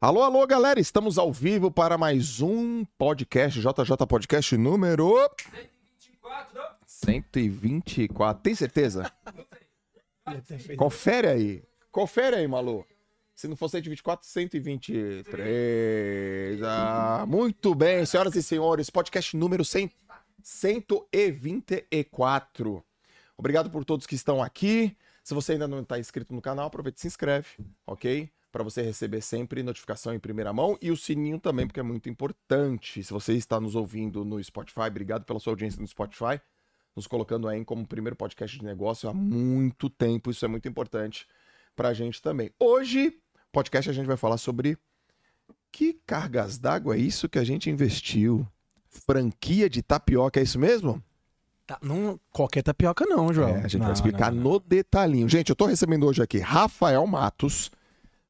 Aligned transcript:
Alô, 0.00 0.22
alô, 0.22 0.46
galera, 0.46 0.78
estamos 0.78 1.18
ao 1.18 1.32
vivo 1.32 1.72
para 1.72 1.98
mais 1.98 2.40
um 2.40 2.84
podcast, 2.96 3.58
JJ 3.58 4.06
Podcast 4.08 4.56
número 4.56 5.12
124. 5.36 6.62
124, 6.86 8.40
tem 8.40 8.54
certeza? 8.54 9.12
Confere 10.76 11.26
aí, 11.26 11.64
confere 11.90 12.36
aí, 12.36 12.46
Malu. 12.46 12.86
Se 13.34 13.48
não 13.48 13.56
for 13.56 13.68
124, 13.68 14.24
123. 14.24 16.62
Ah, 16.62 17.24
muito 17.26 17.74
bem, 17.74 18.06
senhoras 18.06 18.36
e 18.36 18.42
senhores, 18.42 18.90
podcast 18.90 19.36
número 19.36 19.64
100, 19.64 19.90
124. 20.40 22.84
Obrigado 23.36 23.68
por 23.68 23.84
todos 23.84 24.06
que 24.06 24.14
estão 24.14 24.40
aqui. 24.40 24.96
Se 25.24 25.34
você 25.34 25.54
ainda 25.54 25.66
não 25.66 25.80
está 25.80 25.98
inscrito 25.98 26.32
no 26.32 26.40
canal, 26.40 26.68
aproveite 26.68 26.98
e 26.98 27.00
se 27.00 27.08
inscreve, 27.08 27.48
ok? 27.84 28.30
Para 28.50 28.64
você 28.64 28.80
receber 28.82 29.20
sempre 29.20 29.62
notificação 29.62 30.14
em 30.14 30.18
primeira 30.18 30.52
mão 30.52 30.78
e 30.80 30.90
o 30.90 30.96
sininho 30.96 31.38
também, 31.38 31.66
porque 31.66 31.80
é 31.80 31.82
muito 31.82 32.08
importante. 32.08 33.02
Se 33.04 33.12
você 33.12 33.34
está 33.34 33.60
nos 33.60 33.74
ouvindo 33.74 34.24
no 34.24 34.42
Spotify, 34.42 34.82
obrigado 34.88 35.24
pela 35.24 35.38
sua 35.38 35.52
audiência 35.52 35.80
no 35.80 35.86
Spotify, 35.86 36.40
nos 36.96 37.06
colocando 37.06 37.46
aí 37.46 37.62
como 37.64 37.86
primeiro 37.86 38.16
podcast 38.16 38.58
de 38.58 38.64
negócio 38.64 39.08
há 39.08 39.12
muito 39.12 39.90
tempo. 39.90 40.30
Isso 40.30 40.44
é 40.44 40.48
muito 40.48 40.66
importante 40.66 41.26
para 41.76 41.90
a 41.90 41.94
gente 41.94 42.22
também. 42.22 42.50
Hoje, 42.58 43.20
podcast 43.52 43.90
a 43.90 43.92
gente 43.92 44.06
vai 44.06 44.16
falar 44.16 44.38
sobre 44.38 44.78
que 45.70 46.00
cargas 46.06 46.58
d'água 46.58 46.96
é 46.96 46.98
isso 46.98 47.28
que 47.28 47.38
a 47.38 47.44
gente 47.44 47.70
investiu? 47.70 48.46
Franquia 48.88 49.68
de 49.68 49.82
tapioca, 49.82 50.40
é 50.40 50.42
isso 50.42 50.58
mesmo? 50.58 51.02
Tá, 51.66 51.78
não, 51.82 52.18
qualquer 52.32 52.62
tapioca 52.62 53.04
não, 53.04 53.32
João. 53.32 53.50
É, 53.50 53.58
a 53.58 53.68
gente 53.68 53.78
não, 53.78 53.86
vai 53.86 53.92
explicar 53.92 54.32
não, 54.32 54.42
no 54.42 54.58
detalhinho. 54.58 55.28
Gente, 55.28 55.50
eu 55.50 55.56
tô 55.56 55.66
recebendo 55.66 56.06
hoje 56.06 56.22
aqui 56.22 56.38
Rafael 56.38 57.06
Matos, 57.06 57.70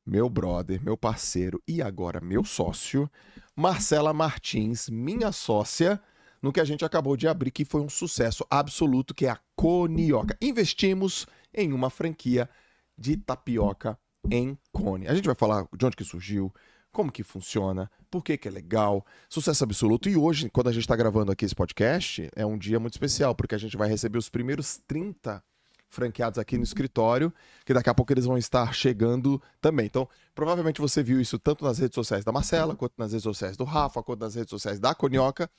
meu 0.08 0.30
brother, 0.30 0.82
meu 0.82 0.96
parceiro 0.96 1.62
e 1.68 1.82
agora 1.82 2.18
meu 2.18 2.42
sócio, 2.42 3.10
Marcela 3.54 4.12
Martins, 4.14 4.88
minha 4.88 5.30
sócia, 5.32 6.00
no 6.40 6.50
que 6.50 6.60
a 6.60 6.64
gente 6.64 6.84
acabou 6.84 7.14
de 7.14 7.28
abrir, 7.28 7.50
que 7.50 7.64
foi 7.64 7.82
um 7.82 7.90
sucesso 7.90 8.46
absoluto, 8.48 9.14
que 9.14 9.26
é 9.26 9.30
a 9.30 9.38
Conioca. 9.54 10.36
Investimos 10.40 11.26
em 11.52 11.74
uma 11.74 11.90
franquia 11.90 12.48
de 12.96 13.16
tapioca 13.18 13.98
em 14.30 14.56
Cone. 14.72 15.06
A 15.08 15.14
gente 15.14 15.26
vai 15.26 15.34
falar 15.34 15.66
de 15.76 15.84
onde 15.84 15.96
que 15.96 16.04
surgiu, 16.04 16.52
como 16.90 17.12
que 17.12 17.22
funciona, 17.22 17.90
por 18.10 18.24
que 18.24 18.38
que 18.38 18.48
é 18.48 18.50
legal, 18.50 19.04
sucesso 19.28 19.62
absoluto. 19.62 20.08
E 20.08 20.16
hoje, 20.16 20.48
quando 20.48 20.68
a 20.68 20.72
gente 20.72 20.84
está 20.84 20.96
gravando 20.96 21.30
aqui 21.30 21.44
esse 21.44 21.54
podcast, 21.54 22.30
é 22.34 22.46
um 22.46 22.56
dia 22.56 22.80
muito 22.80 22.94
especial, 22.94 23.34
porque 23.34 23.54
a 23.54 23.58
gente 23.58 23.76
vai 23.76 23.88
receber 23.90 24.16
os 24.16 24.30
primeiros 24.30 24.80
30 24.86 25.42
franqueados 25.88 26.38
aqui 26.38 26.56
no 26.56 26.64
escritório, 26.64 27.32
que 27.64 27.72
daqui 27.72 27.88
a 27.88 27.94
pouco 27.94 28.12
eles 28.12 28.24
vão 28.24 28.36
estar 28.36 28.72
chegando 28.74 29.40
também. 29.60 29.86
Então, 29.86 30.08
provavelmente 30.34 30.80
você 30.80 31.02
viu 31.02 31.20
isso 31.20 31.38
tanto 31.38 31.64
nas 31.64 31.78
redes 31.78 31.94
sociais 31.94 32.24
da 32.24 32.32
Marcela, 32.32 32.76
quanto 32.76 32.94
nas 32.98 33.12
redes 33.12 33.22
sociais 33.22 33.56
do 33.56 33.64
Rafa, 33.64 34.02
quanto 34.02 34.20
nas 34.20 34.34
redes 34.34 34.50
sociais 34.50 34.78
da 34.78 34.94
Conioca 34.94 35.50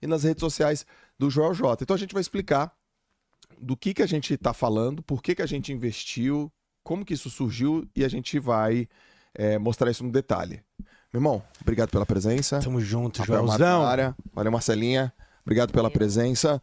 e 0.00 0.06
nas 0.06 0.24
redes 0.24 0.40
sociais 0.40 0.86
do 1.18 1.30
Joel 1.30 1.54
J. 1.54 1.82
Então 1.82 1.94
a 1.94 1.98
gente 1.98 2.12
vai 2.12 2.20
explicar 2.20 2.72
do 3.58 3.76
que, 3.76 3.94
que 3.94 4.02
a 4.02 4.06
gente 4.06 4.34
está 4.34 4.52
falando, 4.52 5.02
por 5.02 5.22
que, 5.22 5.34
que 5.34 5.42
a 5.42 5.46
gente 5.46 5.72
investiu, 5.72 6.50
como 6.82 7.04
que 7.04 7.14
isso 7.14 7.30
surgiu 7.30 7.88
e 7.94 8.04
a 8.04 8.08
gente 8.08 8.38
vai 8.38 8.88
é, 9.34 9.58
mostrar 9.58 9.90
isso 9.90 10.04
no 10.04 10.10
detalhe. 10.10 10.62
Meu 11.12 11.20
irmão, 11.20 11.42
obrigado 11.60 11.90
pela 11.90 12.04
presença. 12.04 12.60
Tamo 12.60 12.80
junto, 12.80 13.20
Rafael 13.20 13.48
área. 13.86 14.16
Valeu, 14.32 14.50
Marcelinha. 14.50 15.12
Obrigado 15.44 15.72
pela 15.72 15.90
presença. 15.90 16.60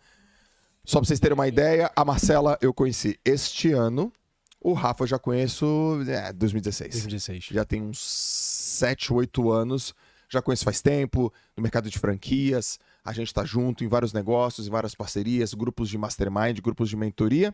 Só 0.84 1.00
pra 1.00 1.08
vocês 1.08 1.20
terem 1.20 1.34
uma 1.36 1.48
ideia, 1.48 1.92
a 1.96 2.04
Marcela 2.04 2.58
eu 2.62 2.74
conheci 2.74 3.20
este 3.24 3.72
ano. 3.72 4.12
O 4.60 4.74
Rafa 4.74 5.04
eu 5.04 5.08
já 5.08 5.18
conheço 5.20 5.66
é, 6.08 6.32
2016. 6.34 6.92
2016. 6.92 7.44
Já 7.46 7.66
tem 7.66 7.82
uns 7.82 8.00
7, 8.00 9.14
8 9.14 9.52
anos. 9.52 9.94
Já 10.30 10.42
conheço 10.42 10.64
faz 10.64 10.82
tempo, 10.82 11.32
no 11.58 11.61
mercado 11.64 11.89
de 11.89 12.00
franquias. 12.00 12.80
A 13.04 13.11
gente 13.11 13.33
tá 13.33 13.44
junto 13.44 13.83
em 13.83 13.88
vários 13.88 14.14
negócios, 14.14 14.67
em 14.67 14.70
várias 14.70 14.95
parcerias, 14.95 15.54
grupos 15.54 15.89
de 15.89 15.98
mastermind, 15.98 16.60
grupos 16.61 16.89
de 16.89 16.95
mentoria. 16.95 17.54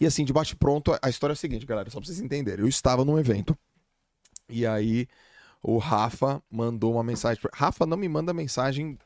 E 0.00 0.06
assim, 0.06 0.24
de 0.24 0.32
bate 0.32 0.56
pronto, 0.56 0.96
a 1.02 1.10
história 1.10 1.32
é 1.32 1.34
a 1.34 1.36
seguinte, 1.36 1.66
galera, 1.66 1.90
só 1.90 1.98
pra 2.00 2.06
vocês 2.06 2.20
entenderem. 2.20 2.60
Eu 2.64 2.68
estava 2.68 3.04
num 3.04 3.18
evento 3.18 3.56
e 4.48 4.66
aí 4.66 5.06
o 5.62 5.76
Rafa 5.76 6.42
mandou 6.50 6.94
uma 6.94 7.04
mensagem. 7.04 7.40
pra- 7.42 7.50
Rafa 7.52 7.84
não 7.84 7.96
me 7.98 8.08
manda 8.08 8.32
mensagem 8.32 8.96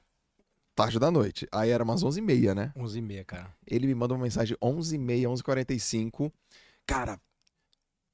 tarde 0.75 0.99
da 0.99 1.11
noite. 1.11 1.47
Aí 1.53 1.71
era 1.71 1.85
umas 1.85 2.03
11h30, 2.03 2.55
né? 2.55 2.73
11 2.77 2.99
e 2.99 3.03
meia, 3.03 3.25
cara. 3.25 3.55
Ele 3.67 3.87
me 3.87 3.95
manda 3.95 4.15
uma 4.15 4.25
mensagem 4.25 4.57
11h30, 4.63 5.23
11h45. 5.23 6.33
Cara, 6.87 7.21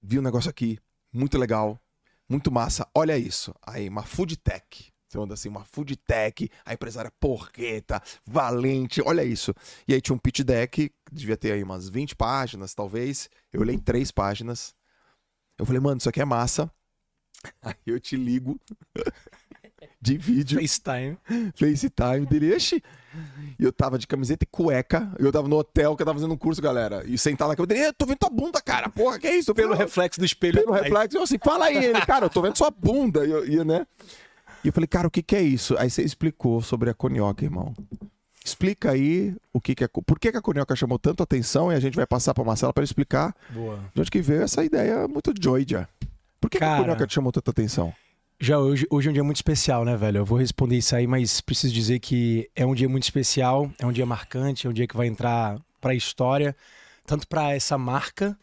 vi 0.02 0.18
um 0.18 0.22
negócio 0.22 0.50
aqui, 0.50 0.78
muito 1.12 1.38
legal, 1.38 1.80
muito 2.28 2.50
massa. 2.50 2.86
Olha 2.94 3.16
isso. 3.18 3.54
Aí, 3.62 3.88
uma 3.88 4.02
food 4.02 4.36
tech. 4.36 4.92
Você 5.08 5.18
manda 5.18 5.34
assim, 5.34 5.48
uma 5.48 5.64
food 5.64 5.96
tech, 5.96 6.48
a 6.64 6.72
empresária 6.72 7.10
porreta, 7.18 8.00
valente, 8.24 9.02
olha 9.02 9.24
isso. 9.24 9.52
E 9.88 9.92
aí 9.92 10.00
tinha 10.00 10.14
um 10.14 10.18
pitch 10.18 10.42
deck, 10.42 10.88
devia 11.10 11.36
ter 11.36 11.50
aí 11.50 11.64
umas 11.64 11.88
20 11.88 12.14
páginas, 12.14 12.74
talvez. 12.74 13.28
Eu 13.52 13.60
olhei 13.62 13.76
três 13.76 14.12
páginas. 14.12 14.72
Eu 15.58 15.66
falei, 15.66 15.80
mano, 15.80 15.98
isso 15.98 16.08
aqui 16.08 16.20
é 16.20 16.24
massa. 16.24 16.70
Aí 17.60 17.74
eu 17.86 17.98
te 17.98 18.16
ligo 18.16 18.60
de 20.00 20.16
vídeo. 20.18 20.60
FaceTime. 20.60 21.16
FaceTime 21.54 22.26
dele, 22.26 22.54
Ixi. 22.56 22.82
E 23.58 23.64
eu 23.64 23.72
tava 23.72 23.98
de 23.98 24.06
camiseta 24.06 24.44
e 24.44 24.46
cueca. 24.46 25.12
Eu 25.18 25.32
tava 25.32 25.48
no 25.48 25.56
hotel 25.56 25.96
que 25.96 26.02
eu 26.02 26.06
tava 26.06 26.18
fazendo 26.18 26.32
um 26.32 26.36
curso, 26.36 26.62
galera. 26.62 27.02
E 27.06 27.18
sentado 27.18 27.48
na 27.48 27.56
cama 27.56 27.66
dele, 27.66 27.80
"Ê, 27.86 27.92
tô 27.92 28.06
vendo 28.06 28.18
tua 28.18 28.30
bunda, 28.30 28.60
cara. 28.60 28.88
Porra, 28.88 29.18
que 29.18 29.26
é 29.26 29.36
isso? 29.36 29.52
Pelo 29.54 29.70
Fala- 29.72 29.82
reflexo 29.84 30.20
do 30.20 30.24
espelho. 30.26 30.60
pelo 30.60 30.74
Aí, 30.74 30.82
reflexo. 30.84 31.16
Eu 31.18 31.22
assim, 31.22 31.38
fala 31.42 31.66
aí, 31.66 31.76
ele, 31.84 32.00
cara, 32.02 32.26
eu 32.26 32.30
tô 32.30 32.40
vendo 32.40 32.56
sua 32.56 32.70
bunda. 32.70 33.26
E, 33.26 33.30
eu, 33.30 33.46
e, 33.46 33.64
né? 33.64 33.86
e 34.64 34.68
eu 34.68 34.72
falei, 34.72 34.86
cara, 34.86 35.08
o 35.08 35.10
que 35.10 35.22
que 35.22 35.34
é 35.34 35.42
isso? 35.42 35.76
Aí 35.78 35.90
você 35.90 36.02
explicou 36.02 36.62
sobre 36.62 36.88
a 36.90 36.94
conioca, 36.94 37.44
irmão. 37.44 37.74
Explica 38.44 38.92
aí 38.92 39.34
o 39.52 39.60
que 39.60 39.74
que 39.74 39.84
é. 39.84 39.88
Por 39.88 40.18
que, 40.18 40.30
que 40.32 40.38
a 40.38 40.40
conioca 40.42 40.74
chamou 40.74 40.98
tanto 40.98 41.22
atenção 41.22 41.70
e 41.70 41.74
a 41.74 41.80
gente 41.80 41.94
vai 41.94 42.06
passar 42.06 42.32
pra 42.32 42.42
Marcela 42.44 42.72
pra 42.72 42.82
explicar 42.84 43.34
Boa. 43.50 43.78
de 43.94 44.00
onde 44.00 44.10
que 44.10 44.22
veio 44.22 44.42
essa 44.42 44.64
ideia 44.64 45.06
muito 45.08 45.32
doida. 45.34 45.88
Por 46.40 46.48
que, 46.48 46.56
que 46.58 46.64
a 46.64 46.68
Cara. 46.68 46.80
conioca 46.82 47.06
te 47.06 47.12
chamou 47.14 47.30
tanta 47.32 47.50
atenção? 47.50 47.92
Já 48.42 48.58
hoje, 48.58 48.86
hoje 48.90 49.06
é 49.06 49.10
um 49.10 49.12
dia 49.12 49.22
muito 49.24 49.36
especial, 49.36 49.84
né, 49.84 49.94
velho? 49.96 50.18
Eu 50.18 50.24
vou 50.24 50.38
responder 50.38 50.78
isso 50.78 50.96
aí, 50.96 51.06
mas 51.06 51.42
preciso 51.42 51.74
dizer 51.74 51.98
que 51.98 52.50
é 52.56 52.64
um 52.64 52.74
dia 52.74 52.88
muito 52.88 53.02
especial, 53.02 53.70
é 53.78 53.84
um 53.84 53.92
dia 53.92 54.06
marcante, 54.06 54.66
é 54.66 54.70
um 54.70 54.72
dia 54.72 54.86
que 54.86 54.96
vai 54.96 55.06
entrar 55.06 55.60
pra 55.78 55.94
história, 55.94 56.56
tanto 57.04 57.28
pra 57.28 57.54
essa 57.54 57.76
marca, 57.76 58.38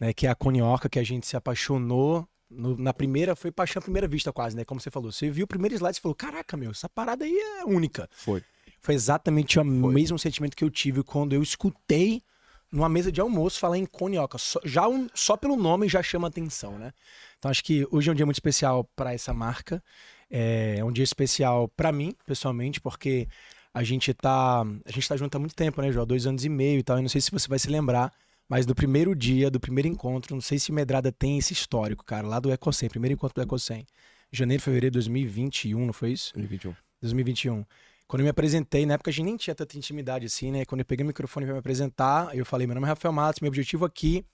né, 0.00 0.10
que 0.14 0.26
é 0.26 0.30
a 0.30 0.34
Conioca, 0.34 0.88
que 0.88 0.98
a 0.98 1.02
gente 1.02 1.26
se 1.26 1.36
apaixonou 1.36 2.26
no- 2.48 2.78
na 2.78 2.94
primeira, 2.94 3.36
foi 3.36 3.50
paixão 3.52 3.80
à 3.80 3.82
primeira 3.82 4.08
vista 4.08 4.32
quase, 4.32 4.56
né? 4.56 4.64
Como 4.64 4.80
você 4.80 4.90
falou. 4.90 5.12
Você 5.12 5.28
viu 5.30 5.44
o 5.44 5.48
primeiro 5.48 5.74
slide 5.74 5.98
e 5.98 6.00
falou: 6.00 6.14
caraca, 6.14 6.56
meu, 6.56 6.70
essa 6.70 6.88
parada 6.88 7.24
aí 7.24 7.34
é 7.60 7.64
única. 7.64 8.08
Foi. 8.10 8.42
Foi 8.80 8.94
exatamente 8.94 9.58
o 9.58 9.64
mesmo 9.64 10.18
sentimento 10.18 10.56
que 10.56 10.64
eu 10.64 10.70
tive 10.70 11.02
quando 11.02 11.34
eu 11.34 11.42
escutei 11.42 12.22
numa 12.72 12.88
mesa 12.88 13.12
de 13.12 13.20
almoço 13.20 13.60
falar 13.60 13.76
em 13.78 13.84
conioca. 13.86 14.38
Só, 14.38 14.58
já 14.64 14.88
um- 14.88 15.08
só 15.14 15.36
pelo 15.36 15.56
nome 15.56 15.88
já 15.88 16.02
chama 16.02 16.28
atenção, 16.28 16.78
né? 16.78 16.92
Então 17.38 17.50
acho 17.50 17.62
que 17.62 17.86
hoje 17.90 18.08
é 18.08 18.12
um 18.12 18.14
dia 18.14 18.24
muito 18.24 18.36
especial 18.36 18.84
para 18.96 19.12
essa 19.12 19.34
marca. 19.34 19.82
É, 20.30 20.76
é 20.78 20.84
um 20.84 20.90
dia 20.90 21.04
especial 21.04 21.68
para 21.68 21.92
mim, 21.92 22.14
pessoalmente, 22.26 22.80
porque 22.80 23.28
a 23.74 23.82
gente 23.82 24.12
tá 24.14 24.62
a 24.62 24.90
gente 24.90 25.06
tá 25.06 25.16
junto 25.16 25.34
há 25.36 25.38
muito 25.38 25.54
tempo, 25.54 25.82
né, 25.82 25.92
João? 25.92 26.06
Dois 26.06 26.26
anos 26.26 26.44
e 26.44 26.48
meio 26.48 26.78
e 26.78 26.82
tal. 26.82 26.96
Eu 26.96 27.02
não 27.02 27.08
sei 27.10 27.20
se 27.20 27.30
você 27.30 27.46
vai 27.46 27.58
se 27.58 27.68
lembrar, 27.68 28.10
mas 28.48 28.64
do 28.64 28.74
primeiro 28.74 29.14
dia, 29.14 29.50
do 29.50 29.60
primeiro 29.60 29.88
encontro, 29.88 30.34
não 30.34 30.40
sei 30.40 30.58
se 30.58 30.72
Medrada 30.72 31.12
tem 31.12 31.38
esse 31.38 31.52
histórico, 31.52 32.04
cara, 32.04 32.26
lá 32.26 32.40
do 32.40 32.50
Ecocem, 32.50 32.88
primeiro 32.88 33.14
encontro 33.14 33.34
do 33.34 33.42
Ecocem. 33.46 33.86
Janeiro, 34.32 34.62
fevereiro 34.62 34.92
de 34.92 34.96
2021, 34.98 35.84
não 35.84 35.92
foi 35.92 36.12
isso? 36.12 36.32
2021. 36.32 36.74
2021. 37.02 37.64
Quando 38.06 38.20
eu 38.20 38.24
me 38.24 38.30
apresentei, 38.30 38.84
na 38.84 38.94
época 38.94 39.10
a 39.10 39.12
gente 39.12 39.24
nem 39.24 39.36
tinha 39.36 39.54
tanta 39.54 39.76
intimidade 39.76 40.26
assim, 40.26 40.50
né? 40.50 40.64
Quando 40.64 40.80
eu 40.80 40.84
peguei 40.84 41.04
o 41.04 41.06
microfone 41.06 41.46
para 41.46 41.54
me 41.54 41.58
apresentar, 41.60 42.36
eu 42.36 42.44
falei: 42.44 42.66
meu 42.66 42.74
nome 42.74 42.86
é 42.86 42.88
Rafael 42.88 43.12
Matos, 43.12 43.40
meu 43.40 43.48
objetivo 43.48 43.84
aqui 43.84 44.24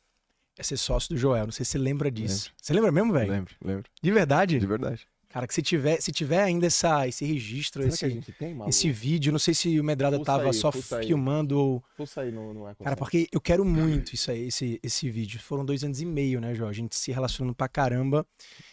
é 0.56 0.62
ser 0.62 0.76
sócio 0.76 1.15
do 1.15 1.17
Joel. 1.17 1.47
Não 1.47 1.53
sei 1.53 1.65
se 1.65 1.73
você 1.73 1.79
lembra 1.79 2.11
disso. 2.11 2.53
Você 2.61 2.73
lembra 2.73 2.91
mesmo, 2.91 3.12
velho? 3.12 3.31
Lembro, 3.31 3.55
lembro. 3.65 3.91
De 4.03 4.11
verdade? 4.11 4.59
De 4.59 4.67
verdade. 4.67 5.06
Cara, 5.30 5.46
que 5.46 5.52
se 5.52 5.60
tiver, 5.60 6.00
se 6.00 6.10
tiver 6.10 6.42
ainda 6.42 6.66
essa, 6.66 7.06
esse 7.06 7.22
registro, 7.25 7.82
Será 7.82 7.96
que 7.96 8.04
a 8.04 8.08
esse, 8.08 8.14
gente 8.14 8.32
tem, 8.32 8.56
esse 8.66 8.90
vídeo, 8.90 9.30
não 9.30 9.38
sei 9.38 9.52
se 9.52 9.78
o 9.78 9.84
Medrada 9.84 10.19
tava 10.25 10.44
aí, 10.46 10.54
só 10.54 10.72
fuça 10.72 10.98
aí. 10.98 11.06
filmando 11.06 11.58
ou. 11.58 11.84
Fuça 11.98 12.22
aí 12.22 12.32
no, 12.32 12.54
no 12.54 12.75
Cara, 12.76 12.96
porque 12.96 13.28
eu 13.30 13.38
quero 13.40 13.62
muito 13.62 14.14
isso 14.14 14.30
aí, 14.30 14.46
esse, 14.48 14.80
esse 14.82 15.10
vídeo. 15.10 15.38
Foram 15.38 15.66
dois 15.66 15.84
anos 15.84 16.00
e 16.00 16.06
meio, 16.06 16.40
né, 16.40 16.54
Joel? 16.54 16.70
A 16.70 16.72
gente 16.72 16.96
se 16.96 17.12
relacionando 17.12 17.54
pra 17.54 17.69
caramba. 17.69 18.26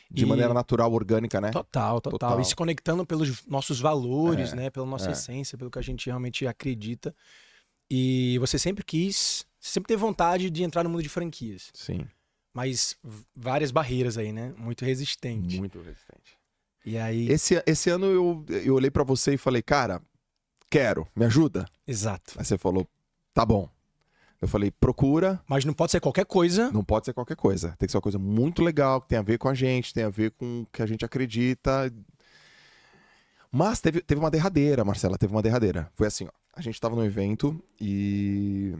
De 0.09 0.23
E- 0.23 0.25
maneira 0.25 0.53
natural, 0.53 0.93
orgânica, 0.93 1.41
né? 1.41 1.51
Total, 1.51 1.99
total, 1.99 2.19
Total. 2.19 2.39
E 2.41 2.45
se 2.45 2.55
conectando 2.55 3.05
pelos 3.05 3.45
nossos 3.47 3.81
valores, 3.81 4.53
É, 4.53 4.55
né? 4.55 4.69
Pela 4.69 4.85
nossa 4.85 5.09
é. 5.09 5.11
essência, 5.11 5.57
pelo 5.57 5.69
que 5.69 5.79
a 5.79 5.81
gente 5.81 6.05
realmente 6.05 6.47
acredita. 6.47 7.13
E 7.91 8.37
você 8.39 8.57
sempre 8.57 8.83
quis, 8.83 9.45
você 9.59 9.71
sempre 9.71 9.89
teve 9.89 9.99
vontade 9.99 10.49
de 10.49 10.63
entrar 10.63 10.83
no 10.83 10.89
mundo 10.89 11.03
de 11.03 11.09
franquias. 11.09 11.69
Sim. 11.73 12.07
Mas 12.53 12.95
várias 13.35 13.71
barreiras 13.71 14.17
aí, 14.17 14.31
né? 14.31 14.53
Muito 14.57 14.85
resistente. 14.85 15.57
Muito 15.57 15.79
resistente. 15.79 16.34
E 16.85 16.97
aí. 16.97 17.27
Esse, 17.29 17.61
esse 17.65 17.89
ano 17.89 18.05
eu, 18.05 18.45
eu 18.63 18.75
olhei 18.75 18.91
pra 18.91 19.03
você 19.03 19.33
e 19.33 19.37
falei, 19.37 19.61
cara, 19.61 20.01
quero, 20.69 21.07
me 21.15 21.25
ajuda? 21.25 21.65
Exato. 21.87 22.35
Aí 22.37 22.45
você 22.45 22.57
falou, 22.57 22.87
tá 23.33 23.43
bom. 23.45 23.67
Eu 24.39 24.47
falei, 24.47 24.69
procura. 24.69 25.41
Mas 25.47 25.65
não 25.65 25.73
pode 25.73 25.91
ser 25.91 25.99
qualquer 25.99 26.25
coisa. 26.25 26.69
Não 26.71 26.83
pode 26.83 27.05
ser 27.05 27.13
qualquer 27.13 27.35
coisa. 27.35 27.75
Tem 27.79 27.87
que 27.87 27.91
ser 27.91 27.97
uma 27.97 28.01
coisa 28.01 28.19
muito 28.19 28.61
legal, 28.61 29.01
que 29.01 29.07
tem 29.07 29.17
a 29.17 29.23
ver 29.23 29.39
com 29.39 29.49
a 29.49 29.53
gente, 29.55 29.93
tem 29.93 30.03
a 30.03 30.09
ver 30.09 30.31
com 30.31 30.61
o 30.61 30.65
que 30.67 30.83
a 30.83 30.85
gente 30.85 31.03
acredita. 31.03 31.91
Mas 33.51 33.79
teve, 33.79 34.01
teve 34.01 34.19
uma 34.19 34.29
derradeira, 34.29 34.83
Marcela, 34.83 35.17
teve 35.17 35.33
uma 35.33 35.41
derradeira. 35.41 35.89
Foi 35.95 36.05
assim, 36.05 36.25
ó, 36.25 36.31
a 36.53 36.61
gente 36.61 36.79
tava 36.79 36.95
no 36.95 37.03
evento 37.03 37.59
e. 37.81 38.75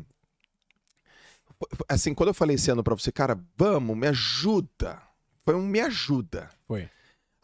Assim, 1.88 2.13
quando 2.13 2.30
eu 2.30 2.34
falei 2.34 2.58
esse 2.58 2.69
ano 2.69 2.84
pra 2.84 2.94
você, 2.94 3.12
cara, 3.12 3.40
vamos, 3.58 3.98
me 3.98 4.08
ajuda. 4.08 5.01
Foi 5.46 5.56
um 5.56 5.66
me 5.66 5.80
ajuda. 5.80 6.50
Foi. 6.68 6.90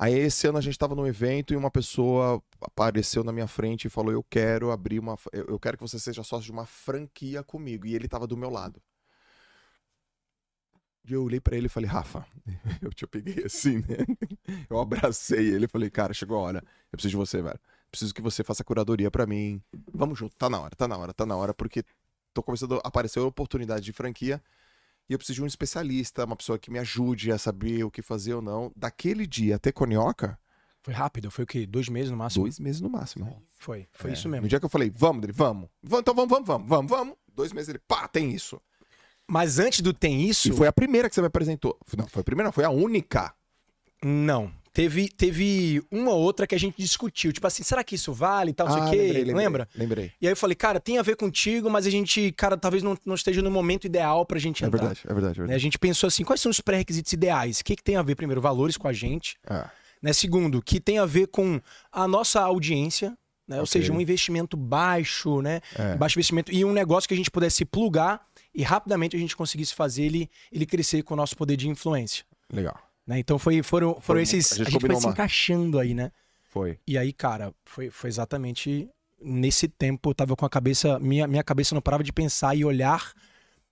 Aí 0.01 0.17
esse 0.17 0.47
ano 0.47 0.57
a 0.57 0.61
gente 0.61 0.79
tava 0.79 0.95
num 0.95 1.05
evento 1.05 1.53
e 1.53 1.55
uma 1.55 1.69
pessoa 1.69 2.41
apareceu 2.59 3.23
na 3.23 3.31
minha 3.31 3.45
frente 3.45 3.85
e 3.85 3.89
falou: 3.89 4.11
Eu 4.11 4.23
quero 4.23 4.71
abrir 4.71 4.97
uma. 4.97 5.15
Eu 5.31 5.59
quero 5.59 5.77
que 5.77 5.83
você 5.83 5.99
seja 5.99 6.23
sócio 6.23 6.45
de 6.45 6.51
uma 6.51 6.65
franquia 6.65 7.43
comigo. 7.43 7.85
E 7.85 7.93
ele 7.93 8.07
tava 8.07 8.25
do 8.25 8.35
meu 8.35 8.49
lado. 8.49 8.81
E 11.07 11.13
eu 11.13 11.23
olhei 11.23 11.39
para 11.39 11.55
ele 11.55 11.67
e 11.67 11.69
falei, 11.69 11.87
Rafa, 11.87 12.25
eu 12.81 12.91
te 12.91 13.05
peguei 13.05 13.43
assim, 13.45 13.77
né? 13.77 13.97
Eu 14.67 14.79
abracei 14.79 15.53
ele 15.53 15.65
e 15.65 15.67
falei, 15.67 15.89
cara, 15.91 16.13
chegou 16.15 16.37
a 16.37 16.41
hora. 16.41 16.63
Eu 16.91 16.97
preciso 16.97 17.11
de 17.11 17.17
você, 17.17 17.39
velho. 17.39 17.59
Preciso 17.91 18.13
que 18.13 18.21
você 18.23 18.43
faça 18.43 18.63
curadoria 18.63 19.11
para 19.11 19.27
mim. 19.27 19.61
Vamos 19.93 20.17
junto, 20.17 20.35
tá 20.35 20.49
na 20.49 20.59
hora, 20.59 20.75
tá 20.75 20.87
na 20.87 20.97
hora, 20.97 21.13
tá 21.13 21.25
na 21.27 21.35
hora, 21.35 21.53
porque 21.53 21.83
tô 22.33 22.41
começando 22.41 22.75
a 22.75 22.87
aparecer 22.87 23.19
oportunidade 23.19 23.83
de 23.83 23.93
franquia 23.93 24.41
e 25.11 25.13
eu 25.13 25.17
preciso 25.17 25.35
de 25.35 25.43
um 25.43 25.45
especialista, 25.45 26.23
uma 26.23 26.37
pessoa 26.37 26.57
que 26.57 26.71
me 26.71 26.79
ajude 26.79 27.33
a 27.33 27.37
saber 27.37 27.83
o 27.83 27.91
que 27.91 28.01
fazer 28.01 28.33
ou 28.33 28.41
não. 28.41 28.71
Daquele 28.73 29.27
dia 29.27 29.57
até 29.57 29.69
Conioca. 29.69 30.39
Foi 30.81 30.93
rápido, 30.93 31.29
foi 31.29 31.43
o 31.43 31.47
quê? 31.47 31.67
Dois 31.67 31.89
meses 31.89 32.09
no 32.09 32.15
máximo? 32.15 32.45
Dois 32.45 32.57
meses 32.61 32.79
no 32.79 32.89
máximo. 32.89 33.43
Foi, 33.51 33.89
foi 33.91 34.11
é. 34.11 34.13
isso 34.13 34.29
mesmo. 34.29 34.43
No 34.43 34.47
dia 34.47 34.57
que 34.57 34.65
eu 34.65 34.69
falei, 34.69 34.89
vamos, 34.89 35.19
dele, 35.19 35.33
vamos. 35.33 35.67
Então 35.83 36.15
vamos, 36.15 36.29
vamos, 36.29 36.47
vamos, 36.47 36.65
vamos, 36.65 36.89
vamos. 36.89 37.15
Dois 37.35 37.51
meses 37.51 37.67
ele, 37.67 37.79
pá, 37.79 38.07
tem 38.07 38.31
isso. 38.31 38.61
Mas 39.27 39.59
antes 39.59 39.81
do 39.81 39.93
tem 39.93 40.21
isso. 40.21 40.47
E 40.47 40.53
foi 40.53 40.67
a 40.67 40.71
primeira 40.71 41.09
que 41.09 41.15
você 41.15 41.19
me 41.19 41.27
apresentou. 41.27 41.77
Não, 41.97 42.07
foi 42.07 42.21
a 42.21 42.23
primeira, 42.23 42.47
não, 42.47 42.53
foi 42.53 42.63
a 42.63 42.69
única. 42.69 43.35
Não. 44.01 44.49
Teve, 44.73 45.09
teve 45.09 45.83
uma 45.91 46.13
outra 46.13 46.47
que 46.47 46.55
a 46.55 46.57
gente 46.57 46.77
discutiu. 46.77 47.33
Tipo 47.33 47.45
assim, 47.45 47.61
será 47.61 47.83
que 47.83 47.95
isso 47.95 48.13
vale? 48.13 48.53
Tal, 48.53 48.67
não 48.67 48.73
sei 48.73 48.83
o 48.83 48.85
ah, 48.85 48.89
quê. 48.89 48.95
Lembrei, 48.95 49.23
lembrei, 49.23 49.35
Lembra? 49.35 49.69
Lembrei. 49.75 50.11
E 50.21 50.27
aí 50.27 50.31
eu 50.31 50.37
falei, 50.37 50.55
cara, 50.55 50.79
tem 50.79 50.97
a 50.97 51.01
ver 51.01 51.17
contigo, 51.17 51.69
mas 51.69 51.85
a 51.85 51.89
gente, 51.89 52.31
cara, 52.31 52.55
talvez 52.55 52.81
não, 52.81 52.97
não 53.05 53.15
esteja 53.15 53.41
no 53.41 53.51
momento 53.51 53.85
ideal 53.85 54.25
pra 54.25 54.39
gente 54.39 54.63
é 54.63 54.67
entrar. 54.67 54.79
Verdade, 54.79 55.01
é 55.03 55.13
verdade, 55.13 55.33
é 55.33 55.39
verdade. 55.39 55.55
A 55.55 55.59
gente 55.59 55.77
pensou 55.77 56.07
assim, 56.07 56.23
quais 56.23 56.39
são 56.39 56.49
os 56.49 56.61
pré-requisitos 56.61 57.11
ideais? 57.11 57.59
O 57.59 57.65
que, 57.65 57.75
que 57.75 57.83
tem 57.83 57.97
a 57.97 58.01
ver, 58.01 58.15
primeiro, 58.15 58.39
valores 58.39 58.77
com 58.77 58.87
a 58.87 58.93
gente? 58.93 59.37
É. 59.49 59.65
Né? 60.01 60.13
Segundo, 60.13 60.61
que 60.61 60.79
tem 60.79 60.99
a 60.99 61.05
ver 61.05 61.27
com 61.27 61.59
a 61.91 62.07
nossa 62.07 62.39
audiência, 62.39 63.09
né? 63.45 63.55
Okay. 63.55 63.59
Ou 63.59 63.65
seja, 63.65 63.91
um 63.91 63.99
investimento 63.99 64.55
baixo, 64.55 65.41
né? 65.41 65.59
É. 65.77 65.95
Baixo 65.95 66.17
investimento 66.17 66.49
e 66.49 66.63
um 66.63 66.71
negócio 66.71 67.07
que 67.09 67.13
a 67.13 67.17
gente 67.17 67.29
pudesse 67.29 67.65
plugar 67.65 68.25
e 68.55 68.63
rapidamente 68.63 69.17
a 69.17 69.19
gente 69.19 69.35
conseguisse 69.35 69.75
fazer 69.75 70.03
ele, 70.03 70.29
ele 70.49 70.65
crescer 70.65 71.03
com 71.03 71.13
o 71.13 71.17
nosso 71.17 71.35
poder 71.35 71.57
de 71.57 71.67
influência. 71.67 72.23
Legal. 72.51 72.79
Né? 73.11 73.19
Então 73.19 73.37
foi, 73.37 73.61
foram, 73.61 73.99
foram 73.99 74.19
foi, 74.19 74.21
esses. 74.21 74.53
A 74.53 74.55
gente, 74.55 74.67
a 74.67 74.71
gente 74.71 74.87
foi 74.87 74.95
se 74.95 75.07
encaixando 75.07 75.77
aí, 75.77 75.93
né? 75.93 76.13
Foi. 76.43 76.79
E 76.87 76.97
aí, 76.97 77.11
cara, 77.11 77.53
foi, 77.65 77.89
foi 77.89 78.09
exatamente 78.09 78.89
nesse 79.21 79.67
tempo 79.67 80.09
eu 80.09 80.15
tava 80.15 80.33
com 80.33 80.45
a 80.45 80.49
cabeça. 80.49 80.97
Minha, 80.97 81.27
minha 81.27 81.43
cabeça 81.43 81.75
não 81.75 81.81
parava 81.81 82.05
de 82.05 82.13
pensar 82.13 82.55
e 82.55 82.63
olhar 82.63 83.11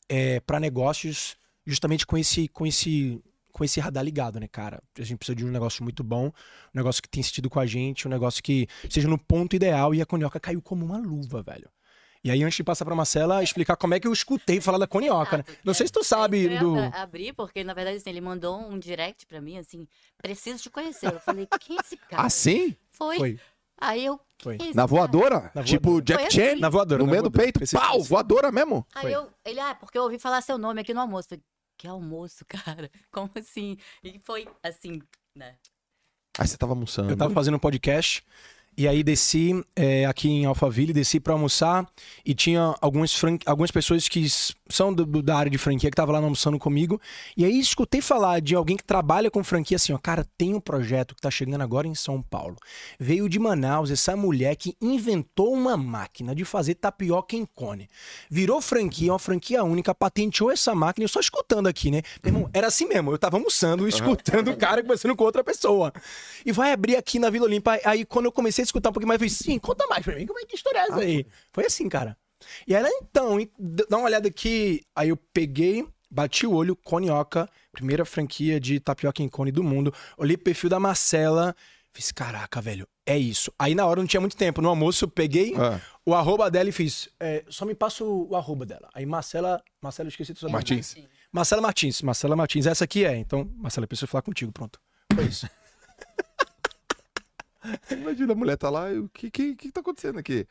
é, 0.10 0.42
para 0.42 0.60
negócios 0.60 1.38
justamente 1.66 2.06
com 2.06 2.18
esse, 2.18 2.50
com 2.50 2.68
esse. 2.68 3.24
Com 3.52 3.64
esse 3.64 3.80
radar 3.80 4.04
ligado, 4.04 4.40
né, 4.40 4.48
cara? 4.48 4.82
A 4.98 5.04
gente 5.04 5.18
precisa 5.18 5.36
de 5.36 5.46
um 5.46 5.50
negócio 5.50 5.84
muito 5.84 6.04
bom, 6.04 6.28
um 6.28 6.32
negócio 6.74 7.02
que 7.02 7.10
tem 7.10 7.24
sentido 7.24 7.50
com 7.50 7.60
a 7.60 7.66
gente, 7.66 8.08
um 8.08 8.12
negócio 8.12 8.44
que 8.44 8.68
seja 8.90 9.08
no 9.08 9.18
ponto 9.18 9.56
ideal 9.56 9.94
e 9.96 10.02
a 10.02 10.06
Conioca 10.06 10.40
caiu 10.40 10.62
como 10.62 10.86
uma 10.86 10.98
luva, 10.98 11.42
velho. 11.42 11.68
E 12.24 12.30
aí, 12.30 12.44
antes 12.44 12.58
de 12.58 12.64
passar 12.64 12.84
pra 12.84 12.94
Marcela, 12.96 13.42
explicar 13.42 13.78
como 13.78 13.94
é 13.94 14.00
que 14.00 14.08
eu 14.08 14.12
escutei 14.12 14.60
falar 14.60 14.78
da 14.78 14.88
Conioca, 14.88 15.38
né? 15.38 15.44
Não 15.64 15.74
sei 15.74 15.88
se 15.88 15.94
tu 15.94 16.04
sabe 16.04 16.54
eu 16.54 16.60
do. 16.60 16.78
abrir, 16.94 17.32
porque 17.34 17.64
na 17.64 17.74
verdade 17.74 17.98
assim, 17.98 18.10
ele 18.10 18.20
mandou 18.20 18.60
um 18.60 18.78
direct 18.78 19.26
pra 19.26 19.40
mim, 19.40 19.58
assim, 19.58 19.88
preciso 20.18 20.62
te 20.62 20.70
conhecer. 20.70 21.14
Eu 21.14 21.20
falei, 21.22 21.48
quem 21.60 21.78
é 21.78 21.80
esse 21.80 21.96
cara? 21.96 22.24
Ah, 22.24 22.30
sim? 22.30 22.76
Foi. 22.92 23.18
Foi. 23.18 23.40
Aí 23.80 24.06
eu. 24.06 24.20
Foi. 24.40 24.56
É 24.56 24.74
na 24.74 24.86
voadora? 24.86 25.50
Na 25.56 25.64
tipo 25.64 25.92
voadora. 25.92 26.06
Jack 26.20 26.34
Chan? 26.34 26.52
Assim. 26.52 26.60
Na 26.60 26.70
voadora. 26.70 27.00
No 27.00 27.06
na 27.06 27.12
meio 27.12 27.24
do 27.24 27.32
peito? 27.32 27.60
Pau! 27.72 28.04
Voadora 28.04 28.52
mesmo? 28.52 28.86
Aí 28.94 29.04
Foi. 29.04 29.16
eu. 29.16 29.30
Ele, 29.46 29.60
ah, 29.62 29.74
porque 29.76 29.98
eu 29.98 30.04
ouvi 30.04 30.20
falar 30.20 30.42
seu 30.42 30.58
nome 30.58 30.82
aqui 30.82 30.94
no 30.94 31.00
almoço. 31.00 31.28
Eu 31.28 31.30
falei, 31.30 31.44
que 31.78 31.88
almoço, 31.88 32.46
cara? 32.46 32.92
Como 33.10 33.32
assim? 33.36 33.78
E 34.04 34.20
foi 34.20 34.48
assim, 34.62 35.02
né? 35.34 35.56
Aí 36.38 36.48
você 36.48 36.58
tava 36.58 36.74
almoçando. 36.74 37.10
Eu 37.10 37.18
tava 37.18 37.34
fazendo 37.34 37.56
um 37.56 37.60
podcast 37.60 38.24
e 38.80 38.88
aí 38.88 39.04
desci 39.04 39.62
é, 39.76 40.06
aqui 40.06 40.30
em 40.30 40.46
Alphaville, 40.46 40.94
desci 40.94 41.20
para 41.20 41.34
almoçar 41.34 41.86
e 42.26 42.34
tinha 42.34 42.74
algumas, 42.80 43.14
fran... 43.14 43.38
algumas 43.46 43.72
pessoas 43.72 44.08
que 44.08 44.26
são 44.70 44.94
do, 44.94 45.22
da 45.22 45.36
área 45.36 45.52
de 45.52 45.58
franquia 45.58 45.90
que 45.90 45.94
estavam 45.94 46.14
lá 46.14 46.20
almoçando 46.20 46.58
comigo. 46.58 47.02
E 47.36 47.44
aí 47.44 47.60
escutei 47.60 48.00
falar 48.00 48.40
de 48.40 48.56
alguém 48.56 48.78
que 48.78 48.84
trabalha 48.86 49.30
com 49.30 49.44
franquia 49.44 49.76
assim, 49.76 49.92
ó, 49.92 49.98
cara, 49.98 50.26
tem 50.38 50.54
um 50.54 50.62
projeto 50.62 51.14
que 51.14 51.22
tá 51.22 51.30
chegando 51.30 51.62
agora 51.62 51.88
em 51.88 51.94
São 51.94 52.22
Paulo. 52.22 52.56
Veio 52.98 53.28
de 53.28 53.38
Manaus 53.38 53.92
essa 53.92 54.16
mulher 54.16 54.56
que 54.56 54.74
inventou 54.82 55.52
uma 55.52 55.76
máquina 55.76 56.34
de 56.34 56.46
fazer 56.46 56.76
tapioca 56.76 57.36
em 57.36 57.46
cone. 57.46 57.90
Virou 58.30 58.62
franquia, 58.62 59.12
uma 59.12 59.20
franquia 59.20 59.62
única, 59.62 59.94
patenteou 59.94 60.52
essa 60.52 60.74
máquina, 60.74 61.04
eu 61.04 61.10
só 61.10 61.20
escutando 61.20 61.68
aqui, 61.68 61.92
né? 61.92 62.02
Meu 62.24 62.34
irmão, 62.34 62.50
era 62.54 62.68
assim 62.68 62.86
mesmo, 62.86 63.12
eu 63.12 63.18
tava 63.18 63.36
almoçando, 63.36 63.90
escutando 63.90 64.52
o 64.52 64.56
cara 64.56 64.82
conversando 64.82 65.18
com 65.18 65.26
outra 65.26 65.44
pessoa. 65.44 65.92
E 66.46 66.54
vai 66.54 66.72
abrir 66.72 66.96
aqui 66.96 67.20
na 67.20 67.30
Vila 67.30 67.44
Olímpia. 67.44 67.82
Aí 67.84 68.06
quando 68.06 68.24
eu 68.28 68.32
comecei 68.32 68.64
a 68.64 68.69
escutar 68.70 68.90
um 68.90 68.94
pouquinho 68.94 69.08
mais, 69.08 69.22
eu 69.22 69.28
falei, 69.28 69.36
sim, 69.44 69.60
conta 69.60 69.86
mais 69.88 70.04
pra 70.04 70.16
mim, 70.16 70.26
como 70.26 70.40
é 70.40 70.46
que 70.46 70.56
história 70.56 70.80
é 70.80 70.82
essa 70.84 71.00
aí? 71.00 71.26
Foi 71.52 71.66
assim, 71.66 71.90
cara. 71.90 72.18
E 72.68 72.74
ela, 72.74 72.90
então, 73.02 73.38
dá 73.58 73.98
uma 73.98 74.06
olhada 74.06 74.28
aqui. 74.28 74.82
Aí 74.96 75.10
eu 75.10 75.18
peguei, 75.18 75.86
bati 76.10 76.46
o 76.46 76.54
olho, 76.54 76.76
Conioca, 76.76 77.50
primeira 77.72 78.06
franquia 78.06 78.60
de 78.60 78.80
tapioca 78.80 79.22
em 79.22 79.30
cone 79.30 79.52
do 79.52 79.64
mundo. 79.64 79.94
Olhei 80.18 80.36
o 80.36 80.40
perfil 80.40 80.70
da 80.70 80.80
Marcela, 80.80 81.56
fiz, 81.94 82.12
caraca, 82.12 82.62
velho, 82.62 82.88
é 83.06 83.18
isso. 83.18 83.52
Aí 83.58 83.76
na 83.76 83.86
hora 83.86 84.00
não 84.00 84.08
tinha 84.08 84.22
muito 84.22 84.38
tempo. 84.38 84.62
No 84.62 84.70
almoço 84.70 85.06
eu 85.06 85.10
peguei 85.10 85.54
ah. 85.58 85.80
o 86.06 86.14
arroba 86.14 86.50
dela 86.50 86.70
e 86.70 86.72
fiz, 86.72 87.10
é, 87.20 87.44
só 87.50 87.66
me 87.66 87.76
passa 87.76 88.04
o, 88.04 88.30
o, 88.30 88.36
arroba 88.36 88.66
dela. 88.66 88.90
Aí 88.94 89.06
Marcela, 89.06 89.62
Marcela, 89.82 90.08
eu 90.08 90.12
esqueci 90.12 90.34
do 90.34 90.40
seu 90.40 90.50
Martins. 90.50 90.96
Martins. 90.96 91.20
Marcela 91.32 91.62
Martins, 91.62 92.02
Marcela 92.02 92.36
Martins, 92.36 92.66
essa 92.66 92.86
aqui 92.86 93.06
é. 93.06 93.16
Então, 93.16 93.52
Marcela, 93.58 93.84
eu 93.84 93.88
preciso 93.88 94.08
falar 94.08 94.22
contigo, 94.22 94.52
pronto. 94.52 94.80
Foi 95.14 95.26
isso. 95.26 95.48
Imagina, 97.92 98.34
a 98.34 98.36
mulher 98.36 98.58
tá 98.58 98.70
lá, 98.70 98.90
o 98.92 99.10
que, 99.10 99.30
que, 99.30 99.56
que 99.56 99.72
tá 99.72 99.82
acontecendo 99.82 100.20
aqui? 100.20 100.48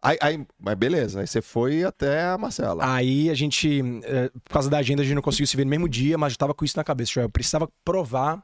Aí, 0.00 0.18
aí, 0.20 0.46
mas 0.58 0.74
beleza, 0.74 1.20
aí 1.20 1.26
você 1.26 1.40
foi 1.40 1.84
até 1.84 2.24
a 2.24 2.36
Marcela. 2.36 2.84
Aí 2.92 3.30
a 3.30 3.34
gente, 3.34 3.80
é, 4.02 4.28
por 4.30 4.52
causa 4.52 4.68
da 4.68 4.78
agenda, 4.78 5.00
a 5.00 5.04
gente 5.04 5.14
não 5.14 5.22
conseguiu 5.22 5.46
se 5.46 5.56
ver 5.56 5.64
no 5.64 5.70
mesmo 5.70 5.88
dia, 5.88 6.18
mas 6.18 6.32
eu 6.32 6.38
tava 6.38 6.52
com 6.52 6.64
isso 6.64 6.76
na 6.76 6.82
cabeça. 6.82 7.20
Eu 7.20 7.30
precisava 7.30 7.70
provar, 7.84 8.42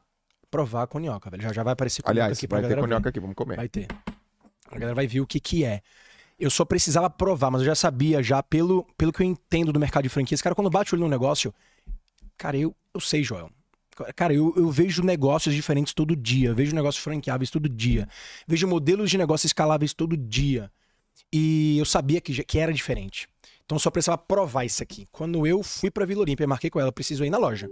provar 0.48 0.84
a 0.84 0.86
conioca, 0.86 1.28
velho. 1.28 1.42
Já, 1.42 1.52
já 1.52 1.62
vai 1.64 1.72
aparecer 1.72 2.00
conioca 2.00 2.22
Aliás, 2.22 2.38
aqui 2.38 2.46
pra 2.46 2.60
vai 2.60 2.68
ter 2.68 2.78
conioca 2.78 3.02
ver. 3.02 3.08
aqui, 3.08 3.18
vamos 3.18 3.34
comer. 3.34 3.56
Vai 3.56 3.68
ter. 3.68 3.88
A 4.70 4.74
galera 4.74 4.94
vai 4.94 5.08
ver 5.08 5.20
o 5.20 5.26
que 5.26 5.40
que 5.40 5.64
é. 5.64 5.80
Eu 6.38 6.50
só 6.50 6.64
precisava 6.64 7.10
provar, 7.10 7.50
mas 7.50 7.62
eu 7.62 7.66
já 7.66 7.74
sabia, 7.74 8.22
já 8.22 8.40
pelo, 8.40 8.86
pelo 8.96 9.12
que 9.12 9.20
eu 9.20 9.26
entendo 9.26 9.72
do 9.72 9.80
mercado 9.80 10.04
de 10.04 10.08
franquias. 10.08 10.40
Cara, 10.40 10.54
quando 10.54 10.70
bate 10.70 10.94
o 10.94 10.96
olho 10.96 11.04
no 11.04 11.10
negócio, 11.10 11.52
cara, 12.36 12.56
eu, 12.56 12.72
eu 12.94 13.00
sei, 13.00 13.24
Joel. 13.24 13.50
Cara, 14.14 14.32
eu, 14.34 14.52
eu 14.56 14.70
vejo 14.70 15.02
negócios 15.02 15.54
diferentes 15.54 15.92
todo 15.92 16.14
dia. 16.14 16.54
Vejo 16.54 16.74
negócios 16.74 17.02
franqueáveis 17.02 17.50
todo 17.50 17.68
dia. 17.68 18.08
Vejo 18.46 18.66
modelos 18.66 19.10
de 19.10 19.18
negócios 19.18 19.50
escaláveis 19.50 19.92
todo 19.92 20.16
dia. 20.16 20.70
E 21.32 21.76
eu 21.78 21.84
sabia 21.84 22.20
que, 22.20 22.44
que 22.44 22.58
era 22.58 22.72
diferente. 22.72 23.28
Então 23.64 23.78
só 23.78 23.90
precisava 23.90 24.16
provar 24.16 24.64
isso 24.64 24.82
aqui. 24.82 25.06
Quando 25.12 25.46
eu 25.46 25.62
fui 25.62 25.90
pra 25.90 26.06
Vila 26.06 26.22
Olímpia, 26.22 26.46
marquei 26.46 26.70
com 26.70 26.80
ela, 26.80 26.90
preciso 26.90 27.24
ir 27.24 27.30
na 27.30 27.38
loja. 27.38 27.70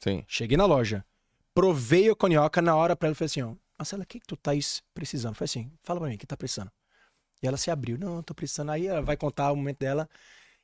Sim. 0.00 0.24
Cheguei 0.26 0.56
na 0.56 0.66
loja. 0.66 1.04
Provei 1.54 2.10
o 2.10 2.16
conioca 2.16 2.60
na 2.60 2.74
hora 2.74 2.96
pra 2.96 3.06
ela 3.08 3.12
e 3.12 3.16
falei 3.16 3.26
assim: 3.26 3.42
ó, 3.42 3.54
Marcela, 3.78 4.02
o 4.02 4.06
que, 4.06 4.18
que 4.18 4.26
tu 4.26 4.36
tá 4.36 4.52
precisando? 4.92 5.34
Falei 5.34 5.44
assim: 5.44 5.70
fala 5.82 6.00
pra 6.00 6.08
mim, 6.08 6.16
o 6.16 6.18
que 6.18 6.26
tá 6.26 6.36
precisando? 6.36 6.72
E 7.42 7.46
ela 7.46 7.56
se 7.56 7.70
abriu: 7.70 7.98
não, 7.98 8.22
tô 8.22 8.34
precisando. 8.34 8.70
Aí 8.70 8.86
ela 8.86 9.02
vai 9.02 9.16
contar 9.16 9.52
o 9.52 9.56
momento 9.56 9.78
dela. 9.78 10.08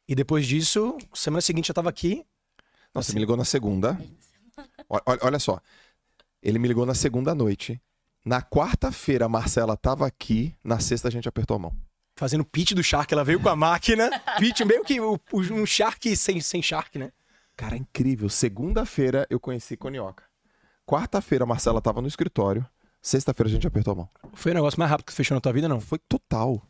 E 0.09 0.15
depois 0.15 0.47
disso, 0.47 0.97
semana 1.15 1.41
seguinte 1.41 1.69
eu 1.69 1.75
tava 1.75 1.91
aqui. 1.91 2.25
Nossa, 2.95 3.11
assim, 3.11 3.15
me 3.15 3.21
ligou 3.21 3.37
na 3.37 3.45
segunda. 3.45 4.01
Olha, 4.89 5.19
olha 5.23 5.39
só. 5.39 5.61
Ele 6.43 6.59
me 6.59 6.69
ligou 6.69 6.87
na 6.87 6.95
segunda 6.95 7.35
noite. 7.35 7.81
Na 8.25 8.41
quarta-feira, 8.41 9.27
a 9.27 9.29
Marcela 9.29 9.77
tava 9.77 10.07
aqui. 10.07 10.55
Na 10.65 10.81
sexta, 10.81 11.09
a 11.09 11.11
gente 11.11 11.29
apertou 11.29 11.57
a 11.57 11.59
mão 11.59 11.77
fazendo 12.19 12.45
pitch 12.45 12.73
do 12.73 12.83
Shark. 12.83 13.13
Ela 13.15 13.25
veio 13.25 13.41
com 13.41 13.49
a 13.49 13.57
máquina, 13.57 14.11
pitch 14.39 14.61
meio 14.63 14.85
que 14.85 15.01
um 15.01 15.65
Shark 15.65 16.15
sem, 16.17 16.41
sem 16.41 16.61
Shark, 16.61 16.99
né? 16.99 17.13
Cara, 17.57 17.77
incrível. 17.77 18.29
Segunda-feira 18.29 19.27
eu 19.31 19.41
conheci 19.41 19.77
Conioca. 19.77 20.25
Quarta-feira 20.85 21.45
a 21.45 21.47
Marcela 21.47 21.81
tava 21.81 22.03
no 22.03 22.09
escritório. 22.09 22.67
Sexta-feira 23.01 23.49
a 23.49 23.53
gente 23.53 23.67
apertou 23.67 23.93
a 23.93 23.97
mão. 23.97 24.09
Foi 24.35 24.53
o 24.53 24.55
negócio 24.55 24.79
mais 24.79 24.91
rápido 24.91 25.07
que 25.07 25.13
fechou 25.13 25.35
na 25.35 25.41
tua 25.41 25.53
vida, 25.53 25.69
não? 25.69 25.81
Foi 25.81 25.99
total. 25.99 26.61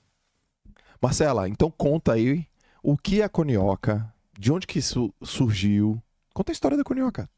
Marcela, 1.01 1.49
então 1.49 1.71
conta 1.71 2.13
aí 2.13 2.47
o 2.83 2.97
que 2.97 3.21
é 3.21 3.25
a 3.25 3.29
Conioca, 3.29 4.13
de 4.39 4.53
onde 4.53 4.67
que 4.67 4.79
isso 4.79 5.13
surgiu. 5.23 6.03
Conta 6.35 6.53
a 6.53 6.55
história 6.55 6.77
da 6.77 6.85
Conioca. 6.85 7.29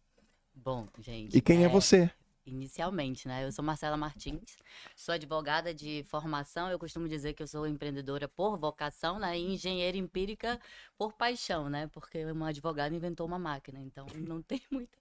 Bom, 0.62 0.86
gente. 0.98 1.36
E 1.36 1.40
quem 1.40 1.62
é, 1.62 1.66
é 1.66 1.68
você? 1.68 2.10
inicialmente, 2.46 3.28
né? 3.28 3.44
Eu 3.44 3.52
sou 3.52 3.64
Marcela 3.64 3.96
Martins, 3.96 4.56
sou 4.96 5.14
advogada 5.14 5.72
de 5.72 6.04
formação. 6.04 6.70
Eu 6.70 6.78
costumo 6.78 7.08
dizer 7.08 7.32
que 7.32 7.42
eu 7.42 7.46
sou 7.46 7.66
empreendedora 7.66 8.28
por 8.28 8.58
vocação, 8.58 9.18
né? 9.18 9.38
E 9.38 9.54
engenheira 9.54 9.96
empírica 9.96 10.60
por 10.96 11.12
paixão, 11.12 11.68
né? 11.68 11.86
Porque 11.88 12.24
uma 12.26 12.48
advogada 12.48 12.94
inventou 12.94 13.26
uma 13.26 13.38
máquina, 13.38 13.80
então 13.80 14.06
não 14.16 14.42
tem 14.42 14.60
muita, 14.70 14.98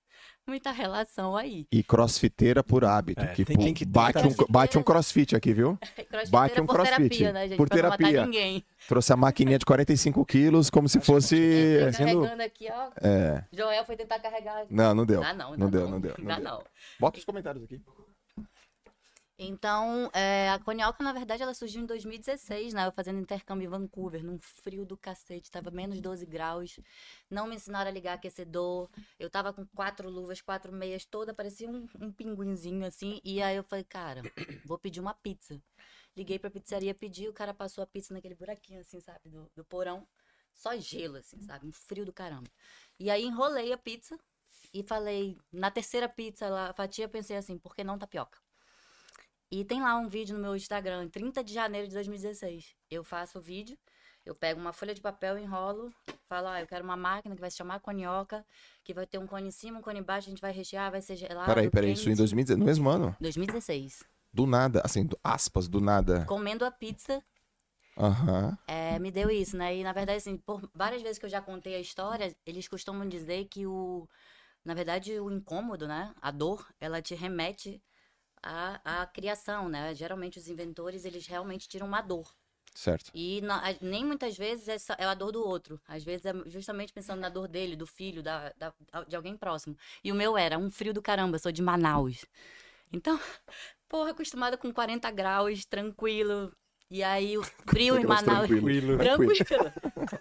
muita 0.47 0.71
relação 0.71 1.35
aí. 1.35 1.67
E 1.71 1.83
crossfiteira 1.83 2.63
por 2.63 2.83
hábito, 2.83 3.21
É, 3.23 3.27
que, 3.27 3.45
tem- 3.45 3.55
pô, 3.55 3.63
tem 3.63 3.73
que 3.73 3.85
ter 3.85 3.91
bate, 3.91 4.17
um, 4.27 4.35
bate 4.49 4.77
um 4.77 4.83
crossfit 4.83 5.35
aqui, 5.35 5.53
viu? 5.53 5.77
Bate 6.31 6.59
um 6.59 6.65
por 6.65 6.73
crossfit. 6.75 7.09
terapia, 7.09 7.31
né, 7.33 7.47
gente? 7.47 7.57
Por 7.57 7.69
pra 7.69 7.77
não 7.77 7.83
terapia. 7.83 8.07
matar 8.19 8.25
ninguém. 8.25 8.65
Trouxe 8.87 9.13
a 9.13 9.15
maquininha 9.17 9.59
de 9.59 9.65
45 9.65 10.25
quilos 10.25 10.69
como 10.69 10.89
se 10.89 10.99
fosse... 10.99 11.79
Carregando 11.93 12.41
aqui, 12.43 12.67
ó. 12.71 12.89
É. 13.01 13.43
Joel 13.53 13.85
foi 13.85 13.95
tentar 13.95 14.19
carregar. 14.19 14.65
Não, 14.69 14.95
não 14.95 15.05
deu. 15.05 15.21
Ah, 15.23 15.33
não, 15.33 15.55
Não 15.55 15.69
dá 15.69 15.77
deu, 15.79 15.89
não 15.89 15.99
deu, 16.01 16.15
não 16.17 16.25
Dá 16.25 16.35
deu. 16.35 16.43
não. 16.43 16.63
Bota 16.99 17.19
os 17.19 17.25
comentários 17.25 17.63
aqui. 17.63 17.79
Então, 19.41 20.11
é, 20.13 20.49
a 20.49 20.59
Conioca, 20.59 21.01
na 21.01 21.13
verdade, 21.13 21.41
ela 21.41 21.53
surgiu 21.53 21.81
em 21.81 21.85
2016, 21.85 22.73
né? 22.73 22.85
Eu 22.85 22.91
fazendo 22.91 23.19
intercâmbio 23.19 23.67
em 23.67 23.69
Vancouver, 23.69 24.21
num 24.21 24.37
frio 24.37 24.85
do 24.85 24.97
cacete, 24.97 25.49
tava 25.49 25.71
menos 25.71 26.01
12 26.01 26.25
graus. 26.25 26.77
Não 27.29 27.47
me 27.47 27.55
ensinaram 27.55 27.89
a 27.89 27.93
ligar 27.93 28.15
aquecedor. 28.15 28.89
Eu 29.17 29.29
tava 29.29 29.53
com 29.53 29.65
quatro 29.67 30.09
luvas, 30.09 30.41
quatro 30.41 30.73
meias, 30.73 31.05
toda, 31.05 31.33
parecia 31.33 31.69
um, 31.69 31.87
um 32.01 32.11
pinguinzinho 32.11 32.85
assim. 32.85 33.21
E 33.23 33.41
aí 33.41 33.55
eu 33.55 33.63
falei, 33.63 33.85
cara, 33.85 34.21
vou 34.65 34.77
pedir 34.77 34.99
uma 34.99 35.13
pizza. 35.13 35.57
Liguei 36.17 36.37
pra 36.37 36.51
pizzaria, 36.51 36.93
pedi, 36.93 37.29
o 37.29 37.33
cara 37.33 37.53
passou 37.53 37.81
a 37.81 37.87
pizza 37.87 38.13
naquele 38.13 38.35
buraquinho, 38.35 38.81
assim, 38.81 38.99
sabe, 38.99 39.29
do, 39.29 39.49
do 39.55 39.63
porão. 39.63 40.05
Só 40.53 40.75
gelo, 40.77 41.15
assim, 41.15 41.41
sabe? 41.43 41.65
Um 41.65 41.71
frio 41.71 42.05
do 42.05 42.11
caramba. 42.11 42.51
E 42.99 43.09
aí 43.09 43.23
enrolei 43.23 43.71
a 43.71 43.77
pizza 43.77 44.19
e 44.73 44.83
falei, 44.83 45.37
na 45.49 45.71
terceira 45.71 46.09
pizza, 46.09 46.49
lá, 46.49 46.71
a 46.71 46.73
fatia, 46.73 47.07
pensei 47.07 47.37
assim, 47.37 47.57
por 47.57 47.73
que 47.73 47.85
não 47.85 47.97
tapioca? 47.97 48.37
E 49.51 49.65
tem 49.65 49.81
lá 49.81 49.95
um 49.97 50.07
vídeo 50.07 50.35
no 50.35 50.41
meu 50.41 50.55
Instagram, 50.55 51.07
30 51.09 51.43
de 51.43 51.53
janeiro 51.53 51.87
de 51.87 51.93
2016. 51.93 52.75
Eu 52.89 53.03
faço 53.03 53.39
o 53.39 53.41
vídeo, 53.41 53.77
eu 54.23 54.35
pego 54.35 54.59
uma 54.61 54.71
folha 54.71 54.93
de 54.93 55.01
papel, 55.01 55.39
enrolo, 55.39 55.91
falo, 56.27 56.47
ah, 56.47 56.61
eu 56.61 56.67
quero 56.67 56.83
uma 56.83 56.95
máquina 56.95 57.33
que 57.33 57.41
vai 57.41 57.49
se 57.49 57.57
chamar 57.57 57.79
conioca, 57.79 58.45
que 58.83 58.93
vai 58.93 59.07
ter 59.07 59.17
um 59.17 59.25
cone 59.25 59.47
em 59.47 59.51
cima, 59.51 59.79
um 59.79 59.81
cone 59.81 59.99
embaixo, 59.99 60.27
a 60.27 60.29
gente 60.29 60.41
vai 60.41 60.51
rechear, 60.51 60.91
vai 60.91 61.01
ser 61.01 61.15
gelado. 61.15 61.47
Peraí, 61.47 61.69
peraí, 61.69 61.93
isso 61.93 62.03
em 62.03 62.11
quente. 62.11 62.17
2016, 62.17 62.59
no 62.59 62.65
mesmo 62.65 62.89
ano? 62.89 63.15
2016. 63.19 64.03
Do 64.31 64.45
nada, 64.45 64.81
assim, 64.85 65.03
do- 65.03 65.19
aspas, 65.23 65.67
do 65.67 65.81
nada. 65.81 66.25
Comendo 66.25 66.63
a 66.63 66.69
pizza, 66.69 67.23
Aham. 67.97 68.55
é, 68.67 68.99
me 68.99 69.09
deu 69.09 69.31
isso, 69.31 69.57
né? 69.57 69.75
E 69.75 69.83
na 69.83 69.91
verdade, 69.93 70.17
assim, 70.17 70.37
por 70.37 70.69
várias 70.75 71.01
vezes 71.01 71.17
que 71.17 71.25
eu 71.25 71.29
já 71.29 71.41
contei 71.41 71.73
a 71.73 71.79
história, 71.79 72.35
eles 72.45 72.67
costumam 72.67 73.07
dizer 73.09 73.45
que 73.45 73.65
o. 73.65 74.07
Na 74.63 74.75
verdade, 74.75 75.19
o 75.19 75.31
incômodo, 75.31 75.87
né? 75.87 76.13
A 76.21 76.29
dor, 76.29 76.67
ela 76.79 77.01
te 77.01 77.15
remete 77.15 77.81
à, 78.43 79.01
à 79.01 79.05
criação, 79.05 79.69
né? 79.69 79.93
Geralmente 79.95 80.37
os 80.39 80.47
inventores, 80.47 81.05
eles 81.05 81.25
realmente 81.27 81.67
tiram 81.67 81.87
uma 81.87 82.01
dor. 82.01 82.31
Certo. 82.73 83.11
E 83.13 83.41
a- 83.49 83.75
nem 83.81 84.05
muitas 84.05 84.37
vezes 84.37 84.67
é, 84.67 84.77
só- 84.77 84.95
é 84.97 85.05
a 85.05 85.13
dor 85.13 85.31
do 85.31 85.43
outro. 85.45 85.81
Às 85.87 86.03
vezes 86.03 86.25
é 86.25 86.33
justamente 86.49 86.93
pensando 86.93 87.19
na 87.19 87.29
dor 87.29 87.47
dele, 87.47 87.75
do 87.75 87.85
filho, 87.87 88.21
da, 88.23 88.53
da- 88.57 88.73
de 89.07 89.15
alguém 89.15 89.35
próximo. 89.35 89.75
E 90.03 90.11
o 90.11 90.15
meu 90.15 90.37
era 90.37 90.57
um 90.57 90.69
frio 90.69 90.93
do 90.93 91.01
caramba, 91.01 91.39
sou 91.39 91.51
de 91.51 91.61
Manaus. 91.61 92.25
Então, 92.91 93.19
porra, 93.89 94.11
acostumada 94.11 94.57
com 94.57 94.71
40 94.73 95.11
graus, 95.11 95.65
tranquilo. 95.65 96.51
E 96.91 97.03
aí 97.03 97.37
o 97.37 97.43
frio 97.69 97.97
em 97.97 98.05
Manaus. 98.05 98.47
tranquilo. 98.47 98.97
Tranquilo. 98.97 99.35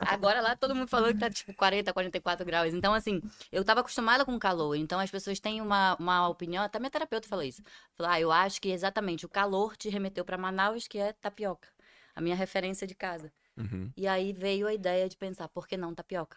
Agora 0.01 0.41
lá 0.41 0.55
todo 0.57 0.75
mundo 0.75 0.89
falou 0.89 1.09
que 1.09 1.19
tá 1.19 1.31
tipo 1.31 1.55
40, 1.55 1.93
44 1.93 2.45
graus. 2.45 2.75
Então, 2.75 2.93
assim, 2.93 3.23
eu 3.51 3.65
tava 3.65 3.81
acostumada 3.81 4.25
com 4.25 4.39
calor. 4.39 4.75
Então 4.77 5.01
as 5.01 5.11
pessoas 5.11 5.41
têm 5.41 5.61
uma, 5.63 5.97
uma 5.99 6.29
opinião, 6.29 6.63
até 6.63 6.79
minha 6.79 6.91
terapeuta 6.91 7.27
falou 7.29 7.45
isso. 7.45 7.63
Falou, 7.97 8.13
ah, 8.13 8.21
eu 8.21 8.31
acho 8.31 8.61
que 8.61 8.69
exatamente 8.71 9.25
o 9.25 9.29
calor 9.29 9.77
te 9.77 9.89
remeteu 9.89 10.25
pra 10.25 10.37
Manaus, 10.37 10.87
que 10.87 10.99
é 10.99 11.13
tapioca. 11.13 11.69
A 12.15 12.21
minha 12.21 12.37
referência 12.37 12.87
de 12.87 12.95
casa. 12.95 13.33
Uhum, 13.57 13.91
E 13.97 14.07
aí 14.07 14.33
veio 14.33 14.67
a 14.67 14.75
ideia 14.75 15.09
de 15.09 15.17
pensar, 15.17 15.49
por 15.49 15.67
que 15.67 15.77
não 15.77 15.95
tapioca? 15.95 16.37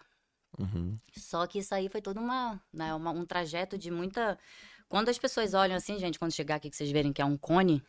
uhum. 0.59 0.97
Só 1.15 1.45
que 1.47 1.59
isso 1.59 1.73
aí 1.75 1.87
foi 1.89 2.01
todo 2.01 2.19
uma, 2.19 2.59
né, 2.73 2.93
uma- 2.93 3.11
um 3.11 3.25
trajeto 3.25 3.77
de 3.77 3.91
muita. 3.91 4.37
Quando 4.89 5.09
as 5.09 5.17
pessoas 5.17 5.53
olham 5.53 5.75
assim, 5.75 5.97
gente, 5.99 6.17
quando 6.19 6.31
chegar 6.33 6.55
aqui 6.55 6.69
que 6.69 6.75
vocês 6.75 6.91
verem 6.91 7.13
que 7.13 7.21
é 7.21 7.25
um 7.25 7.37
cone, 7.37 7.83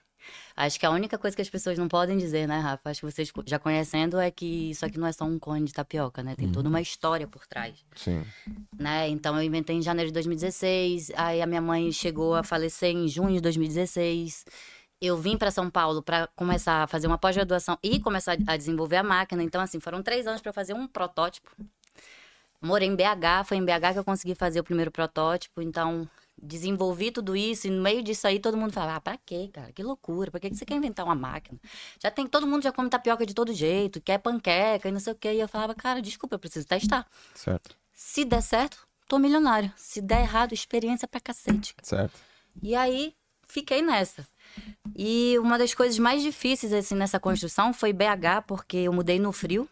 acho 0.56 0.78
que 0.78 0.86
a 0.86 0.90
única 0.90 1.18
coisa 1.18 1.34
que 1.34 1.42
as 1.42 1.50
pessoas 1.50 1.78
não 1.78 1.88
podem 1.88 2.16
dizer, 2.16 2.46
né, 2.46 2.58
Rafa? 2.58 2.90
Acho 2.90 3.00
que 3.00 3.12
vocês 3.12 3.32
já 3.46 3.58
conhecendo 3.58 4.18
é 4.18 4.30
que 4.30 4.70
isso 4.70 4.84
aqui 4.84 4.98
não 4.98 5.06
é 5.06 5.12
só 5.12 5.24
um 5.24 5.38
cone 5.38 5.64
de 5.64 5.72
tapioca, 5.72 6.22
né? 6.22 6.34
Tem 6.36 6.50
toda 6.50 6.68
uma 6.68 6.80
história 6.80 7.26
por 7.26 7.46
trás 7.46 7.74
Sim. 7.94 8.24
né? 8.78 9.08
Então 9.08 9.36
eu 9.36 9.42
inventei 9.42 9.76
em 9.76 9.82
janeiro 9.82 10.10
de 10.10 10.14
2016, 10.14 11.12
aí 11.16 11.42
a 11.42 11.46
minha 11.46 11.60
mãe 11.60 11.90
chegou 11.92 12.34
a 12.34 12.42
falecer 12.42 12.90
em 12.90 13.08
junho 13.08 13.34
de 13.34 13.40
2016. 13.40 14.44
Eu 15.00 15.16
vim 15.16 15.36
para 15.36 15.50
São 15.50 15.68
Paulo 15.68 16.00
para 16.00 16.28
começar 16.28 16.84
a 16.84 16.86
fazer 16.86 17.08
uma 17.08 17.18
pós-graduação 17.18 17.76
e 17.82 17.98
começar 17.98 18.36
a 18.46 18.56
desenvolver 18.56 18.96
a 18.96 19.02
máquina. 19.02 19.42
Então, 19.42 19.60
assim, 19.60 19.80
foram 19.80 20.00
três 20.00 20.28
anos 20.28 20.40
para 20.40 20.52
fazer 20.52 20.74
um 20.74 20.86
protótipo. 20.86 21.50
Morei 22.60 22.86
em 22.86 22.94
BH, 22.94 23.44
foi 23.46 23.56
em 23.56 23.64
BH 23.64 23.94
que 23.94 23.98
eu 23.98 24.04
consegui 24.04 24.36
fazer 24.36 24.60
o 24.60 24.64
primeiro 24.64 24.92
protótipo. 24.92 25.60
Então, 25.60 26.08
desenvolvi 26.42 27.12
tudo 27.12 27.36
isso 27.36 27.68
e 27.68 27.70
no 27.70 27.80
meio 27.80 28.02
disso 28.02 28.26
aí 28.26 28.40
todo 28.40 28.56
mundo 28.56 28.72
fala: 28.72 28.96
ah, 28.96 29.00
pra 29.00 29.16
quê, 29.16 29.48
cara? 29.52 29.72
Que 29.72 29.82
loucura, 29.82 30.30
pra 30.30 30.40
que 30.40 30.54
você 30.54 30.64
quer 30.64 30.74
inventar 30.74 31.06
uma 31.06 31.14
máquina? 31.14 31.58
Já 32.00 32.10
tem, 32.10 32.26
todo 32.26 32.46
mundo 32.46 32.64
já 32.64 32.72
come 32.72 32.90
tapioca 32.90 33.24
de 33.24 33.32
todo 33.32 33.54
jeito, 33.54 34.00
quer 34.00 34.18
panqueca 34.18 34.88
e 34.88 34.92
não 34.92 35.00
sei 35.00 35.12
o 35.12 35.16
quê. 35.16 35.34
E 35.34 35.40
eu 35.40 35.48
falava: 35.48 35.74
cara, 35.74 36.02
desculpa, 36.02 36.34
eu 36.34 36.38
preciso 36.38 36.66
testar. 36.66 37.06
Certo. 37.34 37.76
Se 37.92 38.24
der 38.24 38.42
certo, 38.42 38.86
tô 39.06 39.18
milionário. 39.18 39.72
Se 39.76 40.00
der 40.00 40.22
errado, 40.22 40.52
experiência 40.52 41.06
pra 41.06 41.20
cacete. 41.20 41.74
Certo. 41.82 42.18
E 42.60 42.74
aí, 42.74 43.14
fiquei 43.46 43.80
nessa. 43.80 44.26
E 44.96 45.38
uma 45.38 45.56
das 45.56 45.72
coisas 45.72 45.98
mais 45.98 46.22
difíceis, 46.22 46.72
assim, 46.72 46.94
nessa 46.94 47.20
construção 47.20 47.72
foi 47.72 47.92
BH, 47.92 48.42
porque 48.46 48.78
eu 48.78 48.92
mudei 48.92 49.18
no 49.18 49.32
frio. 49.32 49.68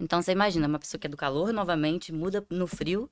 Então, 0.00 0.20
você 0.20 0.32
imagina, 0.32 0.68
uma 0.68 0.78
pessoa 0.78 0.98
que 0.98 1.06
é 1.06 1.10
do 1.10 1.16
calor, 1.16 1.52
novamente, 1.52 2.12
muda 2.12 2.44
no 2.50 2.66
frio, 2.66 3.10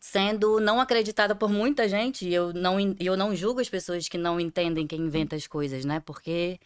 sendo 0.00 0.60
não 0.60 0.80
acreditada 0.80 1.34
por 1.34 1.50
muita 1.50 1.88
gente. 1.88 2.26
E 2.28 2.34
eu 2.34 2.52
não, 2.52 2.76
eu 2.98 3.16
não 3.16 3.34
julgo 3.34 3.60
as 3.60 3.68
pessoas 3.68 4.08
que 4.08 4.18
não 4.18 4.38
entendem 4.40 4.86
quem 4.86 5.00
inventa 5.00 5.36
as 5.36 5.46
coisas, 5.46 5.84
né? 5.84 6.00
Porque 6.00 6.58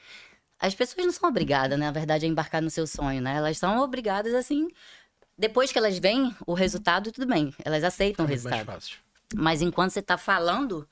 as 0.58 0.74
pessoas 0.74 1.06
não 1.06 1.12
são 1.12 1.28
obrigadas, 1.28 1.78
né, 1.78 1.86
na 1.86 1.92
verdade, 1.92 2.26
a 2.26 2.28
embarcar 2.28 2.60
no 2.60 2.70
seu 2.70 2.86
sonho, 2.86 3.20
né? 3.22 3.36
Elas 3.36 3.58
são 3.58 3.78
obrigadas, 3.80 4.34
assim... 4.34 4.68
Depois 5.40 5.70
que 5.70 5.78
elas 5.78 5.96
veem 6.00 6.34
o 6.44 6.52
resultado, 6.52 7.12
tudo 7.12 7.24
bem. 7.28 7.54
Elas 7.64 7.84
aceitam 7.84 8.24
o 8.24 8.26
É 8.26 8.30
mais 8.30 8.42
resultado. 8.42 8.66
fácil. 8.66 8.98
Mas 9.36 9.62
enquanto 9.62 9.92
você 9.92 10.02
tá 10.02 10.18
falando. 10.18 10.84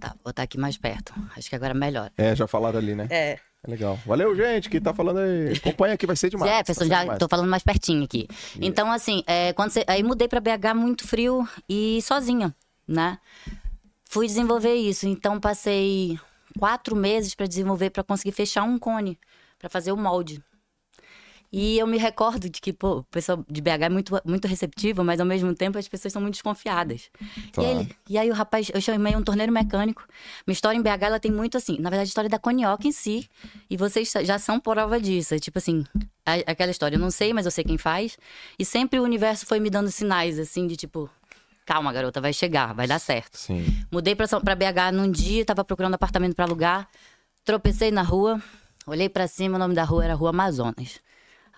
Tá, 0.00 0.14
vou 0.24 0.30
estar 0.30 0.42
aqui 0.42 0.56
mais 0.56 0.78
perto. 0.78 1.12
Acho 1.36 1.50
que 1.50 1.54
agora 1.54 1.74
melhor. 1.74 2.10
É, 2.16 2.34
já 2.34 2.46
falaram 2.46 2.78
ali, 2.78 2.94
né? 2.94 3.06
É. 3.10 3.38
É 3.66 3.70
legal. 3.70 3.98
Valeu, 4.06 4.34
gente, 4.36 4.70
que 4.70 4.80
tá 4.80 4.94
falando 4.94 5.18
aí. 5.18 5.52
Acompanha 5.56 5.94
aqui, 5.94 6.06
vai 6.06 6.16
ser 6.16 6.30
demais. 6.30 6.50
Jefferson, 6.50 6.80
vai 6.80 6.88
ser 6.88 6.94
já 6.94 7.00
demais. 7.02 7.18
tô 7.18 7.28
falando 7.28 7.50
mais 7.50 7.62
pertinho 7.62 8.04
aqui. 8.04 8.28
Então, 8.60 8.90
assim, 8.90 9.22
é, 9.26 9.52
quando 9.52 9.70
você, 9.70 9.84
aí 9.86 10.02
mudei 10.02 10.28
pra 10.28 10.40
BH 10.40 10.74
muito 10.74 11.06
frio 11.06 11.46
e 11.68 12.00
sozinha, 12.02 12.54
né? 12.86 13.18
Fui 14.04 14.26
desenvolver 14.26 14.74
isso. 14.74 15.06
Então, 15.06 15.40
passei 15.40 16.18
quatro 16.58 16.94
meses 16.94 17.34
pra 17.34 17.46
desenvolver, 17.46 17.90
pra 17.90 18.04
conseguir 18.04 18.32
fechar 18.32 18.62
um 18.62 18.78
cone, 18.78 19.18
pra 19.58 19.68
fazer 19.68 19.92
o 19.92 19.96
molde. 19.96 20.42
E 21.50 21.78
eu 21.78 21.86
me 21.86 21.96
recordo 21.96 22.48
de 22.48 22.60
que, 22.60 22.72
pô, 22.74 22.98
o 22.98 23.04
pessoal 23.04 23.42
de 23.48 23.60
BH 23.62 23.86
é 23.86 23.88
muito, 23.88 24.20
muito 24.24 24.46
receptivo, 24.46 25.02
mas 25.02 25.18
ao 25.18 25.24
mesmo 25.26 25.54
tempo 25.54 25.78
as 25.78 25.88
pessoas 25.88 26.12
são 26.12 26.20
muito 26.20 26.34
desconfiadas. 26.34 27.10
E, 27.62 27.64
ele- 27.64 27.96
e 28.10 28.18
aí 28.18 28.30
o 28.30 28.34
rapaz, 28.34 28.70
eu 28.74 28.80
chamei 28.82 29.16
um 29.16 29.22
torneiro 29.22 29.50
mecânico. 29.50 30.04
Minha 30.46 30.52
história 30.52 30.76
em 30.76 30.82
BH, 30.82 31.06
ela 31.06 31.18
tem 31.20 31.32
muito 31.32 31.56
assim, 31.56 31.78
na 31.78 31.88
verdade, 31.88 32.08
a 32.08 32.10
história 32.10 32.28
da 32.28 32.38
Conioca 32.38 32.86
em 32.86 32.92
si. 32.92 33.28
E 33.70 33.76
vocês 33.78 34.12
já 34.24 34.38
são 34.38 34.60
prova 34.60 35.00
disso. 35.00 35.34
É 35.34 35.38
tipo 35.38 35.56
assim, 35.58 35.84
a- 36.26 36.50
aquela 36.52 36.70
história, 36.70 36.96
eu 36.96 37.00
não 37.00 37.10
sei, 37.10 37.32
mas 37.32 37.46
eu 37.46 37.50
sei 37.50 37.64
quem 37.64 37.78
faz. 37.78 38.18
E 38.58 38.64
sempre 38.64 39.00
o 39.00 39.02
universo 39.02 39.46
foi 39.46 39.58
me 39.58 39.70
dando 39.70 39.90
sinais, 39.90 40.38
assim, 40.38 40.66
de 40.66 40.76
tipo, 40.76 41.08
calma, 41.64 41.90
garota, 41.92 42.20
vai 42.20 42.32
chegar, 42.34 42.74
vai 42.74 42.86
dar 42.86 42.98
certo. 42.98 43.36
Sim. 43.38 43.64
Mudei 43.90 44.14
pra, 44.14 44.26
pra 44.40 44.54
BH 44.54 44.92
num 44.92 45.10
dia, 45.10 45.46
tava 45.46 45.64
procurando 45.64 45.94
apartamento 45.94 46.34
pra 46.34 46.44
alugar. 46.44 46.86
Tropecei 47.44 47.90
na 47.90 48.02
rua, 48.02 48.42
olhei 48.86 49.08
pra 49.08 49.26
cima, 49.26 49.56
o 49.56 49.58
nome 49.58 49.74
da 49.74 49.84
rua 49.84 50.04
era 50.04 50.14
Rua 50.14 50.28
Amazonas. 50.30 51.00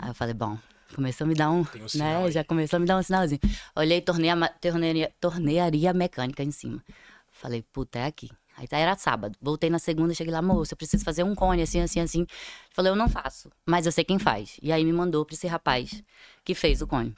Aí 0.01 0.09
eu 0.09 0.15
falei, 0.15 0.33
bom, 0.33 0.59
começou 0.95 1.27
a 1.27 1.29
me 1.29 1.35
dar 1.35 1.51
um, 1.51 1.61
um 1.61 1.99
né? 1.99 2.25
aí. 2.25 2.33
Já 2.33 2.43
começou 2.43 2.79
a 2.79 2.81
me 2.81 2.87
dar 2.87 2.97
um 2.97 3.03
sinalzinho. 3.03 3.41
Olhei 3.77 4.01
torneia, 4.01 4.35
tornearia, 4.59 5.13
tornearia 5.21 5.93
mecânica 5.93 6.43
em 6.43 6.51
cima. 6.51 6.83
Falei, 7.31 7.63
puta, 7.71 7.99
é 7.99 8.07
aqui. 8.07 8.31
Aí 8.57 8.67
tá, 8.67 8.79
era 8.79 8.97
sábado. 8.97 9.37
Voltei 9.43 9.69
na 9.69 9.79
segunda, 9.79 10.15
cheguei 10.15 10.33
lá, 10.33 10.41
moço, 10.41 10.73
eu 10.73 10.77
preciso 10.77 11.05
fazer 11.05 11.23
um 11.23 11.35
cone, 11.35 11.61
assim, 11.63 11.81
assim, 11.81 12.01
assim. 12.01 12.27
Falei, 12.71 12.91
eu 12.91 12.97
não 12.97 13.11
faço, 13.11 13.51
mas 13.67 13.85
eu 13.85 13.93
sei 13.93 14.05
quem 14.05 14.19
faz. 14.19 14.59
E 14.63 14.73
aí 14.73 14.85
me 14.85 14.93
mandou 14.93 15.25
pra 15.27 15.35
esse 15.35 15.47
rapaz 15.47 16.03
que 16.45 16.55
fez 16.55 16.81
o 16.81 16.87
cone. 16.87 17.15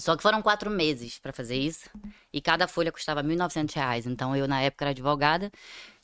Só 0.00 0.16
que 0.16 0.22
foram 0.22 0.42
quatro 0.42 0.70
meses 0.70 1.18
pra 1.18 1.32
fazer 1.32 1.56
isso. 1.56 1.90
E 2.32 2.40
cada 2.40 2.68
folha 2.68 2.92
custava 2.92 3.22
1.900 3.22 3.74
reais. 3.74 4.06
Então 4.06 4.34
eu, 4.34 4.46
na 4.46 4.60
época, 4.60 4.84
era 4.84 4.90
advogada. 4.90 5.50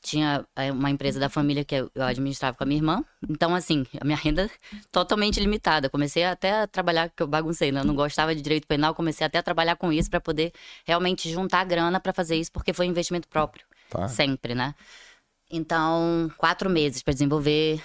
Tinha 0.03 0.45
eh, 0.57 0.73
uma 0.73 0.91
empresa 0.91 1.21
da 1.21 1.29
família 1.29 1.65
que 1.65 1.77
eu 1.77 1.91
administrava 1.97 2.57
com 2.57 2.65
a 2.65 2.67
minha 2.67 2.79
irmã. 2.79 3.05
Então, 3.29 3.55
assim, 3.55 3.87
a 4.01 4.05
minha 4.05 4.17
renda 4.17 4.51
totalmente 4.91 5.39
limitada. 5.39 5.89
Comecei 5.89 6.25
até 6.25 6.63
a 6.63 6.67
trabalhar, 6.67 7.09
que 7.09 7.23
eu 7.23 7.27
baguncei, 7.27 7.71
né? 7.71 7.81
Eu 7.81 7.85
não 7.85 7.95
gostava 7.95 8.35
de 8.35 8.43
direito 8.43 8.67
penal. 8.67 8.95
Comecei 8.95 9.25
até 9.25 9.39
a 9.39 9.43
trabalhar 9.43 9.77
com 9.77 9.93
isso 9.93 10.11
pra 10.11 10.21
poder 10.21 10.53
realmente 10.85 11.31
juntar 11.31 11.65
grana 11.65 12.01
pra 12.01 12.13
fazer 12.13 12.37
isso, 12.37 12.51
porque 12.51 12.73
foi 12.73 12.87
investimento 12.87 13.29
próprio. 13.29 13.65
Tá. 13.89 14.09
Sempre, 14.09 14.55
né? 14.55 14.75
Então, 15.51 16.31
quatro 16.37 16.69
meses 16.69 17.03
para 17.03 17.13
desenvolver, 17.13 17.81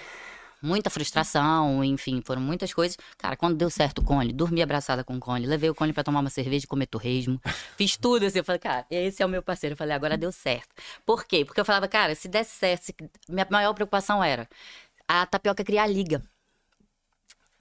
muita 0.60 0.90
frustração, 0.90 1.82
enfim, 1.84 2.22
foram 2.24 2.40
muitas 2.42 2.72
coisas. 2.72 2.96
Cara, 3.16 3.36
quando 3.36 3.56
deu 3.56 3.70
certo 3.70 3.98
o 4.00 4.04
Cone, 4.04 4.32
dormi 4.32 4.62
abraçada 4.62 5.04
com 5.04 5.16
o 5.16 5.20
Cone, 5.20 5.46
levei 5.46 5.70
o 5.70 5.74
Cone 5.74 5.92
para 5.92 6.04
tomar 6.04 6.20
uma 6.20 6.30
cerveja 6.30 6.64
e 6.64 6.68
comer 6.68 6.86
torresmo, 6.86 7.40
fiz 7.76 7.96
tudo 7.96 8.26
assim. 8.26 8.38
Eu 8.38 8.44
falei, 8.44 8.58
cara, 8.58 8.86
esse 8.90 9.22
é 9.22 9.26
o 9.26 9.28
meu 9.28 9.42
parceiro. 9.42 9.74
Eu 9.74 9.76
falei, 9.76 9.94
agora 9.94 10.16
deu 10.16 10.32
certo. 10.32 10.68
Por 11.06 11.24
quê? 11.24 11.44
Porque 11.44 11.60
eu 11.60 11.64
falava, 11.64 11.88
cara, 11.88 12.14
se 12.14 12.28
der 12.28 12.44
certo, 12.44 12.84
se... 12.84 12.94
minha 13.28 13.46
maior 13.50 13.72
preocupação 13.74 14.22
era 14.22 14.48
a 15.06 15.24
tapioca 15.26 15.64
criar 15.64 15.86
liga. 15.86 16.22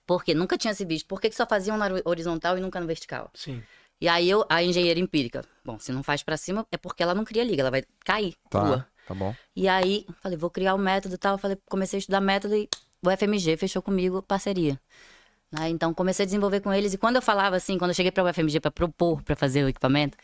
Porque 0.05 0.33
nunca 0.33 0.57
tinha 0.57 0.73
se 0.73 0.85
visto. 0.85 1.05
Por 1.07 1.19
que, 1.19 1.29
que 1.29 1.35
só 1.35 1.45
faziam 1.45 1.77
na 1.77 1.87
horizontal 2.05 2.57
e 2.57 2.61
nunca 2.61 2.79
no 2.79 2.87
vertical? 2.87 3.29
Sim. 3.33 3.61
E 3.99 4.07
aí 4.07 4.29
eu, 4.29 4.45
a 4.47 4.63
engenheira 4.63 4.99
empírica, 4.99 5.43
bom, 5.65 5.79
se 5.79 5.91
não 5.91 6.03
faz 6.03 6.21
para 6.23 6.37
cima 6.37 6.65
é 6.71 6.77
porque 6.77 7.01
ela 7.01 7.15
não 7.15 7.25
cria 7.25 7.43
liga, 7.43 7.61
ela 7.63 7.71
vai 7.71 7.83
cair, 8.05 8.35
Tá, 8.49 8.61
crua. 8.61 8.87
tá 9.07 9.13
bom. 9.13 9.35
E 9.55 9.67
aí, 9.67 10.05
falei, 10.21 10.37
vou 10.37 10.49
criar 10.51 10.75
o 10.75 10.77
um 10.77 10.81
método 10.81 11.15
e 11.15 11.17
tal. 11.17 11.37
Falei, 11.37 11.57
comecei 11.67 11.97
a 11.97 11.99
estudar 11.99 12.21
método 12.21 12.55
e 12.55 12.69
o 13.05 13.09
FMG 13.09 13.57
fechou 13.57 13.81
comigo 13.81 14.21
parceria. 14.21 14.79
Né? 15.51 15.69
Então, 15.69 15.93
comecei 15.93 16.23
a 16.23 16.25
desenvolver 16.25 16.61
com 16.61 16.73
eles. 16.73 16.93
E 16.93 16.97
quando 16.97 17.17
eu 17.17 17.21
falava 17.21 17.55
assim, 17.55 17.77
quando 17.77 17.91
eu 17.91 17.95
cheguei 17.95 18.11
para 18.11 18.23
o 18.23 18.33
FMG 18.33 18.59
para 18.59 18.71
propor, 18.71 19.21
para 19.23 19.35
fazer 19.35 19.63
o 19.63 19.69
equipamento, 19.69 20.17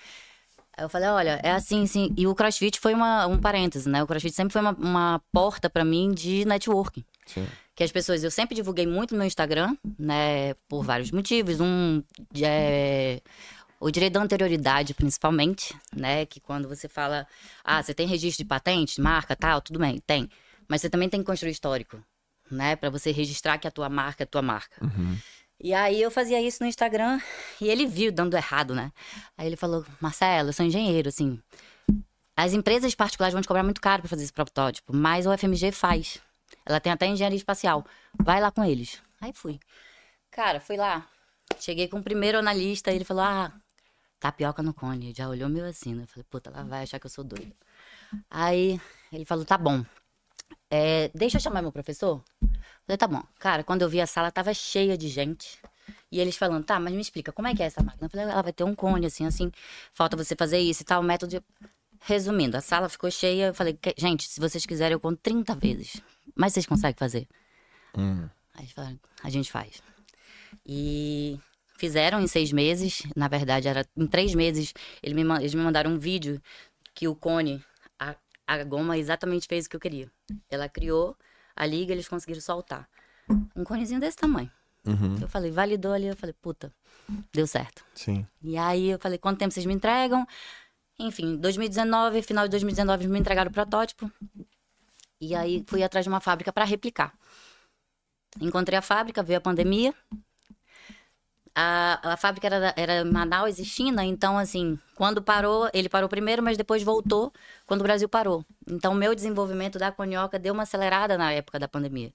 eu 0.78 0.90
falei, 0.90 1.08
olha, 1.08 1.40
é 1.44 1.52
assim, 1.52 1.86
sim. 1.86 2.14
E 2.18 2.26
o 2.26 2.34
CrossFit 2.34 2.80
foi 2.80 2.94
uma, 2.94 3.28
um 3.28 3.40
parêntese, 3.40 3.88
né? 3.88 4.02
O 4.02 4.08
CrossFit 4.08 4.36
sempre 4.36 4.54
foi 4.54 4.62
uma, 4.62 4.72
uma 4.72 5.22
porta 5.32 5.70
para 5.70 5.86
mim 5.86 6.12
de 6.12 6.46
networking. 6.46 7.06
Sim. 7.26 7.48
Que 7.76 7.84
as 7.84 7.92
pessoas, 7.92 8.24
eu 8.24 8.32
sempre 8.32 8.56
divulguei 8.56 8.86
muito 8.86 9.12
no 9.12 9.20
meu 9.20 9.28
Instagram, 9.28 9.76
né? 9.98 10.56
Por 10.68 10.84
vários 10.84 11.12
motivos. 11.12 11.60
Um, 11.60 12.04
é, 12.42 13.22
o 13.80 13.92
direito 13.92 14.14
da 14.14 14.22
anterioridade, 14.22 14.94
principalmente, 14.96 15.76
né? 15.96 16.26
Que 16.26 16.40
quando 16.40 16.68
você 16.68 16.88
fala, 16.88 17.28
ah, 17.64 17.82
você 17.82 17.94
tem 17.94 18.08
registro 18.08 18.44
de 18.44 18.48
patente, 18.48 19.00
marca, 19.00 19.36
tal, 19.36 19.62
tudo 19.62 19.78
bem, 19.78 20.00
tem. 20.08 20.28
Mas 20.68 20.82
você 20.82 20.90
também 20.90 21.08
tem 21.08 21.20
que 21.20 21.26
construir 21.26 21.52
histórico, 21.52 22.04
né? 22.50 22.76
Para 22.76 22.90
você 22.90 23.12
registrar 23.12 23.58
que 23.58 23.68
a 23.68 23.72
tua 23.72 23.90
marca 23.90 24.24
é 24.24 24.26
tua 24.26 24.42
marca. 24.42 24.84
Uhum. 24.84 25.18
E 25.60 25.74
aí 25.74 26.02
eu 26.02 26.12
fazia 26.12 26.42
isso 26.42 26.62
no 26.62 26.68
Instagram 26.68 27.22
e 27.62 27.70
ele 27.70 27.86
viu 27.86 28.12
dando 28.12 28.36
errado, 28.36 28.76
né? 28.76 28.92
Aí 29.38 29.48
ele 29.48 29.56
falou, 29.56 29.86
Marcelo, 30.02 30.50
eu 30.50 30.54
sou 30.54 30.66
engenheiro, 30.66 31.10
assim. 31.10 31.40
As 32.36 32.54
empresas 32.54 32.94
particulares 32.96 33.34
vão 33.34 33.42
te 33.42 33.48
cobrar 33.48 33.64
muito 33.64 33.80
caro 33.80 34.02
para 34.02 34.10
fazer 34.10 34.24
esse 34.24 34.34
protótipo, 34.34 34.94
mas 34.96 35.26
o 35.26 35.38
FMG 35.38 35.72
faz. 35.72 36.20
Ela 36.66 36.80
tem 36.80 36.92
até 36.92 37.06
engenharia 37.06 37.38
espacial. 37.38 37.86
Vai 38.22 38.42
lá 38.42 38.52
com 38.52 38.64
eles. 38.64 39.02
Aí 39.22 39.32
fui. 39.32 39.60
Cara, 40.32 40.60
fui 40.60 40.76
lá. 40.76 41.08
Cheguei 41.60 41.88
com 41.88 42.00
o 42.00 42.04
primeiro 42.04 42.40
analista, 42.40 42.92
ele 42.92 43.06
falou: 43.06 43.24
Ah, 43.24 43.54
tapioca 44.24 44.64
no 44.64 44.74
cone. 44.74 45.08
Ele 45.08 45.14
já 45.14 45.28
olhou 45.28 45.50
meio 45.50 45.66
assim, 45.66 45.94
né? 45.94 46.04
Eu 46.04 46.08
falei, 46.08 46.26
puta, 46.30 46.50
ela 46.50 46.64
vai 46.64 46.84
achar 46.84 46.98
que 46.98 47.06
eu 47.06 47.10
sou 47.10 47.26
doida. 47.26 47.54
Aí 48.30 48.80
ele 49.12 49.26
falou, 49.26 49.44
tá 49.44 49.58
bom. 49.58 49.86
É, 50.70 51.12
deixa 51.14 51.38
eu 51.38 51.42
chamar 51.42 51.62
meu 51.62 51.74
professor? 51.74 52.24
Eu 52.84 52.88
falei, 52.88 52.98
tá 52.98 53.08
bom. 53.08 53.24
Cara, 53.40 53.64
quando 53.64 53.82
eu 53.82 53.90
vi 53.90 54.02
a 54.02 54.08
sala, 54.08 54.32
tava 54.32 54.54
cheia 54.54 54.98
de 54.98 55.08
gente. 55.08 55.58
E 56.12 56.20
eles 56.20 56.36
falando, 56.36 56.64
tá, 56.64 56.80
mas 56.80 56.94
me 56.94 57.02
explica, 57.02 57.32
como 57.32 57.48
é 57.48 57.56
que 57.56 57.64
é 57.64 57.66
essa 57.66 57.82
máquina? 57.82 58.06
Eu 58.06 58.10
falei, 58.10 58.26
ela 58.26 58.42
vai 58.42 58.54
ter 58.54 58.64
um 58.64 58.76
cone, 58.76 59.06
assim, 59.06 59.26
assim, 59.26 59.52
falta 59.94 60.16
você 60.16 60.36
fazer 60.36 60.60
isso 60.60 60.84
e 60.84 60.86
tal, 60.86 61.02
método 61.02 61.40
de... 61.40 61.44
Resumindo, 62.06 62.58
a 62.58 62.62
sala 62.62 62.90
ficou 62.90 63.10
cheia, 63.10 63.48
eu 63.48 63.54
falei, 63.54 63.80
gente, 63.98 64.28
se 64.28 64.40
vocês 64.40 64.66
quiserem, 64.66 64.94
eu 64.94 65.00
conto 65.00 65.20
30 65.24 65.56
vezes. 65.56 66.02
Mas 66.36 66.54
vocês 66.54 66.66
conseguem 66.66 66.98
fazer? 66.98 67.28
Hum. 67.98 68.30
Aí 68.54 68.64
eles 68.64 68.72
falaram, 68.74 69.00
a 69.24 69.30
gente 69.30 69.50
faz. 69.50 69.82
E 70.66 71.40
fizeram 71.78 72.22
em 72.22 72.28
seis 72.28 72.52
meses, 72.52 73.04
na 73.16 73.28
verdade, 73.28 73.68
era 73.68 73.86
em 73.96 74.06
três 74.06 74.36
meses, 74.36 74.74
eles 75.02 75.16
me, 75.16 75.36
eles 75.40 75.54
me 75.54 75.64
mandaram 75.64 75.92
um 75.92 75.98
vídeo 75.98 76.42
que 76.94 77.08
o 77.08 77.16
cone, 77.16 77.64
a, 77.98 78.16
a 78.46 78.64
goma 78.64 78.98
exatamente 78.98 79.48
fez 79.48 79.66
o 79.66 79.70
que 79.70 79.76
eu 79.78 79.80
queria. 79.80 80.12
Ela 80.50 80.70
criou 80.70 81.18
a 81.56 81.66
liga, 81.66 81.94
eles 81.94 82.08
conseguiram 82.08 82.42
soltar. 82.42 82.88
Um 83.56 83.64
conezinho 83.64 84.00
desse 84.00 84.18
tamanho. 84.18 84.52
Uhum. 84.86 85.18
Eu 85.22 85.28
falei, 85.28 85.50
validou 85.52 85.94
ali, 85.94 86.08
eu 86.08 86.16
falei, 86.16 86.34
puta, 86.42 86.74
deu 87.32 87.48
certo. 87.48 87.86
Sim. 87.96 88.28
E 88.42 88.58
aí 88.58 88.90
eu 88.90 89.00
falei, 89.00 89.18
quanto 89.18 89.40
tempo 89.40 89.54
vocês 89.54 89.66
me 89.66 89.74
entregam? 89.74 90.28
Enfim, 91.00 91.38
2019, 91.38 92.22
final 92.22 92.46
de 92.46 92.52
2019, 92.52 93.08
me 93.08 93.20
entregaram 93.20 93.50
o 93.50 93.54
protótipo. 93.54 94.12
E 95.20 95.34
aí 95.34 95.64
fui 95.68 95.84
atrás 95.84 96.06
de 96.06 96.10
uma 96.10 96.20
fábrica 96.20 96.52
para 96.52 96.66
replicar. 96.66 97.14
Encontrei 98.42 98.78
a 98.78 98.82
fábrica, 98.82 99.24
veio 99.24 99.38
a 99.38 99.42
pandemia. 99.42 99.94
A, 101.56 102.14
a 102.14 102.18
fábrica 102.18 102.48
era, 102.48 102.74
era 102.76 103.06
Manaus 103.06 103.60
e 103.60 103.66
China, 103.66 104.04
então, 104.04 104.38
assim, 104.38 104.80
quando 104.96 105.22
parou, 105.22 105.70
ele 105.74 105.88
parou 105.88 106.10
primeiro, 106.10 106.42
mas 106.42 106.58
depois 106.58 106.82
voltou 106.82 107.32
quando 107.68 107.82
o 107.82 107.84
Brasil 107.84 108.10
parou. 108.10 108.44
Então, 108.68 108.94
o 108.94 108.96
meu 108.96 109.14
desenvolvimento 109.14 109.78
da 109.78 109.92
conioca 109.92 110.40
deu 110.40 110.54
uma 110.54 110.64
acelerada 110.64 111.18
na 111.18 111.32
época 111.32 111.60
da 111.60 111.68
pandemia. 111.68 112.12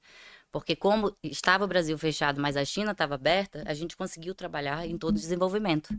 Porque, 0.51 0.75
como 0.75 1.17
estava 1.23 1.65
o 1.65 1.69
Brasil 1.69 1.97
fechado, 1.99 2.41
mas 2.41 2.57
a 2.57 2.65
China 2.65 2.93
estava 2.93 3.15
aberta, 3.15 3.63
a 3.67 3.75
gente 3.75 3.97
conseguiu 3.97 4.35
trabalhar 4.35 4.87
em 4.87 4.99
todo 4.99 5.17
o 5.17 5.21
desenvolvimento. 5.21 5.95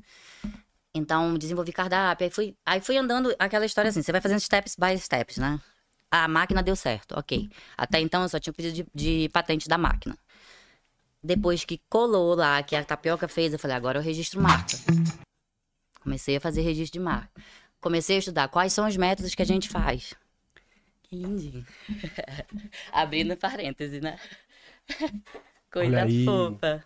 Então, 0.93 1.38
desenvolvi 1.38 1.71
cardápio, 1.71 2.25
aí 2.25 2.32
fui, 2.32 2.58
aí 2.65 2.82
fui 2.82 2.97
andando 2.97 3.34
aquela 3.39 3.65
história 3.65 3.89
assim: 3.89 4.02
você 4.02 4.12
vai 4.12 4.21
fazendo 4.21 4.39
steps 4.39 4.75
by 4.75 4.97
steps, 4.97 5.38
né? 5.38 5.60
A 6.12 6.28
máquina 6.28 6.63
deu 6.63 6.75
certo, 6.75 7.17
ok. 7.17 7.49
Até 7.78 7.99
então 7.99 8.23
eu 8.23 8.30
só 8.30 8.39
tinha 8.39 8.52
pedido 8.52 8.73
de, 8.73 8.88
de 8.93 9.30
patente 9.30 9.69
da 9.69 9.78
máquina. 9.78 10.17
Depois 11.23 11.65
que 11.65 11.82
colou 11.89 12.34
lá, 12.36 12.62
que 12.63 12.75
a 12.75 12.84
tapioca 12.84 13.27
fez, 13.27 13.51
eu 13.51 13.60
falei, 13.60 13.75
agora 13.75 13.99
eu 13.99 14.03
registro 14.03 14.41
marca. 14.41 14.77
Comecei 16.01 16.38
a 16.38 16.41
fazer 16.41 16.62
registro 16.62 16.99
de 16.99 17.03
marca. 17.03 17.29
Comecei 17.82 18.15
a 18.15 18.19
estudar 18.19 18.47
quais 18.47 18.71
são 18.73 18.88
os 18.88 18.95
métodos 18.95 19.36
que 19.36 19.41
a 19.41 19.45
gente 19.45 19.67
faz. 19.69 20.13
Que 21.03 21.15
lindinho. 21.15 21.65
Abrindo 22.91 23.36
parêntese, 23.36 23.99
né? 23.99 24.17
Coisa 25.71 26.05
fofa. 26.25 26.84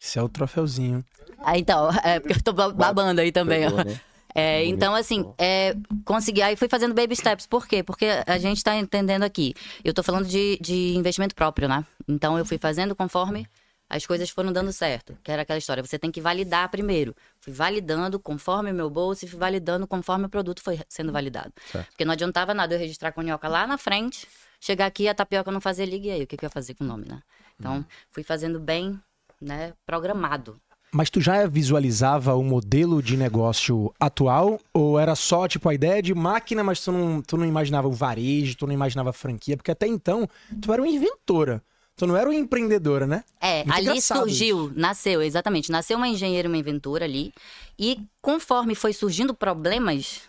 Esse 0.00 0.18
é 0.18 0.22
o 0.22 0.28
troféuzinho. 0.28 1.04
Ah, 1.38 1.58
então, 1.58 1.88
é 2.04 2.20
porque 2.20 2.38
eu 2.38 2.42
tô 2.42 2.52
ba- 2.52 2.70
babando 2.72 3.20
aí 3.20 3.32
também, 3.32 3.66
ó. 3.66 3.84
Né? 3.84 4.00
É, 4.36 4.62
Bonito. 4.62 4.74
então, 4.74 4.94
assim, 4.96 5.32
é, 5.38 5.76
consegui. 6.04 6.42
Aí 6.42 6.56
fui 6.56 6.68
fazendo 6.68 6.92
baby 6.92 7.14
steps. 7.14 7.46
Por 7.46 7.68
quê? 7.68 7.84
Porque 7.84 8.06
a 8.26 8.36
gente 8.36 8.64
tá 8.64 8.74
entendendo 8.74 9.22
aqui. 9.22 9.54
Eu 9.84 9.94
tô 9.94 10.02
falando 10.02 10.26
de, 10.26 10.58
de 10.60 10.96
investimento 10.96 11.36
próprio, 11.36 11.68
né? 11.68 11.86
Então, 12.06 12.38
eu 12.38 12.44
fui 12.44 12.58
fazendo 12.58 12.94
conforme 12.94 13.46
as 13.88 14.06
coisas 14.06 14.30
foram 14.30 14.52
dando 14.52 14.72
certo. 14.72 15.16
Que 15.22 15.30
era 15.30 15.42
aquela 15.42 15.58
história. 15.58 15.82
Você 15.82 15.98
tem 15.98 16.10
que 16.10 16.20
validar 16.20 16.68
primeiro. 16.68 17.14
Fui 17.40 17.52
validando 17.52 18.18
conforme 18.18 18.70
o 18.70 18.74
meu 18.74 18.90
bolso 18.90 19.24
e 19.24 19.28
fui 19.28 19.38
validando 19.38 19.86
conforme 19.86 20.26
o 20.26 20.28
produto 20.28 20.62
foi 20.62 20.80
sendo 20.88 21.12
validado. 21.12 21.52
Certo. 21.70 21.88
Porque 21.88 22.04
não 22.04 22.12
adiantava 22.12 22.54
nada 22.54 22.74
eu 22.74 22.78
registrar 22.78 23.12
com 23.12 23.22
conhoca 23.22 23.48
lá 23.48 23.66
na 23.66 23.78
frente, 23.78 24.26
chegar 24.60 24.86
aqui 24.86 25.04
e 25.04 25.08
a 25.08 25.14
tapioca 25.14 25.50
não 25.50 25.60
fazer 25.60 25.86
liga. 25.86 26.08
E 26.08 26.10
aí, 26.10 26.22
o 26.22 26.26
que, 26.26 26.36
que 26.36 26.44
eu 26.44 26.48
ia 26.48 26.50
fazer 26.50 26.74
com 26.74 26.84
o 26.84 26.86
nome, 26.86 27.06
né? 27.08 27.22
Então, 27.58 27.84
fui 28.10 28.22
fazendo 28.22 28.58
bem, 28.58 29.00
né? 29.40 29.72
Programado. 29.86 30.60
Mas 30.92 31.10
tu 31.10 31.20
já 31.20 31.46
visualizava 31.46 32.34
o 32.34 32.44
modelo 32.44 33.02
de 33.02 33.16
negócio 33.16 33.92
atual? 33.98 34.60
Ou 34.72 34.98
era 34.98 35.16
só, 35.16 35.48
tipo, 35.48 35.68
a 35.68 35.74
ideia 35.74 36.00
de 36.00 36.14
máquina, 36.14 36.62
mas 36.62 36.80
tu 36.84 36.92
não, 36.92 37.20
tu 37.20 37.36
não 37.36 37.44
imaginava 37.44 37.88
o 37.88 37.92
varejo, 37.92 38.56
tu 38.56 38.66
não 38.66 38.72
imaginava 38.72 39.10
a 39.10 39.12
franquia? 39.12 39.56
Porque 39.56 39.72
até 39.72 39.86
então, 39.86 40.28
tu 40.62 40.72
era 40.72 40.80
uma 40.80 40.88
inventora. 40.88 41.62
Tu 41.96 42.06
não 42.06 42.16
era 42.16 42.28
uma 42.28 42.34
empreendedora, 42.34 43.06
né? 43.06 43.24
É, 43.40 43.64
Muito 43.64 43.90
ali 43.90 44.02
surgiu, 44.02 44.72
nasceu, 44.74 45.22
exatamente. 45.22 45.70
Nasceu 45.70 45.96
uma 45.96 46.08
engenheira 46.08 46.48
e 46.48 46.50
uma 46.50 46.56
inventora 46.56 47.04
ali. 47.04 47.32
E 47.78 48.00
conforme 48.20 48.74
foi 48.74 48.92
surgindo 48.92 49.32
problemas, 49.32 50.22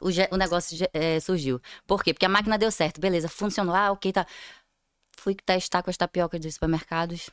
o, 0.00 0.08
o 0.32 0.36
negócio 0.36 0.78
eh, 0.92 1.18
surgiu. 1.18 1.60
Por 1.86 2.04
quê? 2.04 2.14
Porque 2.14 2.26
a 2.26 2.28
máquina 2.28 2.56
deu 2.56 2.70
certo, 2.70 3.00
beleza, 3.00 3.28
funcionou, 3.28 3.74
ah, 3.74 3.90
ok, 3.90 4.12
tá. 4.12 4.26
Fui 5.16 5.34
testar 5.34 5.82
com 5.82 5.90
as 5.90 5.96
tapiocas 5.96 6.40
dos 6.40 6.54
supermercados, 6.54 7.28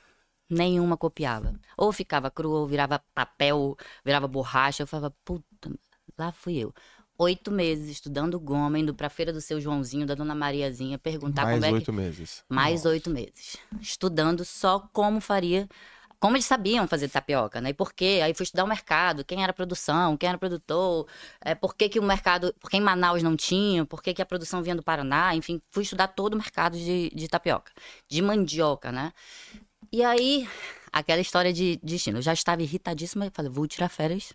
nenhuma 0.49 0.97
copiava. 0.97 1.53
Ou 1.77 1.91
ficava 1.93 2.31
crua, 2.31 2.59
ou 2.59 2.67
virava 2.67 3.01
papel, 3.13 3.77
virava 4.03 4.27
borracha. 4.27 4.83
Eu 4.83 4.87
falava, 4.87 5.15
puta, 5.23 5.71
lá 6.17 6.31
fui 6.31 6.57
eu. 6.57 6.73
Oito 7.19 7.51
meses 7.51 7.89
estudando 7.89 8.39
goma, 8.39 8.77
indo 8.77 8.93
pra 8.93 9.09
feira 9.09 9.33
do 9.33 9.41
seu 9.41 9.59
Joãozinho, 9.59 10.05
da 10.05 10.13
dona 10.13 10.35
Mariazinha, 10.35 10.99
perguntar 10.99 11.45
Mais 11.45 11.55
como 11.55 11.65
é 11.65 11.69
que 11.69 11.75
oito 11.75 11.93
meses. 11.93 12.43
mais 12.47 12.85
oito 12.85 13.09
meses. 13.09 13.57
Estudando 13.81 14.45
só 14.45 14.87
como 14.93 15.19
faria. 15.19 15.67
Como 16.19 16.35
eles 16.35 16.45
sabiam 16.45 16.87
fazer 16.87 17.09
tapioca, 17.09 17.61
né? 17.61 17.69
E 17.69 17.73
por 17.73 17.93
quê? 17.93 18.21
Aí 18.23 18.33
fui 18.33 18.43
estudar 18.43 18.63
o 18.63 18.67
mercado, 18.67 19.23
quem 19.23 19.43
era 19.43 19.51
a 19.51 19.53
produção, 19.53 20.17
quem 20.17 20.27
era 20.27 20.35
o 20.35 20.39
produtor, 20.39 21.07
é, 21.41 21.53
por 21.53 21.75
que, 21.75 21.89
que 21.89 21.99
o 21.99 22.03
mercado. 22.03 22.53
Por 22.59 22.71
que 22.71 22.77
em 22.77 22.81
Manaus 22.81 23.21
não 23.21 23.35
tinha, 23.35 23.85
por 23.85 24.01
que, 24.01 24.13
que 24.13 24.21
a 24.21 24.25
produção 24.25 24.63
vinha 24.63 24.75
do 24.75 24.81
Paraná, 24.81 25.35
enfim, 25.35 25.61
fui 25.69 25.83
estudar 25.83 26.07
todo 26.07 26.33
o 26.33 26.37
mercado 26.37 26.77
de, 26.77 27.11
de 27.13 27.27
tapioca, 27.27 27.71
de 28.09 28.21
mandioca, 28.21 28.91
né? 28.91 29.13
E 29.91 30.03
aí, 30.03 30.47
aquela 30.91 31.21
história 31.21 31.53
de 31.53 31.79
destino. 31.83 32.17
Eu 32.17 32.21
já 32.21 32.33
estava 32.33 32.61
irritadíssima, 32.61 33.25
eu 33.25 33.31
falei, 33.31 33.51
vou 33.51 33.67
tirar 33.67 33.89
férias. 33.89 34.33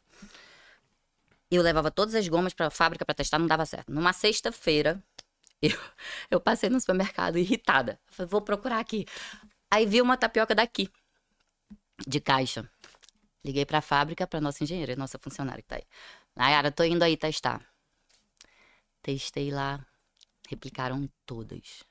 Eu 1.55 1.63
levava 1.63 1.91
todas 1.91 2.15
as 2.15 2.27
gomas 2.29 2.55
para 2.55 2.69
a 2.69 2.71
fábrica 2.71 3.05
para 3.05 3.15
testar, 3.15 3.39
não 3.39 3.47
dava 3.47 3.67
certo. 3.67 3.93
Numa 3.93 4.15
sexta-feira, 4.15 5.03
eu, 5.61 5.79
eu 6.31 6.41
passei 6.41 6.71
no 6.71 6.81
supermercado 6.81 7.37
irritada. 7.39 8.01
Falei, 8.07 8.29
vou 8.31 8.41
procurar 8.41 8.79
aqui. 8.79 9.05
Aí 9.71 9.85
vi 9.85 10.01
uma 10.01 10.17
tapioca 10.17 10.55
daqui, 10.55 10.89
de 12.07 12.21
caixa. 12.21 12.67
Liguei 13.45 13.67
pra 13.67 13.83
fábrica, 13.83 14.27
pra 14.27 14.41
nossa 14.41 14.65
engenheira, 14.65 14.97
nossa 14.97 15.19
funcionária 15.19 15.63
que 15.63 15.69
tá 15.69 15.77
aí. 15.77 15.85
Nayara, 16.35 16.71
tô 16.71 16.85
indo 16.85 17.03
aí 17.03 17.17
testar. 17.19 17.61
Testei 19.03 19.51
lá, 19.51 19.85
replicaram 20.49 21.07
todas. 21.27 21.85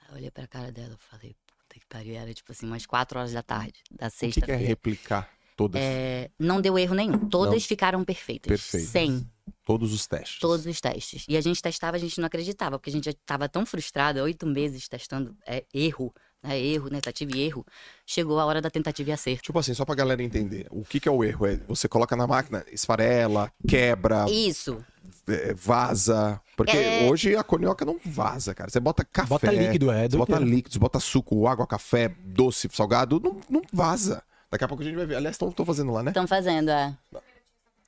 Aí 0.00 0.14
olhei 0.16 0.30
pra 0.30 0.46
cara 0.46 0.72
dela 0.72 0.96
e 0.98 1.04
falei, 1.04 1.36
puta 1.46 1.78
que 1.78 1.86
pariu, 1.86 2.14
era 2.14 2.32
tipo 2.32 2.52
assim, 2.52 2.66
umas 2.66 2.86
4 2.86 3.18
horas 3.18 3.32
da 3.32 3.42
tarde, 3.42 3.82
da 3.90 4.06
O 4.06 4.10
que, 4.30 4.40
que 4.40 4.50
é 4.50 4.56
sexta-feira. 4.56 4.58
replicar 4.58 5.30
todas, 5.68 5.80
É, 5.82 6.30
não 6.38 6.60
deu 6.60 6.78
erro 6.78 6.94
nenhum. 6.94 7.18
Todas 7.28 7.54
Não. 7.54 7.60
ficaram 7.60 8.04
perfeitas. 8.04 8.48
Perfeitas. 8.48 8.88
Sem 8.90 9.26
todos 9.64 9.92
os 9.92 10.06
testes? 10.06 10.38
todos 10.38 10.66
os 10.66 10.80
testes. 10.80 11.24
E 11.28 11.36
a 11.36 11.40
gente 11.40 11.62
testava, 11.62 11.96
a 11.96 12.00
gente 12.00 12.18
não 12.20 12.26
acreditava, 12.26 12.78
porque 12.78 12.90
a 12.90 12.92
gente 12.92 13.04
já 13.04 13.10
estava 13.12 13.48
tão 13.48 13.64
frustrada, 13.64 14.22
oito 14.22 14.46
meses 14.46 14.88
testando 14.88 15.36
é, 15.46 15.64
erro, 15.72 16.12
né, 16.42 16.58
erro, 16.60 16.90
tentativa 16.90 17.30
e 17.36 17.40
erro. 17.42 17.64
Chegou 18.04 18.38
a 18.40 18.44
hora 18.44 18.60
da 18.60 18.68
tentativa 18.70 19.10
e 19.10 19.12
acerto. 19.12 19.42
Tipo 19.44 19.58
assim, 19.58 19.74
só 19.74 19.84
pra 19.84 19.94
galera 19.94 20.22
entender, 20.22 20.66
o 20.70 20.84
que, 20.84 20.98
que 20.98 21.08
é 21.08 21.12
o 21.12 21.22
erro? 21.22 21.46
É 21.46 21.56
você 21.68 21.88
coloca 21.88 22.16
na 22.16 22.26
máquina, 22.26 22.64
esfarela, 22.72 23.52
quebra, 23.66 24.26
Isso. 24.28 24.84
é, 25.28 25.54
vaza. 25.54 26.40
Porque 26.56 26.76
É. 26.76 27.08
hoje 27.10 27.36
a 27.36 27.42
conioca 27.44 27.84
não 27.84 27.98
vaza, 28.04 28.54
cara. 28.54 28.68
Você 28.70 28.80
bota 28.80 29.04
café. 29.04 29.28
Bota 29.28 29.50
líquido, 29.52 29.90
é. 29.90 30.08
Você 30.08 30.16
bota 30.16 30.32
doideira. 30.32 30.56
líquido, 30.56 30.72
você 30.74 30.78
bota 30.80 30.98
suco, 31.00 31.46
água, 31.46 31.66
café, 31.66 32.08
doce, 32.24 32.68
salgado, 32.72 33.20
não, 33.20 33.40
não 33.48 33.62
vaza. 33.72 34.22
Daqui 34.52 34.64
a 34.64 34.68
pouco 34.68 34.82
a 34.82 34.86
gente 34.86 34.96
vai 34.96 35.06
ver. 35.06 35.16
Aliás, 35.16 35.34
estão 35.40 35.64
fazendo 35.66 35.90
lá, 35.92 36.02
né? 36.02 36.10
Estão 36.10 36.26
fazendo, 36.28 36.68
é. 36.70 36.94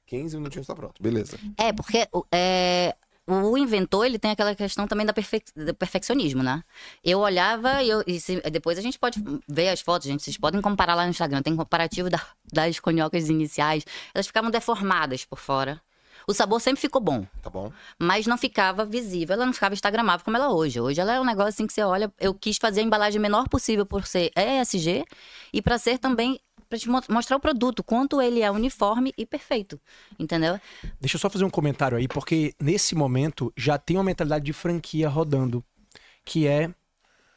15 0.06 0.36
minutinhos 0.36 0.66
tá 0.66 0.74
pronto. 0.74 1.02
Beleza. 1.02 1.38
É, 1.58 1.72
porque 1.72 2.08
o- 2.12 2.24
é, 2.32 2.94
o 3.26 3.56
inventor, 3.56 4.04
ele 4.06 4.18
tem 4.18 4.30
aquela 4.30 4.54
questão 4.54 4.86
também 4.86 5.04
da 5.06 5.12
perfe- 5.12 5.42
do 5.54 5.74
perfeccionismo, 5.74 6.42
né? 6.42 6.62
Eu 7.02 7.20
olhava 7.20 7.82
e, 7.82 7.88
eu, 7.90 8.02
e 8.06 8.18
se- 8.18 8.40
depois 8.50 8.78
a 8.78 8.82
gente 8.82 8.98
pode 8.98 9.22
ver 9.48 9.68
as 9.68 9.80
fotos, 9.80 10.06
gente. 10.08 10.22
Vocês 10.22 10.36
podem 10.38 10.60
comparar 10.60 10.94
lá 10.94 11.04
no 11.04 11.10
Instagram. 11.10 11.42
Tem 11.42 11.54
comparativo 11.54 12.08
da- 12.10 12.24
das 12.52 12.80
coniocas 12.80 13.28
iniciais. 13.28 13.84
Elas 14.14 14.26
ficavam 14.26 14.50
deformadas 14.50 15.24
por 15.24 15.38
fora. 15.38 15.80
O 16.26 16.32
sabor 16.32 16.58
sempre 16.60 16.80
ficou 16.80 17.02
bom. 17.02 17.26
Tá 17.42 17.50
bom? 17.50 17.70
mas 17.98 18.26
não 18.26 18.38
ficava 18.38 18.86
visível, 18.86 19.34
ela 19.34 19.44
não 19.44 19.52
ficava 19.52 19.74
instagramável 19.74 20.24
como 20.24 20.36
ela 20.38 20.46
é 20.46 20.48
hoje. 20.48 20.80
Hoje 20.80 20.98
ela 20.98 21.12
é 21.14 21.20
um 21.20 21.24
negócio 21.24 21.50
assim 21.50 21.66
que 21.66 21.72
você 21.74 21.82
olha, 21.82 22.10
eu 22.18 22.32
quis 22.32 22.56
fazer 22.56 22.80
a 22.80 22.82
embalagem 22.82 23.20
menor 23.20 23.46
possível 23.48 23.84
por 23.84 24.06
ser 24.06 24.30
ESG 24.34 25.04
e 25.52 25.60
para 25.60 25.76
ser 25.76 25.98
também 25.98 26.40
para 26.74 26.78
te 26.78 26.88
mo- 26.88 27.02
mostrar 27.14 27.36
o 27.36 27.40
produto, 27.40 27.82
quanto 27.82 28.20
ele 28.20 28.40
é 28.42 28.50
uniforme 28.50 29.12
e 29.16 29.24
perfeito, 29.24 29.80
entendeu? 30.18 30.58
Deixa 31.00 31.16
eu 31.16 31.20
só 31.20 31.30
fazer 31.30 31.44
um 31.44 31.50
comentário 31.50 31.96
aí, 31.96 32.08
porque 32.08 32.52
nesse 32.60 32.94
momento 32.94 33.52
já 33.56 33.78
tem 33.78 33.96
uma 33.96 34.04
mentalidade 34.04 34.44
de 34.44 34.52
franquia 34.52 35.08
rodando, 35.08 35.64
que 36.24 36.46
é 36.46 36.70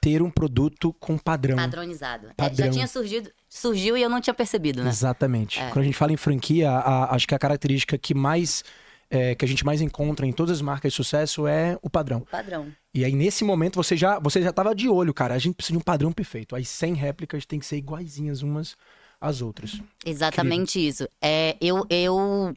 ter 0.01 0.21
um 0.21 0.29
produto 0.29 0.93
com 0.99 1.17
padrão. 1.17 1.55
Padronizado. 1.57 2.27
É, 2.29 2.33
Padrão. 2.33 2.65
já 2.67 2.71
tinha 2.71 2.87
surgido, 2.87 3.29
surgiu 3.49 3.97
e 3.97 4.01
eu 4.01 4.09
não 4.09 4.21
tinha 4.21 4.33
percebido, 4.33 4.83
né? 4.83 4.89
Exatamente. 4.89 5.59
É. 5.59 5.67
Quando 5.69 5.79
a 5.81 5.85
gente 5.85 5.97
fala 5.97 6.11
em 6.13 6.17
franquia, 6.17 6.69
a- 6.71 7.13
acho 7.15 7.27
que 7.27 7.35
a 7.35 7.39
característica 7.39 7.97
que 7.97 8.13
mais 8.13 8.63
é, 9.09 9.33
que 9.35 9.45
a 9.45 9.47
gente 9.47 9.65
mais 9.65 9.79
encontra 9.81 10.25
em 10.27 10.33
todas 10.33 10.57
as 10.57 10.61
marcas 10.61 10.91
de 10.91 10.97
sucesso 10.97 11.47
é 11.47 11.77
o 11.81 11.89
padrão. 11.89 12.21
Padrão. 12.29 12.67
E 12.93 13.05
aí 13.05 13.13
nesse 13.13 13.41
momento 13.45 13.75
você 13.81 13.95
já 13.95 14.19
você 14.19 14.41
já 14.41 14.51
tava 14.51 14.75
de 14.75 14.89
olho, 14.89 15.13
cara. 15.13 15.33
A 15.33 15.39
gente 15.39 15.55
precisa 15.55 15.73
de 15.73 15.77
um 15.77 15.81
padrão 15.85 16.11
perfeito. 16.11 16.55
As 16.57 16.67
100 16.67 16.93
réplicas 16.95 17.45
tem 17.45 17.57
que 17.57 17.65
ser 17.65 17.77
iguaizinhas 17.77 18.41
umas 18.41 18.75
às 19.19 19.41
outras. 19.41 19.81
Exatamente 20.05 20.79
isso. 20.85 21.07
É, 21.21 21.57
eu, 21.59 21.85
eu 21.89 22.53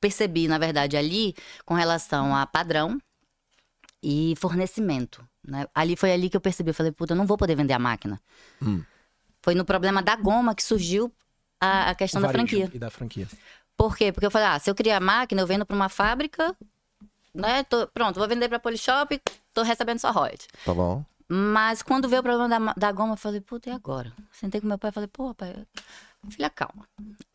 percebi, 0.00 0.48
na 0.48 0.58
verdade, 0.58 0.96
ali, 0.96 1.34
com 1.64 1.74
relação 1.74 2.34
a 2.34 2.46
padrão 2.46 2.98
e 4.02 4.34
fornecimento. 4.36 5.26
Né? 5.44 5.66
Ali 5.74 5.96
foi 5.96 6.12
ali 6.12 6.30
que 6.30 6.36
eu 6.36 6.40
percebi. 6.40 6.70
Eu 6.70 6.74
falei, 6.74 6.92
puta, 6.92 7.12
eu 7.12 7.16
não 7.16 7.26
vou 7.26 7.36
poder 7.36 7.54
vender 7.56 7.72
a 7.72 7.78
máquina. 7.78 8.20
Hum. 8.62 8.82
Foi 9.42 9.54
no 9.54 9.64
problema 9.64 10.02
da 10.02 10.14
goma 10.16 10.54
que 10.54 10.62
surgiu 10.62 11.12
a, 11.60 11.90
a 11.90 11.94
questão 11.94 12.20
da 12.20 12.28
franquia. 12.28 12.70
E 12.72 12.78
da 12.78 12.90
franquia. 12.90 13.28
Por 13.76 13.96
quê? 13.96 14.12
Porque 14.12 14.26
eu 14.26 14.30
falei, 14.30 14.48
ah, 14.48 14.58
se 14.58 14.68
eu 14.70 14.74
criar 14.74 14.96
a 14.96 15.00
máquina, 15.00 15.40
eu 15.40 15.46
vendo 15.46 15.64
para 15.64 15.76
uma 15.76 15.88
fábrica, 15.88 16.54
né? 17.32 17.62
tô- 17.64 17.86
pronto, 17.88 18.18
vou 18.18 18.28
vender 18.28 18.48
para 18.48 18.58
Polishop, 18.58 19.20
tô 19.54 19.62
recebendo 19.62 20.00
só 20.00 20.10
royalties. 20.10 20.48
Tá 20.64 20.74
bom. 20.74 21.04
Mas 21.28 21.82
quando 21.82 22.08
veio 22.08 22.20
o 22.20 22.22
problema 22.24 22.48
da, 22.48 22.72
da 22.74 22.92
goma, 22.92 23.12
eu 23.14 23.16
falei, 23.18 23.40
puta, 23.40 23.68
e 23.68 23.72
agora? 23.72 24.12
Sentei 24.32 24.60
com 24.60 24.66
meu 24.66 24.78
pai 24.78 24.90
e 24.90 24.92
falei, 24.94 25.08
pô, 25.12 25.34
pai, 25.34 25.54
filha, 26.30 26.48
calma. 26.48 26.88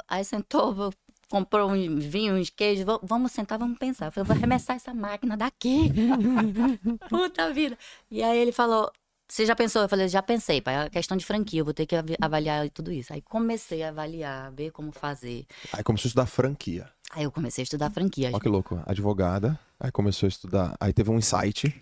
Aí 0.07 0.23
sentou, 0.25 0.91
comprou 1.29 1.69
um 1.71 1.99
vinho, 1.99 2.35
uns 2.35 2.49
queijos, 2.49 2.85
va- 2.85 2.99
vamos 3.03 3.31
sentar, 3.31 3.59
vamos 3.59 3.77
pensar. 3.77 4.07
Eu 4.07 4.11
falei, 4.11 4.27
vou 4.27 4.35
arremessar 4.35 4.75
essa 4.75 4.93
máquina 4.93 5.37
daqui. 5.37 5.91
puta 7.09 7.53
vida. 7.53 7.77
E 8.09 8.23
aí 8.23 8.37
ele 8.37 8.51
falou, 8.51 8.91
você 9.29 9.45
já 9.45 9.55
pensou? 9.55 9.83
Eu 9.83 9.89
falei, 9.89 10.07
já 10.07 10.21
pensei, 10.23 10.59
pai, 10.61 10.75
é 10.85 10.89
questão 10.89 11.15
de 11.15 11.25
franquia, 11.25 11.61
eu 11.61 11.65
vou 11.65 11.73
ter 11.73 11.85
que 11.85 11.95
avaliar 12.19 12.67
tudo 12.71 12.91
isso. 12.91 13.13
Aí 13.13 13.21
comecei 13.21 13.83
a 13.83 13.89
avaliar, 13.89 14.51
ver 14.51 14.71
como 14.71 14.91
fazer. 14.91 15.45
Aí 15.71 15.83
começou 15.83 16.07
a 16.07 16.09
estudar 16.09 16.25
franquia. 16.25 16.89
Aí 17.11 17.23
eu 17.25 17.31
comecei 17.31 17.61
a 17.61 17.65
estudar 17.65 17.91
franquia. 17.91 18.29
Olha 18.29 18.39
que 18.39 18.49
louco. 18.49 18.81
Advogada. 18.87 19.59
Aí 19.79 19.91
começou 19.91 20.25
a 20.25 20.29
estudar. 20.29 20.75
Aí 20.79 20.91
teve 20.91 21.11
um 21.11 21.17
insight. 21.19 21.79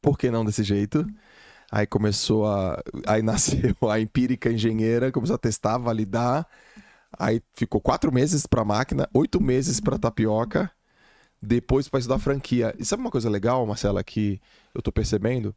Por 0.00 0.16
que 0.16 0.30
não 0.30 0.44
desse 0.44 0.62
jeito? 0.62 1.06
Aí 1.70 1.86
começou 1.86 2.46
a. 2.46 2.82
Aí 3.06 3.22
nasceu 3.22 3.76
a 3.90 4.00
empírica 4.00 4.50
engenheira, 4.52 5.12
começou 5.12 5.36
a 5.36 5.38
testar, 5.38 5.78
validar. 5.78 6.46
Aí 7.18 7.42
ficou 7.54 7.80
quatro 7.80 8.12
meses 8.12 8.46
pra 8.46 8.64
máquina, 8.64 9.08
oito 9.14 9.40
meses 9.42 9.80
pra 9.80 9.98
tapioca, 9.98 10.70
depois 11.42 11.88
pra 11.88 12.00
estudar 12.00 12.18
franquia. 12.20 12.74
E 12.78 12.84
sabe 12.84 13.02
uma 13.02 13.10
coisa 13.10 13.30
legal, 13.30 13.66
Marcela, 13.66 14.04
que 14.04 14.40
eu 14.74 14.82
tô 14.82 14.92
percebendo? 14.92 15.54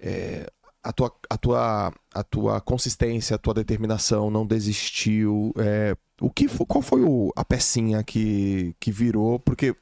É, 0.00 0.50
a, 0.82 0.92
tua, 0.92 1.14
a, 1.28 1.36
tua, 1.36 1.92
a 2.14 2.22
tua 2.24 2.60
consistência, 2.60 3.36
a 3.36 3.38
tua 3.38 3.54
determinação, 3.54 4.30
não 4.30 4.46
desistiu. 4.46 5.52
é, 5.58 5.96
o 6.20 6.30
que 6.30 6.46
qual 6.66 6.82
foi 6.82 7.02
o- 7.02 7.32
a 7.36 7.44
pecinha 7.44 8.02
que, 8.02 8.74
que 8.80 8.92
virou? 8.92 9.38
Porque 9.38 9.74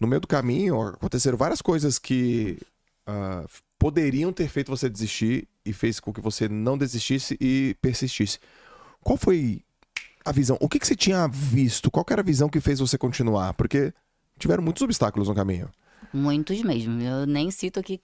no 0.00 0.06
meio 0.06 0.20
do 0.20 0.26
caminho 0.28 0.80
aconteceram 0.80 1.38
várias 1.38 1.62
coisas 1.62 1.98
que 1.98 2.58
f- 3.48 3.62
poderiam 3.86 4.32
ter 4.32 4.48
feito 4.48 4.68
você 4.68 4.90
desistir 4.90 5.46
e 5.64 5.72
fez 5.72 6.00
com 6.00 6.12
que 6.12 6.20
você 6.20 6.48
não 6.48 6.76
desistisse 6.76 7.38
e 7.40 7.76
persistisse. 7.80 8.40
Qual 9.00 9.16
foi 9.16 9.62
a 10.24 10.32
visão? 10.32 10.58
O 10.60 10.68
que, 10.68 10.80
que 10.80 10.86
você 10.88 10.96
tinha 10.96 11.28
visto? 11.28 11.88
Qual 11.88 12.04
que 12.04 12.12
era 12.12 12.20
a 12.20 12.24
visão 12.24 12.48
que 12.48 12.58
fez 12.60 12.80
você 12.80 12.98
continuar? 12.98 13.54
Porque 13.54 13.94
tiveram 14.40 14.60
muitos 14.60 14.82
obstáculos 14.82 15.28
no 15.28 15.36
caminho. 15.36 15.70
Muitos 16.12 16.60
mesmo. 16.62 17.00
Eu 17.00 17.26
nem 17.26 17.48
cito 17.52 17.78
aqui 17.78 18.00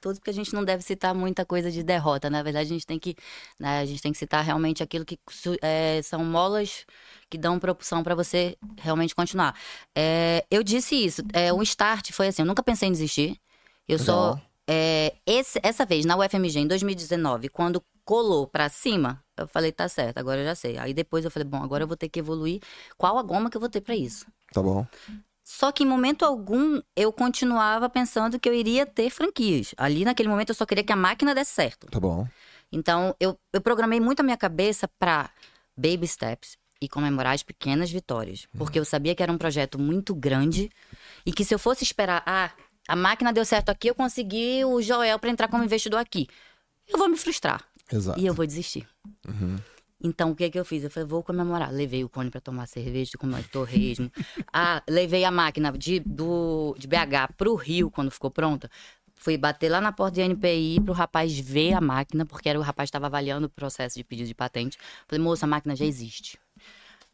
todos, 0.00 0.18
porque 0.18 0.30
a 0.30 0.32
gente 0.32 0.54
não 0.54 0.64
deve 0.64 0.82
citar 0.82 1.14
muita 1.14 1.44
coisa 1.44 1.70
de 1.70 1.82
derrota. 1.82 2.30
Na 2.30 2.42
verdade, 2.42 2.70
a 2.70 2.72
gente 2.72 2.86
tem 2.86 2.98
que, 2.98 3.14
né, 3.60 3.80
a 3.80 3.84
gente 3.84 4.00
tem 4.00 4.12
que 4.12 4.18
citar 4.18 4.42
realmente 4.42 4.82
aquilo 4.82 5.04
que 5.04 5.18
é, 5.60 6.00
são 6.02 6.24
molas 6.24 6.86
que 7.28 7.36
dão 7.36 7.58
propulsão 7.58 8.02
para 8.02 8.14
você 8.14 8.56
realmente 8.78 9.14
continuar. 9.14 9.54
É, 9.94 10.46
eu 10.50 10.62
disse 10.62 10.94
isso. 10.94 11.20
É, 11.34 11.52
o 11.52 11.62
start 11.62 12.10
foi 12.12 12.28
assim. 12.28 12.40
Eu 12.40 12.46
nunca 12.46 12.62
pensei 12.62 12.88
em 12.88 12.92
desistir. 12.92 13.38
Eu 13.86 13.98
só. 13.98 14.40
É, 14.68 15.14
esse- 15.26 15.60
essa 15.62 15.84
vez 15.84 16.04
na 16.04 16.16
UFMG 16.16 16.60
em 16.60 16.66
2019, 16.66 17.48
quando 17.48 17.82
colou 18.04 18.46
pra 18.46 18.68
cima, 18.68 19.22
eu 19.36 19.46
falei 19.48 19.72
tá 19.72 19.88
certo. 19.88 20.18
Agora 20.18 20.40
eu 20.40 20.44
já 20.44 20.54
sei. 20.54 20.78
Aí 20.78 20.94
depois 20.94 21.24
eu 21.24 21.30
falei 21.30 21.46
bom, 21.48 21.62
agora 21.62 21.84
eu 21.84 21.88
vou 21.88 21.96
ter 21.96 22.08
que 22.08 22.18
evoluir. 22.20 22.60
Qual 22.96 23.18
a 23.18 23.22
goma 23.22 23.50
que 23.50 23.56
eu 23.56 23.60
vou 23.60 23.68
ter 23.70 23.80
para 23.80 23.96
isso? 23.96 24.26
Tá 24.52 24.62
bom? 24.62 24.86
Só 25.44 25.70
que 25.70 25.84
em 25.84 25.86
momento 25.86 26.24
algum 26.24 26.80
eu 26.96 27.12
continuava 27.12 27.88
pensando 27.88 28.38
que 28.38 28.48
eu 28.48 28.54
iria 28.54 28.84
ter 28.84 29.10
franquias. 29.10 29.74
Ali 29.76 30.04
naquele 30.04 30.28
momento 30.28 30.50
eu 30.50 30.54
só 30.54 30.66
queria 30.66 30.82
que 30.84 30.92
a 30.92 30.96
máquina 30.96 31.34
desse 31.34 31.52
certo. 31.52 31.86
Tá 31.88 32.00
bom. 32.00 32.26
Então 32.72 33.14
eu, 33.20 33.38
eu 33.52 33.60
programei 33.60 34.00
muito 34.00 34.20
a 34.20 34.22
minha 34.24 34.36
cabeça 34.36 34.88
para 34.98 35.30
baby 35.76 36.06
steps 36.08 36.56
e 36.80 36.88
comemorar 36.88 37.34
as 37.34 37.42
pequenas 37.42 37.90
vitórias. 37.90 38.46
Porque 38.58 38.78
eu 38.78 38.84
sabia 38.84 39.14
que 39.14 39.22
era 39.22 39.32
um 39.32 39.38
projeto 39.38 39.78
muito 39.78 40.14
grande 40.14 40.68
e 41.24 41.32
que 41.32 41.44
se 41.44 41.54
eu 41.54 41.58
fosse 41.58 41.84
esperar, 41.84 42.22
ah, 42.26 42.50
a 42.88 42.96
máquina 42.96 43.32
deu 43.32 43.44
certo 43.44 43.70
aqui, 43.70 43.88
eu 43.88 43.94
consegui 43.94 44.64
o 44.64 44.80
Joel 44.80 45.18
para 45.18 45.30
entrar 45.30 45.48
como 45.48 45.64
investidor 45.64 46.00
aqui. 46.00 46.26
Eu 46.88 46.98
vou 46.98 47.08
me 47.08 47.16
frustrar 47.16 47.64
Exato. 47.92 48.18
e 48.20 48.26
eu 48.26 48.34
vou 48.34 48.46
desistir. 48.46 48.86
Uhum. 49.26 49.56
Então, 50.02 50.30
o 50.30 50.36
que 50.36 50.50
que 50.50 50.58
eu 50.58 50.64
fiz? 50.64 50.84
Eu 50.84 50.90
falei, 50.90 51.08
vou 51.08 51.22
comemorar. 51.22 51.72
Levei 51.72 52.04
o 52.04 52.08
cone 52.08 52.30
pra 52.30 52.40
tomar 52.40 52.66
cerveja, 52.66 53.12
comer 53.18 53.48
torresmo. 53.48 54.10
ah, 54.52 54.82
levei 54.88 55.24
a 55.24 55.30
máquina 55.30 55.72
de, 55.72 56.00
do, 56.00 56.76
de 56.78 56.86
BH 56.86 57.34
pro 57.36 57.54
Rio, 57.54 57.90
quando 57.90 58.10
ficou 58.10 58.30
pronta. 58.30 58.70
Fui 59.14 59.38
bater 59.38 59.70
lá 59.70 59.80
na 59.80 59.92
porta 59.92 60.16
de 60.16 60.20
NPI 60.20 60.80
pro 60.84 60.92
rapaz 60.92 61.36
ver 61.38 61.72
a 61.72 61.80
máquina, 61.80 62.26
porque 62.26 62.48
era 62.48 62.58
o 62.58 62.62
rapaz 62.62 62.88
estava 62.88 63.06
avaliando 63.06 63.46
o 63.46 63.50
processo 63.50 63.96
de 63.96 64.04
pedido 64.04 64.26
de 64.26 64.34
patente. 64.34 64.78
Falei, 65.08 65.24
moça, 65.24 65.46
a 65.46 65.48
máquina 65.48 65.74
já 65.74 65.86
existe. 65.86 66.38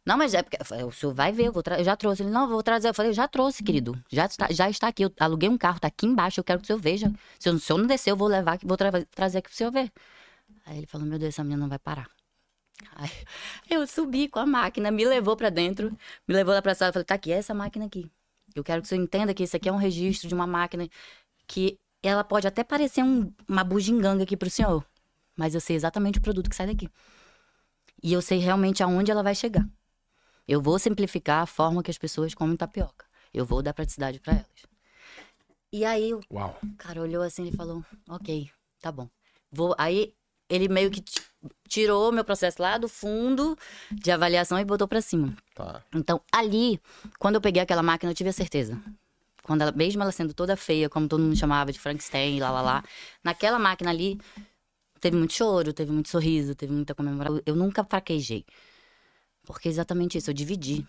Não, 0.04 0.16
mas 0.16 0.34
é 0.34 0.42
porque. 0.42 0.56
eu 0.60 0.64
falei, 0.64 0.84
o 0.84 0.90
senhor 0.92 1.14
vai 1.14 1.30
ver, 1.32 1.46
eu, 1.46 1.52
vou 1.52 1.62
tra- 1.62 1.78
eu 1.78 1.84
já 1.84 1.96
trouxe. 1.96 2.22
Ele, 2.22 2.30
não, 2.30 2.42
eu 2.42 2.48
vou 2.48 2.62
trazer. 2.62 2.88
Eu 2.88 2.94
falei, 2.94 3.10
eu 3.10 3.14
já 3.14 3.28
trouxe, 3.28 3.62
querido. 3.62 3.96
Já 4.10 4.26
está, 4.26 4.48
já 4.50 4.68
está 4.68 4.88
aqui. 4.88 5.04
Eu 5.04 5.12
aluguei 5.20 5.48
um 5.48 5.56
carro, 5.56 5.78
tá 5.78 5.86
aqui 5.88 6.06
embaixo, 6.06 6.40
eu 6.40 6.44
quero 6.44 6.58
que 6.58 6.64
o 6.64 6.66
senhor 6.66 6.80
veja. 6.80 7.12
Se 7.38 7.48
o 7.48 7.58
senhor 7.58 7.78
não 7.78 7.86
descer, 7.86 8.10
eu 8.10 8.16
vou 8.16 8.26
levar, 8.28 8.54
aqui, 8.54 8.66
vou 8.66 8.76
tra- 8.76 8.90
trazer 9.14 9.38
aqui 9.38 9.48
pro 9.48 9.56
senhor 9.56 9.70
ver. 9.70 9.92
Aí 10.66 10.78
ele 10.78 10.86
falou, 10.86 11.06
meu 11.06 11.18
Deus, 11.18 11.34
essa 11.34 11.42
menina 11.44 11.60
não 11.62 11.68
vai 11.68 11.78
parar. 11.78 12.08
Aí 12.96 13.10
eu 13.70 13.86
subi 13.86 14.28
com 14.28 14.40
a 14.40 14.46
máquina, 14.46 14.90
me 14.90 15.04
levou 15.04 15.36
pra 15.36 15.50
dentro, 15.50 15.90
me 16.26 16.34
levou 16.34 16.52
lá 16.54 16.60
pra 16.62 16.74
sala 16.74 16.90
e 16.90 16.92
falei, 16.94 17.04
tá 17.06 17.14
aqui, 17.14 17.32
é 17.32 17.36
essa 17.36 17.54
máquina 17.54 17.86
aqui. 17.86 18.10
Eu 18.54 18.64
quero 18.64 18.82
que 18.82 18.88
você 18.88 18.96
entenda 18.96 19.32
que 19.32 19.44
isso 19.44 19.56
aqui 19.56 19.68
é 19.68 19.72
um 19.72 19.76
registro 19.76 20.28
de 20.28 20.34
uma 20.34 20.46
máquina 20.46 20.88
que 21.46 21.78
ela 22.02 22.24
pode 22.24 22.46
até 22.48 22.64
parecer 22.64 23.02
um- 23.04 23.32
uma 23.48 23.62
bugiganga 23.64 24.24
aqui 24.24 24.36
pro 24.36 24.50
senhor, 24.50 24.84
mas 25.36 25.54
eu 25.54 25.60
sei 25.60 25.76
exatamente 25.76 26.18
o 26.18 26.22
produto 26.22 26.50
que 26.50 26.56
sai 26.56 26.66
daqui. 26.66 26.88
E 28.02 28.12
eu 28.12 28.20
sei 28.20 28.38
realmente 28.38 28.82
aonde 28.82 29.10
ela 29.10 29.22
vai 29.22 29.34
chegar. 29.34 29.64
Eu 30.46 30.60
vou 30.60 30.78
simplificar 30.78 31.42
a 31.42 31.46
forma 31.46 31.82
que 31.82 31.90
as 31.90 31.98
pessoas 31.98 32.34
comem 32.34 32.56
tapioca. 32.56 33.06
Eu 33.32 33.44
vou 33.44 33.62
dar 33.62 33.72
praticidade 33.72 34.20
para 34.20 34.34
elas. 34.34 34.46
E 35.72 35.84
aí 35.84 36.12
o 36.12 36.20
Uau. 36.30 36.58
cara 36.76 37.00
olhou 37.00 37.22
assim 37.22 37.48
e 37.48 37.52
falou: 37.52 37.84
Ok, 38.08 38.50
tá 38.80 38.92
bom. 38.92 39.08
Vou. 39.50 39.74
Aí 39.78 40.14
ele 40.48 40.68
meio 40.68 40.90
que 40.90 41.00
ti- 41.00 41.22
tirou 41.66 42.12
meu 42.12 42.24
processo 42.24 42.60
lá 42.60 42.76
do 42.76 42.88
fundo 42.88 43.56
de 43.90 44.10
avaliação 44.10 44.58
e 44.58 44.64
botou 44.64 44.86
pra 44.86 45.00
cima. 45.00 45.34
Tá. 45.54 45.82
Então, 45.94 46.20
ali, 46.30 46.78
quando 47.18 47.36
eu 47.36 47.40
peguei 47.40 47.62
aquela 47.62 47.82
máquina, 47.82 48.10
eu 48.12 48.14
tive 48.14 48.28
a 48.28 48.32
certeza. 48.34 48.78
Quando 49.42 49.62
ela, 49.62 49.72
mesmo 49.72 50.02
ela 50.02 50.12
sendo 50.12 50.34
toda 50.34 50.56
feia, 50.56 50.88
como 50.90 51.08
todo 51.08 51.22
mundo 51.22 51.34
chamava 51.36 51.72
de 51.72 51.78
Frankenstein, 51.78 52.38
lá, 52.38 52.50
lá, 52.50 52.60
lá, 52.60 52.84
naquela 53.24 53.58
máquina 53.58 53.90
ali, 53.90 54.20
teve 55.00 55.16
muito 55.16 55.32
choro, 55.32 55.72
teve 55.72 55.90
muito 55.90 56.08
sorriso, 56.10 56.54
teve 56.54 56.72
muita 56.72 56.94
comemoração. 56.94 57.40
Eu 57.46 57.56
nunca 57.56 57.82
fraquejei. 57.82 58.44
Porque 59.44 59.68
é 59.68 59.70
exatamente 59.70 60.18
isso, 60.18 60.30
eu 60.30 60.34
dividi. 60.34 60.86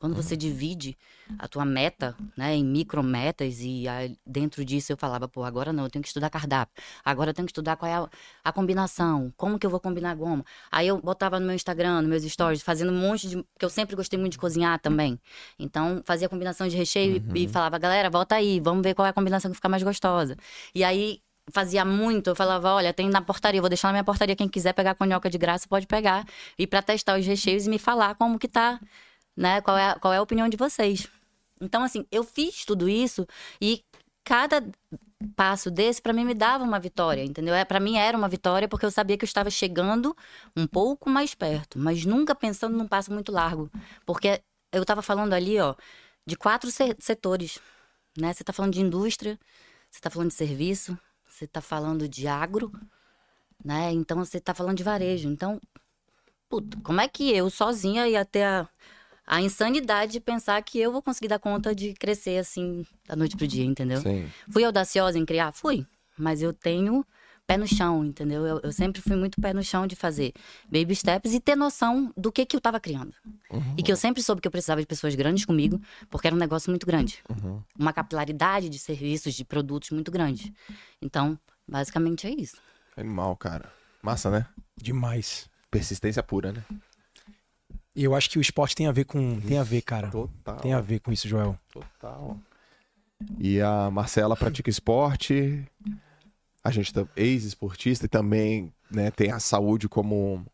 Quando 0.00 0.14
você 0.14 0.36
divide 0.36 0.96
a 1.40 1.48
tua 1.48 1.64
meta, 1.64 2.16
né, 2.36 2.54
em 2.54 2.64
micrometas, 2.64 3.58
e 3.60 3.88
aí 3.88 4.16
dentro 4.24 4.64
disso 4.64 4.92
eu 4.92 4.96
falava, 4.96 5.26
pô, 5.26 5.42
agora 5.42 5.72
não, 5.72 5.84
eu 5.84 5.90
tenho 5.90 6.02
que 6.04 6.08
estudar 6.08 6.30
cardápio. 6.30 6.80
Agora 7.04 7.30
eu 7.30 7.34
tenho 7.34 7.46
que 7.46 7.50
estudar 7.50 7.74
qual 7.76 7.90
é 7.90 7.94
a, 7.96 8.08
a 8.44 8.52
combinação, 8.52 9.32
como 9.36 9.58
que 9.58 9.66
eu 9.66 9.70
vou 9.70 9.80
combinar 9.80 10.12
a 10.12 10.14
goma. 10.14 10.44
Aí 10.70 10.86
eu 10.86 11.00
botava 11.00 11.40
no 11.40 11.46
meu 11.46 11.54
Instagram, 11.56 12.02
nos 12.02 12.10
meus 12.10 12.22
stories, 12.32 12.62
fazendo 12.62 12.92
um 12.92 12.96
monte 12.96 13.28
de. 13.28 13.42
Porque 13.42 13.64
eu 13.64 13.70
sempre 13.70 13.96
gostei 13.96 14.16
muito 14.16 14.32
de 14.32 14.38
cozinhar 14.38 14.78
também. 14.80 15.20
Então, 15.58 16.00
fazia 16.04 16.28
combinação 16.28 16.68
de 16.68 16.76
recheio 16.76 17.20
e, 17.34 17.44
e 17.44 17.48
falava, 17.48 17.76
galera, 17.76 18.08
volta 18.08 18.36
aí, 18.36 18.60
vamos 18.60 18.84
ver 18.84 18.94
qual 18.94 19.04
é 19.06 19.10
a 19.10 19.12
combinação 19.12 19.50
que 19.50 19.56
fica 19.56 19.68
mais 19.68 19.82
gostosa. 19.82 20.36
E 20.72 20.84
aí. 20.84 21.20
Fazia 21.52 21.84
muito, 21.84 22.28
eu 22.30 22.36
falava, 22.36 22.74
olha, 22.74 22.92
tem 22.92 23.08
na 23.08 23.22
portaria, 23.22 23.60
vou 23.60 23.70
deixar 23.70 23.88
na 23.88 23.92
minha 23.92 24.04
portaria, 24.04 24.36
quem 24.36 24.48
quiser 24.48 24.74
pegar 24.74 24.94
conhoca 24.94 25.30
de 25.30 25.38
graça 25.38 25.66
pode 25.68 25.86
pegar. 25.86 26.26
E 26.58 26.66
pra 26.66 26.82
testar 26.82 27.18
os 27.18 27.24
recheios 27.26 27.66
e 27.66 27.70
me 27.70 27.78
falar 27.78 28.14
como 28.16 28.38
que 28.38 28.48
tá, 28.48 28.78
né? 29.36 29.60
Qual 29.62 29.76
é, 29.78 29.90
a- 29.92 29.98
qual 30.00 30.12
é 30.14 30.18
a 30.18 30.22
opinião 30.22 30.48
de 30.48 30.56
vocês. 30.56 31.08
Então, 31.60 31.82
assim, 31.82 32.06
eu 32.12 32.24
fiz 32.24 32.64
tudo 32.64 32.88
isso 32.88 33.26
e 33.60 33.82
cada 34.24 34.62
passo 35.36 35.70
desse 35.70 36.00
pra 36.00 36.12
mim 36.12 36.24
me 36.24 36.34
dava 36.34 36.62
uma 36.64 36.78
vitória, 36.78 37.24
entendeu? 37.24 37.54
É, 37.54 37.64
para 37.64 37.80
mim 37.80 37.96
era 37.96 38.16
uma 38.16 38.28
vitória 38.28 38.68
porque 38.68 38.86
eu 38.86 38.90
sabia 38.90 39.16
que 39.16 39.24
eu 39.24 39.26
estava 39.26 39.50
chegando 39.50 40.16
um 40.56 40.66
pouco 40.66 41.10
mais 41.10 41.34
perto, 41.34 41.78
mas 41.78 42.04
nunca 42.04 42.34
pensando 42.34 42.76
num 42.76 42.86
passo 42.86 43.12
muito 43.12 43.32
largo, 43.32 43.70
porque 44.06 44.40
eu 44.72 44.82
estava 44.82 45.02
falando 45.02 45.32
ali, 45.32 45.58
ó, 45.60 45.74
de 46.26 46.36
quatro 46.36 46.70
se- 46.70 46.96
setores, 47.00 47.58
né? 48.18 48.32
Você 48.32 48.44
tá 48.44 48.52
falando 48.52 48.74
de 48.74 48.80
indústria, 48.80 49.38
você 49.90 50.00
tá 50.00 50.10
falando 50.10 50.28
de 50.30 50.34
serviço, 50.34 50.98
você 51.38 51.46
tá 51.46 51.60
falando 51.60 52.08
de 52.08 52.26
agro, 52.26 52.72
né? 53.64 53.92
Então 53.92 54.18
você 54.18 54.40
tá 54.40 54.52
falando 54.52 54.76
de 54.76 54.82
varejo. 54.82 55.28
Então, 55.28 55.60
como 56.82 57.00
é 57.00 57.06
que 57.06 57.30
eu 57.30 57.48
sozinha 57.48 58.08
ia 58.08 58.24
ter 58.24 58.42
a, 58.42 58.68
a 59.24 59.40
insanidade 59.40 60.12
de 60.12 60.20
pensar 60.20 60.60
que 60.62 60.80
eu 60.80 60.90
vou 60.90 61.00
conseguir 61.00 61.28
dar 61.28 61.38
conta 61.38 61.74
de 61.74 61.94
crescer 61.94 62.38
assim 62.38 62.84
da 63.06 63.14
noite 63.14 63.36
pro 63.36 63.46
dia, 63.46 63.64
entendeu? 63.64 64.00
Sim. 64.00 64.28
Fui 64.50 64.64
audaciosa 64.64 65.16
em 65.18 65.24
criar? 65.24 65.52
Fui. 65.52 65.86
Mas 66.18 66.42
eu 66.42 66.52
tenho 66.52 67.06
pé 67.48 67.56
no 67.56 67.66
chão, 67.66 68.04
entendeu? 68.04 68.46
Eu, 68.46 68.60
eu 68.62 68.70
sempre 68.70 69.00
fui 69.00 69.16
muito 69.16 69.40
pé 69.40 69.54
no 69.54 69.64
chão 69.64 69.86
de 69.86 69.96
fazer 69.96 70.34
baby 70.70 70.94
steps 70.94 71.32
e 71.32 71.40
ter 71.40 71.56
noção 71.56 72.12
do 72.14 72.30
que, 72.30 72.44
que 72.44 72.54
eu 72.54 72.60
tava 72.60 72.78
criando. 72.78 73.14
E 73.74 73.82
que 73.82 73.90
eu 73.90 73.96
sempre 73.96 74.22
soube 74.22 74.42
que 74.42 74.46
eu 74.46 74.52
precisava 74.52 74.82
de 74.82 74.86
pessoas 74.86 75.14
grandes 75.14 75.46
comigo, 75.46 75.80
porque 76.10 76.26
era 76.26 76.36
um 76.36 76.38
negócio 76.38 76.70
muito 76.70 76.86
grande. 76.86 77.24
Uma 77.76 77.90
capilaridade 77.94 78.68
de 78.68 78.78
serviços, 78.78 79.32
de 79.32 79.46
produtos 79.46 79.90
muito 79.90 80.10
grande. 80.10 80.52
Então, 81.00 81.38
basicamente 81.66 82.26
é 82.26 82.30
isso. 82.30 82.58
Animal, 82.94 83.34
cara. 83.34 83.72
Massa, 84.02 84.30
né? 84.30 84.46
Demais. 84.76 85.48
Persistência 85.70 86.22
pura, 86.22 86.52
né? 86.52 86.62
E 87.96 88.04
eu 88.04 88.14
acho 88.14 88.28
que 88.28 88.38
o 88.38 88.42
esporte 88.42 88.76
tem 88.76 88.86
a 88.86 88.92
ver 88.92 89.04
com. 89.04 89.40
Tem 89.40 89.58
a 89.58 89.64
ver, 89.64 89.80
cara. 89.80 90.08
Total. 90.08 90.56
Tem 90.56 90.74
a 90.74 90.80
ver 90.80 91.00
com 91.00 91.10
isso, 91.10 91.26
Joel. 91.26 91.58
Total. 91.72 92.38
E 93.38 93.60
a 93.60 93.90
Marcela 93.90 94.36
pratica 94.36 94.68
esporte. 94.68 95.66
A 96.68 96.70
gente 96.72 96.92
é 96.98 97.04
ex-esportista 97.16 98.06
e 98.06 98.08
também 98.08 98.72
né, 98.90 99.10
tem 99.10 99.30
a 99.32 99.38
saúde 99.40 99.88
como, 99.88 100.44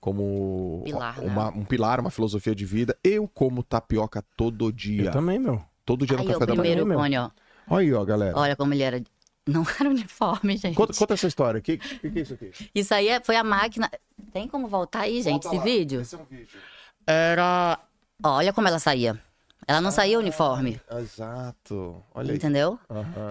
como 0.00 0.82
Pilar, 0.84 1.20
né? 1.20 1.26
uma- 1.26 1.48
um 1.50 1.64
pilar, 1.64 2.00
uma 2.00 2.10
filosofia 2.10 2.54
de 2.54 2.64
vida. 2.64 2.96
Eu 3.02 3.28
como 3.28 3.62
tapioca 3.62 4.22
todo 4.36 4.72
dia. 4.72 5.04
Eu 5.06 5.10
também, 5.12 5.38
meu. 5.38 5.62
Todo 5.84 6.06
dia 6.06 6.16
no 6.16 6.22
Aí, 6.22 6.28
ó, 6.28 6.32
café 6.32 6.46
da 6.46 6.54
manhã. 6.54 6.62
primeiro 6.62 6.86
meu. 6.86 6.98
cone, 6.98 7.18
ó. 7.18 7.30
Olha 7.68 7.80
aí, 7.82 7.92
ó, 7.94 8.04
galera. 8.04 8.36
Olha 8.38 8.56
como 8.56 8.74
ele 8.74 8.82
era. 8.82 9.02
Não 9.48 9.64
era 9.78 9.88
uniforme, 9.88 10.56
gente. 10.56 10.74
Conta, 10.74 10.92
conta 10.94 11.14
essa 11.14 11.26
história. 11.28 11.58
O 11.60 11.62
que, 11.62 11.78
que, 11.78 12.10
que 12.10 12.18
é 12.18 12.22
isso 12.22 12.34
aqui? 12.34 12.50
Isso 12.74 12.92
aí 12.94 13.08
é- 13.08 13.20
foi 13.20 13.36
a 13.36 13.44
máquina. 13.44 13.88
Tem 14.32 14.48
como 14.48 14.66
voltar 14.66 15.00
aí, 15.02 15.22
gente, 15.22 15.44
Volta 15.44 15.48
esse 15.48 15.56
lá. 15.58 15.62
vídeo? 15.64 16.00
Esse 16.00 16.14
é 16.14 16.18
um 16.18 16.24
vídeo. 16.24 16.58
Era. 17.06 17.78
Olha 18.24 18.52
como 18.52 18.66
ela 18.66 18.78
saía. 18.78 19.20
Ela 19.68 19.80
não 19.80 19.90
saía 19.90 20.18
uniforme, 20.18 20.80
Exato. 20.98 22.02
Olha 22.14 22.30
aí. 22.30 22.36
entendeu? 22.36 22.78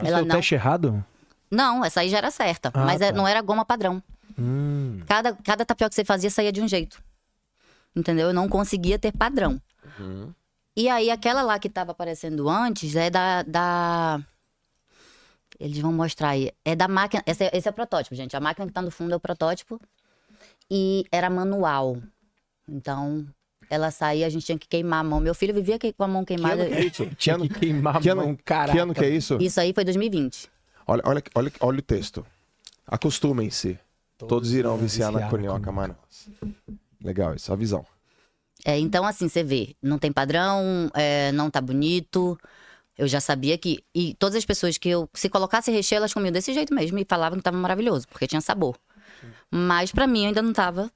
Isso 0.01 0.07
Ela 0.07 0.19
é 0.19 0.21
o 0.21 0.25
não. 0.25 0.35
teste 0.35 0.53
errado? 0.55 1.03
Não, 1.49 1.83
essa 1.85 2.01
aí 2.01 2.09
já 2.09 2.17
era 2.17 2.31
certa. 2.31 2.71
Ah, 2.73 2.85
mas 2.85 3.01
é- 3.01 3.11
tá. 3.11 3.17
não 3.17 3.27
era 3.27 3.41
goma 3.41 3.63
padrão. 3.65 4.01
Hum. 4.37 5.01
Cada, 5.07 5.33
cada 5.33 5.65
tapioca 5.65 5.89
que 5.89 5.95
você 5.95 6.03
fazia 6.05 6.29
saía 6.29 6.51
de 6.51 6.61
um 6.61 6.67
jeito. 6.67 7.01
Entendeu? 7.95 8.27
Eu 8.27 8.33
não 8.33 8.49
conseguia 8.49 8.99
ter 8.99 9.11
padrão. 9.13 9.61
Uhum. 9.99 10.33
E 10.75 10.89
aí, 10.89 11.09
aquela 11.09 11.41
lá 11.41 11.57
que 11.57 11.69
tava 11.69 11.91
aparecendo 11.91 12.49
antes 12.49 12.95
é 12.97 13.09
da. 13.09 13.43
da... 13.43 14.19
Eles 15.57 15.77
vão 15.79 15.93
mostrar 15.93 16.29
aí. 16.29 16.51
É 16.65 16.75
da 16.75 16.87
máquina. 16.89 17.23
Esse 17.25 17.45
é, 17.45 17.51
esse 17.57 17.67
é 17.67 17.71
o 17.71 17.73
protótipo, 17.73 18.13
gente. 18.13 18.35
A 18.35 18.41
máquina 18.41 18.67
que 18.67 18.73
tá 18.73 18.81
no 18.81 18.91
fundo 18.91 19.13
é 19.13 19.15
o 19.15 19.19
protótipo. 19.19 19.79
E 20.69 21.05
era 21.11 21.29
manual. 21.29 21.97
Então, 22.67 23.25
ela 23.69 23.89
saía, 23.91 24.25
a 24.25 24.29
gente 24.29 24.45
tinha 24.45 24.57
que 24.57 24.67
queimar 24.67 24.99
a 24.99 25.03
mão. 25.03 25.21
Meu 25.21 25.33
filho 25.33 25.53
vivia 25.53 25.79
que- 25.79 25.93
com 25.93 26.03
a 26.03 26.07
mão 26.09 26.25
Que 26.25 26.33
queimada. 26.35 26.63
ano 26.63 26.71
que 26.71 26.75
é 26.75 26.85
isso? 26.85 27.05
Que 27.07 27.15
Tinha 27.15 27.35
ano, 27.35 27.47
que 27.47 27.59
queimar 27.59 28.01
que 28.01 28.09
a 28.09 28.15
mão, 28.15 28.37
caraca. 28.43 28.73
que 28.73 28.79
ano 28.79 28.93
que 28.93 29.05
é 29.05 29.09
isso? 29.09 29.37
Isso 29.39 29.61
aí 29.61 29.71
foi 29.73 29.85
2020. 29.85 30.49
Olha, 30.87 31.01
olha, 31.05 31.23
olha, 31.33 31.51
olha 31.59 31.79
o 31.79 31.81
texto. 31.81 32.25
Acostumem-se. 32.85 33.79
Todos 34.17 34.53
irão 34.53 34.77
viciar 34.77 35.11
na 35.11 35.19
viciar 35.19 35.31
na 35.31 35.37
conioca, 35.37 35.71
mano. 35.71 35.95
Legal 37.03 37.35
isso, 37.35 37.51
a 37.51 37.55
visão. 37.55 37.85
É, 38.63 38.79
então, 38.79 39.05
assim, 39.05 39.27
você 39.27 39.43
vê, 39.43 39.75
não 39.81 39.99
tem 39.99 40.11
padrão, 40.11 40.89
é, 40.93 41.31
não 41.31 41.49
tá 41.49 41.59
bonito. 41.61 42.39
Eu 42.97 43.07
já 43.07 43.19
sabia 43.19 43.57
que. 43.57 43.83
E 43.93 44.13
todas 44.15 44.35
as 44.35 44.45
pessoas 44.45 44.77
que 44.77 44.89
eu. 44.89 45.09
Se 45.13 45.29
colocasse 45.29 45.69
recheio, 45.71 45.97
elas 45.97 46.13
comiam 46.13 46.31
desse 46.31 46.53
jeito 46.53 46.73
mesmo 46.73 46.97
e 46.97 47.05
falavam 47.07 47.37
que 47.37 47.43
tava 47.43 47.57
maravilhoso, 47.57 48.07
porque 48.07 48.27
tinha 48.27 48.41
sabor. 48.41 48.77
Mas 49.51 49.91
pra 49.91 50.07
mim 50.07 50.27
ainda 50.27 50.41
não 50.41 50.53
tava 50.53 50.91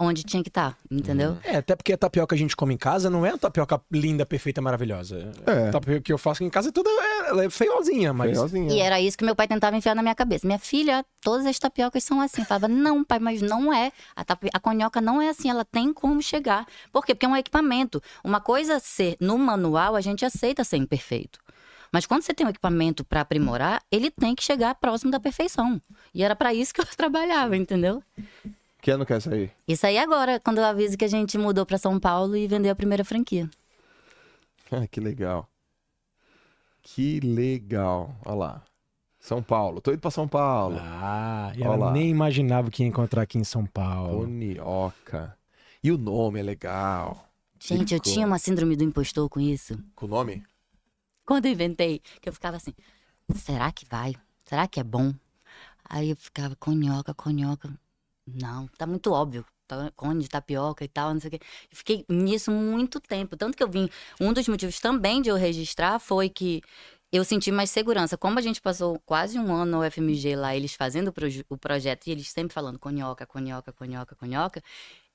onde 0.00 0.22
tinha 0.24 0.42
que 0.42 0.48
estar, 0.48 0.78
entendeu? 0.90 1.36
É, 1.44 1.58
até 1.58 1.76
porque 1.76 1.92
a 1.92 1.98
tapioca 1.98 2.28
que 2.28 2.34
a 2.34 2.38
gente 2.38 2.56
come 2.56 2.72
em 2.72 2.78
casa 2.78 3.10
não 3.10 3.26
é 3.26 3.28
uma 3.28 3.38
tapioca 3.38 3.78
linda, 3.92 4.24
perfeita, 4.24 4.62
maravilhosa. 4.62 5.30
É. 5.46 5.68
A 5.68 5.72
tapioca 5.72 6.00
que 6.00 6.12
eu 6.12 6.16
faço 6.16 6.42
em 6.42 6.48
casa 6.48 6.70
é 6.70 6.72
toda 6.72 6.88
é, 6.88 7.28
ela 7.28 7.44
é 7.44 7.50
feiozinha, 7.50 8.12
mas. 8.14 8.30
Feiozinha. 8.30 8.72
E 8.72 8.80
era 8.80 8.98
isso 8.98 9.18
que 9.18 9.24
meu 9.24 9.36
pai 9.36 9.46
tentava 9.46 9.76
enfiar 9.76 9.94
na 9.94 10.00
minha 10.02 10.14
cabeça. 10.14 10.46
Minha 10.46 10.58
filha, 10.58 11.04
todas 11.20 11.44
as 11.44 11.58
tapiocas 11.58 12.02
são 12.02 12.18
assim. 12.18 12.40
Eu 12.40 12.46
falava, 12.46 12.66
não, 12.66 13.04
pai, 13.04 13.18
mas 13.18 13.42
não 13.42 13.72
é. 13.72 13.92
A, 14.16 14.24
tapi... 14.24 14.48
a 14.54 14.58
conhoca 14.58 15.02
não 15.02 15.20
é 15.20 15.28
assim, 15.28 15.50
ela 15.50 15.66
tem 15.66 15.92
como 15.92 16.22
chegar. 16.22 16.66
Por 16.90 17.04
quê? 17.04 17.14
Porque 17.14 17.26
é 17.26 17.28
um 17.28 17.36
equipamento. 17.36 18.02
Uma 18.24 18.40
coisa 18.40 18.78
ser 18.80 19.18
no 19.20 19.36
manual, 19.36 19.94
a 19.94 20.00
gente 20.00 20.24
aceita 20.24 20.64
ser 20.64 20.78
imperfeito. 20.78 21.38
Mas 21.92 22.06
quando 22.06 22.22
você 22.22 22.32
tem 22.32 22.46
um 22.46 22.50
equipamento 22.50 23.04
para 23.04 23.20
aprimorar, 23.20 23.82
ele 23.90 24.10
tem 24.10 24.34
que 24.34 24.42
chegar 24.42 24.74
próximo 24.76 25.10
da 25.10 25.18
perfeição. 25.20 25.82
E 26.14 26.22
era 26.22 26.36
para 26.36 26.54
isso 26.54 26.72
que 26.72 26.80
eu 26.80 26.86
trabalhava, 26.96 27.56
entendeu? 27.56 28.02
Que 28.80 28.90
ano 28.90 29.04
que 29.04 29.12
é 29.12 29.16
essa 29.16 29.34
aí? 29.34 29.50
Isso 29.68 29.86
aí 29.86 29.98
agora, 29.98 30.40
quando 30.40 30.58
eu 30.58 30.64
aviso 30.64 30.96
que 30.96 31.04
a 31.04 31.08
gente 31.08 31.36
mudou 31.36 31.66
para 31.66 31.78
São 31.78 32.00
Paulo 32.00 32.36
e 32.36 32.46
vendeu 32.46 32.72
a 32.72 32.76
primeira 32.76 33.04
franquia. 33.04 33.48
Ah, 34.72 34.86
que 34.86 35.00
legal. 35.00 35.48
Que 36.80 37.18
legal. 37.18 38.14
Olha 38.24 38.34
lá. 38.36 38.62
São 39.18 39.42
Paulo. 39.42 39.80
Tô 39.80 39.90
indo 39.90 40.00
pra 40.00 40.12
São 40.12 40.28
Paulo. 40.28 40.76
Ah, 40.80 41.52
e 41.56 41.62
ela 41.64 41.76
lá. 41.76 41.90
nem 41.92 42.08
imaginava 42.08 42.70
que 42.70 42.84
ia 42.84 42.88
encontrar 42.88 43.22
aqui 43.22 43.36
em 43.36 43.42
São 43.42 43.66
Paulo. 43.66 44.20
Conioca. 44.20 45.36
E 45.82 45.90
o 45.90 45.98
nome 45.98 46.38
é 46.38 46.42
legal. 46.44 47.26
Gente, 47.58 47.94
eu 47.94 47.98
Ficou. 47.98 48.12
tinha 48.12 48.26
uma 48.26 48.38
síndrome 48.38 48.76
do 48.76 48.84
impostor 48.84 49.28
com 49.28 49.40
isso. 49.40 49.76
Com 49.96 50.06
o 50.06 50.08
nome? 50.08 50.42
Quando 51.26 51.46
eu 51.46 51.52
inventei, 51.52 52.00
que 52.20 52.28
eu 52.28 52.32
ficava 52.32 52.56
assim, 52.56 52.72
será 53.34 53.70
que 53.72 53.84
vai? 53.84 54.14
Será 54.44 54.66
que 54.66 54.80
é 54.80 54.84
bom? 54.84 55.12
Aí 55.84 56.10
eu 56.10 56.16
ficava, 56.16 56.56
conhoca, 56.56 57.12
conhoca. 57.12 57.68
Não, 58.34 58.66
tá 58.78 58.86
muito 58.86 59.12
óbvio. 59.12 59.44
Tá- 59.66 59.90
Cone 59.94 60.22
de 60.22 60.28
tapioca 60.28 60.84
e 60.84 60.88
tal, 60.88 61.12
não 61.14 61.20
sei 61.20 61.28
o 61.28 61.30
quê. 61.32 61.40
Fiquei 61.70 62.04
nisso 62.08 62.50
muito 62.50 62.98
tempo. 63.00 63.36
Tanto 63.36 63.56
que 63.56 63.62
eu 63.62 63.68
vim. 63.70 63.88
Um 64.20 64.32
dos 64.32 64.46
motivos 64.48 64.80
também 64.80 65.22
de 65.22 65.28
eu 65.30 65.36
registrar 65.36 65.98
foi 65.98 66.28
que 66.28 66.60
eu 67.12 67.24
senti 67.24 67.50
mais 67.50 67.70
segurança. 67.70 68.16
Como 68.16 68.38
a 68.38 68.42
gente 68.42 68.60
passou 68.60 68.98
quase 69.04 69.38
um 69.38 69.52
ano 69.54 69.70
no 69.78 69.80
UFMG 69.80 70.36
lá, 70.36 70.54
eles 70.56 70.74
fazendo 70.74 71.08
o, 71.08 71.12
proje- 71.12 71.44
o 71.48 71.56
projeto 71.56 72.06
e 72.06 72.10
eles 72.10 72.28
sempre 72.28 72.52
falando 72.54 72.78
conhoca, 72.78 73.26
conhoca, 73.26 73.72
conhoca, 73.72 74.14
conhoca. 74.16 74.62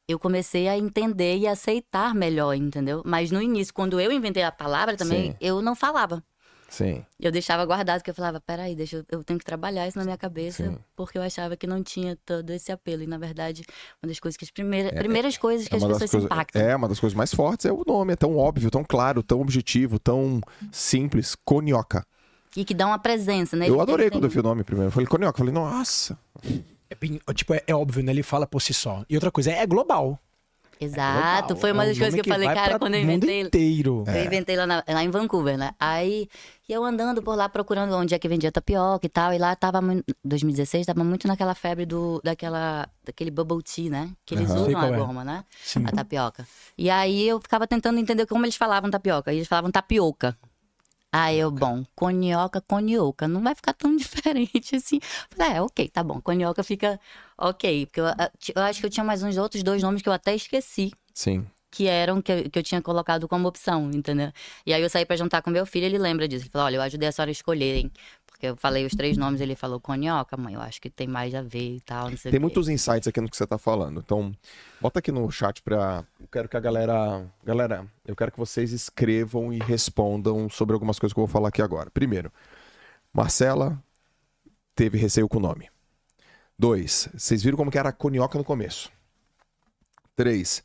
Eu 0.07 0.19
comecei 0.19 0.67
a 0.67 0.77
entender 0.77 1.37
e 1.37 1.47
aceitar 1.47 2.13
melhor, 2.13 2.53
entendeu? 2.53 3.01
Mas 3.05 3.31
no 3.31 3.41
início, 3.41 3.73
quando 3.73 3.99
eu 3.99 4.11
inventei 4.11 4.43
a 4.43 4.51
palavra 4.51 4.95
também, 4.95 5.31
Sim. 5.31 5.37
eu 5.41 5.61
não 5.61 5.75
falava. 5.75 6.23
Sim. 6.67 7.05
Eu 7.19 7.31
deixava 7.31 7.63
guardado, 7.65 7.99
porque 7.99 8.09
eu 8.09 8.15
falava, 8.15 8.41
peraí, 8.41 8.75
deixa 8.75 8.97
eu, 8.97 9.05
eu 9.11 9.23
tenho 9.23 9.39
que 9.39 9.45
trabalhar 9.45 9.87
isso 9.87 9.97
na 9.97 10.03
minha 10.03 10.17
cabeça, 10.17 10.63
Sim. 10.69 10.77
porque 10.95 11.17
eu 11.17 11.21
achava 11.21 11.55
que 11.55 11.65
não 11.67 11.81
tinha 11.83 12.17
todo 12.25 12.49
esse 12.51 12.71
apelo. 12.71 13.03
E, 13.03 13.07
na 13.07 13.17
verdade, 13.17 13.63
uma 14.03 14.07
das 14.09 14.19
coisas 14.19 14.35
que 14.35 14.43
as 14.43 14.51
primeiras, 14.51 14.91
primeiras 14.91 15.37
coisas 15.37 15.67
que 15.67 15.73
É 15.73 15.77
as 15.77 15.83
uma, 15.83 15.89
das 15.89 15.99
pessoas 15.99 16.23
se 16.23 16.27
coisas, 16.27 16.31
impactam. 16.47 16.61
é 16.61 16.75
uma 16.75 16.89
das 16.89 16.99
coisas 16.99 17.15
mais 17.15 17.33
fortes 17.33 17.65
é 17.65 17.71
o 17.71 17.83
nome, 17.87 18.13
é 18.13 18.15
tão 18.15 18.35
óbvio, 18.37 18.69
tão 18.71 18.83
claro, 18.83 19.21
tão 19.23 19.39
objetivo, 19.41 19.99
tão 19.99 20.41
simples. 20.71 21.35
Conioca. 21.45 22.05
E 22.57 22.63
que 22.65 22.73
dá 22.73 22.87
uma 22.87 22.99
presença, 22.99 23.55
né? 23.55 23.67
Eu 23.69 23.73
Ele- 23.75 23.81
adorei 23.81 24.09
quando 24.09 24.23
eu 24.25 24.29
vi 24.29 24.39
o 24.39 24.43
nome 24.43 24.63
primeiro. 24.63 24.87
Eu 24.87 24.91
falei 24.91 25.07
Conioca, 25.07 25.35
eu 25.35 25.45
falei, 25.45 25.53
nossa. 25.53 26.17
É, 26.89 26.95
bem- 26.95 27.19
tipo, 27.33 27.53
é, 27.53 27.63
é 27.67 27.75
óbvio, 27.75 28.03
né? 28.03 28.11
Ele 28.11 28.23
fala 28.23 28.45
por 28.47 28.61
si 28.61 28.73
só. 28.73 29.03
E 29.09 29.15
outra 29.15 29.31
coisa, 29.31 29.51
é 29.51 29.65
global. 29.65 30.19
Exato, 30.79 31.47
Global. 31.47 31.61
foi 31.61 31.71
uma 31.71 31.83
É 31.83 31.87
das 31.87 31.97
coisas 31.97 32.19
que 32.21 32.29
eu 32.29 32.33
falei, 32.33 32.47
cara, 32.49 32.77
quando 32.79 32.95
eu 32.95 33.01
mundo 33.01 33.11
inventei. 33.13 33.41
inteiro. 33.41 34.03
É. 34.07 34.21
Eu 34.21 34.25
inventei 34.25 34.55
lá, 34.57 34.67
na- 34.67 34.83
lá 34.87 35.03
em 35.03 35.09
Vancouver, 35.09 35.57
né? 35.57 35.71
Aí, 35.79 36.27
e 36.67 36.73
eu 36.73 36.83
andando 36.83 37.21
por 37.23 37.35
lá 37.35 37.47
procurando 37.47 37.93
onde 37.95 38.13
é 38.13 38.19
que 38.19 38.27
vendia 38.27 38.51
tapioca 38.51 39.05
e 39.05 39.09
tal. 39.09 39.33
E 39.33 39.37
lá 39.37 39.55
tava, 39.55 39.81
muito- 39.81 40.03
2016, 40.23 40.85
tava 40.85 41.03
muito 41.03 41.27
naquela 41.27 41.55
febre 41.55 41.85
do, 41.85 42.19
daquela, 42.23 42.87
daquele 43.05 43.31
bubble 43.31 43.63
tea, 43.63 43.89
né? 43.89 44.09
Que 44.25 44.35
eles. 44.35 44.49
Sei 44.49 44.57
usam 44.59 44.77
a 44.81 44.87
é. 44.87 44.91
goma, 44.97 45.23
né? 45.23 45.43
Sim. 45.63 45.83
A 45.85 45.91
tapioca. 45.91 46.47
E 46.77 46.89
aí 46.89 47.27
eu 47.27 47.39
ficava 47.39 47.65
tentando 47.67 47.99
entender 47.99 48.25
como 48.25 48.45
eles 48.45 48.55
falavam 48.55 48.89
tapioca. 48.89 49.31
E 49.31 49.37
eles 49.37 49.47
falavam 49.47 49.71
tapioca. 49.71 50.35
Aí 51.17 51.39
eu, 51.39 51.49
bom, 51.49 51.85
conioca, 51.95 52.59
conioca. 52.59 53.25
Não 53.25 53.41
vai 53.41 53.55
ficar 53.55 53.71
tão 53.71 53.95
diferente 53.95 54.75
assim. 54.75 54.99
Falei, 55.29 55.53
é, 55.53 55.61
ok, 55.61 55.87
tá 55.87 56.03
bom. 56.03 56.19
Conioca 56.19 56.61
fica 56.61 56.99
ok. 57.37 57.85
Porque 57.85 58.01
eu, 58.01 58.05
eu 58.53 58.61
acho 58.61 58.81
que 58.81 58.85
eu 58.85 58.89
tinha 58.89 59.03
mais 59.03 59.23
uns 59.23 59.37
outros 59.37 59.63
dois 59.63 59.81
nomes 59.81 60.01
que 60.01 60.09
eu 60.09 60.13
até 60.13 60.35
esqueci 60.35 60.91
Sim. 61.13 61.47
que 61.71 61.87
eram 61.87 62.21
que 62.21 62.31
eu, 62.33 62.49
que 62.49 62.59
eu 62.59 62.63
tinha 62.63 62.81
colocado 62.81 63.29
como 63.29 63.47
opção, 63.47 63.89
entendeu? 63.91 64.29
E 64.65 64.73
aí 64.73 64.81
eu 64.81 64.89
saí 64.89 65.05
pra 65.05 65.15
jantar 65.15 65.41
com 65.41 65.49
meu 65.49 65.65
filho, 65.65 65.85
ele 65.85 65.97
lembra 65.97 66.27
disso. 66.27 66.43
Ele 66.43 66.49
falou: 66.51 66.65
olha, 66.65 66.75
eu 66.75 66.81
ajudei 66.81 67.07
a 67.07 67.11
senhora 67.13 67.31
a 67.31 67.33
escolher, 67.33 67.77
hein? 67.77 67.91
Porque 68.35 68.47
eu 68.47 68.55
falei 68.57 68.85
os 68.85 68.91
três 68.91 69.15
nomes, 69.15 69.39
ele 69.39 69.55
falou 69.55 69.79
conioca, 69.79 70.35
mãe, 70.35 70.55
eu 70.55 70.59
acho 70.59 70.81
que 70.81 70.89
tem 70.89 71.07
mais 71.07 71.33
a 71.33 71.41
ver 71.41 71.77
e 71.77 71.79
tal, 71.79 72.09
não 72.09 72.17
sei 72.17 72.31
Tem 72.31 72.39
muitos 72.39 72.67
insights 72.67 73.07
aqui 73.07 73.21
no 73.21 73.29
que 73.29 73.37
você 73.37 73.47
tá 73.47 73.57
falando. 73.57 74.01
Então, 74.01 74.35
bota 74.81 74.99
aqui 74.99 75.09
no 75.09 75.31
chat 75.31 75.61
pra. 75.63 76.03
Eu 76.19 76.27
quero 76.27 76.49
que 76.49 76.57
a 76.57 76.59
galera. 76.59 77.25
Galera, 77.45 77.87
eu 78.05 78.13
quero 78.13 78.33
que 78.33 78.37
vocês 78.37 78.73
escrevam 78.73 79.53
e 79.53 79.59
respondam 79.59 80.49
sobre 80.49 80.73
algumas 80.73 80.99
coisas 80.99 81.13
que 81.13 81.19
eu 81.19 81.25
vou 81.25 81.31
falar 81.31 81.47
aqui 81.47 81.61
agora. 81.61 81.89
Primeiro, 81.89 82.29
Marcela 83.13 83.81
teve 84.75 84.97
receio 84.97 85.29
com 85.29 85.37
o 85.37 85.41
nome. 85.41 85.69
Dois, 86.59 87.07
vocês 87.15 87.41
viram 87.41 87.55
como 87.55 87.71
que 87.71 87.77
era 87.77 87.87
a 87.87 87.93
conioca 87.93 88.37
no 88.37 88.43
começo. 88.43 88.91
Três, 90.13 90.61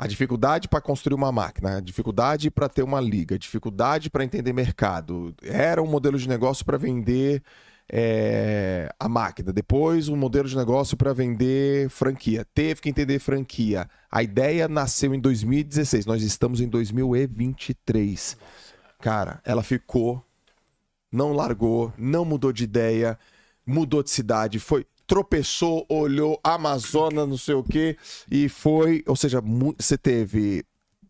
a 0.00 0.06
dificuldade 0.06 0.66
para 0.66 0.80
construir 0.80 1.14
uma 1.14 1.30
máquina, 1.30 1.76
a 1.76 1.80
dificuldade 1.80 2.50
para 2.50 2.70
ter 2.70 2.82
uma 2.82 2.98
liga, 2.98 3.34
a 3.34 3.38
dificuldade 3.38 4.08
para 4.08 4.24
entender 4.24 4.50
mercado. 4.50 5.34
Era 5.42 5.82
um 5.82 5.86
modelo 5.86 6.16
de 6.16 6.26
negócio 6.26 6.64
para 6.64 6.78
vender 6.78 7.42
é, 7.86 8.90
a 8.98 9.06
máquina. 9.10 9.52
Depois, 9.52 10.08
um 10.08 10.16
modelo 10.16 10.48
de 10.48 10.56
negócio 10.56 10.96
para 10.96 11.12
vender 11.12 11.90
franquia. 11.90 12.46
Teve 12.54 12.80
que 12.80 12.88
entender 12.88 13.18
franquia. 13.18 13.86
A 14.10 14.22
ideia 14.22 14.66
nasceu 14.68 15.14
em 15.14 15.20
2016. 15.20 16.06
Nós 16.06 16.22
estamos 16.22 16.62
em 16.62 16.68
2023. 16.68 18.38
Cara, 19.02 19.42
ela 19.44 19.62
ficou, 19.62 20.24
não 21.12 21.34
largou, 21.34 21.92
não 21.98 22.24
mudou 22.24 22.54
de 22.54 22.64
ideia, 22.64 23.18
mudou 23.66 24.02
de 24.02 24.08
cidade, 24.08 24.58
foi 24.58 24.86
tropeçou, 25.10 25.84
olhou 25.88 26.38
Amazonas, 26.44 27.28
não 27.28 27.36
sei 27.36 27.56
o 27.56 27.64
quê, 27.64 27.96
e 28.30 28.48
foi, 28.48 29.02
ou 29.08 29.16
seja, 29.16 29.42
você 29.76 29.98
teve 29.98 30.64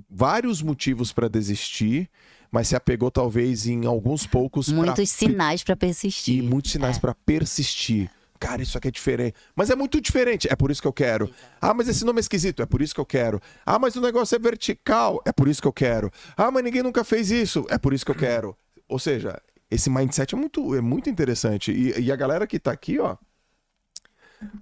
vários 0.09 0.63
motivos 0.63 1.13
para 1.13 1.29
desistir, 1.29 2.09
mas 2.51 2.69
se 2.69 2.75
apegou 2.75 3.11
talvez 3.11 3.67
em 3.67 3.85
alguns 3.85 4.27
poucos 4.27 4.69
pra 4.73 4.75
Muitos 4.77 5.11
sinais 5.11 5.63
pra 5.63 5.75
e 5.75 5.77
persistir. 5.77 6.43
muitos 6.43 6.73
sinais 6.73 6.97
É. 6.97 7.01
pra 7.01 7.15
persistir. 7.15 8.11
Cara, 8.39 8.63
isso 8.63 8.79
aqui 8.79 8.89
é 8.89 8.91
diferente. 8.91 9.35
Mas 9.55 9.69
é 9.69 9.77
muito 9.77 10.01
diferente. 10.01 10.49
É 10.51 10.57
por 10.57 10.71
isso 10.71 10.81
que 10.81 10.89
eu 10.89 10.95
quero. 10.95 11.31
Ah, 11.61 11.75
mas 11.75 11.87
esse 11.87 12.03
nome 12.07 12.21
é 12.21 12.23
esquisito. 12.23 12.63
É 12.63 12.67
por 12.67 12.81
isso 12.81 12.95
que 12.95 13.01
eu 13.01 13.05
quero. 13.05 13.39
Ah, 13.67 13.79
mas 13.79 13.97
o 13.97 14.01
negócio 14.01 14.35
é 14.35 14.39
vertical. 14.39 15.21
É 15.27 15.31
por 15.31 15.47
isso 15.47 15.61
que 15.61 15.69
eu 15.69 15.73
quero. 15.75 16.11
Ah, 16.35 16.51
mas 16.51 16.65
ninguém 16.65 16.83
nunca 16.83 17.05
fez 17.05 17.31
isso. 17.31 17.67
É 17.69 17.77
por 17.77 17.93
isso 17.93 18.03
que 18.03 18.11
eu 18.11 18.15
quero. 18.15 18.57
Ou 18.89 18.99
seja, 18.99 19.39
esse 19.71 19.91
mindset 19.91 20.35
é 20.35 20.39
muito, 20.39 20.75
é 20.75 20.81
muito 20.81 21.11
interessante. 21.11 21.71
E, 21.71 22.01
e 22.01 22.11
a 22.11 22.17
galera 22.17 22.47
que 22.47 22.59
tá 22.59 22.73
aqui, 22.73 22.99
ó. 22.99 23.15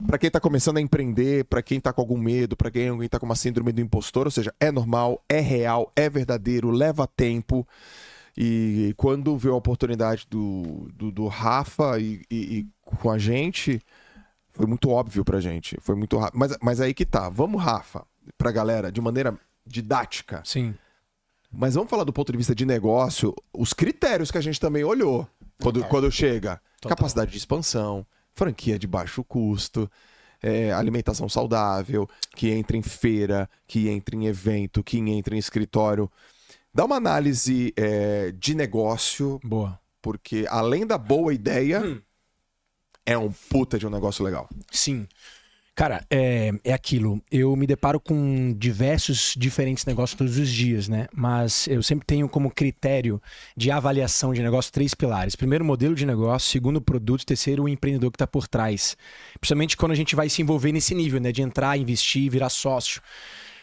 Pra 0.06 0.18
quem 0.18 0.30
tá 0.30 0.40
começando 0.40 0.78
a 0.78 0.80
empreender, 0.80 1.44
pra 1.44 1.62
quem 1.62 1.78
tá 1.80 1.92
com 1.92 2.00
algum 2.00 2.18
medo, 2.18 2.56
pra 2.56 2.70
quem 2.70 2.88
alguém 2.88 3.08
tá 3.08 3.18
com 3.18 3.26
uma 3.26 3.36
síndrome 3.36 3.70
do 3.72 3.80
impostor, 3.80 4.26
ou 4.26 4.30
seja, 4.30 4.52
é 4.58 4.72
normal, 4.72 5.22
é 5.28 5.38
real, 5.40 5.92
é 5.94 6.08
verdadeiro, 6.10 6.70
leva 6.70 7.06
tempo. 7.06 7.66
E 8.36 8.94
quando 8.96 9.36
veio 9.36 9.54
a 9.54 9.56
oportunidade 9.58 10.26
do, 10.30 10.88
do, 10.94 11.10
do 11.10 11.26
Rafa 11.26 11.98
e, 11.98 12.22
e- 12.30 12.58
e 12.58 12.66
com 12.84 13.10
a 13.10 13.18
gente, 13.18 13.80
foi 14.52 14.66
muito 14.66 14.88
óbvio 14.90 15.24
pra 15.24 15.40
gente. 15.40 15.76
Foi 15.80 15.94
muito 15.94 16.16
rápido. 16.16 16.38
Mas, 16.38 16.56
mas 16.62 16.80
aí 16.80 16.94
que 16.94 17.04
tá. 17.04 17.28
Vamos, 17.28 17.62
Rafa, 17.62 18.04
pra 18.36 18.50
galera, 18.52 18.90
de 18.92 19.00
maneira 19.00 19.36
didática. 19.66 20.40
Sim. 20.44 20.74
Mas 21.50 21.74
vamos 21.74 21.90
falar 21.90 22.04
do 22.04 22.12
ponto 22.12 22.30
de 22.30 22.38
vista 22.38 22.54
de 22.54 22.64
negócio, 22.66 23.34
os 23.52 23.72
critérios 23.72 24.30
que 24.30 24.38
a 24.38 24.40
gente 24.40 24.60
também 24.60 24.84
olhou 24.84 25.26
quando, 25.62 25.82
quando 25.84 26.10
chega. 26.12 26.60
Total. 26.80 26.96
Capacidade 26.96 27.30
de 27.32 27.38
expansão, 27.38 28.06
franquia 28.38 28.78
de 28.78 28.86
baixo 28.86 29.24
custo, 29.24 29.90
é, 30.40 30.72
alimentação 30.72 31.28
saudável, 31.28 32.08
que 32.36 32.50
entra 32.50 32.76
em 32.76 32.82
feira, 32.82 33.50
que 33.66 33.88
entra 33.88 34.14
em 34.14 34.26
evento, 34.26 34.82
que 34.84 34.98
entra 34.98 35.34
em 35.34 35.38
escritório. 35.38 36.10
Dá 36.72 36.84
uma 36.84 36.96
análise 36.96 37.74
é, 37.76 38.32
de 38.32 38.54
negócio, 38.54 39.40
Boa. 39.42 39.78
porque 40.00 40.46
além 40.48 40.86
da 40.86 40.96
boa 40.96 41.34
ideia, 41.34 41.82
é 43.04 43.18
um 43.18 43.32
puta 43.50 43.76
de 43.78 43.86
um 43.86 43.90
negócio 43.90 44.24
legal. 44.24 44.48
Sim. 44.70 45.08
Cara, 45.78 46.04
é, 46.10 46.50
é 46.64 46.72
aquilo. 46.72 47.22
Eu 47.30 47.54
me 47.54 47.64
deparo 47.64 48.00
com 48.00 48.52
diversos 48.52 49.32
diferentes 49.38 49.86
negócios 49.86 50.18
todos 50.18 50.36
os 50.36 50.48
dias, 50.48 50.88
né? 50.88 51.06
Mas 51.14 51.68
eu 51.68 51.80
sempre 51.84 52.04
tenho 52.04 52.28
como 52.28 52.50
critério 52.50 53.22
de 53.56 53.70
avaliação 53.70 54.34
de 54.34 54.42
negócio 54.42 54.72
três 54.72 54.92
pilares. 54.92 55.36
Primeiro, 55.36 55.64
modelo 55.64 55.94
de 55.94 56.04
negócio. 56.04 56.50
Segundo, 56.50 56.80
produto. 56.80 57.24
Terceiro, 57.24 57.62
o 57.62 57.68
empreendedor 57.68 58.10
que 58.10 58.16
está 58.16 58.26
por 58.26 58.48
trás. 58.48 58.96
Principalmente 59.40 59.76
quando 59.76 59.92
a 59.92 59.94
gente 59.94 60.16
vai 60.16 60.28
se 60.28 60.42
envolver 60.42 60.72
nesse 60.72 60.96
nível, 60.96 61.20
né? 61.20 61.30
De 61.30 61.42
entrar, 61.42 61.78
investir, 61.78 62.28
virar 62.28 62.48
sócio. 62.48 63.00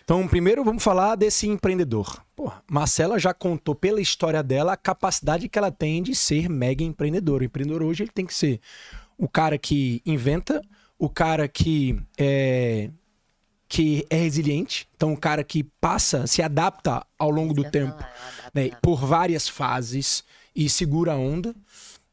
Então, 0.02 0.26
primeiro 0.26 0.64
vamos 0.64 0.82
falar 0.82 1.18
desse 1.18 1.50
empreendedor. 1.50 2.24
Pô, 2.34 2.50
Marcela 2.72 3.20
já 3.20 3.34
contou 3.34 3.76
pela 3.76 4.00
história 4.00 4.42
dela 4.42 4.72
a 4.72 4.78
capacidade 4.78 5.50
que 5.50 5.60
ela 5.60 5.70
tem 5.70 6.02
de 6.02 6.16
ser 6.16 6.48
mega 6.48 6.82
empreendedor. 6.82 7.42
O 7.42 7.44
empreendedor 7.44 7.84
hoje 7.84 8.04
ele 8.04 8.12
tem 8.16 8.26
que 8.26 8.34
ser 8.34 8.62
o 9.18 9.28
cara 9.28 9.58
que 9.58 10.02
inventa, 10.06 10.62
o 10.98 11.10
cara 11.10 11.48
que 11.48 12.00
é, 12.18 12.90
que 13.68 14.06
é 14.10 14.16
resiliente, 14.16 14.88
então 14.96 15.14
o 15.14 15.18
cara 15.18 15.44
que 15.44 15.64
passa, 15.82 16.28
se 16.28 16.42
adapta 16.42 17.06
ao 17.18 17.30
longo 17.30 17.54
do 17.54 17.70
tempo, 17.70 18.04
né, 18.54 18.72
por 18.82 19.06
várias 19.06 19.50
fases 19.50 20.24
e 20.56 20.70
segura 20.70 21.14
a 21.14 21.18
onda. 21.18 21.54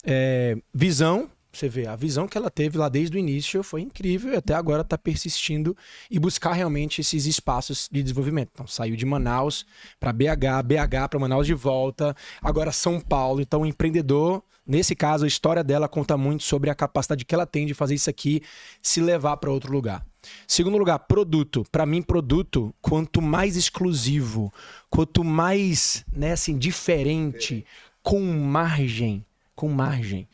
É, 0.04 0.56
visão, 0.74 1.30
você 1.58 1.68
vê, 1.68 1.86
a 1.86 1.94
visão 1.94 2.26
que 2.26 2.38
ela 2.38 2.50
teve 2.50 2.78
lá 2.78 2.88
desde 2.88 3.16
o 3.16 3.20
início 3.20 3.62
foi 3.62 3.82
incrível 3.82 4.32
e 4.32 4.36
até 4.36 4.54
agora 4.54 4.82
está 4.82 4.96
persistindo 4.96 5.76
e 6.10 6.18
buscar 6.18 6.52
realmente 6.52 7.00
esses 7.00 7.26
espaços 7.26 7.88
de 7.92 8.02
desenvolvimento. 8.02 8.50
Então, 8.54 8.66
saiu 8.66 8.96
de 8.96 9.04
Manaus 9.04 9.66
para 10.00 10.12
BH, 10.12 10.62
BH 10.64 11.08
para 11.10 11.18
Manaus 11.18 11.46
de 11.46 11.54
volta, 11.54 12.16
agora 12.40 12.72
São 12.72 12.98
Paulo. 12.98 13.40
Então, 13.40 13.62
o 13.62 13.66
empreendedor, 13.66 14.42
nesse 14.66 14.94
caso, 14.94 15.24
a 15.24 15.28
história 15.28 15.62
dela 15.62 15.88
conta 15.88 16.16
muito 16.16 16.42
sobre 16.42 16.70
a 16.70 16.74
capacidade 16.74 17.24
que 17.24 17.34
ela 17.34 17.46
tem 17.46 17.66
de 17.66 17.74
fazer 17.74 17.94
isso 17.94 18.08
aqui 18.08 18.42
se 18.82 19.00
levar 19.00 19.36
para 19.36 19.50
outro 19.50 19.72
lugar. 19.72 20.04
Segundo 20.46 20.78
lugar, 20.78 21.00
produto. 21.00 21.64
Para 21.70 21.84
mim, 21.84 22.00
produto, 22.00 22.74
quanto 22.80 23.20
mais 23.20 23.56
exclusivo, 23.56 24.52
quanto 24.88 25.24
mais, 25.24 26.04
né, 26.12 26.32
assim, 26.32 26.56
diferente, 26.56 27.64
com 28.02 28.20
margem, 28.20 29.24
com 29.54 29.68
margem, 29.68 30.26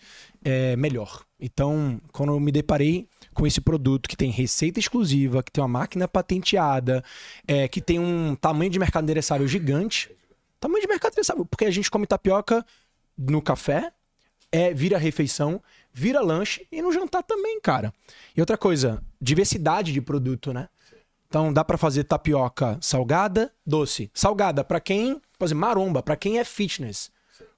é 0.49 0.77
melhor. 0.77 1.25
Então, 1.39 2.01
quando 2.11 2.33
eu 2.33 2.41
me 2.41 2.51
deparei 2.51 3.07
com 3.35 3.47
esse 3.47 3.61
produto 3.61 4.09
que 4.09 4.17
tem 4.17 4.31
receita 4.31 4.81
exclusiva, 4.81 5.43
que 5.43 5.53
tem 5.53 5.63
uma 5.63 5.69
máquina 5.69 6.09
patenteada, 6.09 7.05
é, 7.47 7.69
que 7.69 7.83
tem 7.83 7.99
um 7.99 8.35
tamanho 8.35 8.71
de 8.71 8.79
mercado 8.79 9.05
endereçável 9.05 9.47
gigante, 9.47 10.11
tamanho 10.59 10.81
de 10.81 10.89
mercado 10.89 11.13
endereçável, 11.13 11.45
porque 11.45 11.67
a 11.67 11.71
gente 11.71 11.91
come 11.91 12.07
tapioca 12.07 12.65
no 13.17 13.43
café, 13.43 13.93
é 14.51 14.73
vira 14.73 14.97
refeição, 14.97 15.63
vira 15.93 16.23
lanche 16.23 16.67
e 16.73 16.81
no 16.81 16.91
jantar 16.93 17.23
também, 17.23 17.61
cara. 17.61 17.93
E 18.35 18.41
outra 18.41 18.57
coisa, 18.57 19.03
diversidade 19.21 19.93
de 19.93 20.01
produto, 20.01 20.55
né? 20.55 20.71
Então 21.29 21.53
dá 21.53 21.63
pra 21.63 21.77
fazer 21.77 22.05
tapioca 22.05 22.79
salgada, 22.81 23.53
doce. 23.67 24.11
Salgada 24.15 24.65
pra 24.65 24.81
quem, 24.81 25.21
exemplo, 25.43 25.61
maromba, 25.61 26.03
pra 26.03 26.17
quem 26.17 26.39
é 26.39 26.45
fitness. 26.45 27.11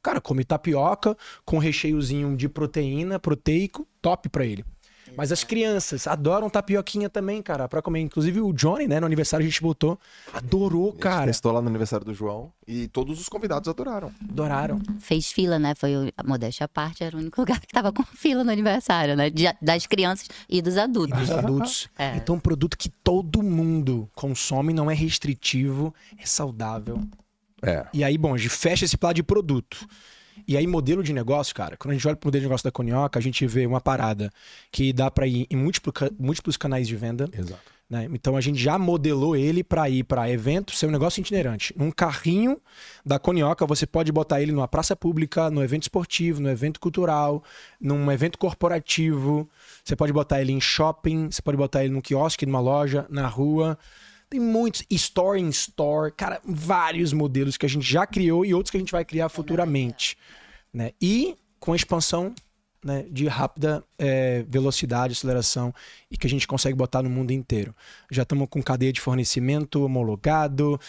Cara, 0.03 0.21
come 0.21 0.45
tapioca 0.45 1.17
com 1.45 1.59
recheiozinho 1.59 2.37
de 2.37 2.49
proteína, 2.49 3.19
proteico, 3.19 3.87
top 4.01 4.29
pra 4.29 4.45
ele. 4.45 4.65
Mas 5.17 5.33
as 5.33 5.43
crianças 5.43 6.07
adoram 6.07 6.49
tapioquinha 6.49 7.11
também, 7.11 7.43
cara, 7.43 7.69
pra 7.69 7.83
comer. 7.83 7.99
Inclusive 8.01 8.41
o 8.41 8.53
Johnny, 8.53 8.87
né, 8.87 9.01
no 9.01 9.07
aniversário 9.07 9.45
a 9.45 9.49
gente 9.49 9.61
botou. 9.61 9.99
Adorou, 10.33 10.93
cara. 10.93 11.29
Estou 11.31 11.51
lá 11.51 11.61
no 11.61 11.69
aniversário 11.69 12.07
do 12.07 12.15
João 12.15 12.53
e 12.67 12.87
todos 12.87 13.21
os 13.21 13.29
convidados 13.29 13.69
adoraram. 13.69 14.13
Adoraram. 14.31 14.79
Fez 15.01 15.33
fila, 15.33 15.59
né? 15.59 15.75
Foi 15.75 16.13
a 16.17 16.23
modéstia 16.23 16.65
à 16.65 16.69
parte, 16.69 17.03
era 17.03 17.17
o 17.17 17.21
único 17.21 17.41
lugar 17.43 17.59
que 17.61 17.67
tava 17.67 17.93
com 17.93 18.05
fila 18.05 18.45
no 18.45 18.53
aniversário, 18.53 19.17
né? 19.17 19.29
De- 19.31 19.53
das 19.61 19.85
crianças 19.85 20.29
e 20.49 20.63
dos 20.63 20.77
adultos. 20.77 21.19
Dos 21.19 21.31
adultos. 21.33 21.89
É. 21.99 22.15
Então, 22.17 22.37
um 22.37 22.41
produto 22.41 22.79
que 22.79 22.89
todo 22.89 23.43
mundo 23.43 24.09
consome, 24.15 24.73
não 24.73 24.89
é 24.89 24.95
restritivo, 24.95 25.93
é 26.17 26.25
saudável. 26.25 27.01
É. 27.63 27.87
E 27.93 28.05
aí, 28.05 28.17
bom, 28.17 28.35
a 28.35 28.39
gente 28.39 28.51
fecha 28.51 28.85
esse 28.85 28.97
plano 28.97 29.15
de 29.15 29.23
produto. 29.23 29.87
E 30.47 30.57
aí, 30.57 30.67
modelo 30.67 31.03
de 31.03 31.13
negócio, 31.13 31.55
cara, 31.55 31.77
quando 31.77 31.93
a 31.93 31.95
gente 31.95 32.07
olha 32.07 32.17
pro 32.17 32.29
modelo 32.29 32.41
de 32.43 32.49
negócio 32.49 32.65
da 32.65 32.71
Conioca, 32.71 33.19
a 33.19 33.23
gente 33.23 33.47
vê 33.47 33.67
uma 33.67 33.81
parada 33.81 34.31
que 34.71 34.93
dá 34.93 35.11
pra 35.11 35.27
ir 35.27 35.47
em 35.51 35.57
múltiplo 35.57 35.93
múltiplos 36.19 36.57
canais 36.57 36.89
de 36.89 36.97
venda. 36.97 37.29
Exato. 37.33 37.61
né? 37.89 38.09
Então 38.13 38.37
a 38.37 38.41
gente 38.41 38.59
já 38.59 38.79
modelou 38.79 39.37
ele 39.37 39.63
para 39.63 39.89
ir 39.91 40.05
para 40.05 40.31
evento, 40.31 40.75
ser 40.75 40.87
um 40.87 40.91
negócio 40.91 41.21
itinerante. 41.21 41.75
Num 41.77 41.91
carrinho 41.91 42.61
da 43.05 43.19
Conioca, 43.19 43.67
você 43.67 43.87
pode 43.87 44.11
botar 44.13 44.41
ele 44.41 44.53
numa 44.53 44.69
praça 44.69 44.97
pública, 44.97 45.51
no 45.51 45.63
evento 45.63 45.83
esportivo, 45.83 46.41
no 46.41 46.49
evento 46.49 46.81
cultural, 46.81 47.43
num 47.81 48.11
evento 48.11 48.39
corporativo. 48.39 49.49
Você 49.85 49.95
pode 49.95 50.13
botar 50.13 50.41
ele 50.41 50.53
em 50.53 50.61
shopping, 50.61 51.31
você 51.31 51.43
pode 51.43 51.57
botar 51.57 51.85
ele 51.85 51.93
num 51.93 52.01
quiosque, 52.01 52.47
numa 52.47 52.61
loja, 52.61 53.07
na 53.11 53.27
rua. 53.27 53.77
Tem 54.31 54.39
muitos 54.39 54.85
store 54.89 55.41
in 55.41 55.49
store, 55.49 56.13
cara, 56.13 56.41
vários 56.45 57.13
modelos 57.13 57.57
que 57.57 57.67
a 57.67 57.69
gente 57.69 57.85
já 57.85 58.07
criou 58.07 58.45
e 58.47 58.55
outros 58.55 58.71
que 58.71 58.77
a 58.77 58.81
gente 58.81 58.93
vai 58.93 59.05
criar 59.05 59.29
futuramente, 59.29 60.17
né? 60.73 60.93
E 61.03 61.37
com 61.59 61.73
a 61.73 61.77
expansão 61.77 62.33
né, 62.83 63.05
de 63.11 63.27
rápida 63.27 63.85
eh, 63.99 64.45
velocidade, 64.49 65.13
aceleração 65.13 65.75
e 66.09 66.17
que 66.17 66.27
a 66.27 66.31
gente 66.31 66.47
consegue 66.47 66.77
botar 66.77 67.03
no 67.03 67.11
mundo 67.11 67.33
inteiro. 67.33 67.75
Já 68.09 68.23
estamos 68.23 68.47
com 68.49 68.63
cadeia 68.63 68.93
de 68.93 69.01
fornecimento 69.01 69.85
homologado 69.85 70.81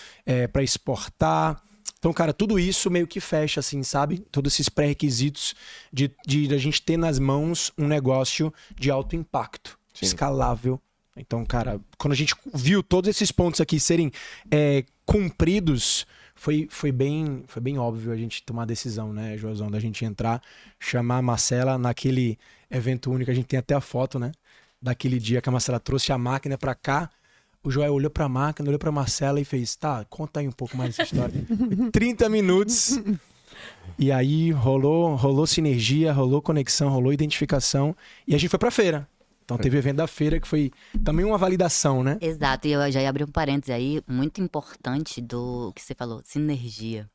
para 0.54 0.64
exportar. 0.64 1.62
Então, 2.00 2.14
cara, 2.14 2.34
tudo 2.34 2.58
isso 2.58 2.90
meio 2.90 3.06
que 3.08 3.20
fecha, 3.20 3.60
assim, 3.60 3.84
sabe? 3.84 4.20
Todos 4.32 4.54
esses 4.54 4.70
pré-requisitos 4.70 5.54
de, 5.92 6.12
de, 6.26 6.48
de 6.48 6.56
a 6.56 6.58
gente 6.58 6.82
ter 6.82 6.98
nas 6.98 7.20
mãos 7.20 7.74
um 7.78 7.88
negócio 7.88 8.54
de 8.76 8.90
alto 8.90 9.16
impacto, 9.16 9.78
Sim. 9.94 10.06
escalável. 10.06 10.80
Então, 11.16 11.46
cara, 11.46 11.80
quando 11.98 12.14
a 12.14 12.16
gente 12.16 12.34
viu 12.54 12.82
todos 12.82 13.10
esses 13.10 13.32
pontos 13.32 13.60
aqui 13.60 13.80
serem 13.80 14.12
eh, 14.50 14.86
cumpridos, 15.06 16.06
foi, 16.36 16.68
foi, 16.72 16.92
bem, 16.92 17.44
foi 17.48 17.62
bem 17.62 17.78
óbvio 17.78 18.12
a 18.12 18.16
gente 18.16 18.42
tomar 18.44 18.64
a 18.64 18.66
decisão, 18.66 19.12
né, 19.14 19.38
Joãozão, 19.38 19.70
da 19.70 19.80
gente 19.80 20.06
entrar, 20.06 20.42
chamar 20.80 21.18
a 21.18 21.22
Marcela 21.22 21.78
naquele 21.78 22.40
evento 22.70 23.12
único. 23.12 23.30
A 23.30 23.34
gente 23.34 23.46
tem 23.46 23.60
até 23.60 23.76
a 23.76 23.82
foto, 23.82 24.18
né? 24.18 24.32
Daquele 24.82 25.20
dia 25.20 25.42
que 25.42 25.50
a 25.50 25.52
Marcela 25.52 25.80
trouxe 25.80 26.12
a 26.12 26.18
máquina 26.18 26.58
pra 26.58 26.74
cá. 26.74 27.10
O 27.64 27.70
Joel 27.70 27.94
olhou 27.94 28.10
pra 28.10 28.28
máquina, 28.28 28.70
olhou 28.70 28.80
pra 28.80 28.92
Marcela 28.92 29.40
e 29.40 29.46
fez: 29.46 29.76
tá, 29.76 30.04
conta 30.10 30.40
aí 30.40 30.48
um 30.48 30.52
pouco 30.52 30.76
mais 30.76 30.98
essa 30.98 31.04
história. 31.04 31.46
Foi 31.46 31.92
30 31.94 32.28
minutos. 32.30 33.00
E 34.00 34.12
aí 34.12 34.50
rolou, 34.50 35.16
rolou 35.16 35.46
sinergia, 35.46 36.12
rolou 36.12 36.42
conexão, 36.42 36.90
rolou 36.90 37.14
identificação. 37.14 37.96
E 38.28 38.34
a 38.34 38.38
gente 38.40 38.50
foi 38.50 38.58
pra 38.58 38.72
feira. 38.72 39.08
Então 39.54 39.64
teve 39.64 39.78
o 39.78 39.80
evento 39.80 39.98
da 39.98 40.08
feira 40.08 40.40
que 40.40 40.48
foi 40.48 40.72
também 41.04 41.26
uma 41.26 41.38
validação, 41.38 42.04
né? 42.04 42.18
Exato, 42.22 42.68
e 42.68 42.72
eu 42.72 42.92
já 42.92 43.02
ia 43.02 43.10
abrir 43.10 43.24
um 43.24 43.32
parênteses 43.32 43.74
aí, 43.74 44.02
muito 44.08 44.42
importante 44.42 45.22
do 45.22 45.72
que 45.76 45.82
você 45.82 45.94
falou, 45.94 46.22
sinergia. 46.24 47.10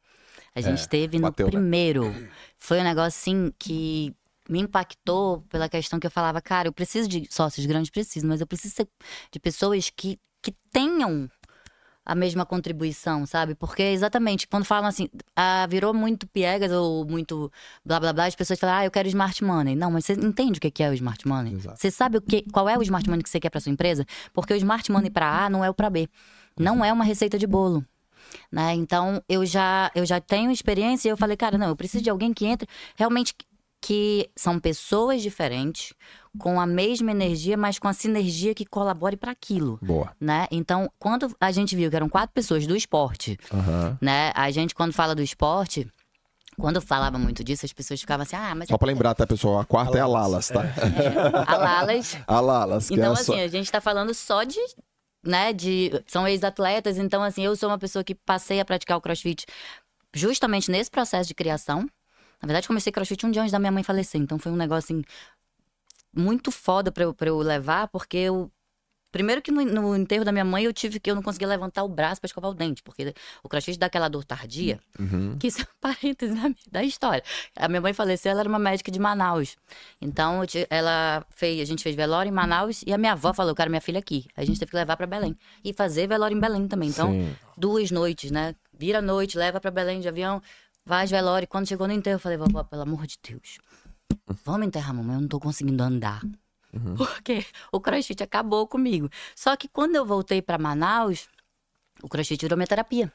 A 0.55 0.61
gente 0.61 0.89
teve 0.89 1.19
no 1.19 1.25
bateu, 1.25 1.47
né? 1.47 1.53
primeiro. 1.53 2.15
Foi 2.59 2.81
um 2.81 2.85
negócio 2.85 3.09
assim 3.09 3.53
que 3.59 4.15
me 4.49 4.61
impactou 4.61 5.43
pela 5.51 5.69
questão 5.69 5.99
que 5.99 6.07
eu 6.07 6.11
falava, 6.11 6.41
cara, 6.41 6.69
eu 6.69 6.73
preciso 6.73 7.09
de 7.09 7.27
sócios 7.31 7.67
grandes, 7.67 7.91
preciso, 7.91 8.27
mas 8.27 8.41
eu 8.41 8.47
preciso 8.47 8.89
de 9.31 9.39
pessoas 9.39 9.91
que, 9.91 10.19
que 10.41 10.55
tenham 10.73 11.29
a 12.07 12.15
mesma 12.15 12.47
contribuição, 12.47 13.27
sabe? 13.27 13.57
Porque 13.57 13.83
exatamente, 13.83 14.47
quando 14.47 14.65
falam 14.65 14.89
assim, 14.89 15.09
ah, 15.35 15.67
virou 15.69 15.93
muito 15.93 16.25
piegas 16.29 16.71
ou 16.71 17.05
muito 17.05 17.51
blá 17.85 17.99
blá 17.99 18.13
blá, 18.13 18.27
as 18.27 18.37
pessoas 18.37 18.61
falam, 18.61 18.77
ah, 18.77 18.85
eu 18.85 18.91
quero 18.93 19.09
smart 19.09 19.43
money. 19.43 19.75
Não, 19.75 19.91
mas 19.91 20.07
você 20.07 20.13
entende 20.13 20.59
o 20.59 20.61
que 20.61 20.71
que 20.71 20.83
é 20.85 20.89
o 20.89 20.95
smart 20.95 21.27
money? 21.27 21.55
Exato. 21.55 21.81
Você 21.81 21.91
sabe 21.91 22.19
o 22.19 22.23
que, 22.23 22.43
qual 22.53 22.69
é 22.69 22.79
o 22.79 22.83
smart 22.83 23.11
money 23.11 23.25
que 23.25 23.29
você 23.29 23.41
quer 23.41 23.51
para 23.51 23.61
sua 23.61 23.73
empresa? 23.73 24.07
Porque 24.33 24.55
o 24.55 24.57
smart 24.57 24.91
money 24.93 25.11
para 25.11 25.45
A 25.47 25.51
não 25.51 25.65
é 25.65 25.69
o 25.69 25.75
para 25.75 25.91
B. 25.91 26.09
Não 26.57 26.85
é 26.85 26.93
uma 26.93 27.05
receita 27.05 27.37
de 27.37 27.47
bolo. 27.47 27.85
Né? 28.51 28.75
Então, 28.75 29.21
eu 29.29 29.45
já, 29.45 29.91
eu 29.95 30.07
já 30.07 30.21
tenho 30.21 30.51
experiência 30.53 31.09
e 31.09 31.11
eu 31.11 31.17
falei, 31.17 31.37
cara, 31.37 31.59
não, 31.59 31.69
eu 31.69 31.77
preciso 31.77 32.05
de 32.05 32.11
alguém 32.11 32.33
que 32.33 32.47
entre 32.47 32.69
realmente 32.95 33.35
que- 33.87 34.29
são 34.35 34.59
pessoas 34.59 35.23
diferentes, 35.23 35.93
com 36.37 36.61
a 36.61 36.67
mesma 36.67 37.13
energia, 37.13 37.57
mas 37.57 37.79
com 37.79 37.87
a 37.87 37.93
sinergia 37.93 38.53
que 38.53 38.67
colabore 38.67 39.17
para 39.17 39.31
aquilo. 39.31 39.79
Boa. 39.81 40.13
Né? 40.21 40.49
Então, 40.51 40.91
quando 40.99 41.33
a 41.41 41.53
gente 41.53 41.77
viu 41.77 41.89
que 41.89 41.95
eram 41.95 42.09
quatro 42.09 42.35
pessoas 42.35 42.67
do 42.67 42.75
esporte, 42.77 43.39
Aham. 43.53 43.97
né? 44.01 44.33
A 44.35 44.51
gente, 44.51 44.75
quando 44.75 44.93
fala 44.93 45.15
do 45.15 45.23
esporte, 45.23 45.87
quando 46.59 46.77
eu 46.77 46.83
falava 46.83 47.17
muito 47.17 47.45
disso, 47.45 47.65
as 47.65 47.73
pessoas 47.73 48.01
ficavam 48.01 48.25
assim, 48.25 48.35
ah, 48.35 48.55
mas 48.57 48.69
Só 48.69 48.77
pra 48.77 48.89
lembrar, 48.89 49.15
tá, 49.15 49.25
pessoal? 49.25 49.61
A 49.61 49.65
quarta 49.65 49.97
é 49.97 50.01
a 50.01 50.07
Lalas, 50.09 50.49
tá? 50.49 50.63
a 51.47 51.57
Lalas. 51.57 52.17
A 52.27 52.41
Lalas, 52.41 52.89
que 52.89 52.95
Então, 52.95 53.11
é 53.11 53.13
assim, 53.13 53.25
só... 53.25 53.39
a 53.39 53.49
gente 53.49 53.71
tá 53.71 53.81
falando 53.81 54.13
só 54.13 54.43
de. 54.43 54.59
Né, 55.25 55.53
de 55.53 55.91
são 56.07 56.27
ex-atletas, 56.29 56.99
então 56.99 57.21
assim, 57.23 57.45
eu 57.45 57.57
sou 57.57 57.69
uma 57.69 57.79
pessoa 57.79 58.05
que 58.05 58.15
passei 58.15 58.61
a 58.61 58.65
praticar 58.65 58.97
o 58.97 59.01
crossfit 59.01 59.45
justamente 60.15 60.71
nesse 60.71 60.89
processo 60.91 61.27
de 61.29 61.35
criação. 61.35 61.89
Na 62.43 62.47
verdade, 62.47 62.67
comecei 62.67 62.93
crossfit 62.93 63.25
um 63.25 63.31
dia 63.31 63.43
antes 63.43 63.53
da 63.53 63.59
minha 63.59 63.73
mãe 63.73 63.83
falecer, 63.83 64.21
então 64.21 64.39
foi 64.39 64.53
um 64.53 64.57
negócio 64.57 64.95
assim, 64.95 65.05
muito 66.17 66.51
foda 66.51 66.91
pra 66.91 67.05
eu, 67.05 67.15
pra 67.15 67.29
eu 67.29 67.39
levar, 67.39 67.89
porque 67.89 68.17
eu. 68.17 68.51
Primeiro 69.13 69.41
que 69.41 69.51
no, 69.51 69.65
no 69.65 69.97
enterro 69.97 70.27
da 70.27 70.33
minha 70.33 70.45
mãe 70.45 70.65
eu 70.65 70.73
tive 70.75 71.01
que 71.01 71.11
eu 71.11 71.15
não 71.15 71.23
conseguia 71.23 71.49
levantar 71.49 71.85
o 71.85 71.89
braço 71.89 72.21
pra 72.21 72.27
escovar 72.27 72.51
o 72.51 72.55
dente, 72.55 72.83
porque 72.83 73.15
o 73.43 73.49
crossfit 73.49 73.79
dá 73.79 73.87
aquela 73.87 74.09
dor 74.09 74.25
tardia. 74.25 74.79
Uhum. 74.99 75.39
Que 75.39 75.47
isso 75.47 75.63
é 75.63 75.65
um 75.65 75.67
parênteses 75.81 76.35
da, 76.35 76.51
da 76.71 76.85
história. 76.85 77.23
A 77.55 77.67
minha 77.67 77.81
mãe 77.81 77.95
faleceu, 77.95 78.33
ela 78.33 78.41
era 78.41 78.49
uma 78.49 78.59
médica 78.59 78.91
de 78.91 78.99
Manaus. 78.99 79.57
Então, 80.03 80.43
ela 80.69 81.25
fez, 81.31 81.63
a 81.63 81.65
gente 81.65 81.83
fez 81.83 81.97
velório 81.97 82.29
em 82.29 82.33
Manaus 82.33 82.83
e 82.87 82.93
a 82.93 82.99
minha 82.99 83.13
avó 83.13 83.33
falou, 83.33 83.53
eu 83.53 83.57
quero 83.57 83.71
minha 83.71 83.81
filha 83.81 84.01
aqui. 84.01 84.27
A 84.37 84.45
gente 84.45 84.59
teve 84.59 84.71
que 84.71 84.77
levar 84.77 84.99
pra 84.99 85.07
Belém. 85.07 85.35
E 85.65 85.73
fazer 85.73 86.07
velório 86.07 86.37
em 86.37 86.41
Belém 86.41 86.69
também. 86.69 86.91
Então, 86.91 87.13
Sim. 87.13 87.35
duas 87.57 87.91
noites, 87.91 88.31
né? 88.31 88.55
Vira 88.79 88.99
a 88.99 89.03
noite, 89.03 89.39
leva 89.39 89.59
pra 89.59 89.71
Belém 89.71 90.01
de 90.01 90.09
avião, 90.09 90.43
vai 90.87 91.07
velório. 91.07 91.49
Quando 91.49 91.69
chegou 91.69 91.87
no 91.87 91.93
enterro, 91.93 92.17
eu 92.17 92.21
falei, 92.21 92.39
vovó, 92.39 92.63
pelo 92.63 92.83
amor 92.83 93.07
de 93.07 93.19
Deus, 93.23 93.59
vamos 94.45 94.69
enterrar 94.69 94.95
mamãe, 94.95 95.17
eu 95.17 95.21
não 95.21 95.29
tô 95.29 95.41
conseguindo 95.41 95.83
andar. 95.83 96.23
Porque 96.97 97.45
o 97.73 97.81
crossfit 97.81 98.23
acabou 98.23 98.67
comigo. 98.67 99.11
Só 99.35 99.57
que 99.57 99.67
quando 99.67 99.97
eu 99.97 100.05
voltei 100.05 100.41
pra 100.41 100.59
Manaus, 100.59 101.29
o 102.03 102.09
crossfit 102.09 102.43
virou 102.43 102.57
minha 102.57 102.67
terapia. 102.67 103.13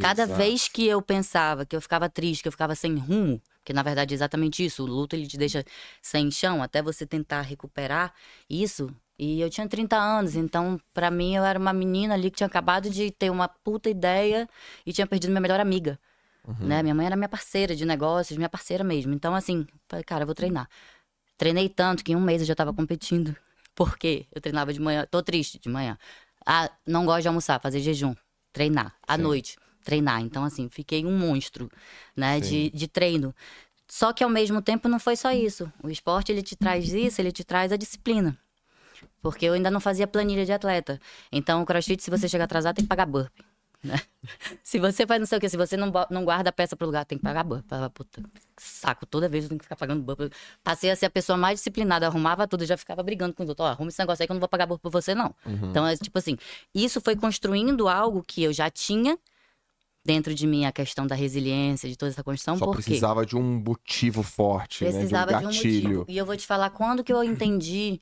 Cada 0.00 0.22
Exato. 0.22 0.38
vez 0.38 0.68
que 0.68 0.86
eu 0.86 1.02
pensava 1.02 1.66
que 1.66 1.76
eu 1.76 1.80
ficava 1.80 2.08
triste, 2.08 2.42
que 2.42 2.48
eu 2.48 2.52
ficava 2.52 2.74
sem 2.74 2.96
rumo, 2.96 3.40
que 3.62 3.74
na 3.74 3.82
verdade 3.82 4.14
é 4.14 4.16
exatamente 4.16 4.64
isso, 4.64 4.82
o 4.82 4.86
luto 4.86 5.14
ele 5.14 5.26
te 5.26 5.36
deixa 5.36 5.62
sem 6.00 6.30
chão 6.30 6.62
até 6.62 6.82
você 6.82 7.06
tentar 7.06 7.42
recuperar 7.42 8.14
isso. 8.48 8.90
E 9.18 9.40
eu 9.40 9.50
tinha 9.50 9.68
30 9.68 9.96
anos, 9.96 10.34
então 10.34 10.80
pra 10.94 11.10
mim 11.10 11.36
eu 11.36 11.44
era 11.44 11.58
uma 11.58 11.74
menina 11.74 12.14
ali 12.14 12.30
que 12.30 12.38
tinha 12.38 12.46
acabado 12.46 12.88
de 12.88 13.10
ter 13.10 13.30
uma 13.30 13.46
puta 13.46 13.90
ideia 13.90 14.48
e 14.86 14.92
tinha 14.94 15.06
perdido 15.06 15.30
minha 15.30 15.42
melhor 15.42 15.60
amiga. 15.60 16.00
Né? 16.58 16.82
Minha 16.82 16.94
mãe 16.94 17.06
era 17.06 17.16
minha 17.16 17.28
parceira 17.28 17.74
de 17.74 17.84
negócios, 17.84 18.36
minha 18.36 18.48
parceira 18.48 18.82
mesmo. 18.82 19.14
Então 19.14 19.34
assim, 19.34 19.66
falei, 19.88 20.04
cara, 20.04 20.22
eu 20.22 20.26
vou 20.26 20.34
treinar. 20.34 20.68
Treinei 21.36 21.68
tanto 21.68 22.04
que 22.04 22.12
em 22.12 22.16
um 22.16 22.20
mês 22.20 22.40
eu 22.42 22.46
já 22.46 22.54
tava 22.54 22.72
competindo. 22.72 23.36
Por 23.74 23.96
quê? 23.96 24.26
Eu 24.32 24.40
treinava 24.40 24.72
de 24.72 24.80
manhã, 24.80 25.06
tô 25.10 25.22
triste 25.22 25.58
de 25.58 25.68
manhã. 25.68 25.98
Ah, 26.46 26.70
não 26.86 27.06
gosto 27.06 27.22
de 27.22 27.28
almoçar, 27.28 27.60
fazer 27.60 27.80
jejum, 27.80 28.14
treinar. 28.52 28.94
À 29.06 29.16
Sim. 29.16 29.22
noite, 29.22 29.56
treinar. 29.84 30.20
Então, 30.20 30.44
assim, 30.44 30.68
fiquei 30.68 31.06
um 31.06 31.16
monstro, 31.16 31.70
né, 32.16 32.40
de, 32.40 32.70
de 32.70 32.88
treino. 32.88 33.34
Só 33.88 34.12
que 34.12 34.24
ao 34.24 34.30
mesmo 34.30 34.60
tempo 34.60 34.88
não 34.88 34.98
foi 34.98 35.16
só 35.16 35.32
isso. 35.32 35.72
O 35.82 35.88
esporte, 35.88 36.32
ele 36.32 36.42
te 36.42 36.56
traz 36.56 36.92
isso, 36.92 37.20
ele 37.20 37.32
te 37.32 37.44
traz 37.44 37.72
a 37.72 37.76
disciplina. 37.76 38.36
Porque 39.20 39.46
eu 39.46 39.52
ainda 39.52 39.70
não 39.70 39.80
fazia 39.80 40.06
planilha 40.06 40.44
de 40.44 40.52
atleta. 40.52 41.00
Então, 41.30 41.62
o 41.62 41.66
crossfit, 41.66 42.02
se 42.02 42.10
você 42.10 42.28
chegar 42.28 42.44
atrasado, 42.44 42.76
tem 42.76 42.84
que 42.84 42.88
pagar 42.88 43.06
burpee. 43.06 43.44
Né? 43.82 44.00
Se 44.62 44.78
você 44.78 45.06
faz 45.06 45.18
não 45.20 45.26
sei 45.26 45.38
o 45.38 45.40
que, 45.40 45.48
se 45.48 45.56
você 45.56 45.76
não, 45.76 45.92
não 46.10 46.24
guarda 46.24 46.50
a 46.50 46.52
peça 46.52 46.76
pro 46.76 46.86
lugar, 46.86 47.04
tem 47.04 47.18
que 47.18 47.24
pagar 47.24 47.42
burpee. 47.42 47.66
Falava, 47.68 47.90
puta, 47.90 48.22
saco, 48.56 49.04
toda 49.06 49.28
vez 49.28 49.44
eu 49.44 49.48
tenho 49.48 49.58
que 49.58 49.64
ficar 49.64 49.74
pagando 49.76 50.02
burpee. 50.02 50.30
Passei 50.62 50.90
a 50.90 50.96
ser 50.96 51.06
a 51.06 51.10
pessoa 51.10 51.36
mais 51.36 51.58
disciplinada, 51.58 52.06
arrumava 52.06 52.46
tudo, 52.46 52.64
já 52.64 52.76
ficava 52.76 53.02
brigando 53.02 53.34
com 53.34 53.42
os 53.42 53.48
outros. 53.48 53.66
Ó, 53.66 53.70
arruma 53.70 53.88
esse 53.88 53.98
negócio 53.98 54.22
aí 54.22 54.26
que 54.26 54.32
eu 54.32 54.34
não 54.34 54.40
vou 54.40 54.48
pagar 54.48 54.66
burpee 54.66 54.82
por 54.82 54.92
você, 54.92 55.14
não. 55.14 55.34
Então, 55.70 55.84
é 55.86 55.96
tipo 55.96 56.16
assim, 56.16 56.36
isso 56.72 57.00
foi 57.00 57.16
construindo 57.16 57.88
algo 57.88 58.22
que 58.22 58.42
eu 58.44 58.52
já 58.52 58.70
tinha 58.70 59.18
dentro 60.04 60.34
de 60.34 60.46
mim, 60.46 60.64
a 60.64 60.72
questão 60.72 61.06
da 61.06 61.14
resiliência, 61.14 61.88
de 61.88 61.96
toda 61.96 62.10
essa 62.10 62.22
construção. 62.24 62.56
Só 62.58 62.66
por 62.66 62.76
quê? 62.76 62.82
precisava 62.82 63.24
de 63.24 63.36
um 63.36 63.62
motivo 63.64 64.22
forte, 64.22 64.84
Precisava 64.84 65.32
né? 65.32 65.38
de 65.38 65.40
De 65.40 65.46
um 65.46 65.48
um 65.48 65.52
gatilho. 65.52 65.88
motivo. 65.98 66.06
E 66.08 66.18
eu 66.18 66.26
vou 66.26 66.36
te 66.36 66.46
falar 66.46 66.70
quando 66.70 67.04
que 67.04 67.12
eu 67.12 67.22
entendi. 67.22 68.00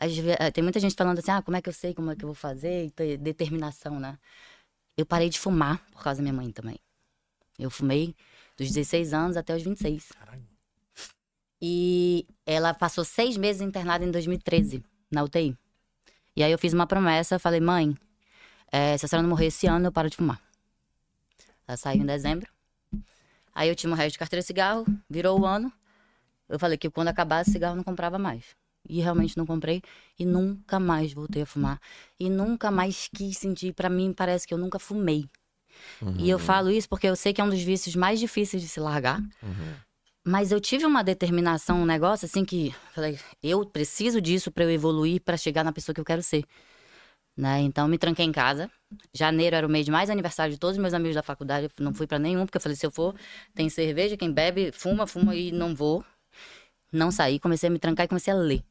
eh, 0.00 0.50
Tem 0.50 0.62
muita 0.62 0.80
gente 0.80 0.94
falando 0.94 1.18
assim, 1.18 1.30
ah, 1.30 1.42
como 1.42 1.56
é 1.56 1.62
que 1.62 1.68
eu 1.68 1.72
sei 1.72 1.94
como 1.94 2.10
é 2.10 2.16
que 2.16 2.24
eu 2.24 2.28
vou 2.28 2.34
fazer? 2.34 2.86
E 2.86 2.90
ter 2.90 3.16
determinação, 3.16 4.00
né? 4.00 4.18
Eu 5.00 5.06
parei 5.06 5.30
de 5.30 5.40
fumar 5.40 5.82
por 5.92 6.02
causa 6.02 6.18
da 6.18 6.22
minha 6.22 6.34
mãe 6.34 6.52
também. 6.52 6.78
Eu 7.58 7.70
fumei 7.70 8.14
dos 8.54 8.68
16 8.68 9.14
anos 9.14 9.34
até 9.34 9.56
os 9.56 9.62
26. 9.62 10.10
E 11.62 12.26
ela 12.44 12.74
passou 12.74 13.02
seis 13.02 13.38
meses 13.38 13.62
internada 13.62 14.04
em 14.04 14.10
2013, 14.10 14.84
na 15.10 15.22
UTI. 15.22 15.56
E 16.36 16.42
aí 16.42 16.52
eu 16.52 16.58
fiz 16.58 16.74
uma 16.74 16.86
promessa, 16.86 17.38
falei, 17.38 17.60
mãe, 17.60 17.96
é, 18.70 18.98
se 18.98 19.06
a 19.06 19.08
senhora 19.08 19.22
não 19.22 19.30
morrer 19.30 19.46
esse 19.46 19.66
ano, 19.66 19.86
eu 19.86 19.92
paro 19.92 20.10
de 20.10 20.18
fumar. 20.18 20.38
Ela 21.66 21.78
saiu 21.78 22.02
em 22.02 22.06
dezembro. 22.06 22.50
Aí 23.54 23.70
eu 23.70 23.74
tinha 23.74 23.90
um 23.90 23.96
resto 23.96 24.12
de 24.12 24.18
carteira 24.18 24.42
de 24.42 24.46
cigarro, 24.46 24.84
virou 25.08 25.40
o 25.40 25.46
ano. 25.46 25.72
Eu 26.46 26.58
falei 26.58 26.76
que 26.76 26.90
quando 26.90 27.08
acabasse, 27.08 27.52
cigarro 27.52 27.74
não 27.74 27.84
comprava 27.84 28.18
mais. 28.18 28.44
E 28.88 29.00
realmente 29.00 29.36
não 29.36 29.46
comprei. 29.46 29.82
E 30.18 30.24
nunca 30.24 30.80
mais 30.80 31.12
voltei 31.12 31.42
a 31.42 31.46
fumar. 31.46 31.80
E 32.18 32.28
nunca 32.28 32.70
mais 32.70 33.08
quis 33.14 33.36
sentir. 33.36 33.72
Para 33.72 33.88
mim, 33.88 34.12
parece 34.12 34.46
que 34.46 34.54
eu 34.54 34.58
nunca 34.58 34.78
fumei. 34.78 35.28
Uhum. 36.00 36.16
E 36.18 36.28
eu 36.28 36.38
falo 36.38 36.70
isso 36.70 36.88
porque 36.88 37.06
eu 37.06 37.16
sei 37.16 37.32
que 37.32 37.40
é 37.40 37.44
um 37.44 37.50
dos 37.50 37.62
vícios 37.62 37.94
mais 37.94 38.18
difíceis 38.18 38.62
de 38.62 38.68
se 38.68 38.80
largar. 38.80 39.20
Uhum. 39.42 39.74
Mas 40.24 40.52
eu 40.52 40.60
tive 40.60 40.84
uma 40.84 41.02
determinação, 41.02 41.82
um 41.82 41.86
negócio 41.86 42.26
assim 42.26 42.44
que 42.44 42.74
falei, 42.94 43.18
eu 43.42 43.64
preciso 43.64 44.20
disso 44.20 44.50
para 44.50 44.64
eu 44.64 44.70
evoluir, 44.70 45.20
para 45.22 45.36
chegar 45.36 45.64
na 45.64 45.72
pessoa 45.72 45.94
que 45.94 46.00
eu 46.00 46.04
quero 46.04 46.22
ser. 46.22 46.44
Né? 47.36 47.60
Então 47.62 47.88
me 47.88 47.96
tranquei 47.96 48.26
em 48.26 48.32
casa. 48.32 48.70
Janeiro 49.14 49.56
era 49.56 49.66
o 49.66 49.70
mês 49.70 49.86
de 49.86 49.90
mais 49.90 50.10
aniversário 50.10 50.52
de 50.52 50.58
todos 50.58 50.76
os 50.76 50.82
meus 50.82 50.92
amigos 50.92 51.14
da 51.14 51.22
faculdade. 51.22 51.66
Eu 51.78 51.84
não 51.84 51.94
fui 51.94 52.06
para 52.06 52.18
nenhum, 52.18 52.44
porque 52.44 52.58
eu 52.58 52.60
falei, 52.60 52.76
se 52.76 52.84
eu 52.84 52.90
for, 52.90 53.14
tem 53.54 53.68
cerveja, 53.70 54.16
quem 54.16 54.30
bebe, 54.30 54.70
fuma, 54.72 55.06
fuma 55.06 55.34
e 55.34 55.50
não 55.50 55.74
vou. 55.74 56.04
Não 56.92 57.10
saí, 57.10 57.38
comecei 57.38 57.68
a 57.68 57.72
me 57.72 57.78
trancar 57.78 58.04
e 58.04 58.08
comecei 58.08 58.32
a 58.32 58.36
ler 58.36 58.64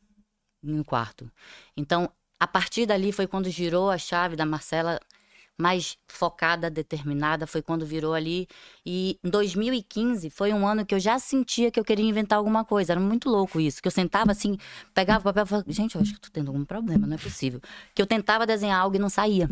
no 0.62 0.84
quarto. 0.84 1.32
Então, 1.76 2.12
a 2.40 2.48
partir 2.48 2.86
dali 2.86 3.12
foi 3.12 3.28
quando 3.28 3.50
girou 3.50 3.90
a 3.90 3.98
chave 3.98 4.36
da 4.36 4.46
Marcela 4.46 5.00
mais 5.60 5.98
focada, 6.08 6.70
determinada, 6.70 7.46
foi 7.46 7.62
quando 7.62 7.86
virou 7.86 8.14
ali. 8.14 8.48
E 8.86 9.20
em 9.22 9.30
2015 9.30 10.30
foi 10.30 10.54
um 10.54 10.66
ano 10.66 10.86
que 10.86 10.96
eu 10.96 11.00
já 11.00 11.20
sentia 11.20 11.70
que 11.70 11.78
eu 11.78 11.84
queria 11.84 12.06
inventar 12.06 12.38
alguma 12.38 12.64
coisa. 12.64 12.94
Era 12.94 13.00
muito 13.00 13.30
louco 13.30 13.60
isso. 13.60 13.82
Que 13.82 13.88
eu 13.90 13.92
sentava 13.92 14.32
assim, 14.32 14.58
pegava 14.94 15.20
o 15.20 15.24
papel 15.24 15.44
e 15.44 15.48
falava, 15.48 15.72
gente, 15.72 15.96
eu 15.96 16.02
acho 16.02 16.14
que 16.14 16.22
tô 16.22 16.30
tendo 16.32 16.48
algum 16.48 16.64
problema, 16.64 17.06
não 17.06 17.16
é 17.16 17.20
possível. 17.20 17.60
Que 17.94 18.02
eu 18.02 18.08
tentava 18.08 18.48
desenhar 18.48 18.80
algo 18.80 18.96
e 18.96 19.00
não 19.00 19.10
saía. 19.10 19.50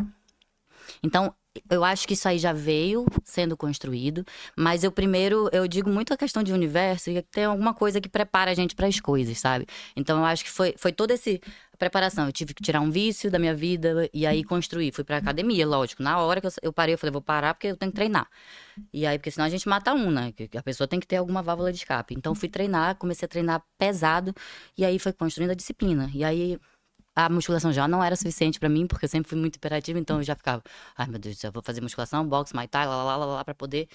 Então, 1.04 1.36
eu 1.70 1.84
acho 1.84 2.08
que 2.08 2.14
isso 2.14 2.28
aí 2.28 2.38
já 2.38 2.54
veio 2.54 3.06
sendo 3.24 3.56
construído, 3.56 4.26
mas 4.56 4.84
eu 4.84 4.92
primeiro, 4.92 5.50
eu 5.52 5.68
digo 5.68 5.90
muito 5.90 6.14
a 6.14 6.18
questão 6.18 6.44
de 6.44 6.54
universo 6.54 7.10
e 7.10 7.22
tem 7.22 7.46
alguma 7.46 7.74
coisa 7.74 8.02
que 8.02 8.10
prepara 8.10 8.52
a 8.52 8.54
gente 8.54 8.76
para 8.76 8.88
as 8.88 9.00
coisas, 9.00 9.38
sabe? 9.38 9.66
Então 9.96 10.20
eu 10.20 10.26
acho 10.26 10.44
que 10.44 10.52
foi, 10.52 10.74
foi 10.78 10.92
toda 10.92 11.14
essa 11.14 11.30
preparação. 11.78 12.26
Eu 12.26 12.32
tive 12.32 12.54
que 12.54 12.64
tirar 12.64 12.82
um 12.82 12.90
vício 12.90 13.30
da 13.32 13.40
minha 13.40 13.54
vida 13.54 14.10
e 14.14 14.26
aí 14.26 14.44
construir. 14.44 14.92
Fui 14.92 15.04
pra 15.04 15.18
academia, 15.18 15.66
lógico. 15.66 16.04
Na 16.04 16.20
hora 16.20 16.42
que 16.42 16.48
eu, 16.62 16.74
parei, 16.74 16.96
eu 16.96 16.98
falei, 16.98 17.12
vou 17.12 17.22
parar 17.22 17.54
porque 17.54 17.68
eu 17.68 17.78
tenho 17.78 17.92
que 17.92 17.96
treinar. 17.96 18.28
E 18.94 19.06
aí, 19.06 19.18
porque 19.18 19.32
senão 19.32 19.46
a 19.46 19.50
gente 19.50 19.68
mata 19.68 19.94
um, 19.94 20.12
né? 20.12 20.34
A 20.56 20.64
pessoa 20.64 20.88
tem 20.88 21.00
que 21.00 21.08
ter 21.08 21.18
alguma 21.18 21.42
válvula 21.42 21.72
de 21.72 21.78
escape. 21.78 22.16
Então 22.16 22.36
fui 22.36 22.50
treinar, 22.50 22.96
comecei 22.96 23.26
a 23.26 23.30
treinar 23.30 23.64
pesado 23.78 24.34
e 24.78 24.84
aí 24.84 25.00
foi 25.00 25.14
construindo 25.14 25.52
a 25.52 25.56
disciplina. 25.56 26.10
E 26.14 26.24
aí 26.24 26.60
a 27.18 27.28
musculação 27.30 27.74
já 27.74 27.88
não 27.88 28.04
era 28.04 28.16
suficiente 28.16 28.60
para 28.60 28.70
mim, 28.70 28.86
porque 28.86 29.06
eu 29.06 29.10
sempre 29.10 29.28
fui 29.28 29.40
muito 29.40 29.56
imperativa, 29.56 29.98
então 29.98 30.18
eu 30.18 30.24
já 30.24 30.36
ficava, 30.36 30.62
ai 30.96 31.08
meu 31.08 31.18
Deus 31.18 31.40
céu, 31.40 31.52
vou 31.52 31.64
fazer 31.64 31.82
musculação, 31.82 32.24
boxe, 32.28 32.54
muay 32.54 32.68
thai, 32.68 32.86
lá, 32.86 33.04
lá, 33.04 33.18
lá, 33.18 33.26
lá, 33.26 33.44
pra 33.44 33.56
poder, 33.56 33.88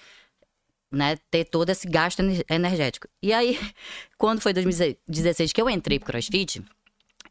né, 0.90 1.16
ter 1.30 1.44
todo 1.44 1.70
esse 1.70 1.86
gasto 1.88 2.20
energético. 2.50 3.06
E 3.22 3.32
aí, 3.32 3.56
quando 4.18 4.40
foi 4.40 4.52
2016 4.52 5.52
que 5.52 5.62
eu 5.62 5.70
entrei 5.70 6.00
pro 6.00 6.06
CrossFit, 6.08 6.64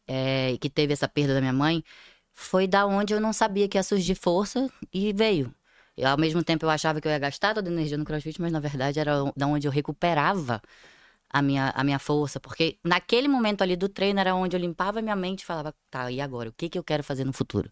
é, 0.08 0.58
que 0.62 0.70
teve 0.70 0.94
essa 0.94 1.10
perda 1.10 1.34
da 1.34 1.42
minha 1.42 1.52
mãe, 1.52 1.84
foi 2.34 2.68
da 2.68 2.86
onde 2.86 3.14
eu 3.14 3.20
não 3.20 3.34
sabia 3.34 3.68
que 3.68 3.78
ia 3.78 3.84
surgir 3.84 4.16
força 4.16 4.70
e 4.94 5.12
veio. 5.12 5.54
Eu, 5.98 6.08
ao 6.08 6.18
mesmo 6.18 6.42
tempo 6.42 6.66
eu 6.66 6.70
achava 6.70 7.02
que 7.02 7.08
eu 7.08 7.12
ia 7.12 7.20
gastar 7.20 7.54
toda 7.54 7.70
a 7.70 7.74
energia 7.74 7.98
no 7.98 8.06
CrossFit, 8.06 8.42
mas 8.42 8.54
na 8.54 8.62
verdade 8.62 8.98
era 8.98 9.14
da 9.36 9.46
onde 9.46 9.68
eu 9.68 9.72
recuperava 9.72 10.62
a 11.32 11.41
minha, 11.41 11.71
a 11.75 11.84
minha 11.84 11.99
força, 11.99 12.39
porque 12.39 12.77
naquele 12.84 13.27
momento 13.27 13.61
ali 13.61 13.75
do 13.75 13.88
treino 13.88 14.19
era 14.19 14.36
onde 14.36 14.55
eu 14.55 14.59
limpava 14.59 15.01
minha 15.01 15.15
mente 15.15 15.41
e 15.41 15.45
falava, 15.45 15.73
tá, 15.89 16.11
e 16.11 16.19
agora? 16.19 16.49
O 16.49 16.53
que, 16.53 16.69
que 16.69 16.77
eu 16.77 16.84
quero 16.84 17.03
fazer 17.03 17.23
no 17.23 17.32
futuro? 17.32 17.71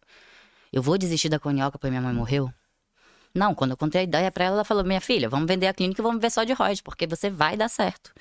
Eu 0.71 0.81
vou 0.81 0.97
desistir 0.97 1.29
da 1.29 1.39
conioca 1.39 1.77
porque 1.77 1.89
minha 1.89 2.01
mãe 2.01 2.13
morreu? 2.13 2.51
Não, 3.33 3.53
quando 3.53 3.71
eu 3.71 3.77
contei 3.77 4.01
a 4.01 4.03
ideia 4.03 4.31
para 4.31 4.45
ela, 4.45 4.55
ela 4.57 4.63
falou: 4.63 4.83
Minha 4.83 5.01
filha, 5.01 5.29
vamos 5.29 5.47
vender 5.47 5.67
a 5.67 5.73
clínica 5.73 6.01
e 6.01 6.03
vamos 6.03 6.21
ver 6.21 6.31
só 6.31 6.43
de 6.43 6.53
royalties, 6.53 6.81
porque 6.81 7.05
você 7.05 7.29
vai 7.29 7.55
dar 7.55 7.69
certo. 7.69 8.11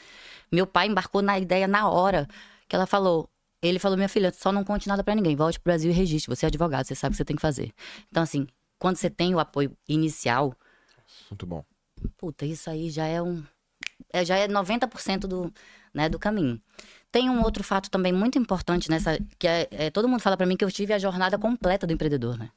Meu 0.53 0.67
pai 0.67 0.87
embarcou 0.87 1.23
na 1.23 1.39
ideia 1.39 1.67
na 1.67 1.89
hora 1.89 2.29
que 2.69 2.77
ela 2.77 2.87
falou. 2.87 3.29
Ele 3.63 3.79
falou: 3.79 3.97
Minha 3.97 4.09
filha, 4.09 4.33
só 4.33 4.53
não 4.53 4.65
conte 4.65 4.87
nada 4.87 5.03
para 5.03 5.15
ninguém, 5.15 5.35
volte 5.35 5.59
pro 5.59 5.71
Brasil 5.71 5.91
e 5.91 5.95
registre. 5.95 6.35
Você 6.35 6.47
é 6.47 6.49
advogado, 6.49 6.87
você 6.87 6.95
sabe 6.95 7.13
o 7.13 7.15
que 7.15 7.17
você 7.19 7.25
tem 7.25 7.37
que 7.37 7.43
fazer. 7.43 7.73
Então, 8.11 8.23
assim, 8.23 8.47
quando 8.79 8.97
você 8.97 9.09
tem 9.09 9.35
o 9.35 9.39
apoio 9.39 9.77
inicial. 9.89 10.55
Muito 11.31 11.47
bom. 11.47 11.65
Puta, 12.17 12.45
isso 12.45 12.71
aí 12.71 12.91
já 12.91 13.07
é 13.07 13.21
um, 13.21 13.43
é, 14.13 14.25
já 14.25 14.37
é 14.37 14.49
90% 14.49 15.21
do, 15.21 15.53
né, 15.93 16.09
do 16.09 16.19
caminho. 16.19 16.61
Tem 17.11 17.31
um 17.31 17.43
outro 17.43 17.65
fato 17.65 17.91
também 17.91 18.13
muito 18.13 18.39
importante 18.39 18.91
nessa, 18.91 19.19
que 19.39 19.49
é, 19.49 19.69
é 19.71 19.91
todo 19.91 20.09
mundo 20.09 20.21
fala 20.21 20.37
para 20.37 20.47
mim 20.47 20.57
que 20.57 20.65
eu 20.65 20.71
tive 20.71 20.93
a 20.93 20.99
jornada 20.99 21.39
completa 21.39 21.87
do 21.87 21.93
empreendedor, 21.93 22.37
né? 22.37 22.51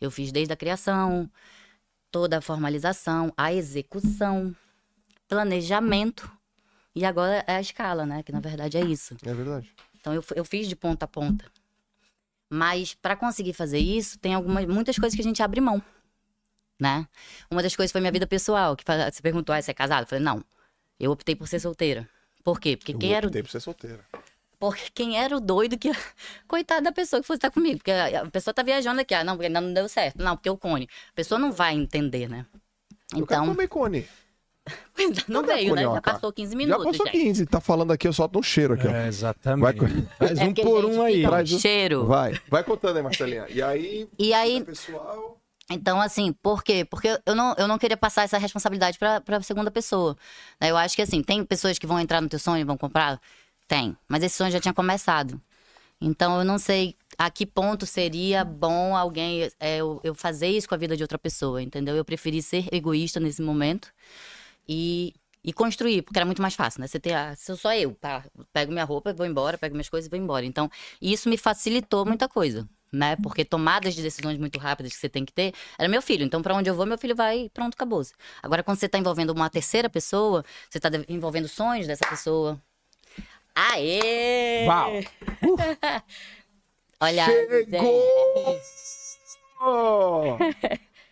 Eu 0.00 0.10
fiz 0.10 0.32
desde 0.32 0.52
a 0.52 0.56
criação, 0.56 1.30
toda 2.10 2.38
a 2.38 2.40
formalização, 2.40 3.32
a 3.36 3.52
execução, 3.52 4.54
planejamento 5.28 6.30
e 6.94 7.04
agora 7.04 7.44
é 7.46 7.56
a 7.56 7.60
escala, 7.60 8.04
né? 8.04 8.22
Que 8.22 8.32
na 8.32 8.40
verdade 8.40 8.76
é 8.76 8.84
isso. 8.84 9.16
É 9.24 9.32
verdade. 9.32 9.70
Então 10.00 10.12
eu, 10.12 10.24
eu 10.34 10.44
fiz 10.44 10.68
de 10.68 10.76
ponta 10.76 11.04
a 11.04 11.08
ponta. 11.08 11.44
Mas 12.48 12.94
para 12.94 13.16
conseguir 13.16 13.52
fazer 13.52 13.78
isso, 13.78 14.18
tem 14.18 14.34
algumas 14.34 14.66
muitas 14.66 14.98
coisas 14.98 15.14
que 15.14 15.20
a 15.20 15.24
gente 15.24 15.42
abre 15.42 15.60
mão, 15.60 15.82
né? 16.78 17.06
Uma 17.50 17.62
das 17.62 17.74
coisas 17.74 17.90
foi 17.90 18.00
minha 18.00 18.12
vida 18.12 18.26
pessoal, 18.26 18.76
que 18.76 18.84
você 18.84 19.20
perguntou, 19.20 19.54
ah, 19.54 19.60
você 19.60 19.72
é 19.72 19.74
casado? 19.74 20.02
Eu 20.02 20.06
falei, 20.06 20.24
não. 20.24 20.44
Eu 20.98 21.10
optei 21.10 21.36
por 21.36 21.46
ser 21.46 21.60
solteira. 21.60 22.08
Por 22.42 22.60
quê? 22.60 22.76
Porque 22.76 22.92
eu 22.92 22.98
quem 22.98 23.12
era. 23.12 23.26
Eu 23.26 23.28
optei 23.28 23.42
por 23.42 23.50
ser 23.50 23.60
solteira. 23.60 24.00
Porque 24.58 24.84
quem 24.94 25.18
era 25.18 25.36
o 25.36 25.40
doido 25.40 25.76
que. 25.76 25.90
Coitado 26.48 26.82
da 26.82 26.92
pessoa 26.92 27.20
que 27.20 27.26
fosse 27.26 27.38
estar 27.38 27.50
comigo. 27.50 27.78
Porque 27.78 27.90
a 27.90 28.26
pessoa 28.26 28.54
tá 28.54 28.62
viajando 28.62 29.00
aqui. 29.00 29.14
Ah, 29.14 29.24
não, 29.24 29.34
porque 29.34 29.46
ainda 29.46 29.60
não 29.60 29.72
deu 29.72 29.88
certo. 29.88 30.22
Não, 30.22 30.36
porque 30.36 30.48
o 30.48 30.56
cone. 30.56 30.88
A 31.10 31.14
pessoa 31.14 31.38
não 31.38 31.52
vai 31.52 31.74
entender, 31.74 32.28
né? 32.28 32.46
Então. 33.14 33.44
Eu 33.44 33.52
comer 33.52 33.68
cone. 33.68 34.06
não 35.28 35.44
veio, 35.44 35.74
né? 35.74 35.82
Já 35.82 36.00
passou 36.00 36.32
15 36.32 36.56
minutos. 36.56 36.84
Já 36.84 36.90
passou 36.90 37.06
15. 37.06 37.38
Gente. 37.40 37.46
Tá 37.46 37.60
falando 37.60 37.92
aqui, 37.92 38.08
eu 38.08 38.12
solto 38.12 38.38
um 38.38 38.42
cheiro 38.42 38.74
aqui, 38.74 38.86
ó. 38.86 38.90
É, 38.90 39.06
exatamente. 39.06 39.78
Vai... 39.78 40.06
Faz 40.18 40.38
é 40.38 40.44
um 40.44 40.54
por 40.54 40.84
um 40.84 41.02
aí. 41.02 41.22
Traz 41.22 41.52
um 41.52 41.58
cheiro. 41.58 42.06
Vai. 42.06 42.40
Vai 42.48 42.64
contando 42.64 42.96
aí, 42.96 43.02
Marcelinha. 43.02 43.46
E 43.48 43.62
aí. 43.62 44.08
E 44.18 44.32
aí. 44.32 44.64
Pessoal... 44.64 45.38
Então, 45.70 46.00
assim, 46.00 46.32
por 46.32 46.62
quê? 46.62 46.84
Porque 46.84 47.20
eu 47.26 47.34
não, 47.34 47.54
eu 47.58 47.66
não 47.66 47.78
queria 47.78 47.96
passar 47.96 48.22
essa 48.22 48.38
responsabilidade 48.38 48.98
para 48.98 49.22
a 49.26 49.42
segunda 49.42 49.70
pessoa. 49.70 50.16
Né? 50.60 50.70
Eu 50.70 50.76
acho 50.76 50.94
que, 50.94 51.02
assim, 51.02 51.22
tem 51.22 51.44
pessoas 51.44 51.78
que 51.78 51.86
vão 51.86 51.98
entrar 51.98 52.20
no 52.20 52.28
teu 52.28 52.38
sonho 52.38 52.60
e 52.60 52.64
vão 52.64 52.76
comprar? 52.78 53.20
Tem. 53.66 53.96
Mas 54.08 54.22
esse 54.22 54.36
sonho 54.36 54.50
já 54.52 54.60
tinha 54.60 54.74
começado. 54.74 55.40
Então, 56.00 56.38
eu 56.38 56.44
não 56.44 56.58
sei 56.58 56.96
a 57.18 57.30
que 57.30 57.46
ponto 57.46 57.86
seria 57.86 58.44
bom 58.44 58.96
alguém, 58.96 59.50
é, 59.58 59.78
eu, 59.78 60.00
eu 60.04 60.14
fazer 60.14 60.48
isso 60.48 60.68
com 60.68 60.74
a 60.74 60.78
vida 60.78 60.96
de 60.96 61.02
outra 61.02 61.18
pessoa, 61.18 61.62
entendeu? 61.62 61.96
Eu 61.96 62.04
preferi 62.04 62.42
ser 62.42 62.68
egoísta 62.72 63.18
nesse 63.20 63.42
momento 63.42 63.92
e 64.68 65.14
e 65.44 65.52
construir, 65.52 66.02
porque 66.02 66.18
era 66.18 66.26
muito 66.26 66.42
mais 66.42 66.54
fácil, 66.54 66.80
né? 66.80 66.88
Você 66.88 66.98
ter, 66.98 67.12
ah, 67.14 67.34
sou 67.36 67.56
só 67.56 67.72
eu, 67.72 67.92
pá, 67.94 68.24
pego 68.52 68.72
minha 68.72 68.84
roupa, 68.84 69.14
vou 69.14 69.24
embora, 69.24 69.56
pego 69.56 69.76
minhas 69.76 69.88
coisas 69.88 70.08
e 70.08 70.10
vou 70.10 70.18
embora. 70.18 70.44
Então, 70.44 70.68
isso 71.00 71.28
me 71.28 71.36
facilitou 71.38 72.04
muita 72.04 72.28
coisa 72.28 72.68
né? 72.92 73.16
Porque 73.16 73.44
tomadas 73.44 73.94
de 73.94 74.02
decisões 74.02 74.38
muito 74.38 74.58
rápidas 74.58 74.92
que 74.92 74.98
você 74.98 75.08
tem 75.08 75.24
que 75.24 75.32
ter, 75.32 75.52
era 75.78 75.88
meu 75.88 76.02
filho. 76.02 76.24
Então, 76.24 76.42
para 76.42 76.54
onde 76.54 76.70
eu 76.70 76.74
vou, 76.74 76.86
meu 76.86 76.98
filho 76.98 77.14
vai, 77.14 77.50
pronto, 77.52 77.74
acabou. 77.74 78.02
Agora, 78.42 78.62
quando 78.62 78.78
você 78.78 78.88
tá 78.88 78.98
envolvendo 78.98 79.30
uma 79.30 79.50
terceira 79.50 79.88
pessoa, 79.88 80.44
você 80.70 80.80
tá 80.80 80.90
envolvendo 81.08 81.48
sonhos 81.48 81.86
dessa 81.86 82.06
pessoa. 82.08 82.60
Aê! 83.54 84.66
Uau! 84.66 84.98
Uh. 84.98 85.02
Olha, 87.00 87.26
Chegou! 87.26 88.16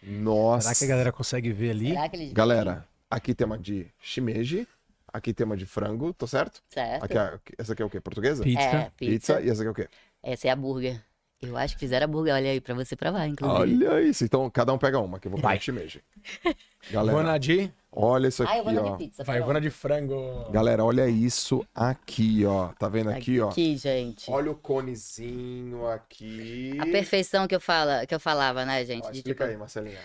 Nossa! 0.03 0.75
Será 0.75 0.79
que 0.79 0.85
a 0.85 0.89
galera 0.89 1.13
consegue 1.13 1.53
ver 1.53 1.71
ali? 1.71 1.95
Galera, 2.33 2.87
aqui 3.11 3.35
tema 3.35 3.59
de 3.59 3.87
shimeji. 4.01 4.67
Aqui 5.13 5.33
tema 5.33 5.57
de 5.57 5.65
frango, 5.65 6.13
tô 6.13 6.27
certo? 6.27 6.61
Certo. 6.69 7.05
Aqui, 7.05 7.55
essa 7.57 7.73
aqui 7.73 7.83
é 7.83 7.85
o 7.85 7.91
quê? 7.91 8.01
Portuguesa? 8.01 8.43
Pizza. 8.43 8.61
É, 8.61 8.91
pizza. 8.97 9.37
pizza. 9.37 9.41
E 9.41 9.49
essa 9.49 9.63
aqui 9.63 9.69
é 9.69 9.71
o 9.71 9.75
quê? 9.75 9.89
Essa 10.21 10.49
é 10.49 10.51
a 10.51 10.57
burger. 10.57 11.01
Eu 11.49 11.57
acho 11.57 11.75
que 11.75 11.81
fizeram 11.81 12.07
hambúrguer, 12.07 12.35
olha 12.35 12.51
aí, 12.51 12.61
pra 12.61 12.75
você 12.75 12.97
provar, 12.97 13.27
inclusive. 13.27 13.87
Olha 13.87 14.03
isso. 14.03 14.25
Então, 14.25 14.49
cada 14.51 14.73
um 14.73 14.79
pega 14.79 14.99
uma, 14.99 15.19
que 15.19 15.27
eu 15.27 15.31
vou 15.31 15.41
comer 15.41 15.61
shimeji. 15.61 16.03
Galera, 16.91 17.23
Vou 17.23 17.39
de... 17.39 17.73
olha 17.91 18.29
isso 18.29 18.43
aqui, 18.43 18.53
ah, 18.53 18.59
eu 18.59 18.65
vou 18.65 18.75
ó. 18.75 18.91
de 18.91 18.99
pizza. 18.99 19.25
Vai, 19.25 19.39
eu 19.39 19.45
vou 19.45 19.61
de 19.61 19.71
frango. 19.71 20.51
Galera, 20.51 20.85
olha 20.85 21.09
isso 21.09 21.67
aqui, 21.75 22.45
ó. 22.45 22.69
Tá 22.79 22.89
vendo 22.89 23.11
aqui, 23.11 23.41
ó? 23.41 23.49
Aqui, 23.49 23.77
gente. 23.77 24.31
Olha 24.31 24.51
o 24.51 24.55
conezinho 24.55 25.87
aqui. 25.87 26.77
A 26.79 26.85
perfeição 26.85 27.47
que 27.47 27.55
eu, 27.55 27.61
fala, 27.61 28.07
que 28.07 28.15
eu 28.15 28.21
falava, 28.21 28.65
né, 28.65 28.85
gente? 28.85 29.07
Ó, 29.07 29.11
de, 29.11 29.19
explica 29.19 29.45
tipo... 29.45 29.55
aí, 29.55 29.57
Marcelinha. 29.57 29.99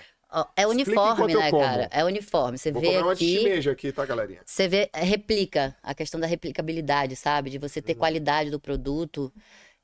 é 0.56 0.68
uniforme, 0.68 1.34
né, 1.34 1.52
cara? 1.52 1.90
É 1.92 2.06
uniforme. 2.06 2.58
Você 2.58 2.72
Vou 2.72 2.82
vê 2.82 2.98
comer 2.98 3.12
aqui. 3.12 3.40
Uma 3.40 3.60
de 3.60 3.70
aqui, 3.70 3.92
tá, 3.92 4.06
galerinha? 4.06 4.42
Você 4.46 4.68
vê, 4.68 4.90
é, 4.94 5.04
replica 5.04 5.76
a 5.84 5.94
questão 5.94 6.20
da 6.20 6.28
replicabilidade, 6.28 7.16
sabe? 7.16 7.50
De 7.50 7.58
você 7.58 7.82
ter 7.82 7.96
qualidade 7.96 8.50
do 8.50 8.60
produto. 8.60 9.34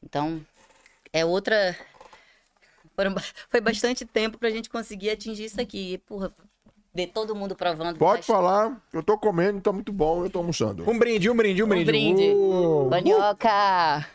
Então, 0.02 0.42
é 1.20 1.24
outra 1.26 1.76
foram, 2.96 3.14
foi 3.50 3.62
bastante 3.62 4.06
tempo 4.06 4.38
pra 4.38 4.50
gente 4.50 4.70
conseguir 4.70 5.10
atingir 5.10 5.46
isso 5.46 5.60
aqui. 5.62 5.94
E, 5.94 5.98
porra, 5.98 6.34
ver 6.94 7.08
todo 7.08 7.36
mundo 7.36 7.56
provando. 7.56 7.98
Pode 7.98 8.20
Mas- 8.20 8.26
falar, 8.28 8.82
eu 8.94 9.02
tô 9.04 9.18
comendo, 9.18 9.60
tá 9.62 9.72
muito 9.72 9.92
bom, 9.92 10.24
eu 10.24 10.30
tô 10.30 10.40
almoçando. 10.40 10.90
Um 10.90 10.98
brinde, 10.98 11.30
um 11.30 11.36
brinde, 11.36 11.62
um 11.64 11.66
Um 11.66 11.70
brinde. 11.70 11.86
brinde. 11.86 12.24
Uh! 12.36 12.88
Banhoca! 12.90 14.06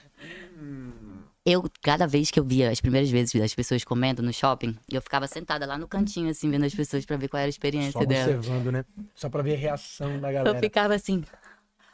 Eu, 1.44 1.64
cada 1.82 2.06
vez 2.06 2.30
que 2.30 2.38
eu 2.38 2.44
via, 2.44 2.70
as 2.70 2.80
primeiras 2.82 3.10
vezes 3.10 3.34
as 3.40 3.54
pessoas 3.54 3.82
comendo 3.82 4.22
no 4.22 4.32
shopping, 4.32 4.76
eu 4.92 5.00
ficava 5.00 5.26
sentada 5.26 5.64
lá 5.66 5.78
no 5.78 5.88
cantinho, 5.88 6.30
assim, 6.30 6.50
vendo 6.50 6.66
as 6.66 6.74
pessoas 6.74 7.04
pra 7.06 7.16
ver 7.16 7.28
qual 7.28 7.38
era 7.40 7.48
a 7.48 7.50
experiência 7.50 7.92
Só 7.92 8.04
dela. 8.04 8.34
observando, 8.36 8.70
né? 8.70 8.84
Só 9.14 9.28
pra 9.30 9.42
ver 9.42 9.54
a 9.54 9.58
reação 9.58 10.20
da 10.20 10.28
Eu 10.30 10.34
galera. 10.34 10.58
ficava 10.60 10.94
assim. 10.94 11.24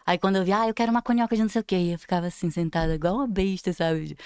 Aí 0.05 0.19
quando 0.19 0.37
eu 0.37 0.45
via, 0.45 0.61
ah, 0.63 0.69
eu 0.69 0.75
quero 0.75 0.91
uma 0.91 1.01
conhoca 1.01 1.35
de 1.37 1.43
não 1.43 1.49
sei 1.49 1.61
o 1.61 1.65
quê, 1.65 1.91
eu 1.95 1.99
ficava 1.99 2.27
assim, 2.27 2.51
sentada, 2.51 2.95
igual 2.97 3.15
uma 3.17 3.27
besta, 3.29 3.73
sabe? 3.73 4.17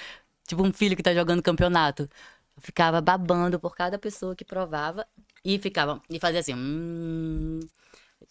Tipo 0.50 0.64
um 0.64 0.72
filho 0.72 0.96
que 0.96 1.02
tá 1.02 1.14
jogando 1.14 1.40
campeonato. 1.40 2.10
Eu 2.56 2.60
ficava 2.60 3.00
babando 3.00 3.60
por 3.60 3.72
cada 3.72 3.96
pessoa 4.00 4.34
que 4.34 4.44
provava 4.44 5.06
e 5.44 5.60
ficava, 5.60 6.02
e 6.10 6.18
fazia 6.18 6.40
assim, 6.40 6.54
hum, 6.56 7.60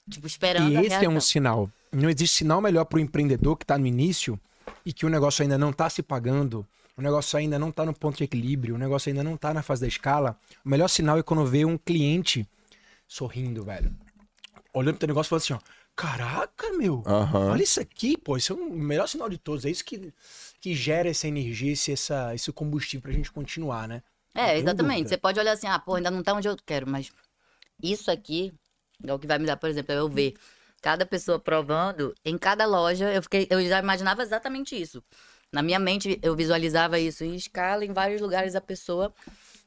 tipo, 0.09 0.27
esperando 0.27 0.73
E 0.73 0.77
a 0.77 0.81
esse 0.81 1.05
é 1.05 1.07
um 1.07 1.21
sinal. 1.21 1.71
Não 1.93 2.09
existe 2.09 2.39
sinal 2.39 2.59
melhor 2.59 2.83
pro 2.83 2.99
empreendedor 2.99 3.55
que 3.55 3.65
tá 3.65 3.77
no 3.77 3.87
início 3.87 4.37
e 4.85 4.91
que 4.91 5.05
o 5.05 5.09
negócio 5.09 5.43
ainda 5.43 5.57
não 5.57 5.71
tá 5.71 5.89
se 5.89 6.03
pagando, 6.03 6.67
o 6.97 7.01
negócio 7.01 7.39
ainda 7.39 7.57
não 7.57 7.71
tá 7.71 7.85
no 7.85 7.93
ponto 7.93 8.17
de 8.17 8.25
equilíbrio, 8.25 8.75
o 8.75 8.77
negócio 8.77 9.09
ainda 9.09 9.23
não 9.23 9.37
tá 9.37 9.53
na 9.53 9.63
fase 9.63 9.79
da 9.79 9.87
escala. 9.87 10.37
O 10.65 10.67
melhor 10.67 10.89
sinal 10.89 11.17
é 11.17 11.23
quando 11.23 11.45
vê 11.45 11.63
um 11.63 11.77
cliente 11.77 12.45
sorrindo, 13.07 13.63
velho. 13.63 13.95
Olhando 14.73 14.95
pro 14.95 14.99
teu 14.99 15.07
negócio 15.07 15.29
e 15.29 15.29
falando 15.29 15.43
assim, 15.43 15.53
ó, 15.53 15.59
caraca, 15.95 16.73
meu, 16.73 17.01
Aham. 17.05 17.51
olha 17.51 17.63
isso 17.63 17.79
aqui, 17.79 18.17
pô, 18.17 18.35
isso 18.35 18.51
é 18.51 18.55
o 18.57 18.73
melhor 18.73 19.07
sinal 19.07 19.29
de 19.29 19.37
todos. 19.37 19.63
É 19.63 19.69
isso 19.69 19.85
que, 19.85 20.13
que 20.59 20.75
gera 20.75 21.09
essa 21.09 21.27
energia, 21.27 21.71
esse, 21.71 21.91
essa, 21.91 22.33
esse 22.35 22.51
combustível 22.51 23.01
pra 23.01 23.11
gente 23.11 23.31
continuar, 23.31 23.87
né? 23.87 24.03
É, 24.33 24.57
exatamente. 24.57 24.97
dúvida. 24.97 25.09
Você 25.09 25.17
pode 25.17 25.39
olhar 25.39 25.53
assim, 25.53 25.67
ah, 25.67 25.79
pô, 25.79 25.95
ainda 25.95 26.11
não 26.11 26.21
tá 26.21 26.33
onde 26.33 26.47
eu 26.47 26.55
quero, 26.65 26.87
mas 26.87 27.11
isso 27.81 28.11
aqui 28.11 28.53
é 29.03 29.13
o 29.13 29.19
que 29.19 29.27
vai 29.27 29.39
me 29.39 29.45
dar, 29.45 29.57
por 29.57 29.69
exemplo, 29.69 29.93
eu 29.93 30.09
ver 30.09 30.35
cada 30.81 31.05
pessoa 31.05 31.39
provando 31.39 32.13
em 32.23 32.37
cada 32.37 32.65
loja. 32.65 33.11
Eu 33.11 33.21
fiquei, 33.21 33.47
eu 33.49 33.65
já 33.65 33.79
imaginava 33.79 34.21
exatamente 34.21 34.79
isso. 34.79 35.03
Na 35.51 35.61
minha 35.61 35.79
mente, 35.79 36.19
eu 36.21 36.35
visualizava 36.35 36.99
isso 36.99 37.23
em 37.23 37.35
escala, 37.35 37.83
em 37.83 37.91
vários 37.91 38.21
lugares, 38.21 38.55
a 38.55 38.61
pessoa 38.61 39.13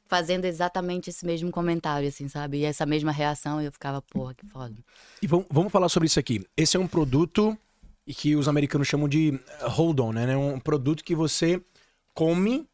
fazendo 0.07 0.45
exatamente 0.45 1.11
esse 1.11 1.24
mesmo 1.24 1.51
comentário, 1.51 2.07
assim, 2.07 2.28
sabe? 2.28 2.59
E 2.59 2.64
essa 2.64 2.84
mesma 2.84 3.11
reação, 3.11 3.61
eu 3.61 3.72
ficava, 3.72 4.03
porra, 4.03 4.34
que 4.34 4.47
foda. 4.47 4.76
E 5.20 5.26
vamos, 5.26 5.47
vamos 5.51 5.72
falar 5.72 5.88
sobre 5.88 6.07
isso 6.07 6.20
aqui. 6.20 6.47
Esse 6.57 6.76
é 6.76 6.80
um 6.80 6.86
produto 6.86 7.57
e 8.07 8.14
que 8.14 8.34
os 8.36 8.48
americanos 8.48 8.88
chamam 8.88 9.09
de 9.09 9.34
eh, 9.34 9.66
hold 9.66 10.00
on, 10.00 10.12
né? 10.12 10.32
É 10.32 10.36
um 10.36 10.59
produto 10.59 11.05
que 11.05 11.14
você 11.14 11.62
come, 12.14 12.68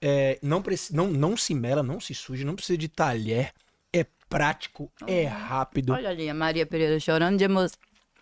é, 0.00 0.38
não, 0.42 0.62
não, 0.92 1.06
não 1.08 1.36
se 1.36 1.54
mela, 1.54 1.82
não 1.82 2.00
se 2.00 2.14
suja, 2.14 2.44
não 2.44 2.56
precisa 2.56 2.78
de 2.78 2.88
talher, 2.88 3.52
é 3.92 4.06
prático, 4.28 4.90
é 5.06 5.24
rápido. 5.24 5.92
Olha 5.92 6.10
ali, 6.10 6.28
a 6.28 6.34
Maria 6.34 6.66
Pereira 6.66 6.98
chorando 6.98 7.38
de, 7.38 7.44
emo... 7.44 7.66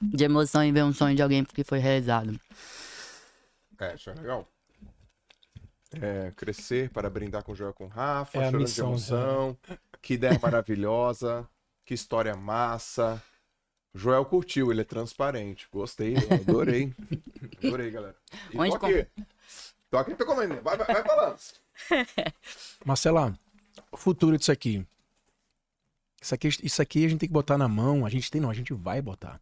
de 0.01 0.25
emoção 0.25 0.63
em 0.63 0.73
ver 0.73 0.85
um 0.85 0.93
sonho 0.93 1.17
de 1.17 1.23
alguém 1.23 1.45
que 1.45 1.65
foi 1.65 1.79
realizado. 1.79 2.39
É, 3.79 3.95
isso 3.95 4.11
é 4.11 4.15
legal. 4.15 4.47
É, 6.01 6.33
crescer 6.37 6.89
para 6.91 7.11
brindar 7.11 7.43
com 7.43 7.53
o 7.53 7.55
Joel 7.55 7.75
com 7.75 7.85
o 7.85 7.89
Rafa, 7.89 8.39
É 8.39 8.45
chorando 8.45 8.59
de 8.59 8.65
missão, 8.65 8.89
emoção. 8.89 9.59
Que 10.01 10.15
ideia 10.15 10.39
maravilhosa. 10.41 11.49
Que 11.85 11.95
história 11.95 12.35
massa. 12.35 13.23
Joel 13.95 14.25
curtiu, 14.25 14.71
ele 14.71 14.81
é 14.81 14.85
transparente. 14.85 15.69
Gostei, 15.71 16.15
adorei. 16.17 16.93
adorei, 17.63 17.91
galera. 17.91 18.17
E 18.53 18.59
Onde 18.59 18.79
tô 18.79 18.87
aqui. 18.87 19.07
Tô 19.91 19.99
aqui, 19.99 20.15
tô 20.15 20.25
comendo. 20.25 20.61
Vai, 20.63 20.77
vai, 20.77 20.87
vai 20.87 21.03
falando. 21.03 21.39
Marcela, 22.85 23.39
o 23.91 23.97
futuro 23.97 24.39
disso 24.39 24.53
aqui. 24.53 24.87
Isso 26.21 26.35
aqui, 26.35 26.49
isso 26.63 26.81
aqui 26.83 27.05
a 27.05 27.09
gente 27.09 27.21
tem 27.21 27.29
que 27.29 27.33
botar 27.33 27.59
na 27.59 27.69
mão, 27.69 28.07
a 28.07 28.11
gente 28.11 28.31
tem 28.31 28.41
não, 28.41 28.49
a 28.49 28.55
gente 28.55 28.73
vai 28.73 29.03
botar 29.03 29.41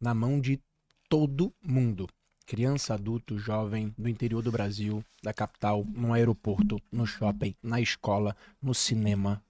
na 0.00 0.12
mão 0.12 0.40
de 0.40 0.60
todo 1.08 1.52
mundo. 1.62 2.08
Criança, 2.44 2.94
adulto, 2.94 3.38
jovem, 3.38 3.94
do 3.96 4.08
interior 4.08 4.42
do 4.42 4.50
Brasil, 4.50 5.04
da 5.22 5.32
capital, 5.32 5.84
no 5.84 6.12
aeroporto, 6.12 6.80
no 6.90 7.06
shopping, 7.06 7.54
na 7.62 7.80
escola, 7.80 8.34
no 8.60 8.74
cinema, 8.74 9.42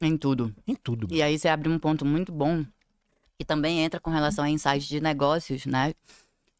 Em 0.00 0.16
tudo. 0.16 0.54
em 0.66 0.74
tudo. 0.76 1.08
E 1.10 1.22
aí 1.22 1.38
você 1.38 1.48
abre 1.48 1.68
um 1.70 1.78
ponto 1.78 2.04
muito 2.04 2.30
bom, 2.30 2.64
que 3.38 3.44
também 3.44 3.80
entra 3.80 4.00
com 4.00 4.10
relação 4.10 4.44
a 4.44 4.50
insights 4.50 4.88
de 4.88 5.00
negócios, 5.00 5.66
né? 5.66 5.94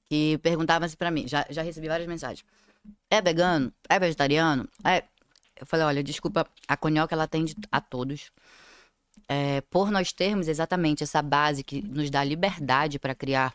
Que 0.09 0.39
perguntavam 0.39 0.87
assim 0.87 0.97
pra 0.97 1.11
mim, 1.11 1.27
já, 1.27 1.47
já 1.51 1.63
recebi 1.63 1.89
várias 1.89 2.09
mensagens. 2.09 2.45
É 3.11 3.21
vegano? 3.21 3.73
É 3.89 3.99
vegetariano? 3.99 4.69
É... 4.85 5.05
Eu 5.59 5.65
falei, 5.65 5.87
olha, 5.87 6.03
desculpa, 6.03 6.47
a 6.69 6.77
Conhoca 6.77 7.15
ela 7.15 7.25
atende 7.25 7.55
a 7.73 7.81
todos. 7.81 8.31
É, 9.27 9.63
por 9.63 9.91
nós 9.91 10.13
termos 10.13 10.49
exatamente 10.49 11.03
essa 11.03 11.23
base 11.23 11.65
que 11.65 11.81
nos 11.81 12.11
dá 12.11 12.23
liberdade 12.23 12.99
para 12.99 13.15
criar 13.15 13.55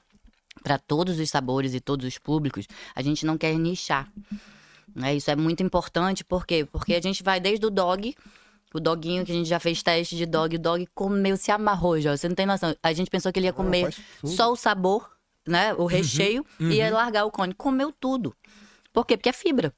para 0.64 0.78
todos 0.78 1.20
os 1.20 1.30
sabores 1.30 1.74
e 1.74 1.80
todos 1.80 2.06
os 2.06 2.18
públicos, 2.18 2.68
a 2.96 3.02
gente 3.02 3.26
não 3.26 3.38
quer 3.38 3.54
nichar. 3.56 4.12
Né? 4.94 5.16
Isso 5.16 5.32
é 5.32 5.36
muito 5.36 5.64
importante, 5.64 6.24
por 6.24 6.46
quê? 6.46 6.66
Porque 6.66 6.94
a 6.94 7.02
gente 7.02 7.24
vai 7.24 7.40
desde 7.40 7.66
o 7.66 7.70
dog, 7.70 8.16
o 8.74 8.80
doguinho 8.80 9.26
que 9.26 9.32
a 9.32 9.36
gente 9.36 9.48
já 9.50 9.60
fez 9.60 9.82
teste 9.84 10.16
de 10.16 10.26
dog, 10.26 10.56
o 10.56 10.60
dog 10.60 10.88
comeu, 10.94 11.36
se 11.38 11.52
amarrou, 11.52 12.00
já. 12.00 12.16
Você 12.16 12.28
não 12.30 12.36
tem 12.36 12.46
noção. 12.46 12.76
A 12.82 12.94
gente 12.94 13.10
pensou 13.10 13.32
que 13.32 13.40
ele 13.40 13.48
ia 13.48 13.54
comer 13.54 13.94
tudo. 14.22 14.32
só 14.34 14.52
o 14.52 14.56
sabor, 14.56 15.10
né? 15.48 15.74
O 15.76 15.86
recheio, 15.86 16.46
e 16.60 16.76
ia 16.76 16.92
largar 16.92 17.26
o 17.26 17.32
cone. 17.32 17.54
Comeu 17.54 17.92
tudo. 17.92 18.36
Por 18.94 19.06
quê? 19.06 19.18
Porque 19.18 19.30
é 19.30 19.34
fibra. 19.34 19.74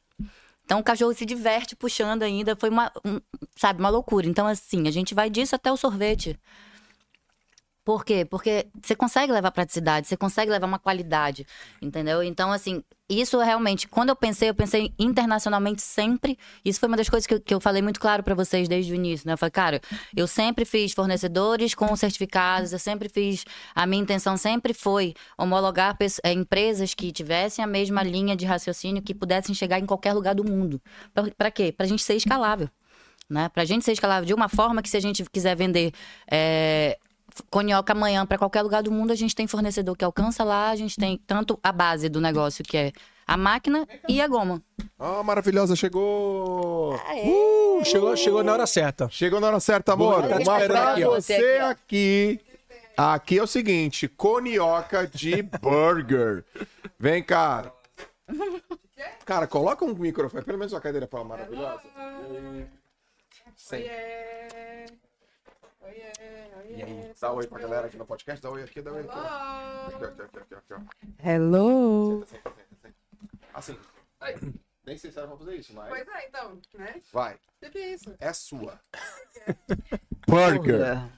Então 0.65 0.79
o 0.79 0.83
cachorro 0.83 1.13
se 1.13 1.25
diverte 1.25 1.75
puxando 1.75 2.23
ainda. 2.23 2.55
Foi 2.55 2.69
uma, 2.69 2.91
um- 3.05 3.19
sabe, 3.55 3.79
uma 3.79 3.89
loucura. 3.89 4.25
Então, 4.27 4.47
assim, 4.47 4.87
a 4.87 4.91
gente 4.91 5.13
vai 5.13 5.29
disso 5.29 5.55
até 5.55 5.71
o 5.71 5.75
sorvete. 5.77 6.39
Por 7.85 8.05
quê? 8.05 8.23
Porque 8.23 8.67
você 8.81 8.95
consegue 8.95 9.31
levar 9.31 9.51
praticidade, 9.51 10.07
você 10.07 10.15
consegue 10.15 10.49
levar 10.49 10.67
uma 10.67 10.79
qualidade, 10.79 11.45
entendeu? 11.81 12.23
Então, 12.23 12.51
assim, 12.51 12.81
isso 13.09 13.37
realmente, 13.39 13.87
quando 13.89 14.09
eu 14.09 14.15
pensei, 14.15 14.49
eu 14.49 14.55
pensei 14.55 14.93
internacionalmente 14.97 15.81
sempre. 15.81 16.37
Isso 16.63 16.79
foi 16.79 16.87
uma 16.87 16.95
das 16.95 17.09
coisas 17.09 17.27
que 17.27 17.33
eu, 17.33 17.41
que 17.41 17.53
eu 17.53 17.59
falei 17.59 17.81
muito 17.81 17.99
claro 17.99 18.23
pra 18.23 18.33
vocês 18.33 18.69
desde 18.69 18.93
o 18.93 18.95
início, 18.95 19.27
né? 19.27 19.33
Eu 19.33 19.37
falei, 19.37 19.51
cara, 19.51 19.81
eu 20.15 20.25
sempre 20.27 20.63
fiz 20.63 20.93
fornecedores 20.93 21.75
com 21.75 21.93
certificados, 21.95 22.71
eu 22.71 22.79
sempre 22.79 23.09
fiz. 23.09 23.43
A 23.75 23.85
minha 23.85 24.01
intenção 24.01 24.37
sempre 24.37 24.73
foi 24.73 25.13
homologar 25.37 25.97
eh, 26.23 26.31
empresas 26.31 26.93
que 26.93 27.11
tivessem 27.11 27.63
a 27.63 27.67
mesma 27.67 28.01
linha 28.01 28.35
de 28.35 28.45
raciocínio, 28.45 29.01
que 29.01 29.13
pudessem 29.13 29.53
chegar 29.53 29.79
em 29.79 29.85
qualquer 29.85 30.13
lugar 30.13 30.33
do 30.33 30.43
mundo. 30.45 30.81
Pra 31.37 31.51
quê? 31.51 31.73
Pra 31.75 31.85
gente 31.85 32.01
ser 32.01 32.15
escalável. 32.15 32.69
Né? 33.29 33.49
Pra 33.49 33.65
gente 33.65 33.83
ser 33.83 33.93
escalável 33.93 34.25
de 34.25 34.33
uma 34.33 34.47
forma 34.47 34.81
que 34.81 34.89
se 34.89 34.97
a 34.97 34.99
gente 34.99 35.23
quiser 35.31 35.55
vender 35.55 35.91
é, 36.29 36.97
conhoca 37.49 37.93
amanhã 37.93 38.25
para 38.25 38.37
qualquer 38.37 38.61
lugar 38.61 38.83
do 38.83 38.91
mundo, 38.91 39.11
a 39.11 39.15
gente 39.15 39.35
tem 39.35 39.47
fornecedor 39.47 39.95
que 39.95 40.05
alcança 40.05 40.43
lá, 40.43 40.69
a 40.69 40.75
gente 40.75 40.97
tem 40.97 41.19
tanto 41.25 41.59
a 41.63 41.71
base 41.71 42.09
do 42.09 42.21
negócio, 42.21 42.63
que 42.63 42.77
é 42.77 42.91
a 43.25 43.37
máquina 43.37 43.87
e 44.07 44.21
a 44.21 44.27
goma. 44.27 44.61
Ah, 44.99 45.23
maravilhosa, 45.23 45.75
chegou! 45.75 46.95
Uh, 46.95 47.83
chegou, 47.85 48.15
chegou 48.15 48.43
na 48.43 48.53
hora 48.53 48.67
certa. 48.67 49.09
Chegou 49.09 49.39
na 49.39 49.47
hora 49.47 49.59
certa, 49.59 49.93
amor. 49.93 50.23
Uma 50.25 50.41
esperando 50.41 50.95
pra 50.95 51.09
você 51.09 51.59
aqui. 51.63 52.39
Aqui 52.95 53.39
é 53.39 53.43
o 53.43 53.47
seguinte, 53.47 54.07
conioca 54.07 55.07
de 55.07 55.41
burger. 55.41 56.45
Vem 56.99 57.23
cá. 57.23 57.71
Cara, 59.25 59.47
coloca 59.47 59.83
um 59.83 59.95
microfone, 59.95 60.43
pelo 60.43 60.59
menos 60.59 60.73
uma 60.73 60.81
cadeira 60.81 61.07
pra 61.07 61.19
ela 61.19 61.27
maravilhosa. 61.27 61.81
Sim. 63.55 63.83
E 65.85 66.81
aí, 66.81 67.13
dá 67.19 67.31
oi 67.31 67.47
pra 67.47 67.59
galera 67.59 67.87
aqui 67.87 67.97
no 67.97 68.05
podcast, 68.05 68.41
dá 68.41 68.49
oi 68.49 68.63
aqui, 68.63 68.81
dá 68.81 68.91
oi 68.91 69.01
aqui. 69.01 69.09
Aqui, 69.09 70.05
aqui, 70.05 70.21
aqui, 70.21 70.37
aqui, 70.39 70.55
aqui, 70.55 70.73
ó. 70.73 70.79
Hello! 71.29 72.25
Senta, 72.25 72.49
senta, 72.49 72.75
senta. 72.81 72.95
Assim. 73.53 73.79
Nem 74.85 74.97
sei 74.97 75.11
se 75.11 75.17
ela 75.17 75.27
vai 75.27 75.37
fazer 75.37 75.55
isso, 75.55 75.73
mas 75.73 75.89
Pois 75.89 76.07
é, 76.07 76.27
então, 76.27 76.61
né? 76.75 77.01
vai. 77.11 77.39
Que 77.59 77.69
que 77.69 77.77
é 77.77 77.93
isso? 77.93 78.15
É 78.19 78.33
sua. 78.33 78.79
Burger. 80.27 81.09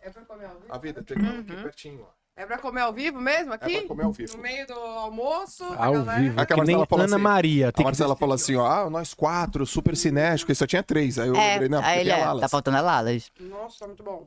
É 0.00 0.10
pra 0.10 0.24
comer 0.24 0.46
ao 0.46 0.58
vivo? 0.60 0.74
A 0.74 0.78
vida 0.78 1.02
tem 1.02 1.16
que 1.16 1.22
estar 1.24 1.38
aqui 1.38 1.62
pertinho, 1.62 2.02
ó. 2.02 2.21
É 2.34 2.46
pra 2.46 2.56
comer 2.58 2.80
ao 2.80 2.92
vivo 2.94 3.20
mesmo 3.20 3.52
É 3.52 3.56
aqui? 3.56 3.78
pra 3.80 3.88
comer 3.88 4.04
ao 4.04 4.12
vivo. 4.12 4.36
No 4.36 4.42
meio 4.42 4.66
do 4.66 4.72
almoço? 4.72 5.64
a 5.64 5.84
Ao 5.86 5.92
galera- 5.92 6.18
vivo. 6.20 6.40
Aquela 6.40 6.60
que 6.62 6.66
nem 6.66 6.76
Marcela 6.76 6.86
falou 6.86 7.04
Ana 7.04 7.16
assim, 7.16 7.22
Maria. 7.22 7.72
A 7.76 7.82
Marcela 7.82 8.16
falou 8.16 8.34
assim, 8.34 8.56
ó, 8.56 8.66
ah, 8.66 8.90
nós 8.90 9.12
quatro, 9.12 9.66
super 9.66 9.94
cinético, 9.96 10.50
e 10.50 10.54
só 10.54 10.66
tinha 10.66 10.82
três. 10.82 11.18
Aí 11.18 11.28
eu 11.28 11.36
É, 11.36 11.52
lembrei, 11.52 11.68
não, 11.68 11.78
aí 11.80 12.10
a 12.10 12.16
é, 12.18 12.24
Lalas. 12.24 12.40
tá 12.40 12.48
faltando 12.48 12.78
a 12.78 12.80
Lalas. 12.80 13.30
Nossa, 13.38 13.80
tá 13.80 13.86
muito 13.86 14.02
bom. 14.02 14.24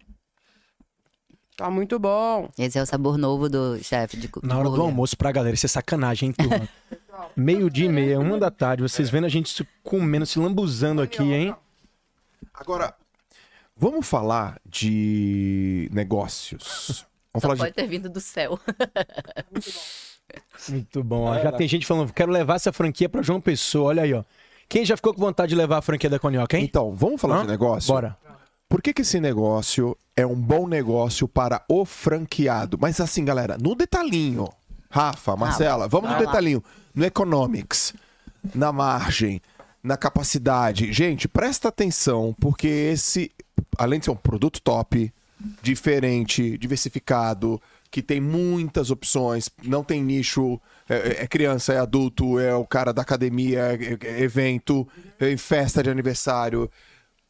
Tá 1.58 1.72
muito 1.72 1.97
bom. 1.97 2.49
Esse 2.60 2.78
é 2.78 2.82
o 2.82 2.86
sabor 2.86 3.18
novo 3.18 3.49
do 3.49 3.82
chefe 3.84 4.18
de 4.18 4.30
Na 4.43 4.58
hora 4.60 4.70
do 4.70 4.82
almoço 4.82 5.18
pra 5.18 5.32
galera, 5.32 5.56
isso 5.56 5.66
é 5.66 5.70
sacanagem, 5.70 6.30
hein, 6.30 6.34
turma? 6.38 6.70
Meio 7.36 7.70
dia 7.70 7.86
e 7.86 7.89
meia, 7.89 8.20
uma 8.20 8.38
da 8.38 8.51
tarde, 8.51 8.84
vocês 8.84 9.10
vendo 9.10 9.26
a 9.26 9.30
gente 9.30 9.49
se 9.49 9.68
comendo, 9.82 10.26
se 10.26 10.38
lambuzando 10.38 11.01
aqui, 11.01 11.24
hein? 11.24 11.56
Agora, 12.53 12.93
vamos 13.76 14.06
falar 14.08 14.60
de 14.66 15.89
negócios. 15.93 17.06
Vamos 17.36 17.42
Só 17.42 17.48
falar 17.48 17.58
pode 17.58 17.70
de... 17.72 17.76
ter 17.76 17.88
vindo 17.88 18.10
do 18.10 18.22
céu. 18.22 18.58
Muito 20.70 21.04
bom. 21.04 21.26
ó. 21.26 21.40
Já 21.40 21.52
tem 21.52 21.68
gente 21.68 21.86
falando, 21.86 22.12
quero 22.14 22.32
levar 22.32 22.56
essa 22.56 22.72
franquia 22.72 23.10
pra 23.10 23.22
João 23.22 23.42
Pessoa, 23.42 23.90
olha 23.90 24.04
aí, 24.04 24.14
ó. 24.14 24.24
Quem 24.68 24.84
já 24.86 24.96
ficou 24.96 25.14
com 25.14 25.22
vontade 25.22 25.50
de 25.50 25.56
levar 25.56 25.78
a 25.78 25.82
franquia 25.82 26.10
da 26.10 26.18
Conhoca, 26.18 26.58
hein? 26.58 26.64
Então, 26.64 26.96
vamos 26.96 27.22
falar 27.22 27.40
Hã? 27.40 27.42
de 27.42 27.48
negócio? 27.48 27.94
Bora. 27.94 28.18
por 28.68 28.82
que, 28.82 28.94
que 28.94 29.04
esse 29.04 29.20
negócio 29.20 29.96
é 30.16 30.26
um 30.26 30.36
bom 30.36 30.68
negócio 30.68 31.28
para 31.28 31.64
o 31.70 31.86
franqueado? 31.86 32.78
Mas 32.80 33.00
assim, 33.00 33.24
galera, 33.24 33.58
no 33.60 33.76
detalhinho. 33.76 34.50
Rafa, 34.90 35.36
Marcela, 35.36 35.88
vamos 35.88 36.10
no 36.10 36.18
detalhinho. 36.18 36.64
No 36.96 37.04
economics, 37.06 37.94
na 38.56 38.72
margem, 38.72 39.42
na 39.84 39.98
capacidade. 39.98 40.92
Gente, 40.94 41.28
presta 41.28 41.68
atenção, 41.68 42.34
porque 42.40 42.68
esse, 42.68 43.30
além 43.78 44.00
de 44.00 44.06
ser 44.06 44.12
um 44.12 44.16
produto 44.16 44.62
top, 44.62 45.14
diferente, 45.62 46.58
diversificado, 46.58 47.62
que 47.92 48.02
tem 48.02 48.20
muitas 48.20 48.92
opções, 48.92 49.50
não 49.64 49.84
tem 49.84 50.04
nicho, 50.04 50.60
é, 50.90 51.24
é 51.24 51.28
criança, 51.28 51.74
é 51.74 51.80
adulto, 51.80 52.40
é 52.40 52.54
o 52.54 52.66
cara 52.66 52.92
da 52.92 53.02
academia, 53.02 53.60
é, 53.60 53.98
é 54.06 54.22
evento, 54.22 54.88
é 55.20 55.36
festa 55.38 55.82
de 55.82 55.90
aniversário. 55.90 56.70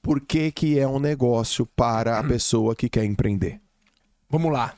Por 0.01 0.22
que, 0.22 0.51
que 0.51 0.80
é 0.80 0.88
um 0.88 0.99
negócio 0.99 1.66
para 1.66 2.20
a 2.20 2.24
pessoa 2.24 2.76
que 2.76 2.89
quer 2.89 3.06
empreender? 3.06 3.60
Vamos 4.30 4.51
lá. 4.51 4.76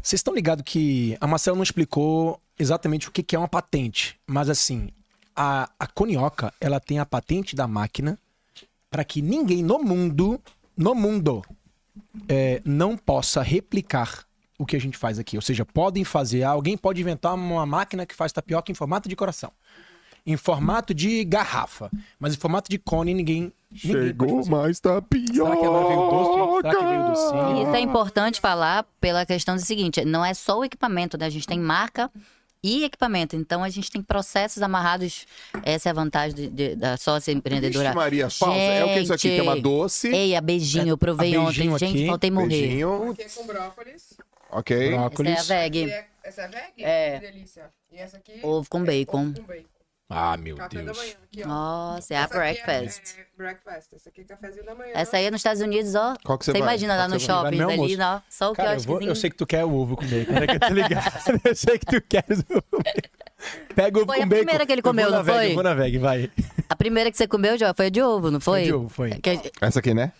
Vocês 0.00 0.20
estão 0.20 0.34
ligados 0.34 0.64
que 0.64 1.16
a 1.20 1.26
Marcela 1.26 1.56
não 1.56 1.62
explicou 1.62 2.40
exatamente 2.58 3.08
o 3.08 3.10
que 3.10 3.22
que 3.22 3.34
é 3.34 3.38
uma 3.38 3.48
patente, 3.48 4.18
mas 4.26 4.48
assim, 4.48 4.90
a, 5.34 5.68
a 5.78 5.86
Conioca, 5.86 6.52
ela 6.60 6.78
tem 6.78 6.98
a 6.98 7.06
patente 7.06 7.56
da 7.56 7.66
máquina 7.66 8.18
para 8.90 9.04
que 9.04 9.20
ninguém 9.20 9.62
no 9.62 9.82
mundo, 9.82 10.40
no 10.76 10.94
mundo, 10.94 11.42
é, 12.28 12.60
não 12.64 12.96
possa 12.96 13.42
replicar 13.42 14.24
o 14.58 14.64
que 14.64 14.76
a 14.76 14.80
gente 14.80 14.96
faz 14.96 15.18
aqui. 15.18 15.36
Ou 15.36 15.42
seja, 15.42 15.64
podem 15.64 16.04
fazer, 16.04 16.42
alguém 16.42 16.76
pode 16.76 17.00
inventar 17.00 17.34
uma 17.34 17.66
máquina 17.66 18.06
que 18.06 18.14
faz 18.14 18.32
tapioca 18.32 18.70
em 18.70 18.74
formato 18.74 19.08
de 19.08 19.16
coração, 19.16 19.52
em 20.26 20.36
formato 20.36 20.94
de 20.94 21.24
garrafa, 21.24 21.90
mas 22.18 22.34
em 22.34 22.38
formato 22.38 22.70
de 22.70 22.78
cone 22.78 23.12
ninguém, 23.12 23.52
ninguém 23.84 24.14
pode 24.14 24.32
fazer. 24.32 24.50
mais 24.50 24.80
tapioca. 24.80 25.32
Será 25.32 25.56
que 25.56 25.66
agora 25.66 25.88
veio 25.88 26.10
doce? 26.10 26.62
Será 26.62 26.76
que 26.76 26.86
veio 26.86 27.06
docinho? 27.06 27.62
Isso 27.62 27.76
é 27.76 27.80
importante 27.80 28.40
falar 28.40 28.86
pela 29.00 29.26
questão 29.26 29.56
do 29.56 29.60
seguinte: 29.60 30.04
não 30.04 30.24
é 30.24 30.32
só 30.32 30.58
o 30.58 30.64
equipamento, 30.64 31.18
né? 31.18 31.26
A 31.26 31.30
gente 31.30 31.46
tem 31.46 31.58
marca 31.58 32.10
e 32.66 32.82
equipamento. 32.84 33.36
Então 33.36 33.62
a 33.62 33.68
gente 33.68 33.90
tem 33.90 34.00
processos 34.02 34.62
amarrados. 34.62 35.26
Essa 35.62 35.88
é 35.88 35.90
a 35.90 35.92
vantagem 35.92 36.34
de- 36.34 36.48
de- 36.48 36.74
da 36.76 36.96
sócia 36.96 37.30
empreendedora. 37.30 37.88
Vixe, 37.90 37.96
Maria, 37.96 38.28
pausa. 38.40 38.58
É 38.58 38.84
o 38.84 38.88
que 38.94 39.00
isso 39.00 39.12
aqui? 39.12 39.28
Tem 39.28 39.40
uma 39.42 39.52
Gente. 39.54 39.62
doce. 39.62 40.08
Ei, 40.08 40.34
a 40.34 40.40
beijinho, 40.40 40.88
eu 40.88 40.96
provei 40.98 41.34
a 41.36 41.40
ontem. 41.40 41.46
beijinho 41.68 41.78
Gente, 41.78 41.96
aqui. 41.98 42.06
faltei 42.06 42.30
morrer. 42.30 42.48
Beijinho. 42.48 43.10
Aqui 43.10 43.22
é 43.22 43.28
com 43.28 43.46
brócolis. 43.46 44.14
Ok. 44.50 44.76
Essa 44.76 44.84
é 44.84 44.96
a 44.96 45.00
Brócolis. 45.00 45.46
veg. 45.48 45.90
É- 45.90 46.06
essa 46.24 46.42
é 46.42 46.48
veg? 46.48 46.72
É. 46.78 47.18
Que 47.20 47.26
delícia. 47.32 47.70
E 47.92 47.98
essa 47.98 48.16
aqui? 48.16 48.40
Ovo 48.42 48.68
com 48.70 48.78
é 48.80 48.84
bacon. 48.84 49.20
ovo 49.26 49.34
com 49.34 49.42
bacon. 49.42 49.73
Ah, 50.16 50.36
meu 50.36 50.56
Café 50.56 50.76
da 50.78 50.82
Deus. 50.84 50.96
manhã. 50.98 51.12
Aqui, 51.24 51.42
ó. 51.44 51.48
Nossa, 51.48 52.14
é 52.14 52.16
a 52.16 52.24
aqui 52.24 52.34
breakfast. 52.34 53.18
É, 53.18 53.26
breakfast. 53.36 53.92
Essa 53.94 54.08
aqui 54.08 54.20
é 54.20 54.24
cafezinho 54.24 54.64
da 54.64 54.74
manhã. 54.74 54.92
Essa 54.94 55.16
aí 55.16 55.24
é 55.24 55.30
nos 55.30 55.40
Estados 55.40 55.60
Unidos, 55.62 55.94
ó. 55.94 56.14
Qual 56.24 56.38
que 56.38 56.44
você 56.44 56.52
Você 56.52 56.58
vai? 56.58 56.68
imagina 56.68 56.94
lá 56.96 57.02
Qual 57.08 57.08
que 57.08 57.14
no 57.14 57.20
shoppings 57.20 57.58
meu 57.58 57.70
ali, 57.70 57.96
ó. 58.00 58.20
Só 58.30 58.52
o 58.52 58.54
Cara, 58.54 58.74
eu, 58.74 58.80
vou- 58.80 59.02
eu 59.02 59.14
sei 59.16 59.30
que 59.30 59.36
tu 59.36 59.46
quer 59.46 59.64
o 59.64 59.72
ovo 59.74 59.96
com 59.96 60.06
bacon, 60.06 60.32
né? 60.32 60.46
Que 60.46 60.54
eu 60.56 60.60
tô 60.60 60.68
ligado. 60.74 61.12
eu 61.44 61.54
sei 61.56 61.78
que 61.78 61.86
tu 61.86 62.00
queres 62.02 62.38
o 62.40 62.52
ovo 62.52 62.62
com 62.70 62.76
bacon. 62.78 63.08
Pega 63.74 63.98
o 63.98 64.02
ovo 64.02 64.06
Foi 64.06 64.16
com 64.18 64.22
a 64.22 64.26
bacon. 64.26 64.36
primeira 64.44 64.66
que 64.66 64.72
ele 64.72 64.82
comeu, 64.82 65.10
não 65.10 65.22
veg, 65.24 65.34
foi? 65.36 65.50
Eu 65.50 65.54
vou 65.54 65.62
na 65.64 65.74
veg, 65.74 65.98
vai. 65.98 66.30
A 66.68 66.76
primeira 66.76 67.10
que 67.10 67.16
você 67.16 67.26
comeu, 67.26 67.58
já 67.58 67.74
foi 67.74 67.86
a 67.86 67.90
de 67.90 68.00
ovo, 68.00 68.30
não 68.30 68.40
foi? 68.40 68.60
Foi 68.60 68.66
de 68.66 68.72
ovo, 68.72 68.88
foi. 68.88 69.10
Que- 69.20 69.52
Essa 69.60 69.80
aqui, 69.80 69.92
né? 69.92 70.12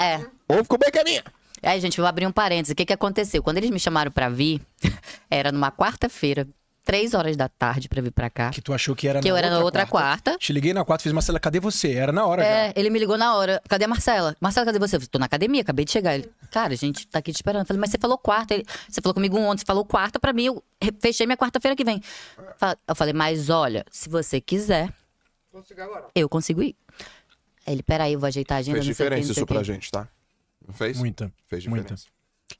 É. 0.00 0.16
Ovo 0.48 0.66
com 0.66 0.76
baconinha. 0.78 1.22
Aí, 1.62 1.80
gente, 1.80 1.96
vou 2.00 2.08
abrir 2.08 2.26
um 2.26 2.32
parênteses. 2.32 2.72
O 2.72 2.74
que, 2.74 2.84
que 2.84 2.92
aconteceu? 2.92 3.40
Quando 3.40 3.58
eles 3.58 3.70
me 3.70 3.78
chamaram 3.78 4.10
pra 4.10 4.28
vir, 4.28 4.60
era 5.30 5.52
numa 5.52 5.70
quarta-feira, 5.70 6.48
três 6.84 7.14
horas 7.14 7.36
da 7.36 7.48
tarde 7.48 7.88
pra 7.88 8.02
vir 8.02 8.10
pra 8.10 8.28
cá. 8.28 8.50
Que 8.50 8.60
tu 8.60 8.72
achou 8.72 8.94
que 8.94 9.06
era 9.08 9.20
Que 9.20 9.28
eu 9.28 9.36
era 9.36 9.48
na 9.50 9.60
outra 9.60 9.86
quarta. 9.86 10.36
Te 10.38 10.52
liguei 10.52 10.72
na 10.72 10.84
quarta, 10.84 11.02
fiz 11.02 11.12
Marcela, 11.12 11.38
cadê 11.38 11.60
você? 11.60 11.92
Era 11.92 12.12
na 12.12 12.26
hora 12.26 12.42
já. 12.42 12.48
É, 12.48 12.72
ele 12.76 12.90
me 12.90 12.98
ligou 12.98 13.16
na 13.16 13.34
hora. 13.36 13.62
Cadê 13.68 13.84
a 13.84 13.88
Marcela? 13.88 14.36
Marcela, 14.40 14.66
cadê 14.66 14.78
você? 14.78 14.96
Eu 14.96 15.00
falei, 15.00 15.08
tô 15.10 15.18
na 15.18 15.26
academia, 15.26 15.62
acabei 15.62 15.84
de 15.84 15.92
chegar. 15.92 16.14
Ele, 16.14 16.30
cara, 16.50 16.72
a 16.72 16.76
gente 16.76 17.06
tá 17.06 17.18
aqui 17.20 17.32
te 17.32 17.36
esperando. 17.36 17.62
Eu 17.62 17.66
falei, 17.66 17.80
mas 17.80 17.90
você 17.90 17.98
falou 17.98 18.18
quarta. 18.18 18.54
Ele, 18.54 18.64
você 18.88 19.00
falou 19.00 19.14
comigo 19.14 19.38
ontem, 19.38 19.60
você 19.60 19.66
falou 19.66 19.84
quarta 19.84 20.18
pra 20.18 20.32
mim, 20.32 20.46
eu 20.46 20.64
fechei 21.00 21.26
minha 21.26 21.36
quarta-feira 21.36 21.76
que 21.76 21.84
vem. 21.84 22.02
Eu 22.86 22.94
falei, 22.94 23.12
mas 23.14 23.48
olha, 23.50 23.84
se 23.90 24.08
você 24.08 24.40
quiser, 24.40 24.92
Consigo 25.50 25.80
agora. 25.82 26.06
eu 26.14 26.28
consigo 26.28 26.62
ir. 26.62 26.74
Aí 27.66 27.74
ele, 27.74 27.82
peraí, 27.82 28.14
eu 28.14 28.18
vou 28.18 28.26
ajeitar 28.26 28.56
a 28.56 28.58
agenda. 28.60 28.76
Fez 28.78 28.86
diferença 28.86 29.32
isso 29.32 29.46
pra 29.46 29.62
gente, 29.62 29.90
tá? 29.90 30.08
Não 30.66 30.74
fez? 30.74 30.98
Muita. 30.98 31.32
Fez 31.46 31.66
Muita. 31.66 31.94
diferença. 31.94 32.06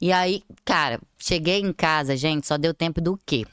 E 0.00 0.12
aí, 0.12 0.42
cara, 0.64 1.00
cheguei 1.18 1.60
em 1.60 1.72
casa, 1.72 2.16
gente, 2.16 2.46
só 2.46 2.56
deu 2.56 2.72
tempo 2.72 3.00
do 3.00 3.18
quê? 3.26 3.44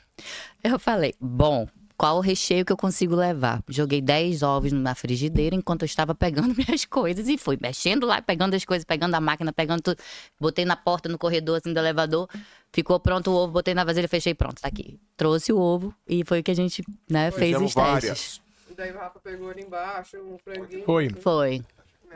Eu 0.63 0.77
falei, 0.77 1.13
bom, 1.19 1.67
qual 1.99 2.17
o 2.17 2.21
recheio 2.21 2.63
que 2.63 2.71
eu 2.71 2.77
consigo 2.77 3.15
levar? 3.15 3.61
Joguei 3.67 4.01
10 4.01 4.41
ovos 4.41 4.71
na 4.71 4.95
frigideira 4.95 5.55
enquanto 5.55 5.81
eu 5.81 5.85
estava 5.85 6.15
pegando 6.15 6.55
minhas 6.55 6.85
coisas 6.85 7.27
e 7.27 7.37
fui 7.37 7.57
mexendo 7.61 8.05
lá, 8.05 8.21
pegando 8.21 8.55
as 8.55 8.63
coisas, 8.63 8.85
pegando 8.85 9.15
a 9.15 9.21
máquina, 9.21 9.51
pegando 9.51 9.81
tudo. 9.81 9.97
Botei 10.39 10.63
na 10.63 10.77
porta, 10.77 11.09
no 11.09 11.17
corredor, 11.17 11.57
assim, 11.57 11.73
do 11.73 11.79
elevador. 11.79 12.29
Ficou 12.71 12.99
pronto 13.01 13.31
o 13.31 13.33
ovo, 13.35 13.51
botei 13.51 13.73
na 13.73 13.83
vasilha, 13.83 14.07
fechei, 14.07 14.33
pronto, 14.33 14.61
tá 14.61 14.67
aqui. 14.69 14.99
Trouxe 15.17 15.51
o 15.51 15.59
ovo 15.59 15.93
e 16.07 16.23
foi 16.23 16.39
o 16.39 16.43
que 16.43 16.51
a 16.51 16.55
gente, 16.55 16.83
né, 17.09 17.31
fez 17.31 17.55
os 17.57 17.73
testes. 17.73 17.75
várias. 17.75 18.41
E 18.69 18.73
daí 18.73 18.91
o 18.91 18.97
Rafa 18.97 19.19
pegou 19.19 19.49
ali 19.49 19.61
embaixo 19.61 20.17
um 20.17 20.37
franguinho. 20.37 20.85
Foi. 20.85 21.09
Foi. 21.09 21.65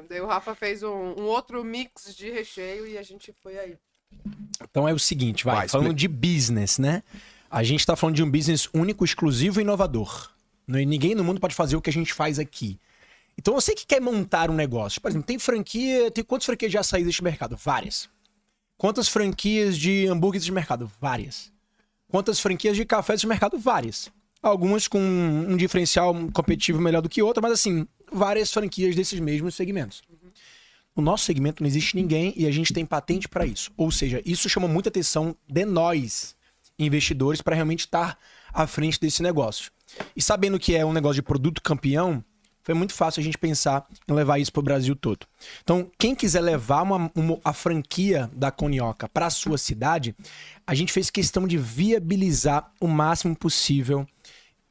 Daí 0.10 0.22
o 0.22 0.28
Rafa 0.28 0.56
fez 0.56 0.82
um, 0.82 1.14
um 1.18 1.24
outro 1.24 1.64
mix 1.64 2.16
de 2.16 2.30
recheio 2.32 2.88
e 2.88 2.98
a 2.98 3.04
gente 3.04 3.34
foi 3.44 3.58
aí. 3.58 3.78
Então 4.62 4.88
é 4.88 4.94
o 4.94 5.00
seguinte, 5.00 5.44
vai, 5.44 5.56
Vai, 5.56 5.68
falando 5.68 5.94
de 5.94 6.08
business, 6.08 6.80
né? 6.80 7.04
A 7.54 7.62
gente 7.62 7.86
tá 7.86 7.96
falando 7.96 8.16
de 8.16 8.24
um 8.24 8.32
business 8.32 8.68
único, 8.74 9.06
exclusivo 9.06 9.60
e 9.60 9.62
inovador. 9.62 10.32
E 10.68 10.84
Ninguém 10.88 11.14
no 11.14 11.24
mundo 11.24 11.40
pode 11.40 11.54
fazer 11.54 11.76
o 11.76 11.82
que 11.84 11.90
a 11.92 11.94
gente 11.94 12.12
faz 12.12 12.40
aqui. 12.40 12.80
Então 13.38 13.54
você 13.54 13.76
que 13.76 13.86
quer 13.86 14.02
montar 14.02 14.50
um 14.50 14.56
negócio, 14.56 15.00
por 15.00 15.12
exemplo, 15.12 15.28
tem 15.28 15.38
franquia, 15.38 16.10
tem 16.10 16.24
quantas 16.24 16.48
franquias 16.48 16.72
de 16.72 16.80
açaí 16.80 17.04
deste 17.04 17.24
mercado? 17.24 17.56
Várias. 17.56 18.10
Quantas 18.76 19.08
franquias 19.08 19.78
de 19.78 20.08
hambúrguer 20.08 20.40
deste 20.40 20.52
mercado? 20.52 20.92
Várias. 21.00 21.52
Quantas 22.08 22.40
franquias 22.40 22.76
de 22.76 22.86
café 22.86 23.14
deste 23.14 23.28
mercado? 23.28 23.60
Várias. 23.60 24.10
Algumas 24.42 24.88
com 24.88 25.00
um 25.00 25.56
diferencial 25.56 26.12
competitivo 26.34 26.82
melhor 26.82 27.04
do 27.04 27.10
que 27.10 27.22
outra, 27.22 27.40
mas 27.40 27.52
assim, 27.52 27.88
várias 28.12 28.52
franquias 28.52 28.96
desses 28.96 29.20
mesmos 29.20 29.54
segmentos. 29.54 30.02
No 30.96 31.04
nosso 31.04 31.26
segmento 31.26 31.62
não 31.62 31.68
existe 31.68 31.96
ninguém 31.96 32.34
e 32.36 32.48
a 32.48 32.52
gente 32.52 32.74
tem 32.74 32.84
patente 32.84 33.30
para 33.30 33.46
isso. 33.46 33.72
Ou 33.78 33.92
seja, 33.92 34.24
isso 34.26 34.50
chama 34.50 34.68
muita 34.68 34.90
atenção 34.90 35.36
de 35.48 35.66
nós, 35.66 36.33
investidores, 36.78 37.42
para 37.42 37.56
realmente 37.56 37.82
estar 37.82 38.18
à 38.54 38.66
frente 38.68 39.00
desse 39.00 39.22
negócio. 39.24 39.72
E 40.16 40.22
sabendo 40.22 40.60
que 40.60 40.76
é 40.76 40.86
um 40.86 40.94
negócio 40.94 41.16
de 41.16 41.22
produto 41.22 41.62
campeão, 41.62 42.24
foi 42.64 42.74
muito 42.74 42.94
fácil 42.94 43.20
a 43.20 43.24
gente 43.24 43.38
pensar 43.38 43.86
em 44.08 44.14
levar 44.14 44.40
isso 44.40 44.52
para 44.52 44.62
o 44.62 44.64
Brasil 44.64 44.96
todo. 44.96 45.28
Então, 45.62 45.92
quem 46.00 46.16
quiser 46.16 46.40
levar 46.42 46.82
uma, 46.84 47.12
uma- 47.14 47.40
a 47.44 47.52
franquia 47.52 48.30
da 48.34 48.52
Conioca 48.52 49.10
para 49.10 49.26
a 49.26 49.30
sua 49.30 49.58
cidade, 49.58 50.16
a 50.66 50.74
gente 50.74 50.94
fez 50.94 51.10
questão 51.10 51.46
de 51.46 51.58
viabilizar 51.58 52.72
o 52.80 52.88
máximo 52.88 53.36
possível 53.36 54.08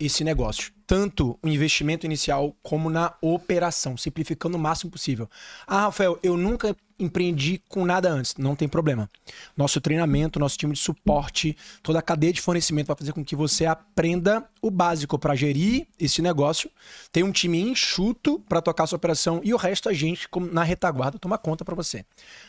esse 0.05 0.25
negócio. 0.25 0.73
Tanto 0.87 1.39
o 1.43 1.49
investimento 1.49 2.05
inicial 2.05 2.57
como 2.63 2.91
na 2.91 3.15
operação, 3.21 3.97
simplificando 3.97 4.57
o 4.57 4.61
máximo 4.61 4.91
possível. 4.91 5.29
Ah, 5.67 5.83
Rafael, 5.83 6.19
eu 6.23 6.37
nunca 6.37 6.77
empreendi 6.99 7.63
com 7.69 7.85
nada 7.85 8.11
antes. 8.11 8.37
Não 8.37 8.55
tem 8.55 8.69
problema. 8.69 9.11
Nosso 9.57 9.81
treinamento, 9.81 10.39
nosso 10.39 10.57
time 10.57 10.73
de 10.73 10.79
suporte, 10.79 11.57
toda 11.83 11.99
a 11.99 12.03
cadeia 12.03 12.33
de 12.33 12.41
fornecimento 12.41 12.87
vai 12.89 12.97
fazer 12.97 13.13
com 13.13 13.25
que 13.25 13.35
você 13.35 13.67
aprenda 13.67 14.45
o 14.61 14.71
básico 14.71 15.19
para 15.19 15.35
gerir 15.35 15.87
esse 15.99 16.23
negócio. 16.23 16.71
Tem 17.11 17.23
um 17.23 17.33
time 17.33 17.61
enxuto 17.61 18.41
para 18.49 18.63
tocar 18.63 18.87
sua 18.87 18.97
operação 18.97 19.41
e 19.43 19.53
o 19.53 19.57
resto 19.57 19.89
a 19.89 19.93
gente, 19.93 20.29
na 20.53 20.63
retaguarda, 20.63 21.19
toma 21.19 21.39
conta 21.39 21.65
para 21.65 21.75
você. 21.75 22.05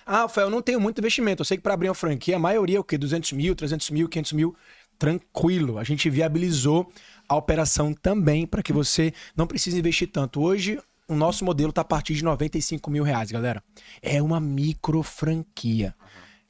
Ah, 0.05 0.21
Rafael, 0.21 0.49
não 0.49 0.61
tenho 0.61 0.79
muito 0.79 0.99
investimento. 0.99 1.41
Eu 1.41 1.45
sei 1.45 1.57
que 1.57 1.63
para 1.63 1.73
abrir 1.73 1.89
uma 1.89 1.95
franquia, 1.95 2.35
a 2.35 2.39
maioria 2.39 2.77
é 2.77 2.79
o 2.79 2.83
quê? 2.83 2.97
200 2.97 3.31
mil, 3.33 3.55
300 3.55 3.89
mil, 3.89 4.07
500 4.07 4.33
mil 4.33 4.55
tranquilo. 4.97 5.77
A 5.77 5.83
gente 5.83 6.09
viabilizou 6.09 6.91
a 7.27 7.35
operação 7.35 7.93
também 7.93 8.45
para 8.45 8.63
que 8.63 8.73
você 8.73 9.13
não 9.35 9.47
precise 9.47 9.79
investir 9.79 10.09
tanto. 10.11 10.41
Hoje, 10.41 10.79
o 11.07 11.15
nosso 11.15 11.43
modelo 11.43 11.69
está 11.69 11.81
a 11.81 11.85
partir 11.85 12.13
de 12.15 12.23
95 12.23 12.89
mil 12.89 13.03
reais, 13.03 13.31
galera. 13.31 13.63
É 14.01 14.21
uma 14.21 14.39
micro 14.39 15.03
franquia 15.03 15.95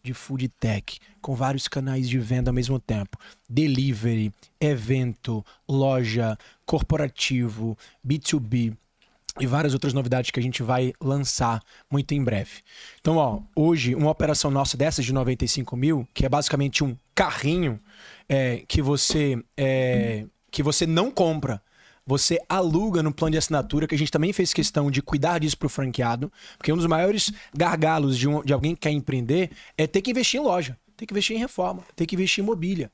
de 0.04 0.14
food 0.14 0.50
tech, 0.60 1.00
com 1.22 1.34
vários 1.34 1.68
canais 1.68 2.10
de 2.10 2.20
venda 2.20 2.50
ao 2.50 2.54
mesmo 2.54 2.78
tempo. 2.78 3.18
Delivery, 3.50 4.34
evento, 4.60 5.46
loja, 5.68 6.38
corporativo, 6.66 7.78
B2B 8.06 8.76
e 9.40 9.48
várias 9.48 9.74
outras 9.74 9.94
novidades 9.94 10.30
que 10.30 10.40
a 10.40 10.44
gente 10.44 10.62
vai 10.62 10.94
lançar 11.02 11.62
muito 11.90 12.14
em 12.14 12.24
breve. 12.24 12.62
Então, 13.00 13.18
ó, 13.18 13.42
hoje, 13.56 13.96
uma 13.96 14.12
operação 14.12 14.52
nossa 14.52 14.78
dessas 14.78 15.06
de 15.06 15.14
95 15.14 15.76
mil, 15.76 16.08
que 16.14 16.26
é 16.26 16.30
basicamente 16.30 16.84
um 16.84 16.96
carrinho 17.16 17.80
é, 18.28 18.64
que 18.68 18.82
você 18.82 19.42
é, 19.58 20.26
que 20.54 20.64
você 20.64 20.86
não 20.86 21.10
compra, 21.12 21.62
você 22.06 22.38
aluga 22.48 23.02
no 23.02 23.14
plano 23.14 23.32
de 23.32 23.38
assinatura, 23.38 23.88
que 23.88 23.96
a 23.96 23.98
gente 23.98 24.12
também 24.12 24.32
fez 24.32 24.54
questão 24.54 24.92
de 24.92 25.02
cuidar 25.02 25.40
disso 25.40 25.58
para 25.58 25.66
o 25.66 25.70
franqueado, 25.70 26.32
porque 26.58 26.72
um 26.72 26.78
dos 26.78 26.86
maiores 26.86 27.32
gargalos 27.56 28.18
de, 28.18 28.28
um- 28.28 28.44
de 28.44 28.54
alguém 28.54 28.76
que 28.76 28.82
quer 28.82 28.92
empreender 28.92 29.50
é 29.78 29.88
ter 29.88 30.02
que 30.02 30.12
investir 30.12 30.40
em 30.40 30.44
loja, 30.44 30.78
ter 30.96 31.06
que 31.06 31.14
investir 31.14 31.36
em 31.36 31.40
reforma, 31.40 31.84
ter 31.96 32.06
que 32.06 32.16
investir 32.16 32.44
em 32.44 32.48
mobília. 32.48 32.92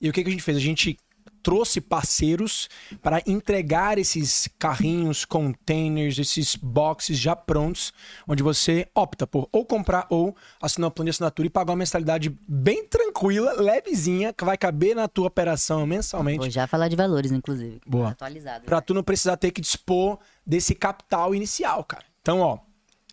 E 0.00 0.08
o 0.08 0.12
que, 0.12 0.22
que 0.22 0.28
a 0.28 0.32
gente 0.32 0.42
fez? 0.42 0.56
A 0.56 0.60
gente 0.60 0.98
trouxe 1.42 1.80
parceiros 1.80 2.68
para 3.02 3.22
entregar 3.26 3.98
esses 3.98 4.48
carrinhos, 4.58 5.24
containers, 5.24 6.18
esses 6.18 6.56
boxes 6.56 7.18
já 7.18 7.34
prontos, 7.34 7.92
onde 8.26 8.42
você 8.42 8.88
opta 8.94 9.26
por 9.26 9.48
ou 9.52 9.64
comprar 9.64 10.06
ou 10.10 10.36
assinar 10.60 10.88
um 10.88 10.90
plano 10.90 11.06
de 11.06 11.10
assinatura 11.10 11.46
e 11.46 11.50
pagar 11.50 11.72
uma 11.72 11.78
mensalidade 11.78 12.36
bem 12.46 12.86
tranquila, 12.86 13.52
levezinha, 13.60 14.32
que 14.32 14.44
vai 14.44 14.56
caber 14.56 14.94
na 14.94 15.08
tua 15.08 15.26
operação 15.26 15.86
mensalmente. 15.86 16.38
Vou 16.38 16.50
já 16.50 16.66
falar 16.66 16.88
de 16.88 16.96
valores, 16.96 17.32
inclusive. 17.32 17.80
Boa. 17.86 18.10
Atualizado. 18.10 18.64
Pra 18.64 18.80
tu 18.80 18.94
não 18.94 19.02
precisar 19.02 19.36
ter 19.36 19.50
que 19.50 19.60
dispor 19.60 20.18
desse 20.46 20.74
capital 20.74 21.34
inicial, 21.34 21.84
cara. 21.84 22.04
Então, 22.20 22.40
ó, 22.40 22.58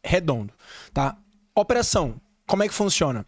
redondo, 0.04 0.54
tá? 0.94 1.18
Operação, 1.54 2.20
como 2.46 2.64
é 2.64 2.68
que 2.68 2.74
funciona? 2.74 3.26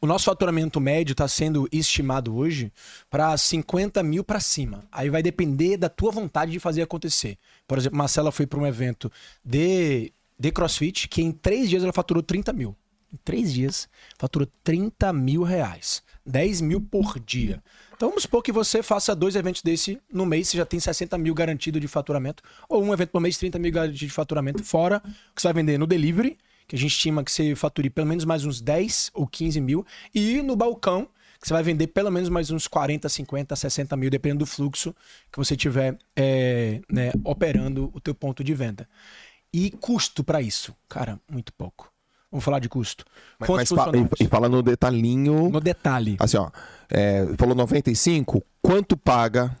O 0.00 0.06
nosso 0.06 0.26
faturamento 0.26 0.80
médio 0.80 1.12
está 1.12 1.26
sendo 1.28 1.68
estimado 1.72 2.34
hoje 2.34 2.72
para 3.10 3.36
50 3.36 4.02
mil 4.02 4.24
para 4.24 4.40
cima. 4.40 4.84
Aí 4.90 5.10
vai 5.10 5.22
depender 5.22 5.76
da 5.76 5.88
tua 5.88 6.10
vontade 6.10 6.52
de 6.52 6.60
fazer 6.60 6.82
acontecer. 6.82 7.38
Por 7.66 7.78
exemplo, 7.78 7.98
Marcela 7.98 8.32
foi 8.32 8.46
para 8.46 8.58
um 8.58 8.66
evento 8.66 9.10
de, 9.44 10.12
de 10.38 10.50
CrossFit 10.50 11.08
que 11.08 11.22
em 11.22 11.32
três 11.32 11.68
dias 11.68 11.82
ela 11.82 11.92
faturou 11.92 12.22
30 12.22 12.52
mil. 12.52 12.76
Em 13.12 13.16
três 13.24 13.52
dias, 13.52 13.88
faturou 14.18 14.48
30 14.64 15.12
mil 15.12 15.42
reais. 15.42 16.02
10 16.24 16.60
mil 16.60 16.80
por 16.80 17.18
dia. 17.18 17.62
Então 17.94 18.08
vamos 18.08 18.22
supor 18.22 18.42
que 18.42 18.52
você 18.52 18.82
faça 18.82 19.14
dois 19.14 19.36
eventos 19.36 19.62
desse 19.62 20.00
no 20.12 20.24
mês, 20.24 20.48
você 20.48 20.56
já 20.56 20.64
tem 20.64 20.80
60 20.80 21.18
mil 21.18 21.34
garantido 21.34 21.78
de 21.78 21.86
faturamento, 21.88 22.42
ou 22.68 22.82
um 22.82 22.92
evento 22.92 23.10
por 23.10 23.20
mês, 23.20 23.36
30 23.36 23.58
mil 23.58 23.72
garantido 23.72 23.98
de 23.98 24.10
faturamento, 24.10 24.64
fora 24.64 25.00
que 25.34 25.42
você 25.42 25.48
vai 25.48 25.54
vender 25.54 25.78
no 25.78 25.86
delivery 25.86 26.38
que 26.66 26.76
a 26.76 26.78
gente 26.78 26.92
estima 26.92 27.24
que 27.24 27.30
você 27.30 27.54
fature 27.54 27.90
pelo 27.90 28.06
menos 28.06 28.24
mais 28.24 28.44
uns 28.44 28.60
10 28.60 29.10
ou 29.14 29.26
15 29.26 29.60
mil, 29.60 29.86
e 30.14 30.42
no 30.42 30.56
balcão, 30.56 31.08
que 31.40 31.48
você 31.48 31.54
vai 31.54 31.62
vender 31.62 31.88
pelo 31.88 32.10
menos 32.10 32.28
mais 32.28 32.50
uns 32.50 32.68
40, 32.68 33.08
50, 33.08 33.56
60 33.56 33.96
mil, 33.96 34.08
dependendo 34.08 34.40
do 34.40 34.46
fluxo 34.46 34.94
que 35.30 35.38
você 35.38 35.56
tiver 35.56 35.98
é, 36.14 36.80
né, 36.90 37.10
operando 37.24 37.90
o 37.92 38.00
teu 38.00 38.14
ponto 38.14 38.44
de 38.44 38.54
venda. 38.54 38.88
E 39.52 39.70
custo 39.72 40.22
para 40.22 40.40
isso? 40.40 40.74
Cara, 40.88 41.20
muito 41.30 41.52
pouco. 41.52 41.92
Vamos 42.30 42.44
falar 42.44 42.60
de 42.60 42.68
custo. 42.68 43.04
Mas, 43.38 43.50
mas 43.50 43.70
e, 43.70 44.24
e 44.24 44.26
fala 44.26 44.48
no 44.48 44.62
detalhinho. 44.62 45.50
No 45.50 45.60
detalhe. 45.60 46.16
Assim, 46.18 46.38
ó. 46.38 46.50
É, 46.88 47.26
falou 47.36 47.54
95, 47.54 48.42
quanto 48.62 48.96
paga? 48.96 49.54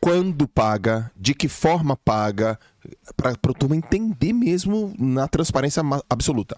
Quando 0.00 0.48
paga? 0.48 1.10
De 1.16 1.34
que 1.34 1.46
forma 1.46 1.96
paga? 1.96 2.58
Para 3.16 3.50
o 3.50 3.54
turma 3.54 3.76
entender 3.76 4.32
mesmo 4.32 4.94
na 4.98 5.26
transparência 5.28 5.82
absoluta. 6.08 6.56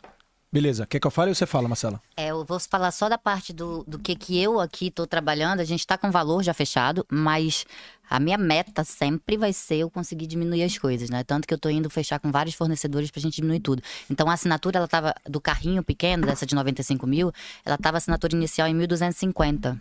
Beleza. 0.53 0.85
Quer 0.85 0.99
que 0.99 1.07
eu 1.07 1.11
fale 1.13 1.31
ou 1.31 1.35
você 1.35 1.47
fala, 1.47 1.69
Marcela? 1.69 2.03
É, 2.17 2.29
eu 2.29 2.45
vou 2.45 2.59
falar 2.59 2.91
só 2.91 3.09
da 3.09 3.17
parte 3.17 3.53
do, 3.53 3.85
do 3.87 4.01
que, 4.01 4.17
que 4.17 4.41
eu 4.43 4.59
aqui 4.59 4.89
estou 4.89 5.07
trabalhando. 5.07 5.61
A 5.61 5.65
gente 5.65 5.81
está 5.81 5.97
com 5.97 6.11
valor 6.11 6.43
já 6.43 6.53
fechado, 6.53 7.07
mas 7.09 7.65
a 8.09 8.19
minha 8.19 8.37
meta 8.37 8.83
sempre 8.83 9.37
vai 9.37 9.53
ser 9.53 9.77
eu 9.77 9.91
conseguir 9.91 10.27
diminuir 10.27 10.65
as 10.65 10.77
coisas, 10.77 11.09
né? 11.09 11.23
Tanto 11.23 11.47
que 11.47 11.55
eu 11.55 11.57
estou 11.57 11.71
indo 11.71 11.89
fechar 11.89 12.19
com 12.19 12.33
vários 12.33 12.57
fornecedores 12.57 13.13
para 13.13 13.21
a 13.21 13.23
gente 13.23 13.37
diminuir 13.37 13.61
tudo. 13.61 13.81
Então 14.11 14.29
a 14.29 14.33
assinatura, 14.33 14.79
ela 14.79 14.89
tava 14.89 15.15
do 15.25 15.41
carrinho 15.41 15.85
pequeno, 15.85 16.27
dessa 16.27 16.45
de 16.45 16.57
95 16.57 17.07
mil, 17.07 17.31
ela 17.65 17.79
tava 17.79 17.99
assinatura 17.99 18.35
inicial 18.35 18.67
em 18.67 18.75
1.250. 18.77 19.81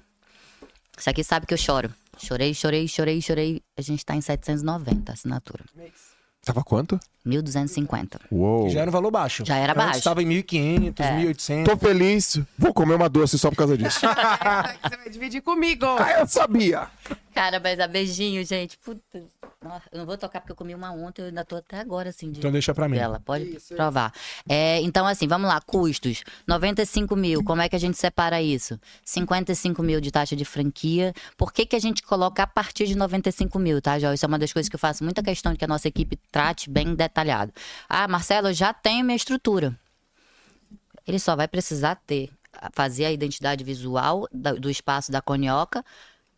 Isso 0.95 1.09
aqui 1.09 1.23
sabe 1.23 1.47
que 1.47 1.53
eu 1.53 1.57
choro. 1.57 1.91
Chorei, 2.19 2.53
chorei, 2.53 2.87
chorei, 2.87 3.19
chorei. 3.21 3.63
A 3.75 3.81
gente 3.81 3.99
está 3.99 4.15
em 4.15 4.21
790 4.21 5.11
a 5.11 5.13
assinatura. 5.13 5.63
Mês. 5.73 6.08
Tava 6.45 6.63
quanto? 6.63 6.99
1.250. 7.27 8.19
Uou. 8.31 8.69
Já 8.69 8.81
era 8.81 8.89
um 8.89 8.93
valor 8.93 9.11
baixo. 9.11 9.43
Já 9.45 9.57
era 9.57 9.73
baixo. 9.73 9.99
Estava 9.99 10.23
em 10.23 10.27
1.500, 10.27 10.99
é. 10.99 11.21
1.800. 11.25 11.65
Tô 11.65 11.77
feliz. 11.77 12.39
Vou 12.57 12.73
comer 12.73 12.95
uma 12.95 13.09
doce 13.09 13.37
só 13.37 13.49
por 13.49 13.57
causa 13.57 13.77
disso. 13.77 13.99
Você 14.81 14.97
vai 14.97 15.09
dividir 15.09 15.41
comigo. 15.41 15.85
Ah, 15.85 16.19
eu 16.19 16.27
sabia. 16.27 16.87
Cara, 17.33 17.59
mas 17.59 17.79
a 17.79 17.87
beijinho, 17.87 18.43
gente. 18.45 18.77
Puta. 18.77 19.23
Eu 19.91 19.99
não 19.99 20.05
vou 20.05 20.17
tocar 20.17 20.39
porque 20.39 20.51
eu 20.51 20.55
comi 20.55 20.73
uma 20.73 20.91
ontem, 20.91 21.21
eu 21.21 21.27
ainda 21.27 21.43
tô 21.43 21.57
até 21.57 21.79
agora, 21.79 22.09
assim. 22.09 22.31
De... 22.31 22.39
Então 22.39 22.51
deixa 22.51 22.73
pra 22.73 22.87
mim. 22.87 22.97
Ela 22.97 23.19
pode 23.19 23.55
isso, 23.55 23.75
provar. 23.75 24.13
É, 24.47 24.81
então, 24.81 25.05
assim, 25.05 25.27
vamos 25.27 25.47
lá. 25.47 25.59
Custos. 25.61 26.23
95 26.47 27.15
mil. 27.15 27.43
Como 27.43 27.61
é 27.61 27.67
que 27.67 27.75
a 27.75 27.79
gente 27.79 27.97
separa 27.97 28.41
isso? 28.41 28.79
55 29.03 29.83
mil 29.83 29.99
de 29.99 30.11
taxa 30.11 30.35
de 30.35 30.45
franquia. 30.45 31.13
Por 31.37 31.51
que, 31.51 31.65
que 31.65 31.75
a 31.75 31.79
gente 31.79 32.01
coloca 32.03 32.43
a 32.43 32.47
partir 32.47 32.87
de 32.87 32.95
95 32.95 33.59
mil, 33.59 33.81
tá, 33.81 33.99
Jó? 33.99 34.13
Isso 34.13 34.25
é 34.25 34.27
uma 34.27 34.39
das 34.39 34.53
coisas 34.53 34.69
que 34.69 34.75
eu 34.75 34.79
faço 34.79 35.03
muita 35.03 35.21
questão 35.21 35.51
de 35.51 35.57
que 35.57 35.65
a 35.65 35.67
nossa 35.67 35.87
equipe 35.87 36.17
trate 36.31 36.69
bem 36.69 36.95
detalhado. 36.95 37.51
Ah, 37.87 38.07
Marcelo, 38.07 38.49
eu 38.49 38.53
já 38.53 38.73
tenho 38.73 39.05
minha 39.05 39.15
estrutura. 39.15 39.77
Ele 41.05 41.19
só 41.19 41.35
vai 41.35 41.47
precisar 41.47 41.95
ter 41.95 42.29
fazer 42.73 43.05
a 43.05 43.11
identidade 43.11 43.63
visual 43.63 44.27
do 44.31 44.69
espaço 44.69 45.11
da 45.11 45.21
Conioca, 45.21 45.83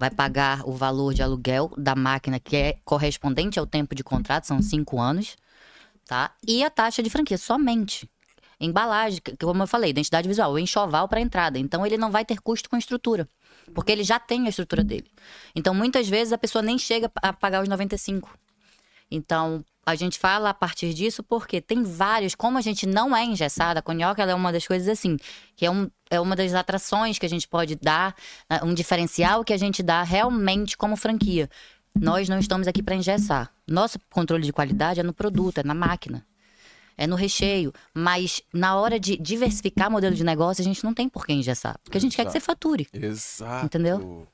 vai 0.01 0.09
pagar 0.09 0.67
o 0.67 0.71
valor 0.71 1.13
de 1.13 1.21
aluguel 1.21 1.71
da 1.77 1.95
máquina 1.95 2.39
que 2.39 2.57
é 2.57 2.79
correspondente 2.83 3.59
ao 3.59 3.67
tempo 3.67 3.93
de 3.93 4.03
contrato, 4.03 4.47
são 4.47 4.59
cinco 4.59 4.99
anos, 4.99 5.35
tá? 6.07 6.33
E 6.45 6.63
a 6.63 6.71
taxa 6.71 7.03
de 7.03 7.09
franquia, 7.11 7.37
somente. 7.37 8.09
Embalagem, 8.59 9.21
como 9.39 9.61
eu 9.61 9.67
falei, 9.67 9.91
identidade 9.91 10.27
visual, 10.27 10.53
o 10.53 10.57
enxoval 10.57 11.07
para 11.07 11.21
entrada. 11.21 11.59
Então 11.59 11.85
ele 11.85 11.97
não 11.97 12.09
vai 12.09 12.25
ter 12.25 12.41
custo 12.41 12.67
com 12.67 12.77
estrutura, 12.77 13.29
porque 13.75 13.91
ele 13.91 14.03
já 14.03 14.19
tem 14.19 14.47
a 14.47 14.49
estrutura 14.49 14.83
dele. 14.83 15.05
Então 15.55 15.71
muitas 15.71 16.09
vezes 16.09 16.33
a 16.33 16.37
pessoa 16.37 16.63
nem 16.63 16.79
chega 16.79 17.11
a 17.21 17.31
pagar 17.31 17.61
os 17.61 17.69
95. 17.69 18.27
Então, 19.11 19.63
a 19.85 19.95
gente 19.95 20.19
fala 20.19 20.49
a 20.49 20.53
partir 20.53 20.93
disso 20.93 21.23
porque 21.23 21.59
tem 21.59 21.83
vários, 21.83 22.35
como 22.35 22.57
a 22.57 22.61
gente 22.61 22.85
não 22.85 23.15
é 23.15 23.23
engessada, 23.23 23.79
a 23.79 23.83
conhoca 23.83 24.23
é 24.23 24.35
uma 24.35 24.51
das 24.51 24.67
coisas 24.67 24.87
assim, 24.87 25.17
que 25.55 25.65
é, 25.65 25.71
um, 25.71 25.89
é 26.09 26.19
uma 26.19 26.35
das 26.35 26.53
atrações 26.53 27.17
que 27.17 27.25
a 27.25 27.29
gente 27.29 27.47
pode 27.47 27.75
dar, 27.75 28.15
né, 28.49 28.59
um 28.63 28.73
diferencial 28.73 29.43
que 29.43 29.53
a 29.53 29.57
gente 29.57 29.81
dá 29.81 30.03
realmente 30.03 30.77
como 30.77 30.95
franquia. 30.95 31.49
Nós 31.99 32.29
não 32.29 32.39
estamos 32.39 32.67
aqui 32.67 32.81
para 32.81 32.95
engessar. 32.95 33.51
Nosso 33.67 33.99
controle 34.09 34.43
de 34.43 34.53
qualidade 34.53 34.99
é 34.99 35.03
no 35.03 35.13
produto, 35.13 35.57
é 35.57 35.63
na 35.63 35.73
máquina, 35.73 36.25
é 36.97 37.05
no 37.05 37.15
recheio. 37.15 37.73
Mas 37.93 38.41
na 38.53 38.75
hora 38.75 38.99
de 38.99 39.17
diversificar 39.17 39.91
modelo 39.91 40.15
de 40.15 40.23
negócio, 40.23 40.61
a 40.61 40.65
gente 40.65 40.83
não 40.83 40.93
tem 40.93 41.09
por 41.09 41.25
que 41.25 41.33
engessar. 41.33 41.77
Porque 41.83 41.97
a 41.97 42.01
gente 42.01 42.13
Exato. 42.13 42.29
quer 42.29 42.39
que 42.39 42.39
você 42.39 42.45
fature. 42.45 42.87
Exato. 42.93 43.65
Entendeu? 43.65 44.27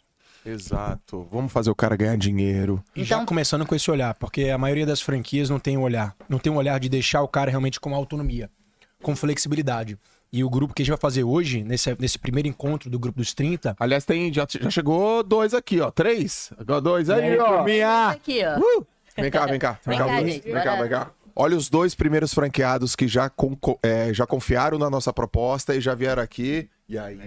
Exato. 0.47 1.27
Vamos 1.31 1.51
fazer 1.51 1.69
o 1.69 1.75
cara 1.75 1.95
ganhar 1.95 2.17
dinheiro. 2.17 2.83
E 2.95 3.01
então... 3.01 3.19
já 3.19 3.25
começando 3.25 3.65
com 3.65 3.75
esse 3.75 3.89
olhar, 3.91 4.13
porque 4.15 4.49
a 4.49 4.57
maioria 4.57 4.85
das 4.85 5.01
franquias 5.01 5.49
não 5.49 5.59
tem 5.59 5.77
um 5.77 5.81
olhar. 5.81 6.15
Não 6.29 6.39
tem 6.39 6.51
um 6.51 6.55
olhar 6.55 6.79
de 6.79 6.87
deixar 6.87 7.21
o 7.21 7.27
cara 7.27 7.49
realmente 7.49 7.79
com 7.79 7.93
autonomia, 7.93 8.49
com 9.01 9.15
flexibilidade. 9.15 9.97
E 10.31 10.43
o 10.43 10.49
grupo 10.49 10.73
que 10.73 10.81
a 10.81 10.85
gente 10.85 10.91
vai 10.91 10.99
fazer 10.99 11.23
hoje, 11.23 11.63
nesse, 11.63 11.95
nesse 11.99 12.19
primeiro 12.19 12.47
encontro 12.47 12.89
do 12.89 12.99
grupo 12.99 13.19
dos 13.19 13.33
30. 13.33 13.75
Aliás, 13.79 14.03
tem, 14.05 14.33
já, 14.33 14.45
já 14.49 14.69
chegou 14.69 15.23
dois 15.23 15.53
aqui, 15.53 15.79
ó. 15.79 15.89
Três. 15.89 16.51
Agora 16.57 16.81
dois 16.81 17.09
aí, 17.09 17.35
é, 17.35 17.41
ó. 17.41 17.63
Minha. 17.63 18.09
Aqui, 18.09 18.41
ó. 18.43 18.59
Uh! 18.59 18.85
Vem 19.15 19.31
cá, 19.31 19.45
vem 19.45 19.59
cá. 19.59 19.79
Vem, 19.85 19.97
vem 19.97 20.05
cá, 20.05 20.05
cá 20.05 20.21
vem 20.21 20.63
cá, 20.63 20.75
vem 20.75 20.89
cá. 20.89 21.11
Olha 21.35 21.55
os 21.55 21.69
dois 21.69 21.93
primeiros 21.93 22.33
franqueados 22.33 22.95
que 22.95 23.07
já, 23.07 23.29
com, 23.29 23.55
é, 23.81 24.13
já 24.13 24.25
confiaram 24.25 24.77
na 24.77 24.89
nossa 24.89 25.13
proposta 25.13 25.75
e 25.75 25.81
já 25.81 25.93
vieram 25.93 26.21
aqui. 26.21 26.69
E 26.89 26.97
aí? 26.97 27.19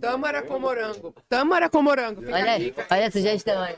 Tâmara 0.00 0.42
com 0.42 0.58
morango. 0.58 1.14
Tâmara 1.28 1.68
com 1.68 1.82
morango. 1.82 2.20
Fica 2.20 2.34
olha, 2.34 2.52
aí, 2.52 2.74
olha 2.90 3.06
a 3.06 3.10
sugestão 3.10 3.62
aí. 3.62 3.76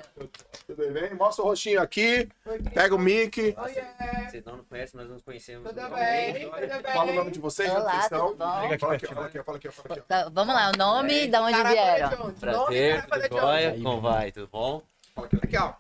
Tudo 0.67 0.91
bem? 0.93 1.15
Mostra 1.15 1.45
o 1.45 1.49
rostinho 1.49 1.81
aqui. 1.81 2.29
Pega 2.73 2.95
o 2.95 2.99
mic. 2.99 3.55
Oh, 3.59 3.67
yeah. 3.67 4.31
Vocês 4.31 4.45
não 4.45 4.65
conhecem, 4.65 5.01
nós 5.01 5.09
nos 5.11 5.23
conhecemos. 5.23 5.69
Tudo 5.69 5.89
bem, 5.91 6.51
tudo 6.51 6.83
bem. 6.83 6.93
Fala 6.93 7.13
o 7.13 7.15
nome 7.15 7.31
de 7.31 7.41
vocês, 7.41 7.71
Olá, 7.71 8.09
tudo 8.09 8.35
bom? 8.35 8.79
Fala 8.79 8.95
aqui, 8.95 9.07
fala 9.07 9.27
aqui, 9.27 9.43
fala 9.43 9.57
aqui, 9.59 9.71
fala 9.71 9.95
aqui. 9.95 10.01
Tá, 10.09 10.29
vamos 10.33 10.55
lá, 10.55 10.71
o 10.71 10.79
nome 10.79 11.25
e 11.25 11.27
de 11.29 11.37
onde 11.37 11.63
vieram. 11.65 12.33
Prazer, 12.35 13.07
tudo 13.07 13.41
jóia? 13.41 13.73
Como 13.73 14.01
vai? 14.01 14.33
Tudo 14.33 14.49
bom? 14.49 14.83
Aqui, 15.17 15.57
ó. 15.57 15.75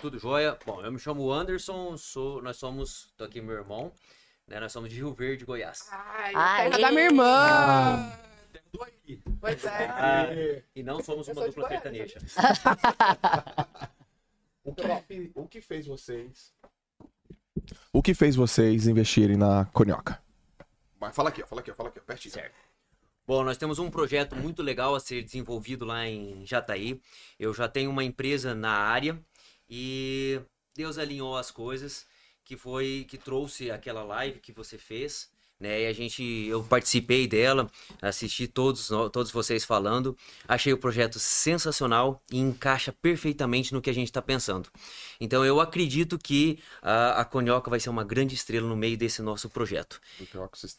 Tudo 0.00 0.18
jóia? 0.18 0.58
Bom, 0.66 0.82
eu 0.82 0.92
me 0.92 0.98
chamo 0.98 1.32
Anderson, 1.32 1.96
sou, 1.96 2.42
nós 2.42 2.56
somos, 2.56 3.12
tô 3.16 3.24
aqui 3.24 3.40
meu 3.40 3.54
irmão, 3.54 3.92
né? 4.48 4.58
Nós 4.58 4.72
somos 4.72 4.90
de 4.90 4.96
Rio 4.96 5.14
Verde, 5.14 5.44
Goiás. 5.44 5.88
Ai, 6.34 6.68
terra 6.68 6.82
da 6.82 6.90
minha 6.90 7.04
irmã. 7.04 7.24
Ah. 7.24 8.12
Pois 9.40 9.64
é. 9.64 9.86
Ah, 9.86 10.26
e 10.74 10.82
não 10.82 11.02
somos 11.02 11.28
uma 11.28 11.46
dupla 11.46 11.68
sertaneja. 11.68 12.18
o, 14.64 14.74
que, 14.74 15.32
o 15.34 15.48
que 15.48 15.60
fez 15.60 15.86
vocês? 15.86 16.52
O 17.92 18.02
que 18.02 18.14
fez 18.14 18.36
vocês 18.36 18.86
investirem 18.86 19.36
na 19.36 19.64
Conhoca? 19.66 20.22
Mas 20.98 21.14
fala 21.14 21.30
aqui, 21.30 21.44
fala 21.44 21.60
aqui, 21.60 21.72
fala 21.72 21.88
aqui, 21.88 22.00
pertinho. 22.00 22.34
Certo. 22.34 22.54
Bom, 23.26 23.44
nós 23.44 23.56
temos 23.56 23.78
um 23.78 23.90
projeto 23.90 24.34
muito 24.34 24.62
legal 24.62 24.94
a 24.94 25.00
ser 25.00 25.22
desenvolvido 25.22 25.84
lá 25.84 26.06
em 26.06 26.44
Jataí. 26.44 27.00
Eu 27.38 27.54
já 27.54 27.68
tenho 27.68 27.90
uma 27.90 28.02
empresa 28.02 28.54
na 28.54 28.72
área 28.72 29.18
e 29.68 30.40
Deus 30.74 30.98
alinhou 30.98 31.36
as 31.36 31.50
coisas, 31.50 32.06
que 32.44 32.56
foi 32.56 33.06
que 33.08 33.16
trouxe 33.16 33.70
aquela 33.70 34.02
live 34.02 34.40
que 34.40 34.52
você 34.52 34.76
fez, 34.76 35.30
né? 35.62 35.82
E 35.82 35.86
a 35.86 35.92
gente, 35.92 36.22
eu 36.22 36.62
participei 36.64 37.28
dela, 37.28 37.70
assisti 38.02 38.48
todos, 38.48 38.88
todos 39.12 39.30
vocês 39.30 39.64
falando, 39.64 40.16
achei 40.46 40.72
o 40.72 40.76
projeto 40.76 41.20
sensacional 41.20 42.20
e 42.30 42.38
encaixa 42.38 42.92
perfeitamente 42.92 43.72
no 43.72 43.80
que 43.80 43.88
a 43.88 43.94
gente 43.94 44.08
está 44.08 44.20
pensando. 44.20 44.68
Então 45.20 45.44
eu 45.46 45.60
acredito 45.60 46.18
que 46.18 46.58
a, 46.82 47.20
a 47.20 47.24
Conhoca 47.24 47.70
vai 47.70 47.78
ser 47.78 47.90
uma 47.90 48.02
grande 48.02 48.34
estrela 48.34 48.68
no 48.68 48.76
meio 48.76 48.96
desse 48.98 49.22
nosso 49.22 49.48
projeto. 49.48 50.00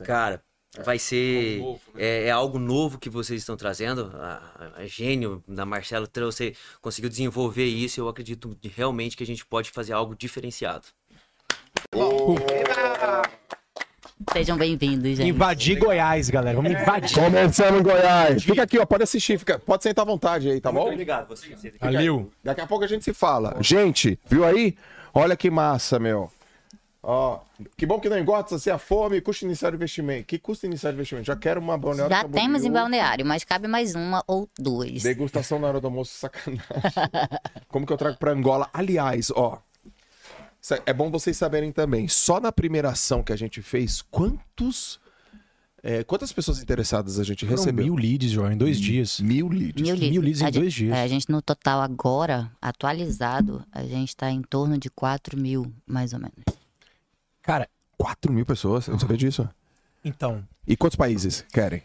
Cara, 0.06 0.44
vai 0.84 1.00
ser 1.00 1.60
Algo 1.60 1.72
novo, 1.72 1.82
né? 1.94 2.04
é, 2.04 2.24
é 2.26 2.32
algo 2.32 2.60
novo 2.60 3.00
que 3.00 3.10
vocês 3.10 3.40
estão 3.40 3.56
trazendo. 3.56 4.12
A, 4.16 4.74
a 4.76 4.86
gênio 4.86 5.42
da 5.48 5.66
Marcela 5.66 6.08
trouxe, 6.08 6.58
conseguiu 6.82 7.10
desenvolver 7.10 7.66
isso. 7.66 8.02
Eu 8.02 8.10
acredito 8.10 8.58
realmente 8.76 9.16
que 9.16 9.24
a 9.24 9.28
gente 9.28 9.46
pode 9.46 9.72
fazer 9.72 9.94
algo 9.94 10.14
diferenciado. 10.14 10.88
Sejam 14.32 14.58
bem-vindos, 14.58 15.18
gente. 15.18 15.30
Invadir 15.30 15.78
Goiás, 15.78 16.30
galera. 16.30 16.56
Vamos 16.56 16.72
invadir. 16.72 17.14
Começando 17.16 17.80
em 17.80 17.84
Goiás. 17.84 18.44
Fica 18.44 18.64
aqui, 18.64 18.80
ó. 18.80 18.86
Pode 18.86 19.04
assistir. 19.04 19.38
Fica... 19.38 19.60
Pode 19.60 19.84
sentar 19.84 20.04
à 20.04 20.06
vontade 20.06 20.50
aí, 20.50 20.62
tá 20.62 20.72
bom? 20.72 20.92
obrigado, 20.92 21.28
você. 21.28 21.74
Valeu. 21.80 22.32
Daqui 22.44 22.62
a 22.62 22.68
pouco 22.68 22.86
a 22.86 22.88
gente 22.88 23.04
se 23.04 23.14
fala. 23.14 23.58
Gente, 23.60 24.20
viu 24.26 24.46
aí? 24.46 24.76
Olha 25.14 25.36
que 25.36 25.50
massa, 25.50 26.00
meu. 26.00 26.32
Ó, 27.06 27.42
que 27.76 27.86
bom 27.86 28.00
que 28.00 28.08
não 28.08 28.18
engorda, 28.18 28.48
sacia 28.48 28.76
a 28.76 28.78
fome, 28.78 29.20
custo 29.20 29.44
inicial 29.44 29.72
de 29.72 29.76
investimento. 29.76 30.26
Que 30.26 30.40
custo 30.40 30.66
inicial 30.66 30.94
de 30.94 30.98
investimento? 30.98 31.28
Já 31.28 31.36
quero 31.36 31.60
uma 31.60 31.78
balneário 31.78 32.16
Já 32.16 32.24
temos 32.24 32.64
em 32.64 32.72
balneário, 32.72 33.26
mas 33.26 33.44
cabe 33.44 33.68
mais 33.68 33.94
uma 33.94 34.24
ou 34.26 34.50
duas. 34.58 35.04
Degustação 35.04 35.60
na 35.60 35.68
hora 35.68 35.82
do 35.82 35.88
almoço, 35.88 36.14
sacanagem. 36.14 36.64
Como 37.68 37.86
que 37.86 37.92
eu 37.92 37.98
trago 37.98 38.18
pra 38.18 38.32
Angola? 38.32 38.70
Aliás, 38.72 39.32
ó. 39.36 39.62
É 40.86 40.94
bom 40.94 41.12
vocês 41.12 41.36
saberem 41.36 41.72
também. 41.72 42.08
Só 42.08 42.40
na 42.40 42.52
primeira 42.52 42.90
ação 42.90 43.22
que 43.22 43.34
a 43.34 43.36
gente 43.36 43.62
fez, 43.62 44.02
quantos. 44.02 45.00
é, 45.82 46.04
quantas 46.06 46.32
pessoas 46.32 46.62
interessadas 46.62 47.20
a 47.20 47.24
gente 47.24 47.46
Foram 47.46 47.58
recebeu? 47.58 47.86
mil 47.86 47.96
leads, 47.96 48.32
João, 48.32 48.52
em 48.52 48.58
dois 48.58 48.80
dias. 48.80 49.20
Mil 49.20 49.50
leads. 49.50 49.82
Mil 49.82 49.98
Mil 49.98 50.22
leads 50.22 50.42
em 50.42 50.46
A 50.46 50.50
dois 50.50 50.72
gente- 50.74 50.86
dias. 50.86 50.96
é, 50.98 51.02
a 51.04 51.08
gente, 51.08 51.30
no 51.30 51.42
total, 51.42 51.82
agora, 51.82 52.50
atualizado, 52.62 53.66
a 53.72 53.84
gente 53.84 54.16
tá 54.16 54.32
em 54.32 54.42
torno 54.42 54.78
de 54.78 54.90
4 54.90 55.38
mil, 55.38 55.72
mais 55.86 56.14
ou 56.14 56.20
menos. 56.20 56.36
Cara, 57.42 57.68
4 57.98 58.32
mil 58.32 58.46
pessoas? 58.46 58.88
Eu 58.88 58.94
não 58.94 59.00
sabia 59.00 59.18
disso. 59.18 59.48
então, 60.06 60.48
E 60.66 60.78
quantos 60.78 60.96
países 60.96 61.44
querem? 61.52 61.84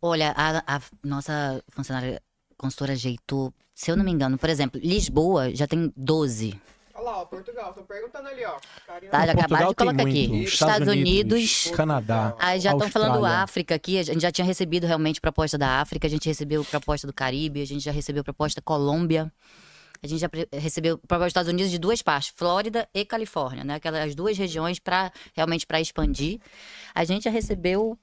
Olha, 0.00 0.32
a, 0.34 0.76
a 0.76 0.80
nossa 1.04 1.62
funcionária 1.68 2.22
consultora 2.56 2.92
ajeitou, 2.94 3.52
se 3.74 3.90
eu 3.90 3.96
não 3.96 4.04
me 4.04 4.10
engano, 4.12 4.38
por 4.38 4.48
exemplo, 4.48 4.80
Lisboa 4.82 5.54
já 5.54 5.66
tem 5.66 5.92
12. 5.94 6.58
Olha 6.98 7.04
lá, 7.10 7.22
ó, 7.22 7.24
Portugal. 7.26 7.72
Tô 7.72 7.82
perguntando 7.82 8.26
ali, 8.26 8.44
ó. 8.44 8.56
Carinha 8.84 9.12
Tá, 9.12 9.24
já 9.24 9.32
acabaram 9.32 9.68
de 9.68 9.74
colocar 9.76 10.02
aqui. 10.02 10.28
muito. 10.28 10.48
Estados 10.48 10.88
Unidos. 10.88 11.70
Canadá. 11.70 12.34
Aí 12.40 12.58
já 12.58 12.72
estão 12.72 12.90
falando. 12.90 13.24
África 13.24 13.76
aqui, 13.76 13.98
a 13.98 14.02
gente 14.02 14.20
já 14.20 14.32
tinha 14.32 14.44
recebido 14.44 14.84
realmente 14.84 15.20
proposta 15.20 15.56
da 15.56 15.80
África, 15.80 16.08
a 16.08 16.10
gente 16.10 16.26
recebeu 16.28 16.64
proposta 16.64 17.06
do 17.06 17.12
Caribe, 17.12 17.62
a 17.62 17.66
gente 17.66 17.84
já 17.84 17.92
recebeu 17.92 18.24
proposta 18.24 18.60
da 18.60 18.64
Colômbia. 18.64 19.32
A 20.02 20.06
gente 20.06 20.20
já 20.20 20.28
recebeu 20.52 20.98
proposta 20.98 21.24
dos 21.24 21.30
Estados 21.30 21.52
Unidos 21.52 21.70
de 21.70 21.78
duas 21.78 22.02
partes, 22.02 22.32
Flórida 22.34 22.88
e 22.94 23.04
Califórnia, 23.04 23.64
né? 23.64 23.74
Aquelas 23.76 24.14
duas 24.14 24.36
regiões 24.36 24.78
para 24.80 25.12
realmente 25.34 25.66
para 25.66 25.80
expandir. 25.80 26.40
A 26.94 27.04
gente 27.04 27.24
já 27.24 27.30
recebeu 27.30 27.96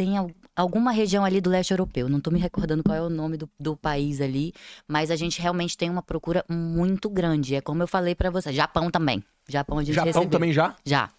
tem 0.00 0.16
al- 0.16 0.30
alguma 0.56 0.92
região 0.92 1.26
ali 1.26 1.42
do 1.42 1.50
leste 1.50 1.72
europeu, 1.72 2.08
não 2.08 2.20
tô 2.22 2.30
me 2.30 2.38
recordando 2.40 2.82
qual 2.82 2.96
é 2.96 3.02
o 3.02 3.10
nome 3.10 3.36
do, 3.36 3.46
do 3.60 3.76
país 3.76 4.18
ali, 4.22 4.54
mas 4.88 5.10
a 5.10 5.16
gente 5.16 5.42
realmente 5.42 5.76
tem 5.76 5.90
uma 5.90 6.02
procura 6.02 6.42
muito 6.48 7.10
grande. 7.10 7.54
É 7.54 7.60
como 7.60 7.82
eu 7.82 7.86
falei 7.86 8.14
para 8.14 8.30
você, 8.30 8.50
Japão 8.50 8.90
também. 8.90 9.22
Japão 9.46 9.76
a 9.78 9.84
gente 9.84 9.94
Japão 9.94 10.06
recebeu. 10.06 10.30
também 10.30 10.54
já? 10.54 10.74
Já. 10.82 11.10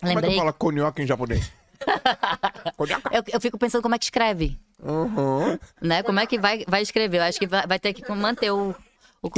Como 0.00 0.10
é 0.10 0.14
que 0.16 0.20
Lembrei. 0.20 0.36
fala 0.36 0.52
conhoca 0.52 1.00
em 1.00 1.06
japonês? 1.06 1.52
Eu, 3.12 3.22
eu 3.32 3.40
fico 3.40 3.56
pensando 3.58 3.82
como 3.82 3.94
é 3.94 3.98
que 3.98 4.04
escreve, 4.04 4.58
Uhum. 4.82 5.56
né? 5.80 6.02
Como 6.02 6.18
é 6.18 6.26
que 6.26 6.38
vai, 6.38 6.64
vai 6.66 6.82
escrever? 6.82 7.18
Eu 7.18 7.22
acho 7.22 7.38
que 7.38 7.46
vai, 7.46 7.66
vai 7.66 7.78
ter 7.78 7.92
que 7.92 8.10
manter 8.12 8.50
o 8.50 8.74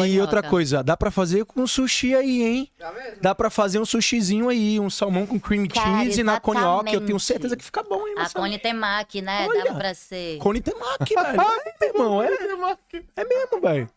E 0.09 0.20
outra 0.20 0.43
coisa, 0.43 0.82
dá 0.82 0.97
pra 0.97 1.11
fazer 1.11 1.45
com 1.45 1.66
sushi 1.66 2.14
aí, 2.14 2.43
hein? 2.43 2.70
Dá 3.20 3.34
pra 3.34 3.49
fazer 3.49 3.78
um 3.78 3.84
sushizinho 3.84 4.49
aí, 4.49 4.80
um 4.80 4.91
salmão 4.91 5.26
com 5.26 5.39
cream 5.39 5.66
Cara, 5.68 6.03
cheese 6.03 6.22
na 6.22 6.41
conhoca. 6.41 6.91
Eu 6.91 7.01
tenho 7.01 7.16
exatamente. 7.16 7.22
certeza 7.22 7.57
que 7.57 7.64
fica 7.64 7.82
bom, 7.82 8.07
hein, 8.07 8.14
A? 8.18 8.28
Cone 8.30 8.59
Temaki, 8.59 9.22
né? 9.22 9.47
Olha. 9.49 9.64
Dava 9.64 9.78
pra 9.78 9.95
ser. 9.95 10.39
Cone 10.39 10.61
temaki, 10.61 11.14
velho. 11.14 11.37
É, 11.78 11.87
irmão, 11.89 12.22
é, 12.22 12.28
é 13.16 13.24
mesmo, 13.24 13.61
velho. 13.61 13.89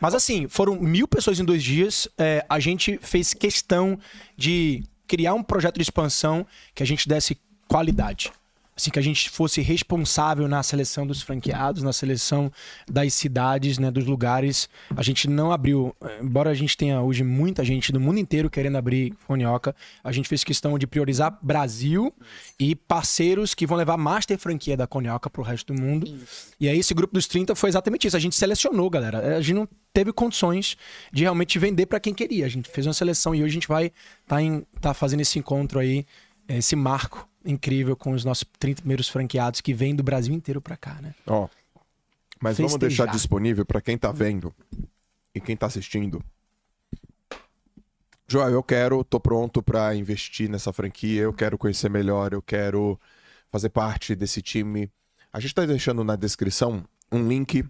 Mas 0.00 0.14
assim, 0.14 0.48
foram 0.48 0.76
mil 0.76 1.06
pessoas 1.06 1.38
em 1.38 1.44
dois 1.44 1.62
dias. 1.62 2.08
É, 2.16 2.44
a 2.48 2.58
gente 2.58 2.98
fez 3.02 3.34
questão 3.34 3.98
de 4.36 4.82
criar 5.06 5.34
um 5.34 5.42
projeto 5.42 5.76
de 5.76 5.82
expansão 5.82 6.46
que 6.74 6.82
a 6.82 6.86
gente 6.86 7.08
desse 7.08 7.38
qualidade. 7.68 8.32
Assim, 8.74 8.90
que 8.90 8.98
a 8.98 9.02
gente 9.02 9.28
fosse 9.28 9.60
responsável 9.60 10.48
na 10.48 10.62
seleção 10.62 11.06
dos 11.06 11.20
franqueados, 11.20 11.82
na 11.82 11.92
seleção 11.92 12.50
das 12.90 13.12
cidades, 13.12 13.78
né, 13.78 13.90
dos 13.90 14.06
lugares. 14.06 14.68
A 14.96 15.02
gente 15.02 15.28
não 15.28 15.52
abriu, 15.52 15.94
embora 16.20 16.50
a 16.50 16.54
gente 16.54 16.74
tenha 16.74 17.00
hoje 17.02 17.22
muita 17.22 17.62
gente 17.64 17.92
do 17.92 18.00
mundo 18.00 18.18
inteiro 18.18 18.48
querendo 18.48 18.78
abrir 18.78 19.12
Fonioca, 19.26 19.76
a 20.02 20.10
gente 20.10 20.26
fez 20.26 20.42
questão 20.42 20.78
de 20.78 20.86
priorizar 20.86 21.38
Brasil 21.42 22.14
e 22.58 22.74
parceiros 22.74 23.54
que 23.54 23.66
vão 23.66 23.76
levar 23.76 23.98
master 23.98 24.38
franquia 24.38 24.76
da 24.76 24.86
Conioca 24.86 25.28
pro 25.28 25.42
resto 25.42 25.74
do 25.74 25.80
mundo. 25.80 26.06
E 26.58 26.66
aí 26.66 26.78
esse 26.78 26.94
grupo 26.94 27.12
dos 27.12 27.26
30 27.26 27.54
foi 27.54 27.68
exatamente 27.68 28.06
isso. 28.06 28.16
A 28.16 28.20
gente 28.20 28.36
selecionou, 28.36 28.88
galera. 28.88 29.36
A 29.36 29.40
gente 29.42 29.54
não 29.54 29.68
teve 29.92 30.12
condições 30.12 30.76
de 31.12 31.24
realmente 31.24 31.58
vender 31.58 31.86
para 31.86 32.00
quem 32.00 32.14
queria. 32.14 32.46
A 32.46 32.48
gente 32.48 32.70
fez 32.70 32.86
uma 32.86 32.94
seleção 32.94 33.34
e 33.34 33.42
hoje 33.42 33.50
a 33.50 33.54
gente 33.54 33.68
vai 33.68 33.92
tá 34.26 34.40
em, 34.40 34.64
tá 34.80 34.94
fazendo 34.94 35.20
esse 35.20 35.38
encontro 35.38 35.78
aí, 35.78 36.06
esse 36.48 36.74
marco 36.74 37.28
incrível 37.44 37.96
com 37.96 38.12
os 38.12 38.24
nossos 38.24 38.44
30 38.58 38.82
primeiros 38.82 39.08
franqueados 39.08 39.60
que 39.60 39.74
vêm 39.74 39.94
do 39.94 40.02
Brasil 40.02 40.34
inteiro 40.34 40.60
para 40.60 40.76
cá, 40.76 41.00
né? 41.00 41.14
Ó, 41.26 41.48
mas 42.40 42.56
vamos 42.56 42.72
Festejar. 42.72 43.06
deixar 43.06 43.06
disponível 43.06 43.64
para 43.64 43.80
quem 43.80 43.96
tá 43.96 44.10
vendo 44.10 44.54
e 45.34 45.40
quem 45.40 45.56
tá 45.56 45.66
assistindo. 45.66 46.22
Joel, 48.26 48.50
eu 48.50 48.62
quero, 48.62 49.04
tô 49.04 49.20
pronto 49.20 49.62
para 49.62 49.94
investir 49.94 50.48
nessa 50.48 50.72
franquia, 50.72 51.22
eu 51.22 51.32
quero 51.32 51.58
conhecer 51.58 51.90
melhor, 51.90 52.32
eu 52.32 52.40
quero 52.40 52.98
fazer 53.50 53.68
parte 53.68 54.14
desse 54.16 54.40
time. 54.40 54.90
A 55.32 55.38
gente 55.38 55.54
tá 55.54 55.64
deixando 55.66 56.02
na 56.02 56.16
descrição 56.16 56.84
um 57.10 57.28
link 57.28 57.64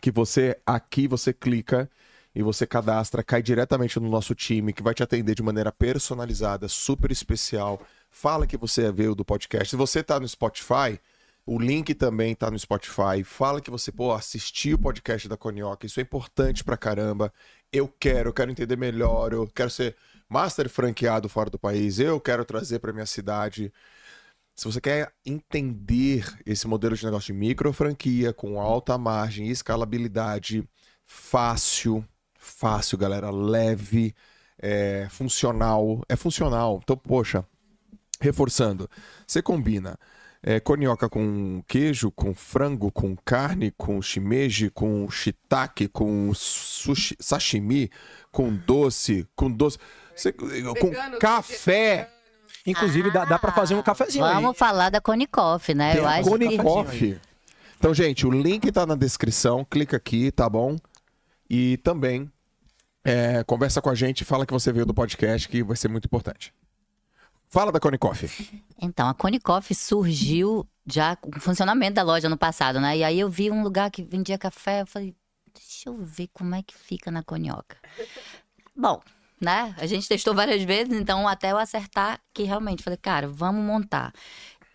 que 0.00 0.10
você 0.10 0.56
aqui 0.64 1.08
você 1.08 1.32
clica 1.32 1.90
e 2.34 2.42
você 2.42 2.66
cadastra, 2.66 3.24
cai 3.24 3.42
diretamente 3.42 3.98
no 3.98 4.08
nosso 4.08 4.34
time 4.34 4.72
que 4.72 4.82
vai 4.82 4.94
te 4.94 5.02
atender 5.02 5.34
de 5.34 5.42
maneira 5.42 5.72
personalizada, 5.72 6.68
super 6.68 7.10
especial. 7.10 7.80
Fala 8.18 8.46
que 8.46 8.56
você 8.56 8.90
veio 8.90 9.14
do 9.14 9.26
podcast. 9.26 9.68
Se 9.68 9.76
você 9.76 10.02
tá 10.02 10.18
no 10.18 10.26
Spotify, 10.26 10.98
o 11.44 11.58
link 11.58 11.94
também 11.94 12.34
tá 12.34 12.50
no 12.50 12.58
Spotify. 12.58 13.22
Fala 13.22 13.60
que 13.60 13.70
você, 13.70 13.92
pô, 13.92 14.10
assistiu 14.10 14.76
o 14.76 14.80
podcast 14.80 15.28
da 15.28 15.36
Conioca. 15.36 15.84
Isso 15.84 16.00
é 16.00 16.02
importante 16.02 16.64
pra 16.64 16.78
caramba. 16.78 17.30
Eu 17.70 17.86
quero, 18.00 18.30
eu 18.30 18.32
quero 18.32 18.50
entender 18.50 18.74
melhor. 18.74 19.34
Eu 19.34 19.46
quero 19.54 19.68
ser 19.68 19.94
master 20.30 20.66
franqueado 20.70 21.28
fora 21.28 21.50
do 21.50 21.58
país. 21.58 21.98
Eu 21.98 22.18
quero 22.18 22.42
trazer 22.46 22.78
pra 22.78 22.90
minha 22.90 23.04
cidade. 23.04 23.70
Se 24.54 24.64
você 24.64 24.80
quer 24.80 25.12
entender 25.22 26.24
esse 26.46 26.66
modelo 26.66 26.96
de 26.96 27.04
negócio 27.04 27.34
de 27.34 27.38
micro 27.38 27.70
franquia 27.70 28.32
com 28.32 28.58
alta 28.58 28.96
margem 28.96 29.48
e 29.48 29.50
escalabilidade, 29.50 30.66
fácil, 31.04 32.02
fácil, 32.38 32.96
galera, 32.96 33.30
leve, 33.30 34.14
é, 34.58 35.06
funcional, 35.10 36.02
é 36.08 36.16
funcional. 36.16 36.80
Então, 36.82 36.96
poxa, 36.96 37.44
reforçando, 38.20 38.88
você 39.26 39.42
combina 39.42 39.98
é, 40.42 40.60
conioca 40.60 41.08
com 41.08 41.62
queijo, 41.66 42.10
com 42.12 42.32
frango, 42.34 42.92
com 42.92 43.16
carne, 43.16 43.72
com 43.76 44.00
shimeji, 44.00 44.70
com 44.70 45.10
shiitake, 45.10 45.88
com 45.88 46.32
sushi, 46.34 47.16
sashimi, 47.18 47.90
com 48.30 48.54
doce, 48.54 49.26
com 49.34 49.50
doce, 49.50 49.78
você- 50.14 50.32
com 50.32 50.46
Veganos, 50.46 51.18
café. 51.18 52.10
Inclusive, 52.64 53.10
dá, 53.12 53.24
dá 53.24 53.38
para 53.38 53.52
fazer 53.52 53.74
um 53.74 53.82
cafezinho 53.82 54.24
Vamos 54.24 54.50
aí. 54.50 54.56
falar 54.56 54.90
da 54.90 55.00
Cone 55.00 55.26
Coffee, 55.26 55.74
né? 55.74 55.92
Tem 55.92 56.00
Eu 56.02 56.06
a 56.08 56.14
acho 56.16 56.28
Cone 56.28 56.48
que... 56.48 56.58
Coffee. 56.58 57.20
Então, 57.78 57.92
gente, 57.94 58.26
o 58.26 58.30
link 58.30 58.70
tá 58.72 58.84
na 58.86 58.94
descrição. 58.96 59.64
Clica 59.64 59.96
aqui, 59.96 60.30
tá 60.32 60.48
bom? 60.48 60.76
E 61.48 61.76
também 61.78 62.30
é, 63.04 63.44
conversa 63.44 63.80
com 63.80 63.88
a 63.90 63.94
gente, 63.94 64.24
fala 64.24 64.44
que 64.46 64.52
você 64.52 64.72
veio 64.72 64.84
do 64.86 64.92
podcast, 64.94 65.48
que 65.48 65.62
vai 65.62 65.76
ser 65.76 65.88
muito 65.88 66.06
importante. 66.06 66.52
Fala 67.56 67.72
da 67.72 67.80
Cone 67.80 67.96
Coffee. 67.96 68.62
Então, 68.82 69.08
a 69.08 69.14
Cone 69.14 69.40
Coffee 69.40 69.74
surgiu 69.74 70.68
já 70.86 71.16
com 71.16 71.30
o 71.30 71.40
funcionamento 71.40 71.94
da 71.94 72.02
loja 72.02 72.28
no 72.28 72.36
passado, 72.36 72.78
né? 72.78 72.98
E 72.98 73.02
aí 73.02 73.18
eu 73.18 73.30
vi 73.30 73.50
um 73.50 73.62
lugar 73.62 73.90
que 73.90 74.02
vendia 74.02 74.36
café, 74.36 74.82
eu 74.82 74.86
falei, 74.86 75.16
deixa 75.54 75.88
eu 75.88 75.96
ver 75.96 76.28
como 76.34 76.54
é 76.54 76.62
que 76.62 76.76
fica 76.76 77.10
na 77.10 77.22
Conioca. 77.22 77.78
Bom, 78.76 79.00
né? 79.40 79.74
A 79.78 79.86
gente 79.86 80.06
testou 80.06 80.34
várias 80.34 80.62
vezes, 80.64 80.92
então 80.92 81.26
até 81.26 81.50
eu 81.50 81.56
acertar 81.56 82.20
que 82.34 82.42
realmente, 82.42 82.82
falei, 82.82 82.98
cara, 82.98 83.26
vamos 83.26 83.64
montar. 83.64 84.12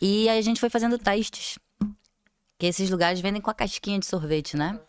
E 0.01 0.27
aí 0.27 0.39
a 0.39 0.41
gente 0.41 0.59
foi 0.59 0.71
fazendo 0.71 0.97
testes. 0.97 1.59
Que 2.57 2.65
esses 2.65 2.89
lugares 2.89 3.21
vendem 3.21 3.43
com 3.43 3.51
a 3.51 3.53
casquinha 3.53 3.99
de 3.99 4.07
sorvete, 4.07 4.57
né? 4.57 4.79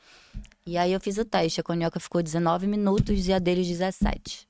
E 0.65 0.79
aí 0.79 0.95
eu 0.95 1.01
fiz 1.01 1.19
o 1.19 1.27
teste, 1.27 1.61
a 1.61 1.63
Conioca 1.63 2.01
ficou 2.01 2.23
19 2.23 2.67
minutos 2.67 3.29
e 3.29 3.35
a 3.35 3.39
deles 3.39 3.69
17. 3.69 4.49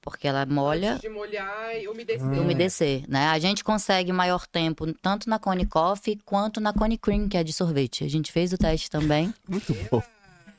Porque 0.00 0.26
ela 0.28 0.46
molha 0.46 0.92
Antes 0.92 1.02
de 1.02 1.08
molhar 1.08 1.76
e 1.76 1.88
umedecer. 1.88 2.32
e 2.32 2.38
umedecer, 2.38 3.04
né? 3.08 3.26
A 3.28 3.38
gente 3.38 3.62
consegue 3.64 4.12
maior 4.12 4.46
tempo 4.46 4.90
tanto 4.94 5.28
na 5.28 5.38
Cone 5.38 5.66
Coffee 5.66 6.18
quanto 6.24 6.60
na 6.60 6.72
Cone 6.72 6.96
Cream, 6.96 7.28
que 7.28 7.36
é 7.36 7.44
de 7.44 7.52
sorvete. 7.52 8.04
A 8.04 8.08
gente 8.08 8.30
fez 8.32 8.52
o 8.52 8.58
teste 8.58 8.90
também. 8.90 9.34
Muito 9.48 9.74
bom. 9.90 10.02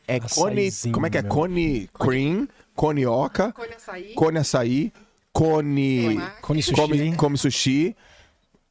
É 0.07 0.19
Cone. 0.19 0.69
Como 0.91 1.05
é 1.05 1.09
que 1.09 1.17
é? 1.17 1.21
meu. 1.21 1.31
Cone 1.31 1.89
Cream, 1.93 2.47
Conioca, 2.75 3.51
Cone 3.53 3.73
açaí. 3.73 4.13
Cone 4.13 4.37
Açaí, 4.39 4.93
Cone. 5.31 6.17
Cone 6.41 6.61
sushi. 6.63 6.75
Come, 6.81 7.15
come 7.15 7.37
sushi. 7.37 7.95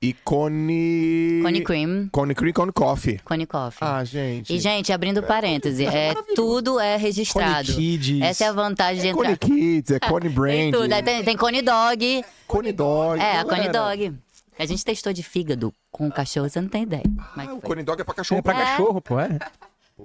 E 0.00 0.12
Cone... 0.12 1.40
Cone 1.42 1.60
Cream, 1.64 2.08
Cone 2.12 2.34
Cream, 2.34 2.52
Cone 2.52 2.72
Coffee. 2.72 3.18
Cone 3.24 3.46
Coffee. 3.46 3.78
Ah, 3.80 4.04
gente. 4.04 4.54
E, 4.54 4.60
gente, 4.60 4.92
abrindo 4.92 5.20
parêntese, 5.24 5.84
é, 5.84 6.14
tudo 6.36 6.78
é 6.78 6.92
Cone 6.92 7.02
registrado. 7.02 7.72
Kids. 7.74 8.22
Essa 8.22 8.44
é 8.44 8.48
a 8.48 8.52
vantagem 8.52 9.02
de 9.02 9.08
É 9.08 9.12
Cone 9.12 9.32
entrar. 9.32 9.48
Kids, 9.48 9.90
é 9.90 9.98
Cone 9.98 10.28
Brand. 10.30 10.52
Tem 10.54 10.70
tudo. 10.70 10.92
Aí 10.92 11.02
Tem, 11.02 11.24
tem 11.24 11.36
Cone 11.36 11.62
Dog. 11.62 12.24
Cone 12.46 12.72
Dog. 12.72 13.20
É, 13.20 13.38
a. 13.40 13.44
Cone 13.44 13.68
Dog. 13.70 14.14
A 14.56 14.66
gente 14.66 14.84
testou 14.84 15.12
de 15.12 15.22
fígado 15.24 15.72
com 15.90 16.06
o 16.06 16.12
cachorro, 16.12 16.48
você 16.48 16.60
não 16.60 16.68
tem 16.68 16.84
ideia. 16.84 17.02
É 17.36 17.40
Ah, 17.40 17.54
o. 17.54 17.60
Cone 17.60 17.82
Dog 17.82 18.00
é 18.00 18.04
pra 18.04 18.14
cachorro. 18.14 18.38
É 18.38 18.42
pra 18.42 18.52
É. 18.60 18.64
cachorro, 18.64 19.00
pô, 19.00 19.18
é. 19.18 19.36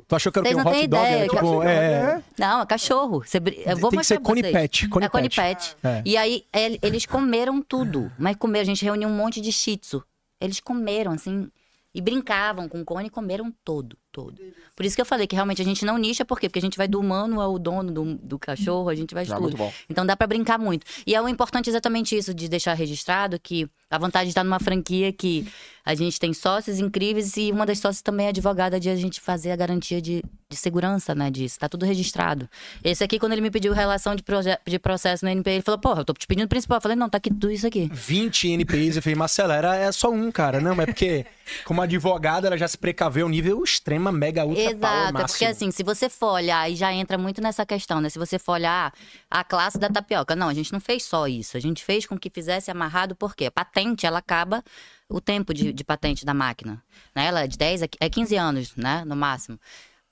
Tu 0.08 0.16
achou 0.16 0.32
que 0.32 0.40
era 0.40 0.48
o 0.48 0.50
quê? 0.50 0.56
Um 0.56 0.64
não 0.64 0.72
hot 0.72 0.88
dog? 0.88 1.04
ideia, 1.04 1.16
Era 1.18 1.30
que 1.30 1.36
tipo, 1.36 1.46
eu- 1.54 1.64
é, 1.64 2.24
Não, 2.38 2.62
é 2.62 2.66
cachorro. 2.66 3.24
Você 3.26 3.38
Eu 3.66 3.78
vou 3.78 3.90
Tem 3.90 4.00
que 4.00 4.06
ser 4.06 4.20
Cone 4.20 4.42
é 4.42 4.44
Cone 5.10 5.30
Pet. 5.30 5.36
Pet. 5.36 5.78
É. 5.84 6.02
E 6.06 6.18
aí, 6.18 6.46
el- 6.54 6.80
eles 6.82 7.06
comeram 7.06 7.62
tudo. 7.62 8.12
Mas 8.18 8.36
comeram, 8.36 8.64
a 8.64 8.66
gente 8.66 8.84
reuniu 8.84 9.08
um 9.10 9.16
monte 9.16 9.40
de 9.42 9.52
shih 9.52 9.78
tzu. 9.78 10.04
Eles 10.42 10.60
comeram, 10.60 11.12
assim, 11.14 11.50
e 11.96 12.02
brincavam 12.02 12.68
com 12.68 12.82
o 12.82 12.86
cone 12.86 13.06
e 13.08 13.10
comeram 13.10 13.54
todo, 13.64 13.96
todo. 14.12 14.42
Por 14.76 14.84
isso 14.84 14.96
que 14.96 15.02
eu 15.02 15.06
falei 15.06 15.28
que 15.28 15.36
realmente 15.36 15.62
a 15.62 15.66
gente 15.66 15.86
não 15.86 15.96
nicha, 15.98 16.26
por 16.26 16.40
quê? 16.40 16.50
Porque 16.50 16.58
a 16.58 16.62
gente 16.62 16.76
vai 16.76 16.88
do 16.88 17.00
humano 17.00 17.40
ao 17.40 17.60
dono 17.60 17.92
do, 17.92 18.16
do 18.16 18.40
cachorro, 18.40 18.90
a 18.90 18.96
gente 18.96 19.14
vai 19.14 19.24
de 19.24 19.32
Ah, 19.32 19.38
tudo. 19.38 19.56
Então 19.88 20.04
dá 20.04 20.18
pra 20.18 20.26
brincar 20.26 20.58
muito. 20.58 20.86
E 21.06 21.14
é 21.14 21.22
o 21.22 21.30
importante 21.30 21.70
exatamente 21.70 22.18
isso, 22.18 22.34
de 22.34 22.50
deixar 22.50 22.74
registrado 22.74 23.40
que 23.40 23.70
a 23.92 23.98
vantagem 24.00 24.26
de 24.26 24.32
estar 24.32 24.44
numa 24.44 24.60
franquia 24.60 25.14
que 25.14 25.48
a 25.86 25.94
gente 25.96 26.18
tem 26.18 26.34
sócios 26.34 26.80
incríveis 26.80 27.36
e 27.36 27.52
uma 27.52 27.66
das 27.66 27.80
sócias 27.80 28.02
também 28.02 28.28
é 28.28 28.30
advogada 28.30 28.80
de 28.80 28.90
a 28.90 28.96
gente 28.96 29.20
fazer 29.20 29.52
a 29.52 29.56
garantia 29.56 30.02
de, 30.02 30.24
de 30.50 30.56
segurança, 30.56 31.14
né, 31.14 31.30
disso. 31.30 31.60
Tá 31.60 31.68
tudo 31.68 31.86
registrado. 31.86 32.50
Esse 32.82 33.04
aqui, 33.04 33.20
quando 33.20 33.34
ele 33.34 33.42
me 33.42 33.52
pediu 33.52 33.74
relação 33.74 34.16
de, 34.16 34.24
de 34.66 34.80
processo 34.80 35.26
no 35.26 35.32
NPI, 35.32 35.56
ele 35.56 35.62
falou, 35.62 35.80
porra, 35.80 36.02
eu 36.02 36.06
tô 36.06 36.14
te 36.14 36.26
pedindo 36.26 36.46
o 36.46 36.48
principal. 36.48 36.78
Eu 36.78 36.82
falei, 36.82 36.96
não, 36.96 37.10
tá 37.10 37.18
aqui 37.18 37.30
tudo 37.30 37.52
isso 37.52 37.68
aqui. 37.68 37.90
20 37.92 38.52
NPIs. 38.52 38.96
Eu 38.96 39.02
falei, 39.02 39.16
Marcela, 39.16 39.56
era, 39.56 39.76
é 39.76 39.92
só 39.92 40.10
um, 40.10 40.32
cara. 40.32 40.62
Não, 40.62 40.82
é 40.82 40.86
porque, 40.86 41.26
como 41.66 41.82
advogada, 41.82 42.48
ela 42.48 42.58
já 42.58 42.68
se 42.68 42.78
precaveu 42.78 43.28
nível 43.28 43.62
extrema, 43.62 44.10
mega, 44.10 44.46
ultra 44.46 44.64
power 44.64 44.76
Exato, 44.78 44.86
é 44.86 45.12
máximo. 45.12 45.28
porque 45.28 45.46
assim, 45.46 45.70
se 45.70 45.84
você 45.84 46.08
for 46.08 46.32
olhar, 46.32 46.72
e 46.72 46.78
já 46.78 46.94
entra 46.94 47.18
muito 47.18 47.42
nessa 47.42 47.66
questão, 47.66 48.00
né? 48.00 48.08
Se 48.08 48.18
você 48.18 48.40
for 48.40 48.54
olhar 48.54 48.94
a 49.30 49.44
classe 49.44 49.78
da 49.78 49.90
tapioca, 49.90 50.34
não, 50.34 50.48
a 50.48 50.54
gente 50.54 50.72
não 50.72 50.80
fez 50.80 51.04
só 51.04 51.28
isso. 51.28 51.58
A 51.58 51.60
gente 51.60 51.84
fez 51.84 52.06
com 52.06 52.18
que 52.18 52.30
fizesse 52.30 52.72
amarrado, 52.72 53.16
porque 53.16 53.48
a 53.48 53.52
patente, 53.52 54.06
ela 54.06 54.20
acaba 54.20 54.64
o 55.10 55.22
tempo 55.22 55.54
de, 55.54 55.72
de 55.74 55.84
patente 55.84 56.26
da 56.26 56.34
máquina. 56.34 56.82
Né? 57.16 57.26
Ela 57.26 57.44
é 57.44 57.48
de 57.48 57.58
10 57.58 57.84
a 57.84 57.88
é 58.00 58.10
15 58.10 58.36
anos, 58.36 58.76
né? 58.76 59.04
No 59.06 59.16
máximo. 59.16 59.60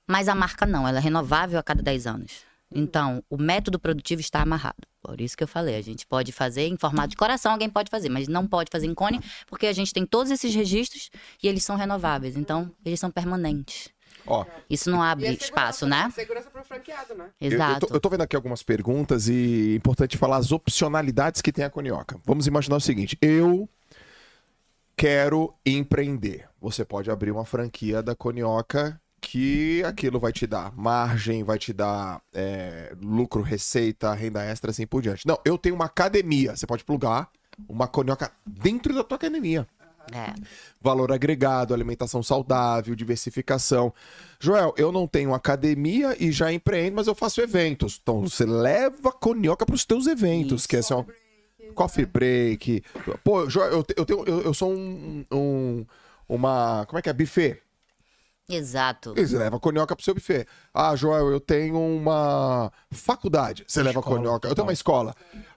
Mas 0.06 0.28
a 0.28 0.34
marca 0.34 0.66
não, 0.66 0.86
ela 0.86 0.98
é 0.98 1.00
renovável 1.00 1.58
a 1.58 1.62
cada 1.62 1.82
10 1.82 2.06
anos. 2.06 2.32
Então, 2.74 3.22
o 3.28 3.36
método 3.36 3.78
produtivo 3.78 4.20
está 4.20 4.40
amarrado. 4.40 4.76
Por 5.02 5.20
isso 5.20 5.36
que 5.36 5.42
eu 5.44 5.48
falei, 5.48 5.76
a 5.76 5.82
gente 5.82 6.06
pode 6.06 6.32
fazer 6.32 6.66
em 6.68 6.76
formato 6.76 7.08
de 7.08 7.16
coração, 7.16 7.52
alguém 7.52 7.68
pode 7.68 7.90
fazer, 7.90 8.08
mas 8.08 8.28
não 8.28 8.46
pode 8.46 8.70
fazer 8.70 8.86
em 8.86 8.94
cone, 8.94 9.20
porque 9.46 9.66
a 9.66 9.72
gente 9.72 9.92
tem 9.92 10.06
todos 10.06 10.30
esses 10.32 10.54
registros 10.54 11.10
e 11.42 11.48
eles 11.48 11.64
são 11.64 11.76
renováveis. 11.76 12.36
Então, 12.36 12.70
eles 12.84 12.98
são 12.98 13.10
permanentes. 13.10 13.90
Ó, 14.26 14.46
Isso 14.70 14.88
não 14.88 15.02
abre 15.02 15.26
é 15.26 15.32
espaço, 15.32 15.80
segurança, 15.80 16.04
né? 16.06 16.10
Segurança 16.14 16.50
pro 16.50 16.62
franqueado, 16.64 17.14
né? 17.14 17.28
eu- 17.40 17.50
eu, 17.50 17.54
Exato. 17.56 17.86
tô, 17.88 17.94
eu 17.94 18.00
tô 18.00 18.08
vendo 18.08 18.20
aqui 18.22 18.36
algumas 18.36 18.62
perguntas 18.62 19.28
e 19.28 19.72
é 19.72 19.76
importante 19.76 20.16
falar 20.16 20.36
as 20.36 20.52
opcionalidades 20.52 21.42
que 21.42 21.50
tem 21.52 21.64
a 21.64 21.70
Conioca. 21.70 22.20
Vamos 22.24 22.46
imaginar 22.46 22.76
o 22.76 22.80
seguinte: 22.80 23.18
eu 23.20 23.68
quero 25.02 25.52
empreender. 25.66 26.48
Você 26.60 26.84
pode 26.84 27.10
abrir 27.10 27.32
uma 27.32 27.44
franquia 27.44 28.00
da 28.00 28.14
Conioca 28.14 29.00
que 29.20 29.82
aquilo 29.82 30.20
vai 30.20 30.32
te 30.32 30.46
dar 30.46 30.72
margem, 30.76 31.42
vai 31.42 31.58
te 31.58 31.72
dar 31.72 32.22
é, 32.32 32.94
lucro, 33.02 33.42
receita, 33.42 34.14
renda 34.14 34.44
extra, 34.44 34.70
assim 34.70 34.86
por 34.86 35.02
diante. 35.02 35.26
Não, 35.26 35.36
eu 35.44 35.58
tenho 35.58 35.74
uma 35.74 35.86
academia. 35.86 36.54
Você 36.54 36.68
pode 36.68 36.84
plugar 36.84 37.28
uma 37.68 37.88
Conioca 37.88 38.30
dentro 38.46 38.94
da 38.94 39.02
tua 39.02 39.16
academia. 39.16 39.66
É. 40.12 40.34
valor 40.80 41.12
agregado, 41.12 41.72
alimentação 41.72 42.22
saudável, 42.22 42.94
diversificação. 42.94 43.92
Joel, 44.40 44.74
eu 44.76 44.90
não 44.90 45.06
tenho 45.06 45.32
academia 45.32 46.16
e 46.18 46.32
já 46.32 46.52
empreendo, 46.52 46.96
mas 46.96 47.06
eu 47.06 47.14
faço 47.14 47.40
eventos. 47.40 48.00
Então 48.02 48.20
você 48.22 48.44
leva 48.44 49.10
a 49.10 49.12
conioca 49.12 49.64
para 49.64 49.74
os 49.74 49.84
teus 49.84 50.06
eventos, 50.06 50.62
Isso. 50.62 50.68
que 50.68 50.76
é 50.76 50.78
assim, 50.80 50.94
ó, 50.94 51.04
coffee 51.72 52.06
break. 52.06 52.82
Pô, 53.24 53.48
Joel, 53.48 53.70
eu, 53.72 53.86
eu, 53.96 54.04
tenho, 54.06 54.24
eu, 54.26 54.42
eu 54.42 54.54
sou 54.54 54.72
um, 54.72 55.24
um- 55.32 55.86
uma, 56.28 56.84
como 56.86 56.98
é 56.98 57.02
que 57.02 57.08
é, 57.08 57.12
buffet. 57.12 57.60
Exato. 58.48 59.14
Você 59.14 59.38
leva 59.38 59.56
a 59.56 59.60
conioca 59.60 59.94
pro 59.94 60.04
seu 60.04 60.14
buffet. 60.14 60.46
Ah, 60.74 60.94
Joel, 60.96 61.30
eu 61.30 61.40
tenho 61.40 61.78
uma 61.78 62.70
faculdade. 62.90 63.64
Você 63.66 63.82
leva 63.82 63.98
a 63.98 64.00
Escola, 64.00 64.16
conioca. 64.16 64.48
Eu 64.48 64.54
tenho 64.54 64.66
uma 64.66 64.72
escola. 64.72 65.14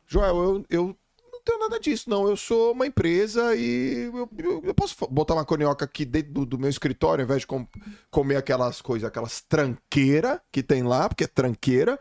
Joel, 0.08 0.36
eu, 0.38 0.66
eu 0.70 0.98
não 1.32 1.42
tenho 1.44 1.60
nada 1.60 1.80
disso, 1.80 2.10
não. 2.10 2.28
Eu 2.28 2.38
sou 2.38 2.72
uma 2.74 2.86
empresa 2.88 3.56
e 3.56 4.10
eu, 4.14 4.30
eu- 4.38 4.62
eu 4.66 4.74
posso 4.74 4.96
botar 5.10 5.34
uma 5.34 5.44
conioca 5.46 5.84
aqui 5.84 6.06
dentro 6.06 6.32
do, 6.32 6.46
do 6.46 6.60
meu 6.60 6.70
escritório, 6.70 7.24
ao 7.24 7.26
invés 7.26 7.42
de 7.42 7.48
com- 7.48 7.68
comer 8.12 8.38
aquelas 8.38 8.82
coisas, 8.82 9.08
aquelas 9.08 9.42
tranqueira 9.42 10.42
que 10.52 10.62
tem 10.64 10.84
lá, 10.84 11.10
porque 11.10 11.24
é 11.24 11.28
tranqueira. 11.28 12.00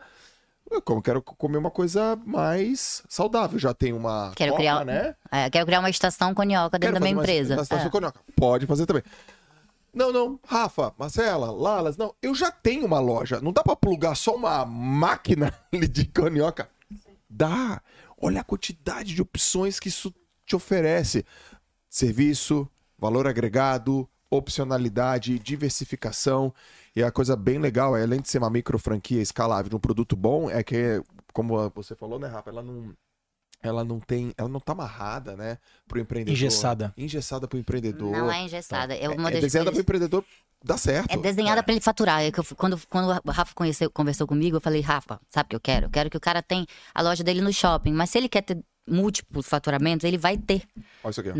Eu 0.69 0.81
quero 1.01 1.21
comer 1.21 1.57
uma 1.57 1.69
coisa 1.71 2.19
mais 2.25 3.03
saudável. 3.07 3.57
Já 3.59 3.73
tem 3.73 3.93
uma 3.93 4.31
Quero 4.35 4.51
copa, 4.51 4.61
criar- 4.61 4.85
né? 4.85 5.15
É, 5.31 5.49
quero 5.49 5.65
criar 5.65 5.79
uma 5.79 5.89
estação 5.89 6.33
conioca 6.33 6.77
dentro 6.79 6.93
Quero 6.93 6.99
da 6.99 6.99
minha 6.99 7.15
fazer 7.15 7.31
uma 7.31 7.39
empresa. 7.43 7.61
estação 7.61 7.87
É. 7.87 7.89
conioca. 7.89 8.19
Pode 8.35 8.65
fazer 8.65 8.85
também. 8.85 9.03
Não, 9.93 10.11
não, 10.11 10.39
Rafa, 10.45 10.93
Marcela, 10.97 11.51
Lalas, 11.51 11.95
não, 11.95 12.13
eu 12.21 12.35
já 12.35 12.51
tenho 12.51 12.85
uma 12.85 12.99
loja. 12.99 13.39
Não 13.39 13.53
dá 13.53 13.63
pra 13.63 13.75
plugar 13.77 14.15
só 14.15 14.35
uma 14.35 14.65
máquina 14.65 15.53
de 15.71 16.05
conioca? 16.07 16.67
Dá. 17.29 17.81
Olha 18.19 18.41
a 18.41 18.43
quantidade 18.43 19.13
de 19.13 19.21
opções 19.21 19.79
que 19.79 19.87
isso 19.87 20.13
te 20.45 20.55
oferece. 20.55 21.25
Serviço, 21.89 22.67
valor 22.97 23.27
agregado, 23.27 24.09
opcionalidade, 24.29 25.39
diversificação. 25.39 26.53
E 26.95 27.03
a 27.03 27.11
coisa 27.11 27.35
bem 27.35 27.57
legal 27.59 27.95
é, 27.97 28.03
além 28.03 28.21
de 28.21 28.29
ser 28.29 28.37
uma 28.37 28.49
micro 28.49 28.79
franquia 28.79 29.21
escalável 29.21 29.69
de 29.69 29.75
um 29.75 29.79
produto 29.79 30.15
bom, 30.15 30.49
é 30.49 30.63
que, 30.63 31.01
como 31.33 31.69
você 31.71 31.93
falou, 31.95 32.17
né, 32.17 32.27
Rafa, 32.27 32.49
ela 32.49 32.63
não, 32.63 32.93
ela 33.61 33.83
não 33.83 33.99
tem, 33.99 34.33
ela 34.37 34.47
não 34.47 34.59
tá 34.61 34.71
amarrada, 34.71 35.35
né, 35.35 35.57
pro 35.87 35.99
empreendedor. 35.99 36.33
Engessada. 36.37 36.93
Engessada 36.97 37.47
pro 37.47 37.59
empreendedor. 37.59 38.11
Não 38.11 38.31
é 38.31 38.43
engessada. 38.43 38.95
É 38.95 39.09
uma 39.09 39.29
É 39.29 39.33
das 39.33 39.41
desenhada 39.41 39.71
pro 39.71 39.75
coisas... 39.75 39.81
empreendedor 39.81 40.23
dar 40.63 40.77
certo. 40.77 41.11
É 41.11 41.17
desenhada 41.17 41.61
pra 41.61 41.73
ele 41.73 41.81
faturar. 41.81 42.21
É 42.23 42.31
que 42.31 42.39
eu- 42.39 42.45
quando, 42.55 42.79
quando 42.89 43.21
o 43.25 43.31
Rafa 43.31 43.53
conheceu, 43.53 43.91
conversou 43.91 44.25
comigo, 44.25 44.55
eu 44.57 44.61
falei, 44.61 44.79
Rafa, 44.81 45.19
sabe 45.29 45.47
o 45.47 45.49
que 45.49 45.55
eu 45.57 45.59
quero? 45.59 45.85
Eu 45.87 45.89
quero 45.91 46.09
que 46.09 46.17
o 46.17 46.21
cara 46.21 46.41
tenha 46.41 46.65
a 46.93 47.01
loja 47.01 47.23
dele 47.25 47.41
no 47.41 47.51
shopping. 47.51 47.91
Mas 47.91 48.09
se 48.09 48.17
ele 48.17 48.29
quer 48.29 48.41
ter 48.41 48.57
múltiplos 48.87 49.47
faturamentos, 49.47 50.03
ele 50.03 50.17
vai 50.17 50.37
ter, 50.37 50.61
Olha 51.03 51.11
isso 51.11 51.19
aqui. 51.19 51.31
ó. 51.31 51.35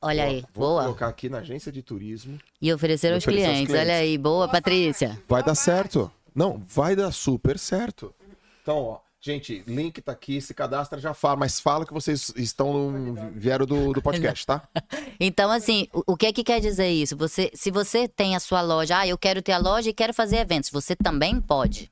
Olha 0.00 0.24
aí, 0.24 0.44
Vou 0.54 0.68
boa. 0.68 0.82
colocar 0.84 1.08
aqui 1.08 1.28
na 1.28 1.38
agência 1.38 1.72
de 1.72 1.82
turismo. 1.82 2.38
E 2.62 2.72
oferecer 2.72 3.12
aos 3.12 3.24
oferecer 3.24 3.46
aos 3.46 3.54
clientes. 3.54 3.72
clientes. 3.72 3.88
Olha 3.90 3.98
aí, 3.98 4.16
boa, 4.16 4.48
Patrícia. 4.48 5.20
Vai 5.28 5.42
dar 5.42 5.54
certo. 5.54 6.10
Não, 6.34 6.56
vai 6.56 6.94
dar 6.94 7.10
super 7.12 7.58
certo. 7.58 8.14
Então, 8.62 8.76
ó, 8.76 8.98
gente, 9.20 9.64
link 9.66 10.00
tá 10.00 10.12
aqui, 10.12 10.40
se 10.40 10.54
cadastra, 10.54 11.00
já 11.00 11.12
fala, 11.12 11.36
mas 11.36 11.58
fala 11.58 11.84
que 11.84 11.92
vocês 11.92 12.32
estão 12.36 12.90
no, 12.90 13.30
vieram 13.32 13.66
do, 13.66 13.92
do 13.92 14.00
podcast, 14.00 14.46
tá? 14.46 14.62
Então, 15.20 15.50
assim, 15.50 15.88
o, 15.92 16.12
o 16.12 16.16
que 16.16 16.26
é 16.26 16.32
que 16.32 16.44
quer 16.44 16.60
dizer 16.60 16.88
isso? 16.90 17.16
Você, 17.16 17.50
se 17.52 17.72
você 17.72 18.06
tem 18.06 18.36
a 18.36 18.40
sua 18.40 18.62
loja, 18.62 18.98
ah, 18.98 19.06
eu 19.06 19.18
quero 19.18 19.42
ter 19.42 19.50
a 19.50 19.58
loja 19.58 19.90
e 19.90 19.92
quero 19.92 20.14
fazer 20.14 20.36
eventos, 20.36 20.70
você 20.70 20.94
também 20.94 21.40
pode. 21.40 21.90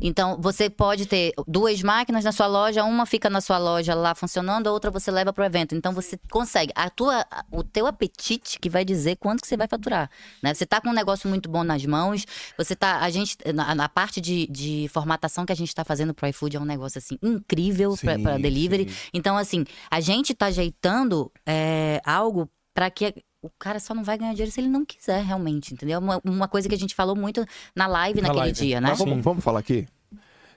Então, 0.00 0.40
você 0.40 0.70
pode 0.70 1.06
ter 1.06 1.32
duas 1.46 1.82
máquinas 1.82 2.24
na 2.24 2.32
sua 2.32 2.46
loja, 2.46 2.84
uma 2.84 3.04
fica 3.04 3.28
na 3.28 3.40
sua 3.40 3.58
loja 3.58 3.94
lá 3.94 4.14
funcionando, 4.14 4.68
a 4.68 4.72
outra 4.72 4.90
você 4.90 5.10
leva 5.10 5.32
para 5.32 5.42
o 5.42 5.44
evento. 5.44 5.74
Então, 5.74 5.92
você 5.92 6.18
consegue. 6.30 6.72
A 6.74 6.88
tua, 6.88 7.26
o 7.50 7.64
teu 7.64 7.86
apetite 7.86 8.58
que 8.60 8.70
vai 8.70 8.84
dizer 8.84 9.16
quanto 9.16 9.40
que 9.40 9.48
você 9.48 9.56
vai 9.56 9.66
faturar. 9.66 10.08
Né? 10.42 10.54
Você 10.54 10.64
tá 10.64 10.80
com 10.80 10.88
um 10.88 10.92
negócio 10.92 11.28
muito 11.28 11.48
bom 11.48 11.64
nas 11.64 11.84
mãos, 11.84 12.24
você 12.56 12.76
tá. 12.76 13.00
A 13.00 13.10
gente, 13.10 13.36
na, 13.52 13.74
na 13.74 13.88
parte 13.88 14.20
de, 14.20 14.46
de 14.46 14.88
formatação 14.92 15.44
que 15.44 15.52
a 15.52 15.56
gente 15.56 15.68
está 15.68 15.84
fazendo 15.84 16.14
pro 16.14 16.28
iFood 16.28 16.56
é 16.56 16.60
um 16.60 16.64
negócio 16.64 16.98
assim 16.98 17.18
incrível 17.22 17.96
para 17.96 18.38
delivery. 18.38 18.88
sim. 18.88 19.10
Então, 19.12 19.36
assim, 19.36 19.64
a 19.90 20.00
gente 20.00 20.34
tá 20.34 20.46
ajeitando 20.46 21.32
é, 21.46 22.00
algo 22.04 22.48
para 22.72 22.90
que 22.90 23.12
o 23.42 23.50
cara 23.58 23.78
só 23.78 23.94
não 23.94 24.02
vai 24.02 24.18
ganhar 24.18 24.32
dinheiro 24.32 24.50
se 24.52 24.60
ele 24.60 24.68
não 24.68 24.84
quiser 24.84 25.22
realmente, 25.24 25.72
entendeu? 25.72 25.98
Uma, 26.00 26.20
uma 26.24 26.48
coisa 26.48 26.68
que 26.68 26.74
a 26.74 26.78
gente 26.78 26.94
falou 26.94 27.14
muito 27.14 27.44
na 27.74 27.86
live 27.86 28.20
Na 28.20 28.28
naquele 28.28 28.44
live. 28.46 28.58
dia, 28.60 28.80
né? 28.80 28.88
Mas 28.90 28.98
vamos, 28.98 29.22
vamos 29.24 29.44
falar 29.44 29.60
aqui? 29.60 29.86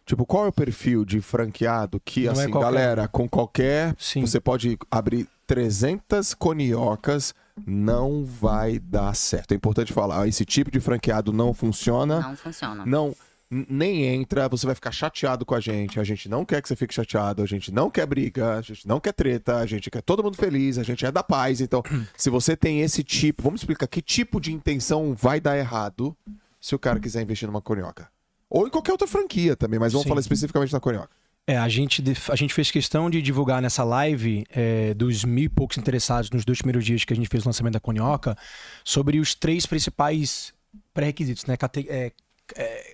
Tipo, 0.05 0.25
qual 0.25 0.45
é 0.45 0.47
o 0.49 0.51
perfil 0.53 1.05
de 1.05 1.21
franqueado 1.21 2.01
que, 2.03 2.21
Não 2.25 2.29
é 2.29 2.31
assim, 2.33 2.49
qualquer. 2.51 2.65
galera, 2.65 3.07
com 3.07 3.29
qualquer. 3.29 3.95
Sim. 3.99 4.21
Você 4.21 4.39
pode 4.39 4.77
abrir 4.89 5.27
300 5.45 6.33
coniocas, 6.33 7.35
não 7.67 8.25
vai 8.25 8.79
dar 8.79 9.15
certo. 9.15 9.51
É 9.51 9.55
importante 9.55 9.93
falar, 9.93 10.27
esse 10.27 10.43
tipo 10.43 10.71
de 10.71 10.79
franqueado 10.79 11.31
não 11.31 11.53
funciona. 11.53 12.19
Não 12.21 12.35
funciona. 12.35 12.83
não 12.85 13.15
nem 13.51 14.05
entra, 14.05 14.47
você 14.47 14.65
vai 14.65 14.73
ficar 14.73 14.91
chateado 14.91 15.45
com 15.45 15.53
a 15.53 15.59
gente. 15.59 15.99
A 15.99 16.03
gente 16.03 16.29
não 16.29 16.45
quer 16.45 16.61
que 16.61 16.69
você 16.69 16.75
fique 16.75 16.93
chateado, 16.93 17.43
a 17.43 17.45
gente 17.45 17.71
não 17.71 17.91
quer 17.91 18.05
briga, 18.05 18.57
a 18.57 18.61
gente 18.61 18.87
não 18.87 18.99
quer 18.99 19.11
treta, 19.11 19.57
a 19.57 19.65
gente 19.65 19.91
quer 19.91 20.01
todo 20.01 20.23
mundo 20.23 20.37
feliz, 20.37 20.77
a 20.77 20.83
gente 20.83 21.05
é 21.05 21.11
da 21.11 21.21
paz. 21.21 21.59
Então, 21.59 21.83
se 22.15 22.29
você 22.29 22.55
tem 22.55 22.81
esse 22.81 23.03
tipo, 23.03 23.43
vamos 23.43 23.61
explicar 23.61 23.87
que 23.87 24.01
tipo 24.01 24.39
de 24.39 24.53
intenção 24.53 25.13
vai 25.13 25.41
dar 25.41 25.57
errado 25.57 26.15
se 26.59 26.73
o 26.73 26.79
cara 26.79 26.99
quiser 26.99 27.21
investir 27.21 27.47
numa 27.47 27.61
conioca. 27.61 28.09
Ou 28.49 28.67
em 28.67 28.69
qualquer 28.69 28.93
outra 28.93 29.07
franquia 29.07 29.55
também, 29.55 29.79
mas 29.79 29.91
vamos 29.91 30.03
Sim. 30.03 30.09
falar 30.09 30.21
especificamente 30.21 30.71
na 30.71 30.79
conioca. 30.79 31.09
É, 31.47 31.57
a 31.57 31.67
gente, 31.67 32.03
a 32.29 32.35
gente 32.35 32.53
fez 32.53 32.69
questão 32.69 33.09
de 33.09 33.21
divulgar 33.21 33.61
nessa 33.61 33.83
live 33.83 34.45
é, 34.49 34.93
dos 34.93 35.25
mil 35.25 35.45
e 35.45 35.49
poucos 35.49 35.77
interessados 35.77 36.29
nos 36.29 36.45
dois 36.45 36.59
primeiros 36.59 36.85
dias 36.85 37.03
que 37.03 37.11
a 37.11 37.15
gente 37.15 37.27
fez 37.27 37.43
o 37.43 37.47
lançamento 37.47 37.73
da 37.73 37.79
Conioca 37.79 38.37
sobre 38.85 39.19
os 39.19 39.33
três 39.33 39.65
principais 39.65 40.53
pré-requisitos, 40.93 41.45
né? 41.45 41.57
Cate 41.57 41.87
é, 41.89 42.11
é, 42.55 42.90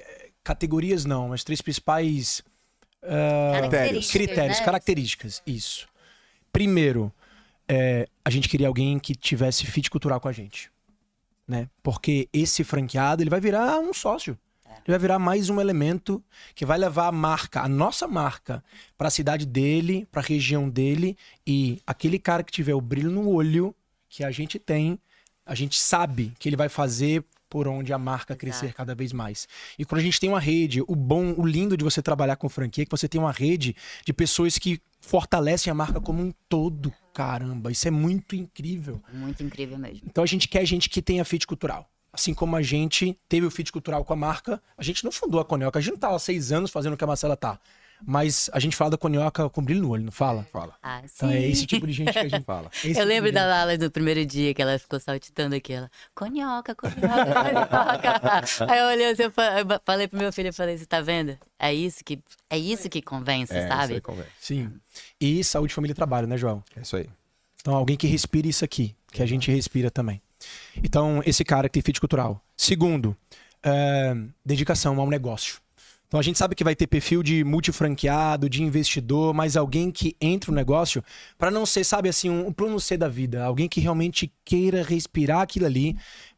categorias 0.47 1.03
não, 1.03 1.27
mas 1.27 1.43
três 1.43 1.61
principais 1.61 2.41
uh, 3.03 3.51
características, 3.51 4.11
critérios, 4.11 4.59
né? 4.59 4.65
características. 4.65 5.43
Isso. 5.45 5.87
Primeiro, 6.53 7.11
é, 7.67 8.07
a 8.23 8.29
gente 8.29 8.47
queria 8.47 8.69
alguém 8.69 8.97
que 8.97 9.13
tivesse 9.13 9.65
fit 9.65 9.89
cultural 9.89 10.21
com 10.21 10.29
a 10.29 10.31
gente. 10.31 10.71
Né? 11.45 11.69
Porque 11.83 12.29
esse 12.31 12.63
franqueado 12.63 13.21
ele 13.21 13.29
vai 13.29 13.41
virar 13.41 13.77
um 13.79 13.93
sócio. 13.93 14.37
Ele 14.65 14.93
vai 14.93 14.99
virar 14.99 15.19
mais 15.19 15.49
um 15.49 15.59
elemento 15.59 16.23
que 16.55 16.65
vai 16.65 16.77
levar 16.77 17.07
a 17.07 17.11
marca, 17.11 17.61
a 17.61 17.67
nossa 17.67 18.07
marca, 18.07 18.63
para 18.97 19.09
a 19.09 19.11
cidade 19.11 19.45
dele, 19.45 20.07
para 20.09 20.21
a 20.21 20.25
região 20.25 20.69
dele. 20.69 21.17
E 21.45 21.81
aquele 21.85 22.17
cara 22.17 22.41
que 22.41 22.53
tiver 22.53 22.73
o 22.73 22.79
brilho 22.79 23.11
no 23.11 23.27
olho 23.29 23.75
que 24.07 24.23
a 24.23 24.31
gente 24.31 24.57
tem, 24.57 24.97
a 25.45 25.53
gente 25.53 25.77
sabe 25.77 26.31
que 26.39 26.47
ele 26.47 26.55
vai 26.55 26.69
fazer 26.69 27.25
por 27.49 27.67
onde 27.67 27.93
a 27.93 27.97
marca 27.97 28.33
Exato. 28.33 28.39
crescer 28.39 28.73
cada 28.73 28.93
vez 28.93 29.13
mais. 29.13 29.47
E 29.77 29.85
quando 29.85 29.99
a 29.99 30.03
gente 30.03 30.19
tem 30.19 30.29
uma 30.29 30.39
rede, 30.39 30.81
o 30.87 30.95
bom, 30.95 31.33
o 31.37 31.45
lindo 31.45 31.77
de 31.77 31.83
você 31.83 32.01
trabalhar 32.01 32.35
com 32.35 32.49
franquia 32.49 32.83
é 32.83 32.85
que 32.85 32.91
você 32.91 33.07
tem 33.07 33.19
uma 33.19 33.31
rede 33.31 33.75
de 34.05 34.13
pessoas 34.13 34.57
que 34.57 34.81
fortalecem 34.99 35.71
a 35.71 35.73
marca 35.73 36.01
como 36.01 36.21
um 36.21 36.33
todo. 36.49 36.93
Caramba, 37.13 37.71
isso 37.71 37.87
é 37.87 37.91
muito 37.91 38.35
incrível. 38.35 39.01
Muito 39.13 39.41
incrível 39.43 39.77
mesmo. 39.77 40.07
Então 40.07 40.23
a 40.23 40.27
gente 40.27 40.47
quer 40.47 40.65
gente 40.65 40.89
que 40.89 41.01
tenha 41.01 41.23
fit 41.25 41.47
cultural. 41.47 41.89
Assim 42.11 42.33
como 42.33 42.55
a 42.55 42.61
gente 42.61 43.17
teve 43.29 43.45
o 43.45 43.51
fit 43.51 43.71
cultural 43.71 44.03
com 44.03 44.13
a 44.13 44.15
marca, 44.15 44.61
a 44.77 44.83
gente 44.83 45.03
não 45.03 45.11
fundou 45.11 45.39
a 45.39 45.45
Conioca, 45.45 45.77
a 45.77 45.81
gente 45.81 45.91
não 45.91 45.99
tá 45.99 46.13
há 46.13 46.19
seis 46.19 46.51
anos 46.51 46.71
fazendo 46.71 46.93
o 46.93 46.97
que 46.97 47.03
a 47.03 47.07
Marcela 47.07 47.37
tá. 47.37 47.59
Mas 48.05 48.49
a 48.53 48.59
gente 48.59 48.75
fala 48.75 48.91
da 48.91 48.97
Conioca 48.97 49.49
com 49.49 49.61
brilho 49.63 49.81
no 49.81 49.89
olho, 49.89 50.03
não 50.03 50.11
fala? 50.11 50.45
Fala, 50.51 50.75
Ah, 50.83 51.01
Então 51.03 51.29
é 51.29 51.39
sim. 51.41 51.47
esse 51.49 51.65
tipo 51.65 51.85
de 51.87 51.93
gente 51.93 52.11
que 52.13 52.19
a 52.19 52.27
gente 52.29 52.43
fala. 52.45 52.69
esse 52.73 52.87
tipo 52.89 52.99
Eu 52.99 53.05
lembro 53.05 53.29
de 53.29 53.35
da. 53.35 53.45
Lala 53.47 53.77
do 53.77 53.89
primeiro 53.89 54.25
dia 54.25 54.53
que 54.53 54.61
ela 54.61 54.77
ficou 54.77 54.99
saltitando 54.99 55.55
aqui. 55.55 55.73
Ela, 55.73 55.89
conhoca, 56.13 56.75
conhoca, 56.75 56.95
conhoca. 57.67 58.71
Aí 58.71 58.79
eu 58.79 58.85
olhei 58.87 59.09
assim, 59.11 59.23
eu 59.23 59.31
fa- 59.31 59.59
eu 59.61 59.65
falei 59.85 60.07
pro 60.07 60.19
meu 60.19 60.31
filho, 60.31 60.49
eu 60.49 60.53
falei, 60.53 60.77
você 60.77 60.85
tá 60.85 61.01
vendo? 61.01 61.37
É 61.59 61.73
isso 61.73 62.03
que, 62.03 62.19
é 62.49 62.57
isso 62.57 62.87
que 62.89 63.01
convence, 63.01 63.53
É, 63.53 63.59
isso 63.59 63.67
sabe? 63.67 63.93
aí 63.95 64.01
convém. 64.01 64.25
Sim. 64.39 64.71
E 65.19 65.43
saúde, 65.43 65.73
família 65.73 65.93
e 65.93 65.95
trabalho, 65.95 66.27
né, 66.27 66.37
João? 66.37 66.63
É 66.75 66.81
isso 66.81 66.95
aí. 66.95 67.09
Então, 67.59 67.75
alguém 67.75 67.97
que 67.97 68.07
respire 68.07 68.47
isso 68.47 68.63
aqui, 68.63 68.95
que 69.11 69.21
a 69.21 69.25
gente 69.25 69.51
respira 69.51 69.89
também. 69.91 70.21
Então, 70.83 71.21
esse 71.25 71.43
cara 71.43 71.67
que 71.67 71.73
tem 71.73 71.81
fit 71.81 71.99
cultural. 71.99 72.41
Segundo, 72.55 73.17
é, 73.63 74.15
dedicação 74.45 74.99
ao 74.99 75.09
negócio. 75.09 75.59
Então, 76.07 76.21
a 76.21 76.23
gente 76.23 76.39
sabe 76.39 76.55
que 76.55 76.63
vai 76.63 76.73
ter 76.73 76.87
perfil 76.87 77.21
de 77.21 77.43
multifranqueado, 77.43 78.49
de 78.49 78.63
investidor, 78.63 79.33
mas 79.33 79.57
alguém 79.57 79.91
que 79.91 80.15
entra 80.21 80.51
no 80.51 80.55
negócio 80.55 81.03
para 81.37 81.51
não 81.51 81.65
ser, 81.65 81.83
sabe 81.83 82.07
assim, 82.07 82.29
um, 82.29 82.51
plano 82.53 82.79
C 82.79 82.95
da 82.95 83.09
vida. 83.09 83.43
Alguém 83.43 83.67
que 83.67 83.81
realmente 83.81 84.31
queira 84.45 84.83
respirar 84.83 85.41
aquilo 85.41 85.65
ali 85.65 85.97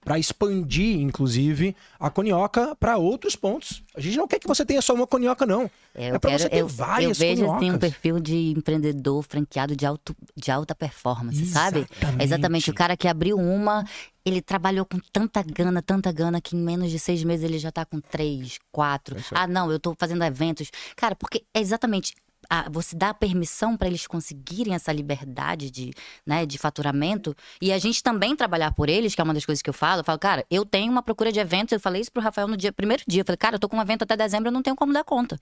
para 0.09 0.17
expandir, 0.17 0.99
inclusive, 0.99 1.75
a 1.99 2.09
conioca 2.09 2.75
para 2.79 2.97
outros 2.97 3.35
pontos. 3.35 3.83
A 3.95 4.01
gente 4.01 4.17
não 4.17 4.27
quer 4.27 4.39
que 4.39 4.47
você 4.47 4.65
tenha 4.65 4.81
só 4.81 4.95
uma 4.95 5.05
conioca, 5.05 5.45
não. 5.45 5.69
É, 5.93 6.07
É 6.07 6.17
quero, 6.17 6.39
você 6.39 6.49
ter 6.49 6.57
eu, 6.61 6.67
várias 6.67 7.21
eu 7.21 7.27
vejo 7.27 7.43
assim, 7.43 7.51
um 7.51 7.55
coniocas. 7.57 7.79
perfil 7.79 8.19
de 8.19 8.35
empreendedor 8.57 9.21
franqueado 9.21 9.75
de, 9.75 9.85
alto, 9.85 10.17
de 10.35 10.49
alta 10.49 10.73
performance, 10.73 11.45
sabe? 11.45 11.81
Exatamente. 11.81 12.21
É 12.21 12.23
exatamente 12.23 12.71
o 12.71 12.73
cara 12.73 12.97
que 12.97 13.07
abriu 13.07 13.37
uma, 13.37 13.85
ele 14.25 14.41
trabalhou 14.41 14.83
com 14.83 14.97
tanta 15.13 15.43
gana, 15.43 15.79
tanta 15.79 16.11
gana, 16.11 16.41
que 16.41 16.55
em 16.55 16.59
menos 16.59 16.89
de 16.89 16.97
seis 16.97 17.23
meses 17.23 17.45
ele 17.45 17.59
já 17.59 17.71
tá 17.71 17.85
com 17.85 17.99
três, 17.99 18.57
quatro. 18.71 19.15
É 19.15 19.21
ah, 19.29 19.45
não, 19.45 19.71
eu 19.71 19.79
tô 19.79 19.93
fazendo 19.95 20.23
eventos. 20.23 20.71
Cara, 20.95 21.15
porque 21.15 21.43
é 21.53 21.59
exatamente. 21.59 22.15
Ah, 22.49 22.67
você 22.69 22.95
dá 22.95 23.13
permissão 23.13 23.77
para 23.77 23.87
eles 23.87 24.07
conseguirem 24.07 24.73
essa 24.73 24.91
liberdade 24.91 25.69
de, 25.69 25.91
né, 26.25 26.45
de 26.45 26.57
faturamento 26.57 27.35
e 27.61 27.71
a 27.71 27.77
gente 27.77 28.01
também 28.01 28.35
trabalhar 28.35 28.73
por 28.73 28.89
eles, 28.89 29.13
que 29.13 29.21
é 29.21 29.23
uma 29.23 29.33
das 29.33 29.45
coisas 29.45 29.61
que 29.61 29.69
eu 29.69 29.73
falo. 29.73 30.01
Eu 30.01 30.03
falo, 30.03 30.17
cara, 30.17 30.45
eu 30.49 30.65
tenho 30.65 30.91
uma 30.91 31.03
procura 31.03 31.31
de 31.31 31.39
eventos. 31.39 31.71
Eu 31.73 31.79
falei 31.79 32.01
isso 32.01 32.11
pro 32.11 32.21
Rafael 32.21 32.47
no 32.47 32.57
dia, 32.57 32.71
primeiro 32.71 33.03
dia. 33.07 33.21
Eu 33.21 33.25
falei, 33.25 33.37
cara, 33.37 33.55
eu 33.55 33.59
tô 33.59 33.69
com 33.69 33.77
um 33.77 33.81
evento 33.81 34.03
até 34.03 34.17
dezembro, 34.17 34.47
eu 34.47 34.51
não 34.51 34.63
tenho 34.63 34.75
como 34.75 34.91
dar 34.91 35.03
conta. 35.03 35.37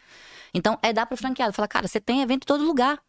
Então, 0.54 0.78
é 0.82 0.92
dar 0.92 1.06
pro 1.06 1.16
franqueado. 1.16 1.54
Fala, 1.54 1.68
cara, 1.68 1.88
você 1.88 2.02
tem 2.02 2.22
evento 2.22 2.44
em 2.44 2.48
todo 2.48 2.64
lugar. 2.64 3.00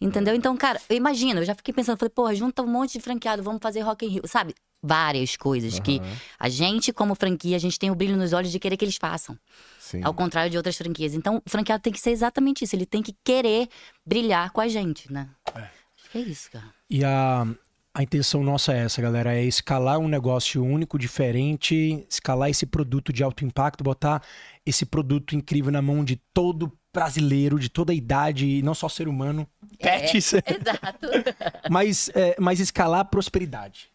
Entendeu? 0.00 0.34
Então, 0.34 0.56
cara, 0.56 0.80
imagina, 0.90 1.40
eu 1.40 1.44
já 1.44 1.54
fiquei 1.54 1.74
pensando, 1.74 1.98
falei, 1.98 2.10
porra, 2.10 2.34
junta 2.34 2.62
um 2.62 2.66
monte 2.66 2.92
de 2.92 3.00
franqueado, 3.00 3.42
vamos 3.42 3.60
fazer 3.60 3.80
Rock 3.80 4.06
in 4.06 4.10
Rio. 4.10 4.22
Sabe? 4.26 4.54
Várias 4.80 5.36
coisas 5.36 5.80
que 5.80 6.00
a 6.38 6.48
gente, 6.48 6.92
como 6.92 7.16
franquia, 7.16 7.56
a 7.56 7.58
gente 7.58 7.78
tem 7.78 7.90
o 7.90 7.96
brilho 7.96 8.16
nos 8.16 8.32
olhos 8.32 8.52
de 8.52 8.60
querer 8.60 8.76
que 8.76 8.84
eles 8.84 8.96
façam. 8.96 9.36
Sim. 9.88 10.02
Ao 10.04 10.12
contrário 10.12 10.50
de 10.50 10.56
outras 10.58 10.76
franquias. 10.76 11.14
Então, 11.14 11.42
o 11.46 11.48
franqueado 11.48 11.82
tem 11.82 11.90
que 11.90 11.98
ser 11.98 12.10
exatamente 12.10 12.62
isso. 12.62 12.76
Ele 12.76 12.84
tem 12.84 13.02
que 13.02 13.16
querer 13.24 13.70
brilhar 14.04 14.50
com 14.50 14.60
a 14.60 14.68
gente, 14.68 15.10
né? 15.10 15.30
Acho 15.46 16.10
que 16.12 16.18
é 16.18 16.20
isso, 16.20 16.50
cara. 16.50 16.66
E 16.90 17.02
a, 17.02 17.46
a 17.94 18.02
intenção 18.02 18.44
nossa 18.44 18.74
é 18.74 18.80
essa, 18.80 19.00
galera: 19.00 19.34
é 19.34 19.42
escalar 19.42 19.98
um 19.98 20.06
negócio 20.06 20.62
único, 20.62 20.98
diferente, 20.98 22.06
escalar 22.06 22.50
esse 22.50 22.66
produto 22.66 23.14
de 23.14 23.22
alto 23.22 23.46
impacto, 23.46 23.82
botar 23.82 24.22
esse 24.66 24.84
produto 24.84 25.34
incrível 25.34 25.72
na 25.72 25.80
mão 25.80 26.04
de 26.04 26.16
todo 26.34 26.70
brasileiro, 26.92 27.58
de 27.58 27.70
toda 27.70 27.90
a 27.90 27.94
idade, 27.94 28.46
e 28.46 28.60
não 28.60 28.74
só 28.74 28.90
ser 28.90 29.08
humano. 29.08 29.48
Pets, 29.80 30.34
Exato. 30.44 31.08
mas, 31.70 32.10
é, 32.14 32.36
mas 32.38 32.60
escalar 32.60 33.00
a 33.00 33.04
prosperidade. 33.06 33.90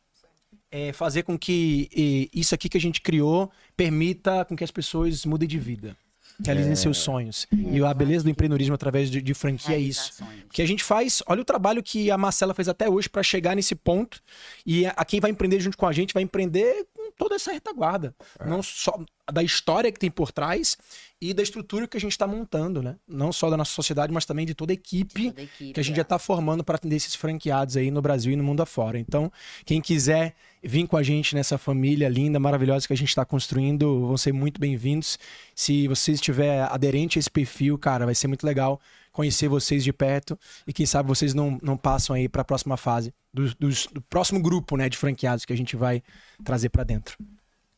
É 0.76 0.92
fazer 0.92 1.22
com 1.22 1.38
que 1.38 2.30
isso 2.34 2.56
aqui 2.56 2.68
que 2.68 2.78
a 2.78 2.82
gente 2.82 3.00
criou 3.00 3.52
permita 3.78 4.44
com 4.44 4.56
que 4.56 4.64
as 4.64 4.72
pessoas 4.72 5.24
mudem 5.24 5.48
de 5.48 5.60
vida. 5.60 5.96
Realizem 6.44 6.76
seus 6.76 6.98
sonhos. 6.98 7.46
E 7.52 7.80
a 7.84 7.94
beleza 7.94 8.24
do 8.24 8.30
empreendedorismo 8.30 8.74
através 8.74 9.12
de, 9.12 9.22
de 9.22 9.34
franquia 9.36 9.76
é 9.76 9.80
isso. 9.80 10.12
Realizações. 10.18 10.52
que 10.52 10.62
a 10.64 10.66
gente 10.66 10.84
faz. 10.84 11.22
Olha 11.28 11.42
o 11.42 11.46
trabalho 11.46 11.84
que 11.84 12.10
a 12.10 12.18
Marcela 12.18 12.56
fez 12.56 12.68
até 12.68 12.90
hoje 12.90 13.08
para 13.08 13.22
chegar 13.22 13.56
nesse 13.56 13.76
ponto. 13.76 14.20
E 14.66 14.86
a, 14.88 14.94
a 14.98 15.06
quem 15.06 15.20
vai 15.20 15.30
empreender 15.30 15.60
junto 15.60 15.78
com 15.78 15.86
a 15.86 15.92
gente 15.92 16.12
vai 16.12 16.24
empreender 16.24 16.88
com 16.92 17.12
toda 17.12 17.36
essa 17.36 17.52
retaguarda. 17.52 18.16
Não 18.44 18.64
só 18.64 19.00
da 19.32 19.42
história 19.42 19.92
que 19.92 20.00
tem 20.00 20.12
por 20.12 20.32
trás 20.32 20.78
e 21.22 21.34
da 21.34 21.42
estrutura 21.42 21.88
que 21.88 21.96
a 21.96 22.00
gente 22.00 22.12
está 22.12 22.28
montando, 22.28 22.82
né? 22.84 22.98
Não 23.08 23.32
só 23.32 23.50
da 23.50 23.56
nossa 23.56 23.72
sociedade, 23.72 24.12
mas 24.12 24.26
também 24.26 24.46
de 24.46 24.54
toda 24.54 24.74
a 24.74 24.76
equipe 24.76 25.30
Toda 25.30 25.40
a 25.42 25.44
equipe, 25.46 25.74
que 25.74 25.80
a 25.80 25.84
gente 25.84 25.94
é. 25.94 25.98
já 25.98 26.02
está 26.02 26.20
formando 26.20 26.64
para 26.64 26.76
atender 26.76 26.98
esses 26.98 27.16
franqueados 27.16 27.78
aí 27.78 27.90
no 27.90 28.02
Brasil 28.02 28.34
e 28.34 28.36
no 28.36 28.44
mundo 28.44 28.62
afora. 28.62 29.00
Então, 29.00 29.32
quem 29.66 29.80
quiser 29.80 30.36
vir 30.62 30.86
com 30.88 30.98
a 30.98 31.04
gente 31.04 31.34
nessa 31.36 31.58
família 31.58 32.10
linda, 32.10 32.40
maravilhosa 32.40 32.86
que 32.86 32.92
a 32.94 32.98
gente 32.98 33.10
está 33.10 33.24
construindo, 33.24 34.08
vão 34.08 34.18
ser 34.18 34.34
muito 34.34 34.60
bem-vindos. 34.60 35.18
Se 35.56 35.88
você 35.88 36.12
estiver 36.12 36.62
aderente 36.64 37.18
a 37.18 37.22
esse 37.22 37.32
perfil, 37.32 37.78
cara, 37.78 38.06
vai 38.06 38.16
ser 38.16 38.28
muito 38.28 38.46
legal 38.46 38.82
conhecer 39.14 39.48
vocês 39.48 39.84
de 39.84 39.94
perto 39.94 40.38
e 40.68 40.74
quem 40.74 40.86
sabe 40.86 41.08
vocês 41.08 41.34
não, 41.34 41.58
não 41.62 41.78
passam 41.78 42.16
aí 42.16 42.28
para 42.28 42.42
a 42.42 42.46
próxima 42.46 42.76
fase 42.76 43.14
do, 43.34 43.54
dos- 43.56 43.88
do 43.88 44.02
próximo 44.02 44.42
grupo 44.42 44.76
né, 44.76 44.90
de 44.90 44.98
franqueados 44.98 45.46
que 45.46 45.54
a 45.54 45.58
gente 45.58 45.76
vai 45.78 46.02
trazer 46.44 46.68
para 46.70 46.84
dentro. 46.84 47.18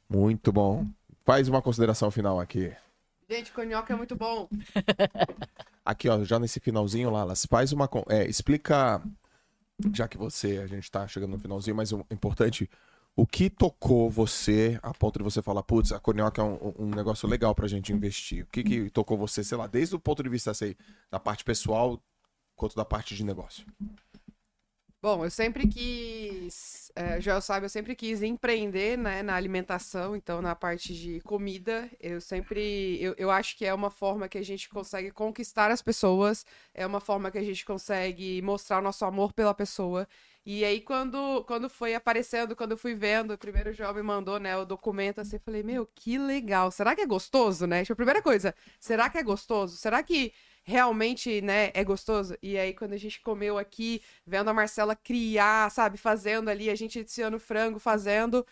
Muito 0.09 0.51
bom. 0.51 0.87
Faz 1.25 1.49
uma 1.49 1.61
consideração 1.61 2.11
final 2.11 2.39
aqui. 2.39 2.71
Gente, 3.27 3.51
conhoca 3.51 3.91
é 3.91 3.97
muito 3.97 4.15
bom. 4.15 4.47
Aqui, 5.83 6.07
ó, 6.07 6.23
já 6.23 6.39
nesse 6.39 6.59
finalzinho, 6.59 7.09
Lalas, 7.09 7.45
faz 7.45 7.71
uma. 7.71 7.89
É, 8.09 8.25
explica. 8.27 9.01
Já 9.93 10.07
que 10.07 10.17
você, 10.17 10.59
a 10.59 10.67
gente 10.67 10.89
tá 10.89 11.07
chegando 11.07 11.31
no 11.31 11.39
finalzinho, 11.39 11.75
mas 11.75 11.91
o 11.91 12.05
importante. 12.11 12.69
O 13.17 13.25
que 13.25 13.49
tocou 13.49 14.09
você 14.09 14.77
a 14.83 14.93
ponto 14.93 15.19
de 15.19 15.23
você 15.23 15.41
falar, 15.41 15.63
putz, 15.63 15.93
a 15.93 15.99
Conioca 15.99 16.41
é 16.41 16.45
um, 16.45 16.73
um 16.77 16.89
negócio 16.89 17.27
legal 17.29 17.55
pra 17.55 17.65
gente 17.65 17.93
investir? 17.93 18.43
O 18.43 18.47
que, 18.47 18.61
que 18.61 18.89
tocou 18.89 19.17
você, 19.17 19.41
sei 19.41 19.57
lá, 19.57 19.67
desde 19.67 19.95
o 19.95 19.99
ponto 19.99 20.21
de 20.21 20.27
vista 20.27 20.53
sei, 20.53 20.75
da 21.09 21.17
parte 21.17 21.41
pessoal 21.45 22.01
quanto 22.57 22.75
da 22.75 22.83
parte 22.83 23.15
de 23.15 23.23
negócio? 23.23 23.65
Bom, 25.01 25.23
eu 25.23 25.29
sempre 25.29 25.67
quis, 25.67 26.91
é, 26.95 27.21
já 27.21 27.39
sabe, 27.39 27.67
eu 27.67 27.69
sempre 27.69 27.95
quis 27.95 28.23
empreender, 28.23 28.97
né, 28.97 29.21
na 29.21 29.35
alimentação, 29.35 30.15
então 30.15 30.41
na 30.41 30.55
parte 30.55 30.95
de 30.95 31.21
comida, 31.21 31.87
eu 31.99 32.19
sempre, 32.19 32.97
eu, 32.99 33.13
eu 33.15 33.29
acho 33.29 33.55
que 33.55 33.63
é 33.65 33.71
uma 33.73 33.91
forma 33.91 34.27
que 34.27 34.35
a 34.39 34.43
gente 34.43 34.67
consegue 34.67 35.11
conquistar 35.11 35.69
as 35.69 35.79
pessoas, 35.79 36.43
é 36.73 36.87
uma 36.87 36.99
forma 36.99 37.29
que 37.29 37.37
a 37.37 37.43
gente 37.43 37.63
consegue 37.63 38.41
mostrar 38.41 38.79
o 38.79 38.81
nosso 38.81 39.05
amor 39.05 39.31
pela 39.31 39.53
pessoa. 39.53 40.07
E 40.43 40.65
aí 40.65 40.81
quando, 40.81 41.43
quando 41.45 41.69
foi 41.69 41.93
aparecendo, 41.93 42.55
quando 42.55 42.71
eu 42.71 42.77
fui 42.77 42.95
vendo, 42.95 43.33
o 43.33 43.37
primeiro 43.37 43.71
me 43.93 44.01
mandou, 44.01 44.39
né, 44.39 44.57
o 44.57 44.65
documento 44.65 45.19
assim, 45.21 45.35
eu 45.35 45.39
falei, 45.39 45.61
meu, 45.63 45.85
que 45.93 46.17
legal. 46.17 46.71
Será 46.71 46.95
que 46.95 47.01
é 47.01 47.05
gostoso, 47.05 47.65
né? 47.67 47.81
Tipo, 47.83 47.93
a 47.93 47.95
primeira 47.95 48.21
coisa, 48.23 48.55
será 48.79 49.09
que 49.09 49.17
é 49.19 49.23
gostoso? 49.23 49.75
Será 49.77 50.01
que 50.03 50.33
realmente, 50.65 51.41
né, 51.41 51.71
é 51.73 51.83
gostoso? 51.83 52.35
E 52.41 52.57
aí 52.57 52.73
quando 52.73 52.93
a 52.93 52.97
gente 52.97 53.21
comeu 53.21 53.57
aqui, 53.57 54.01
vendo 54.25 54.49
a 54.49 54.53
Marcela 54.53 54.95
criar, 54.95 55.69
sabe, 55.71 55.97
fazendo 55.97 56.49
ali, 56.49 56.69
a 56.69 56.75
gente 56.75 56.99
esse 56.99 57.21
frango 57.39 57.79
fazendo, 57.79 58.45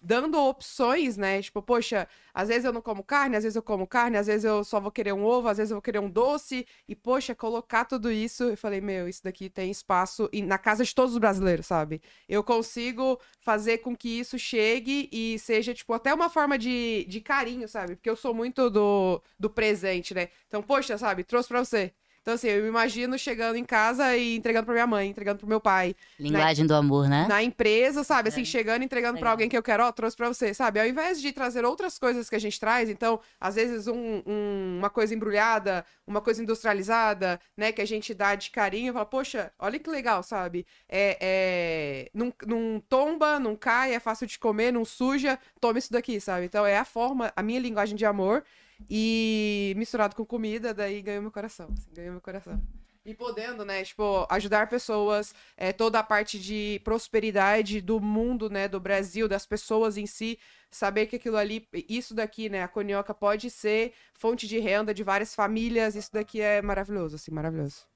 dando 0.00 0.38
opções, 0.38 1.16
né? 1.16 1.40
Tipo, 1.42 1.62
poxa, 1.62 2.08
às 2.32 2.48
vezes 2.48 2.64
eu 2.64 2.72
não 2.72 2.80
como 2.82 3.02
carne, 3.02 3.36
às 3.36 3.42
vezes 3.42 3.56
eu 3.56 3.62
como 3.62 3.86
carne, 3.86 4.16
às 4.16 4.26
vezes 4.26 4.44
eu 4.44 4.64
só 4.64 4.80
vou 4.80 4.90
querer 4.90 5.12
um 5.12 5.24
ovo, 5.24 5.48
às 5.48 5.58
vezes 5.58 5.70
eu 5.70 5.76
vou 5.76 5.82
querer 5.82 5.98
um 5.98 6.10
doce. 6.10 6.66
E, 6.88 6.94
poxa, 6.94 7.34
colocar 7.34 7.84
tudo 7.84 8.10
isso, 8.10 8.44
eu 8.44 8.56
falei, 8.56 8.80
meu, 8.80 9.08
isso 9.08 9.22
daqui 9.22 9.48
tem 9.48 9.70
espaço 9.70 10.28
na 10.44 10.58
casa 10.58 10.84
de 10.84 10.94
todos 10.94 11.12
os 11.12 11.18
brasileiros, 11.18 11.66
sabe? 11.66 12.00
Eu 12.28 12.42
consigo 12.44 13.18
fazer 13.40 13.78
com 13.78 13.96
que 13.96 14.08
isso 14.20 14.38
chegue 14.38 15.08
e 15.12 15.38
seja, 15.38 15.74
tipo, 15.74 15.92
até 15.92 16.12
uma 16.14 16.28
forma 16.30 16.58
de, 16.58 17.04
de 17.08 17.20
carinho, 17.20 17.68
sabe? 17.68 17.96
Porque 17.96 18.10
eu 18.10 18.16
sou 18.16 18.34
muito 18.34 18.70
do, 18.70 19.22
do 19.38 19.50
presente, 19.50 20.14
né? 20.14 20.28
Então, 20.46 20.62
poxa, 20.62 20.96
sabe, 20.98 21.24
trouxe 21.24 21.48
pra 21.48 21.64
você. 21.64 21.92
Então, 22.28 22.34
assim, 22.34 22.48
eu 22.48 22.62
me 22.62 22.68
imagino 22.68 23.18
chegando 23.18 23.56
em 23.56 23.64
casa 23.64 24.14
e 24.14 24.36
entregando 24.36 24.66
pra 24.66 24.74
minha 24.74 24.86
mãe, 24.86 25.08
entregando 25.08 25.38
pro 25.38 25.48
meu 25.48 25.58
pai. 25.62 25.96
Linguagem 26.20 26.66
do 26.66 26.74
amor, 26.74 27.08
né? 27.08 27.24
Na 27.26 27.42
empresa, 27.42 28.04
sabe? 28.04 28.28
Assim, 28.28 28.42
É. 28.42 28.44
chegando 28.44 28.82
e 28.82 28.84
entregando 28.84 29.14
pra 29.14 29.20
Legal. 29.20 29.32
alguém 29.32 29.48
que 29.48 29.56
eu 29.56 29.62
quero, 29.62 29.82
ó, 29.82 29.90
trouxe 29.90 30.14
pra 30.14 30.28
você, 30.28 30.52
sabe? 30.52 30.78
Ao 30.78 30.86
invés 30.86 31.22
de 31.22 31.32
trazer 31.32 31.64
outras 31.64 31.98
coisas 31.98 32.28
que 32.28 32.36
a 32.36 32.38
gente 32.38 32.60
traz, 32.60 32.90
então, 32.90 33.18
às 33.40 33.54
vezes 33.54 33.86
um- 33.86 34.22
um- 34.26 34.76
uma 34.78 34.90
coisa 34.90 35.14
embrulhada, 35.14 35.86
uma 36.06 36.20
coisa 36.20 36.42
industrializada, 36.42 37.40
né, 37.56 37.72
que 37.72 37.80
a 37.80 37.86
gente 37.86 38.12
dá 38.12 38.34
de 38.34 38.50
carinho, 38.50 38.92
fala, 38.92 39.06
poxa, 39.06 39.50
olha 39.58 39.78
que 39.78 39.88
legal, 39.88 40.22
sabe? 40.22 40.66
É, 40.86 41.16
é... 41.22 42.10
Não, 42.12 42.30
não 42.46 42.78
tomba, 42.90 43.40
não 43.40 43.56
cai, 43.56 43.94
é 43.94 43.98
fácil 44.00 44.26
de 44.26 44.38
comer, 44.38 44.70
não 44.70 44.84
suja, 44.84 45.38
toma 45.58 45.78
isso 45.78 45.90
daqui, 45.90 46.20
sabe? 46.20 46.44
Então, 46.44 46.66
é 46.66 46.76
a 46.76 46.84
forma, 46.84 47.32
a 47.34 47.42
minha 47.42 47.58
linguagem 47.58 47.96
de 47.96 48.04
amor 48.04 48.44
e 48.88 49.74
misturado 49.76 50.14
com 50.14 50.24
comida, 50.24 50.74
daí 50.74 51.02
ganhou 51.02 51.22
meu 51.22 51.30
coração, 51.30 51.68
assim, 51.72 51.90
ganhou 51.92 52.12
meu 52.12 52.20
coração. 52.20 52.62
E 53.04 53.14
podendo, 53.14 53.64
né, 53.64 53.82
tipo, 53.82 54.26
ajudar 54.28 54.68
pessoas, 54.68 55.34
é, 55.56 55.72
toda 55.72 55.98
a 55.98 56.02
parte 56.02 56.38
de 56.38 56.78
prosperidade 56.84 57.80
do 57.80 57.98
mundo, 57.98 58.50
né, 58.50 58.68
do 58.68 58.78
Brasil, 58.78 59.26
das 59.26 59.46
pessoas 59.46 59.96
em 59.96 60.06
si, 60.06 60.38
saber 60.70 61.06
que 61.06 61.16
aquilo 61.16 61.38
ali, 61.38 61.66
isso 61.88 62.14
daqui, 62.14 62.50
né, 62.50 62.62
a 62.62 62.68
Conioca 62.68 63.14
pode 63.14 63.50
ser 63.50 63.94
fonte 64.12 64.46
de 64.46 64.58
renda 64.58 64.92
de 64.92 65.02
várias 65.02 65.34
famílias, 65.34 65.94
isso 65.94 66.12
daqui 66.12 66.42
é 66.42 66.60
maravilhoso, 66.60 67.16
assim, 67.16 67.30
maravilhoso. 67.30 67.86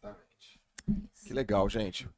Que 1.23 1.35
legal, 1.35 1.69
gente. 1.69 2.09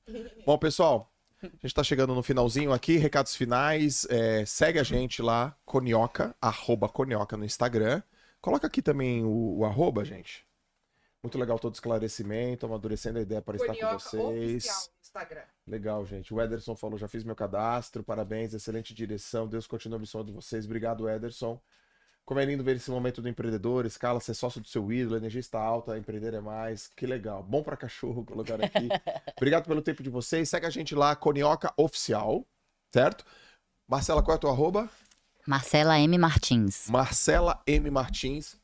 Bom, 0.47 0.57
pessoal, 0.57 1.13
a 1.43 1.49
gente 1.63 1.75
tá 1.75 1.83
chegando 1.83 2.15
no 2.15 2.23
finalzinho 2.23 2.73
aqui, 2.73 2.97
recados 2.97 3.35
finais. 3.35 4.07
é, 4.09 4.47
segue 4.47 4.79
a 4.79 4.85
gente 4.85 5.21
lá, 5.21 5.57
Conioca, 5.65 6.35
arroba 6.41 6.89
Conioca 6.89 7.37
no 7.37 7.45
Instagram. 7.45 8.03
Coloca 8.45 8.67
aqui 8.67 8.83
também 8.83 9.25
o, 9.25 9.61
o 9.61 9.65
arroba, 9.65 10.05
gente. 10.05 10.47
Muito 11.23 11.39
legal 11.39 11.59
todo 11.59 11.73
o 11.73 11.77
esclarecimento, 11.77 12.67
amadurecendo 12.67 13.19
a 13.19 13.23
ideia 13.23 13.41
para 13.41 13.57
estar 13.57 13.75
com 13.75 13.99
vocês. 13.99 14.67
oficial 14.67 14.95
Instagram. 15.01 15.45
Legal, 15.67 16.05
gente. 16.05 16.35
O 16.35 16.39
Ederson 16.39 16.77
falou, 16.77 16.99
já 16.99 17.09
fiz 17.09 17.25
meu 17.25 17.35
cadastro, 17.35 18.05
parabéns, 18.05 18.53
excelente 18.53 18.93
direção. 18.93 19.49
Deus 19.49 19.67
continue 19.67 19.97
abençoando 19.97 20.31
vocês. 20.31 20.67
Obrigado, 20.67 21.09
Ederson. 21.09 21.59
Como 22.23 22.39
é 22.39 22.45
lindo 22.45 22.63
ver 22.63 22.77
esse 22.77 22.91
momento 22.91 23.23
do 23.23 23.31
empreendedor, 23.31 23.87
escala, 23.87 24.21
ser 24.21 24.35
sócio 24.35 24.61
do 24.61 24.69
seu 24.69 24.93
ídolo, 24.93 25.15
a 25.15 25.19
energia 25.19 25.41
está 25.41 25.59
alta, 25.59 25.97
empreender 25.97 26.35
é 26.35 26.41
mais. 26.41 26.89
Que 26.89 27.07
legal. 27.07 27.43
Bom 27.43 27.63
pra 27.63 27.79
cachorro 27.79 28.27
colocar 28.27 28.63
aqui. 28.63 28.91
Obrigado 29.39 29.67
pelo 29.67 29.81
tempo 29.81 30.03
de 30.03 30.11
vocês. 30.11 30.51
Segue 30.51 30.67
a 30.67 30.71
gente 30.71 30.95
lá, 30.95 31.17
Conioca 31.17 31.73
Oficial, 31.79 32.47
certo? 32.93 33.25
Marcela, 33.89 34.23
qual 34.23 34.35
é 34.35 34.37
a 34.37 34.41
tua 34.41 34.51
arroba? 34.51 34.91
Marcela 35.47 35.99
M. 36.01 36.17
Martins. 36.19 36.89
Marcela 36.89 37.61
M. 37.67 37.91
Martins. 37.91 38.57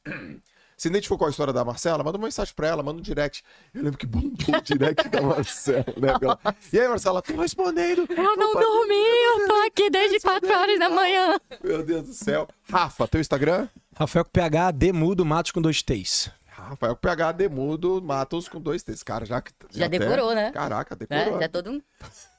Se 0.77 0.89
identificou 0.89 1.19
com 1.19 1.27
a 1.27 1.31
história 1.31 1.52
da 1.52 1.62
Marcela, 1.62 2.02
manda 2.02 2.16
uma 2.16 2.24
mensagem 2.27 2.55
pra 2.55 2.66
ela, 2.69 2.82
manda 2.82 2.98
um 3.01 3.02
direct. 3.02 3.44
Eu 3.74 3.82
lembro 3.82 3.98
que 3.98 4.07
bombou 4.07 4.57
o 4.57 4.61
direct 4.62 5.09
da 5.11 5.20
Marcela, 5.20 5.85
né? 5.98 6.09
Ela, 6.23 6.39
E 6.73 6.81
aí, 6.81 6.89
Marcela, 6.89 7.20
tô 7.20 7.36
respondendo. 7.36 8.07
Eu 8.09 8.36
não 8.36 8.51
Opa, 8.52 8.61
dormi, 8.61 8.94
eu 8.94 9.47
tô 9.47 9.55
aqui 9.66 9.90
desde 9.90 10.19
4 10.20 10.48
horas 10.51 10.78
da 10.78 10.89
manhã. 10.89 11.39
Meu 11.62 11.82
Deus 11.85 12.07
do 12.07 12.15
céu. 12.15 12.48
Rafa, 12.70 13.07
teu 13.07 13.20
Instagram? 13.20 13.69
Rafael 13.94 14.24
com 14.24 14.31
PH, 14.31 14.70
Demudo, 14.70 15.23
Matos 15.27 15.52
com 15.52 15.61
dois 15.61 15.82
T's. 15.82 16.31
Rafael 16.47 16.97
PH 16.97 17.32
Demudo 17.32 18.01
Matos 18.02 18.48
com 18.48 18.59
dois 18.59 18.82
T's. 18.82 19.02
Cara, 19.02 19.27
já 19.27 19.43
que. 19.43 19.52
Já 19.70 19.86
decorou, 19.86 20.35
né? 20.35 20.51
Caraca, 20.51 20.97
Né? 20.98 21.07
decorou. 21.24 21.40
Já 21.43 21.48
todo 21.51 21.70
um... 21.73 21.82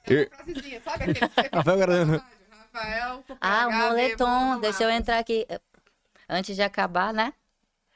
E- 0.09 0.27
Frasezinha, 0.43 0.81
sabe 0.83 1.03
aquele 1.11 1.13
que 1.13 1.27
você 1.41 1.49
Rafael 1.53 1.77
Guarani. 1.77 2.21
Rafael, 2.73 3.23
Ah, 3.39 3.67
o 3.67 3.71
moletom. 3.71 4.59
Deixa 4.59 4.83
eu 4.83 4.89
entrar 4.89 5.19
aqui. 5.19 5.45
Antes 6.29 6.55
de 6.55 6.61
acabar, 6.61 7.13
né? 7.13 7.33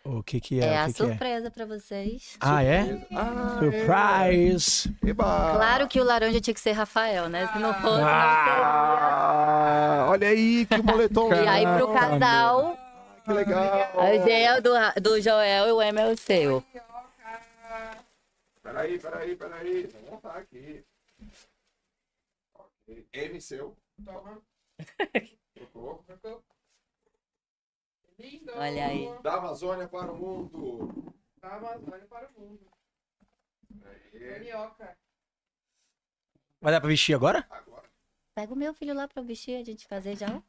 O 0.04 0.22
que 0.22 0.40
que 0.40 0.60
É, 0.62 0.66
é? 0.66 0.78
a 0.78 0.84
o 0.84 0.88
que 0.88 0.94
que 0.94 1.02
é? 1.02 1.06
surpresa 1.08 1.50
pra 1.50 1.66
vocês. 1.66 2.38
Ah, 2.40 2.62
é? 2.64 2.82
Ah, 3.12 3.58
Surprise! 3.60 4.96
Eba! 5.04 5.54
Claro 5.56 5.88
que 5.88 6.00
o 6.00 6.04
laranja 6.04 6.40
tinha 6.40 6.54
que 6.54 6.60
ser 6.60 6.74
Rafael, 6.74 7.28
né? 7.28 7.48
Se 7.52 7.58
não 7.58 7.74
fosse, 7.74 8.02
não 8.02 8.08
Ah, 8.08 10.06
olha 10.10 10.28
aí, 10.28 10.66
que 10.68 10.78
moletom. 10.78 11.34
E 11.34 11.48
aí, 11.48 11.64
pro 11.78 11.92
casal, 11.94 12.78
Que 13.24 13.34
legal. 13.34 13.92
o 13.96 14.24
G 14.26 14.32
é 14.32 14.58
o 14.58 14.62
do, 14.62 14.72
do 15.02 15.20
Joel 15.22 15.68
e 15.70 15.72
o 15.72 15.82
M 15.82 16.00
é 16.00 16.08
o 16.08 16.18
seu. 16.18 16.64
Peraí, 18.62 19.00
peraí, 19.00 19.36
peraí. 19.36 19.88
Vou 19.88 20.12
montar 20.12 20.38
aqui. 20.38 20.84
Ok. 22.54 23.08
M 23.14 23.42
seu. 23.42 23.76
Toma. 24.06 24.38
Trocou. 25.54 26.04
Lindo. 28.18 28.52
Olha 28.56 28.88
aí. 28.88 29.22
Da 29.22 29.36
Amazônia 29.36 29.88
para 29.88 30.12
o 30.12 30.18
mundo. 30.18 31.14
Da 31.38 31.56
Amazônia 31.56 32.06
para 32.08 32.30
o 32.30 32.40
mundo. 32.40 32.72
Conioca. 34.12 34.98
Vai 36.62 36.72
dar 36.72 36.80
pra 36.80 36.90
vestir 36.90 37.14
agora? 37.14 37.46
Agora. 37.50 37.90
Pega 38.34 38.54
o 38.54 38.58
meu 38.58 38.74
filho 38.74 38.94
lá 38.94 39.08
pra 39.08 39.22
vestir, 39.22 39.56
a 39.56 39.64
gente 39.64 39.88
fazer 39.88 40.18
já. 40.18 40.42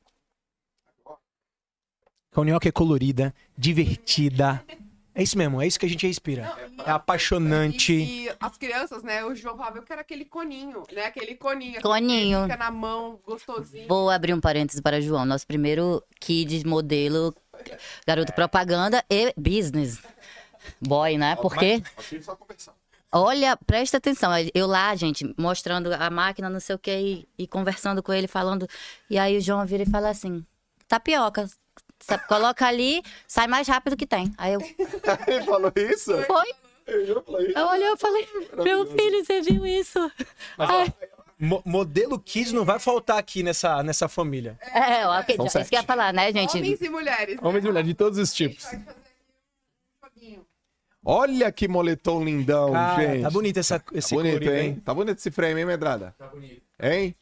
Conioca 2.33 2.69
é 2.69 2.73
colorida, 2.73 3.35
divertida. 3.57 4.65
É 5.17 5.23
isso 5.23 5.39
mesmo, 5.39 5.63
é 5.63 5.67
isso 5.67 5.81
que 5.81 5.87
a 5.87 5.89
gente 5.89 6.07
respira. 6.07 6.55
É 6.85 6.91
apaixonante. 6.91 7.95
E, 7.95 8.27
e 8.27 8.33
as 8.39 8.59
crianças, 8.59 9.03
né? 9.03 9.25
O 9.25 9.35
João 9.35 9.57
falava, 9.57 9.79
eu 9.79 9.83
quero 9.83 9.99
aquele 9.99 10.27
coninho, 10.27 10.83
né? 10.93 11.07
Aquele 11.07 11.35
coninho. 11.35 11.81
Coninho. 11.81 12.43
Fica 12.43 12.59
na 12.59 12.71
mão, 12.71 13.19
gostosinho. 13.25 13.89
Vou 13.89 14.11
abrir 14.11 14.35
um 14.35 14.41
parênteses 14.41 14.79
para 14.79 15.01
João. 15.01 15.25
Nosso 15.25 15.47
primeiro 15.47 16.05
kids 16.21 16.65
modelo, 16.65 17.35
garoto 18.07 18.31
propaganda 18.35 19.03
e 19.09 19.33
business. 19.39 20.03
Boy, 20.83 21.17
né? 21.17 21.35
Porque, 21.37 21.83
Aqui 21.97 22.23
só 22.23 22.37
conversar. 22.37 22.75
olha, 23.11 23.57
presta 23.57 23.97
atenção. 23.97 24.31
Eu 24.55 24.67
lá, 24.67 24.95
gente, 24.97 25.35
mostrando 25.39 25.95
a 25.95 26.11
máquina, 26.11 26.51
não 26.51 26.61
sei 26.61 26.77
o 26.77 26.79
que, 26.79 26.91
e, 26.91 27.29
e 27.45 27.47
conversando 27.47 28.03
com 28.03 28.13
ele, 28.13 28.29
falando. 28.29 28.69
E 29.09 29.19
aí 29.19 29.39
o 29.39 29.41
João 29.41 29.65
vira 29.65 29.83
e 29.83 29.91
fala 29.91 30.11
assim: 30.11 30.45
tapioca. 30.87 31.49
Sabe, 32.01 32.27
Coloca 32.29 32.67
ali, 32.67 33.03
sai 33.27 33.47
mais 33.47 33.67
rápido 33.67 33.97
que 33.97 34.07
tem. 34.07 34.33
Aí 34.39 34.53
eu, 34.55 34.61
Ele 35.27 35.45
falou 35.45 35.73
isso? 35.77 36.13
foi? 36.25 36.53
Eu 36.87 37.05
já 37.07 37.21
falei. 37.23 37.53
Eu 37.57 37.67
olhei 37.67 37.89
e 37.93 37.97
falei, 37.97 38.29
meu 38.63 38.87
filho, 38.87 39.25
você 39.25 39.41
viu 39.43 39.67
isso? 39.67 39.99
Mo- 41.39 41.63
modelo 41.67 42.19
Kids 42.19 42.53
não 42.53 42.65
vai 42.65 42.79
faltar 42.79 43.19
aqui 43.19 43.43
nessa, 43.43 43.83
nessa 43.83 44.09
família. 44.09 44.57
É, 44.73 45.07
ó, 45.07 45.23
que, 45.23 45.35
São 45.37 45.47
isso 45.47 45.65
que 45.69 45.75
eu 45.75 45.81
ia 45.81 45.83
falar, 45.83 46.13
né, 46.13 46.33
gente? 46.33 46.57
Homens 46.57 46.81
e 46.81 46.89
mulheres. 46.89 47.37
né? 47.37 47.41
Homens 47.43 47.65
e 47.65 47.67
mulheres 47.67 47.89
de 47.89 47.95
todos 47.95 48.19
os 48.19 48.33
tipos. 48.33 48.67
Olha 51.05 51.53
que 51.53 51.69
moletom 51.69 52.25
lindão, 52.25 52.73
Cara, 52.73 53.01
gente. 53.13 53.23
tá 53.23 53.31
bonito 53.31 53.59
essa, 53.59 53.83
esse 53.93 54.13
Bonito, 54.15 54.33
colorido, 54.41 54.55
hein? 54.55 54.83
Tá 54.85 54.93
bonito 54.93 55.19
esse 55.19 55.31
frame, 55.31 55.61
hein, 55.61 55.67
Medrada? 55.67 56.13
Tá 56.19 56.27
bonito. 56.27 56.63
Hein? 56.81 57.15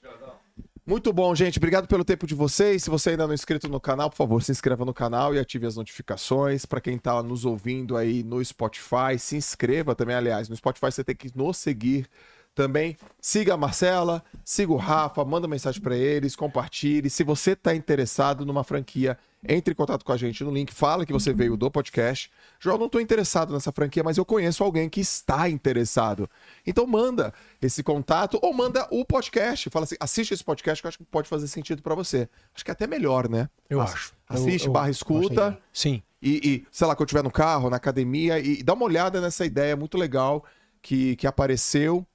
Muito 0.87 1.15
bom, 1.15 1.35
gente. 1.35 1.57
Obrigado 1.57 1.89
pelo 1.89 2.05
tempo 2.05 2.27
de 2.27 2.35
vocês. 2.35 2.85
Se 2.85 2.91
você 2.91 3.11
ainda 3.11 3.25
não 3.25 3.33
é 3.33 3.35
inscrito 3.35 3.69
no 3.69 3.81
canal, 3.81 4.11
por 4.11 4.17
favor, 4.17 4.43
se 4.43 4.53
inscreva 4.53 4.85
no 4.85 4.93
canal 4.93 5.35
e 5.35 5.39
ative 5.39 5.67
as 5.67 5.77
notificações. 5.77 6.67
Para 6.67 6.79
quem 6.79 6.99
tá 6.99 7.23
nos 7.23 7.47
ouvindo 7.47 7.97
aí 7.97 8.23
no 8.23 8.45
Spotify, 8.45 9.19
se 9.19 9.35
inscreva 9.35 9.95
também. 9.95 10.15
Aliás, 10.15 10.47
no 10.47 10.55
Spotify 10.55 10.93
você 10.93 11.03
tem 11.03 11.17
que 11.17 11.31
nos 11.35 11.57
seguir 11.57 12.07
também. 12.55 12.97
Siga 13.21 13.55
a 13.55 13.57
Marcela, 13.57 14.23
siga 14.45 14.73
o 14.73 14.77
Rafa, 14.77 15.25
manda 15.25 15.49
mensagem 15.49 15.81
para 15.81 15.97
eles, 15.97 16.37
compartilhe. 16.37 17.11
Se 17.11 17.25
você 17.25 17.57
tá 17.57 17.75
interessado 17.75 18.45
numa 18.47 18.63
franquia, 18.63 19.19
entre 19.47 19.73
em 19.73 19.77
contato 19.77 20.05
com 20.05 20.13
a 20.13 20.17
gente 20.17 20.43
no 20.43 20.51
link, 20.51 20.73
fala 20.73 21.05
que 21.05 21.13
você 21.13 21.33
veio 21.33 21.57
do 21.57 21.71
podcast. 21.71 22.31
João, 22.59 22.79
não 22.79 22.89
tô 22.89 22.99
interessado 23.01 23.53
nessa 23.53 23.71
franquia, 23.73 24.03
mas 24.03 24.17
eu 24.17 24.25
conheço 24.25 24.65
alguém 24.65 24.89
que 24.89 25.01
está 25.01 25.49
interessado. 25.51 26.29
Então 26.67 26.87
manda 26.87 27.33
esse 27.61 27.83
contato 27.83 28.39
ou 28.41 28.55
manda 28.55 28.87
o 28.91 29.05
podcast. 29.05 29.69
Fala 29.69 29.85
assim, 29.85 29.97
assiste 30.01 30.33
esse 30.33 30.45
podcast 30.45 30.83
que 30.83 30.87
eu 30.87 30.89
acho 30.89 30.99
que 30.99 31.05
pode 31.05 31.29
fazer 31.29 31.49
sentido 31.49 31.83
para 31.83 31.95
você. 31.95 32.29
Acho 32.55 32.65
que 32.65 32.71
é 32.71 32.73
até 32.73 32.87
melhor, 32.87 33.29
né? 33.29 33.51
Eu 33.69 33.81
Ass- 33.81 33.93
acho. 33.93 34.13
Assiste, 34.29 34.65
Eu- 34.65 34.71
eu 34.71 34.73
barra 34.73 34.89
escuta. 34.91 35.33
ideia. 35.33 35.59
Sim. 35.73 36.03
E, 36.23 36.41
e, 36.43 36.67
sei 36.71 36.87
lá, 36.87 36.95
quando 36.95 37.01
eu 37.03 37.07
estiver 37.07 37.23
no 37.23 37.31
carro, 37.31 37.69
na 37.69 37.77
academia, 37.77 38.39
e, 38.39 38.63
dá 38.63 38.73
uma 38.73 38.87
olhada 38.87 39.21
nessa 39.21 39.45
ideia 39.45 39.77
muito 39.77 39.99
legal 39.99 40.43
que, 40.81 41.17
que 41.17 41.27
apareceu. 41.27 42.07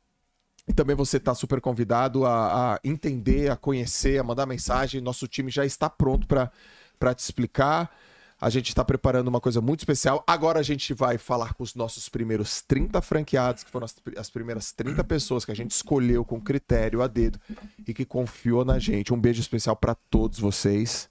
E 0.70 0.74
também 0.74 0.96
você 0.96 1.18
está 1.18 1.34
super 1.34 1.60
convidado 1.60 2.28
a, 2.28 2.76
a 2.76 2.80
entender, 2.84 3.50
a 3.50 3.58
conhecer, 3.58 4.20
a 4.20 4.24
mandar 4.24 4.46
mensagem. 4.46 5.02
Nosso 5.02 5.28
time 5.28 5.50
já 5.50 5.66
está 5.66 5.90
pronto 5.90 6.28
para 6.28 7.14
te 7.16 7.20
explicar. 7.20 7.92
A 8.40 8.52
gente 8.52 8.70
está 8.70 8.86
preparando 8.86 9.28
uma 9.30 9.42
coisa 9.42 9.60
muito 9.62 9.80
especial. 9.80 10.24
Agora 10.28 10.60
a 10.60 10.64
gente 10.64 10.94
vai 10.94 11.18
falar 11.18 11.56
com 11.56 11.64
os 11.64 11.74
nossos 11.74 12.08
primeiros 12.08 12.62
30 12.62 13.02
franqueados, 13.02 13.64
que 13.64 13.72
foram 13.72 13.86
as, 13.86 13.96
as 14.16 14.30
primeiras 14.30 14.72
30 14.72 15.04
pessoas 15.06 15.44
que 15.44 15.52
a 15.52 15.56
gente 15.56 15.72
escolheu 15.72 16.24
com 16.24 16.40
critério 16.40 17.02
a 17.02 17.08
dedo 17.08 17.40
e 17.88 17.92
que 17.92 18.06
confiou 18.06 18.64
na 18.64 18.78
gente. 18.78 19.12
Um 19.12 19.20
beijo 19.20 19.42
especial 19.42 19.76
para 19.76 19.96
todos 19.96 20.38
vocês. 20.38 21.10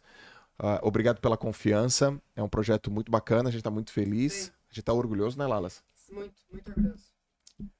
Ah, 0.56 0.78
obrigado 0.84 1.20
pela 1.20 1.36
confiança. 1.36 2.16
É 2.36 2.42
um 2.42 2.48
projeto 2.48 2.92
muito 2.92 3.10
bacana, 3.10 3.48
a 3.48 3.52
gente 3.52 3.60
está 3.60 3.72
muito 3.72 3.90
feliz. 3.90 4.32
Sim. 4.32 4.50
A 4.70 4.72
gente 4.72 4.80
está 4.80 4.92
orgulhoso, 4.92 5.36
né, 5.36 5.46
Lalas? 5.48 5.82
Muito, 6.12 6.36
muito 6.52 6.68
orgulhoso. 6.70 7.17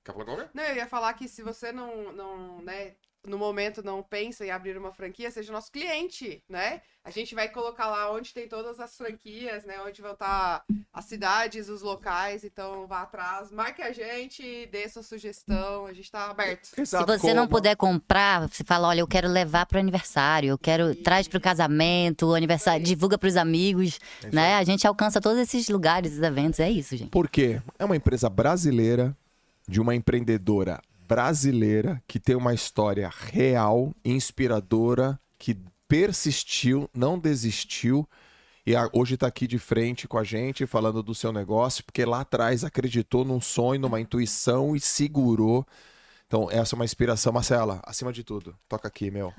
Quer 0.05 0.13
falar 0.13 0.25
qualquer? 0.25 0.51
Não, 0.55 0.63
eu 0.65 0.77
ia 0.77 0.87
falar 0.87 1.13
que 1.15 1.29
se 1.29 1.43
você 1.43 1.71
não, 1.73 2.13
não, 2.13 2.61
né, 2.63 2.93
no 3.27 3.37
momento 3.39 3.83
não 3.83 4.03
pensa 4.03 4.45
em 4.47 4.51
abrir 4.51 4.77
uma 4.79 4.93
franquia, 4.93 5.31
seja 5.31 5.53
nosso 5.53 5.71
cliente, 5.71 6.43
né? 6.49 6.81
A 7.05 7.11
gente 7.11 7.35
vai 7.35 7.49
colocar 7.49 7.87
lá 7.89 8.11
onde 8.13 8.33
tem 8.35 8.49
todas 8.49 8.81
as 8.81 8.97
franquias, 8.97 9.65
né? 9.65 9.81
Onde 9.83 10.01
vão 10.03 10.13
estar 10.13 10.63
as 10.93 11.05
cidades, 11.05 11.69
os 11.69 11.83
locais. 11.83 12.45
Então 12.45 12.87
vá 12.87 13.03
atrás, 13.03 13.51
marque 13.51 13.83
a 13.83 13.93
gente, 13.93 14.67
dê 14.67 14.89
sua 14.89 15.03
sugestão, 15.03 15.87
a 15.87 15.93
gente 15.93 16.05
está 16.05 16.31
aberto. 16.31 16.71
Exato, 16.79 17.13
Se 17.13 17.19
você 17.19 17.35
não 17.35 17.45
como- 17.45 17.57
puder 17.57 17.77
comprar, 17.77 18.49
você 18.49 18.65
fala, 18.65 18.89
olha, 18.89 19.01
eu 19.01 19.07
quero 19.09 19.29
levar 19.29 19.67
pro 19.67 19.79
aniversário, 19.79 20.51
eu 20.51 20.59
quero 20.59 20.95
traz 20.97 21.27
pro 21.29 21.41
casamento, 21.41 22.27
o 22.29 22.35
aniversário, 22.35 22.85
divulga 22.85 23.19
pros 23.19 23.37
amigos, 23.37 23.99
É 24.23 24.27
isso 24.29 24.35
né? 24.35 24.55
A 24.57 24.65
gente 24.65 24.87
alcança 24.87 25.21
todos 25.21 25.39
esses 25.39 25.69
lugares, 25.69 26.13
esses 26.13 26.23
eventos, 26.23 26.61
é 26.61 26.71
isso, 26.71 26.97
gente. 26.97 27.11
Por 27.11 27.29
quê? 27.29 27.61
É 27.79 27.85
uma 27.85 27.97
empresa 27.97 28.29
brasileira, 28.31 29.17
de 29.69 29.81
uma 29.81 29.95
empreendedora 29.95 30.81
brasileira, 31.07 32.03
que 32.07 32.19
tem 32.19 32.35
uma 32.35 32.55
história 32.55 33.11
real, 33.15 33.95
inspiradora, 34.05 35.21
que 35.39 35.57
persistiu, 35.87 36.89
não 36.95 37.19
desistiu. 37.19 38.09
E 38.67 38.73
hoje 38.93 39.15
está 39.15 39.27
aqui 39.27 39.47
de 39.47 39.59
frente 39.59 40.07
com 40.07 40.19
a 40.19 40.25
gente, 40.25 40.67
falando 40.67 41.03
do 41.03 41.15
seu 41.15 41.33
negócio, 41.33 41.85
porque 41.85 42.05
lá 42.05 42.21
atrás 42.21 42.65
acreditou 42.65 43.25
num 43.25 43.41
sonho, 43.41 43.81
numa 43.81 44.01
intuição 44.01 44.77
e 44.77 44.81
segurou. 44.81 45.67
Então, 46.27 46.51
essa 46.51 46.75
é 46.75 46.77
uma 46.77 46.85
inspiração. 46.85 47.33
Marcela, 47.33 47.81
acima 47.85 48.13
de 48.13 48.23
tudo, 48.23 48.55
toca 48.69 48.87
aqui, 48.87 49.11
meu. 49.11 49.33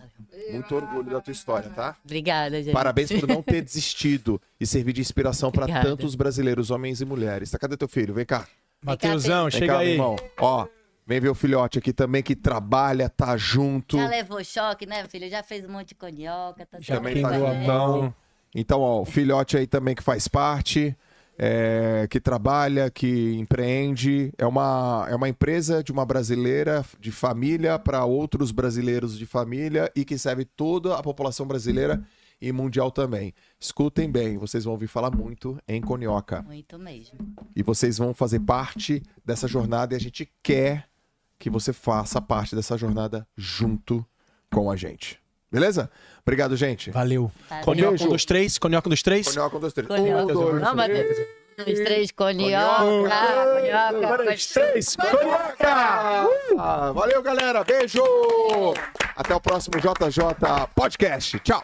Muito 0.51 0.73
orgulho 0.73 1.11
da 1.11 1.21
tua 1.21 1.31
história, 1.31 1.69
tá? 1.69 1.95
Obrigada, 2.03 2.63
gente. 2.63 2.73
Parabéns 2.73 3.11
por 3.11 3.27
não 3.27 3.43
ter 3.43 3.61
desistido 3.63 4.41
e 4.59 4.65
servir 4.65 4.93
de 4.93 5.01
inspiração 5.01 5.51
para 5.51 5.67
tantos 5.83 6.15
brasileiros, 6.15 6.71
homens 6.71 6.99
e 6.99 7.05
mulheres. 7.05 7.51
Tá, 7.51 7.59
cadê 7.59 7.77
teu 7.77 7.87
filho? 7.87 8.15
Vem 8.15 8.25
cá. 8.25 8.47
Mateusão, 8.83 9.43
Vem 9.43 9.51
chega 9.51 9.73
cá, 9.73 9.79
meu 9.79 9.87
aí. 9.87 9.91
irmão. 9.93 10.15
Ó, 10.39 10.67
vem 11.05 11.19
ver 11.19 11.29
o 11.29 11.35
filhote 11.35 11.79
aqui 11.79 11.91
também 11.91 12.23
que 12.23 12.35
trabalha, 12.35 13.09
tá 13.09 13.35
junto. 13.35 13.97
Já 13.97 14.07
levou 14.07 14.43
choque, 14.43 14.85
né, 14.85 15.05
filho? 15.07 15.29
Já 15.29 15.43
fez 15.43 15.65
um 15.65 15.71
monte 15.71 15.89
de 15.89 15.95
conioca, 15.95 16.65
tá 16.65 16.77
Já 16.79 16.95
Também 16.95 17.21
tá 17.21 17.29
mão. 17.29 18.13
Então, 18.55 18.81
ó, 18.81 19.01
o 19.01 19.05
filhote 19.05 19.57
aí 19.57 19.67
também 19.67 19.93
que 19.93 20.01
faz 20.01 20.27
parte, 20.27 20.97
é, 21.37 22.07
que 22.09 22.19
trabalha, 22.19 22.89
que 22.89 23.35
empreende. 23.37 24.33
É 24.37 24.45
uma, 24.45 25.05
é 25.09 25.15
uma 25.15 25.29
empresa 25.29 25.83
de 25.83 25.91
uma 25.91 26.05
brasileira 26.05 26.83
de 26.99 27.11
família 27.11 27.77
para 27.77 28.05
outros 28.05 28.51
brasileiros 28.51 29.17
de 29.17 29.25
família 29.25 29.91
e 29.95 30.03
que 30.03 30.17
serve 30.17 30.45
toda 30.45 30.95
a 30.95 31.03
população 31.03 31.45
brasileira 31.45 32.01
e 32.41 32.51
mundial 32.51 32.91
também. 32.91 33.33
Escutem 33.59 34.09
bem, 34.09 34.37
vocês 34.37 34.63
vão 34.63 34.73
ouvir 34.73 34.87
falar 34.87 35.11
muito 35.11 35.59
em 35.67 35.81
Conioca. 35.81 36.41
Muito 36.41 36.77
mesmo. 36.79 37.17
E 37.55 37.61
vocês 37.63 37.97
vão 37.97 38.13
fazer 38.13 38.39
parte 38.39 39.01
dessa 39.25 39.47
jornada 39.47 39.93
e 39.93 39.97
a 39.97 39.99
gente 39.99 40.31
quer 40.41 40.87
que 41.37 41.49
você 41.49 41.71
faça 41.73 42.21
parte 42.21 42.55
dessa 42.55 42.77
jornada 42.77 43.27
junto 43.37 44.05
com 44.51 44.69
a 44.69 44.75
gente. 44.75 45.19
Beleza? 45.51 45.89
Obrigado, 46.21 46.55
gente. 46.55 46.91
Valeu. 46.91 47.31
Valeu. 47.49 47.65
Conioca 47.65 47.89
Beijo. 47.91 48.05
um 48.05 48.09
dos 48.09 48.25
três, 48.25 48.57
conioca 48.57 48.87
um 48.87 48.91
dos 48.91 49.01
três. 49.01 49.27
Conioca, 49.27 49.57
um, 49.57 49.59
dois, 49.59 49.73
três. 49.73 49.87
Conioca. 49.87 50.23
Um, 50.23 50.27
dois, 50.27 50.61
Não, 50.61 50.75
três. 50.75 51.19
Um, 51.19 51.63
dois, 51.65 51.79
três, 51.79 52.11
conioca, 52.11 52.77
Conioca. 52.85 53.53
conioca. 53.55 54.23
dois, 54.23 54.47
três, 54.47 54.95
Conioca! 54.95 56.27
Ah, 56.57 56.91
valeu, 56.93 57.21
galera. 57.23 57.63
Beijo! 57.63 58.03
Até 59.15 59.33
o 59.35 59.41
próximo 59.41 59.75
JJ 59.79 60.23
Podcast. 60.75 61.39
Tchau! 61.39 61.63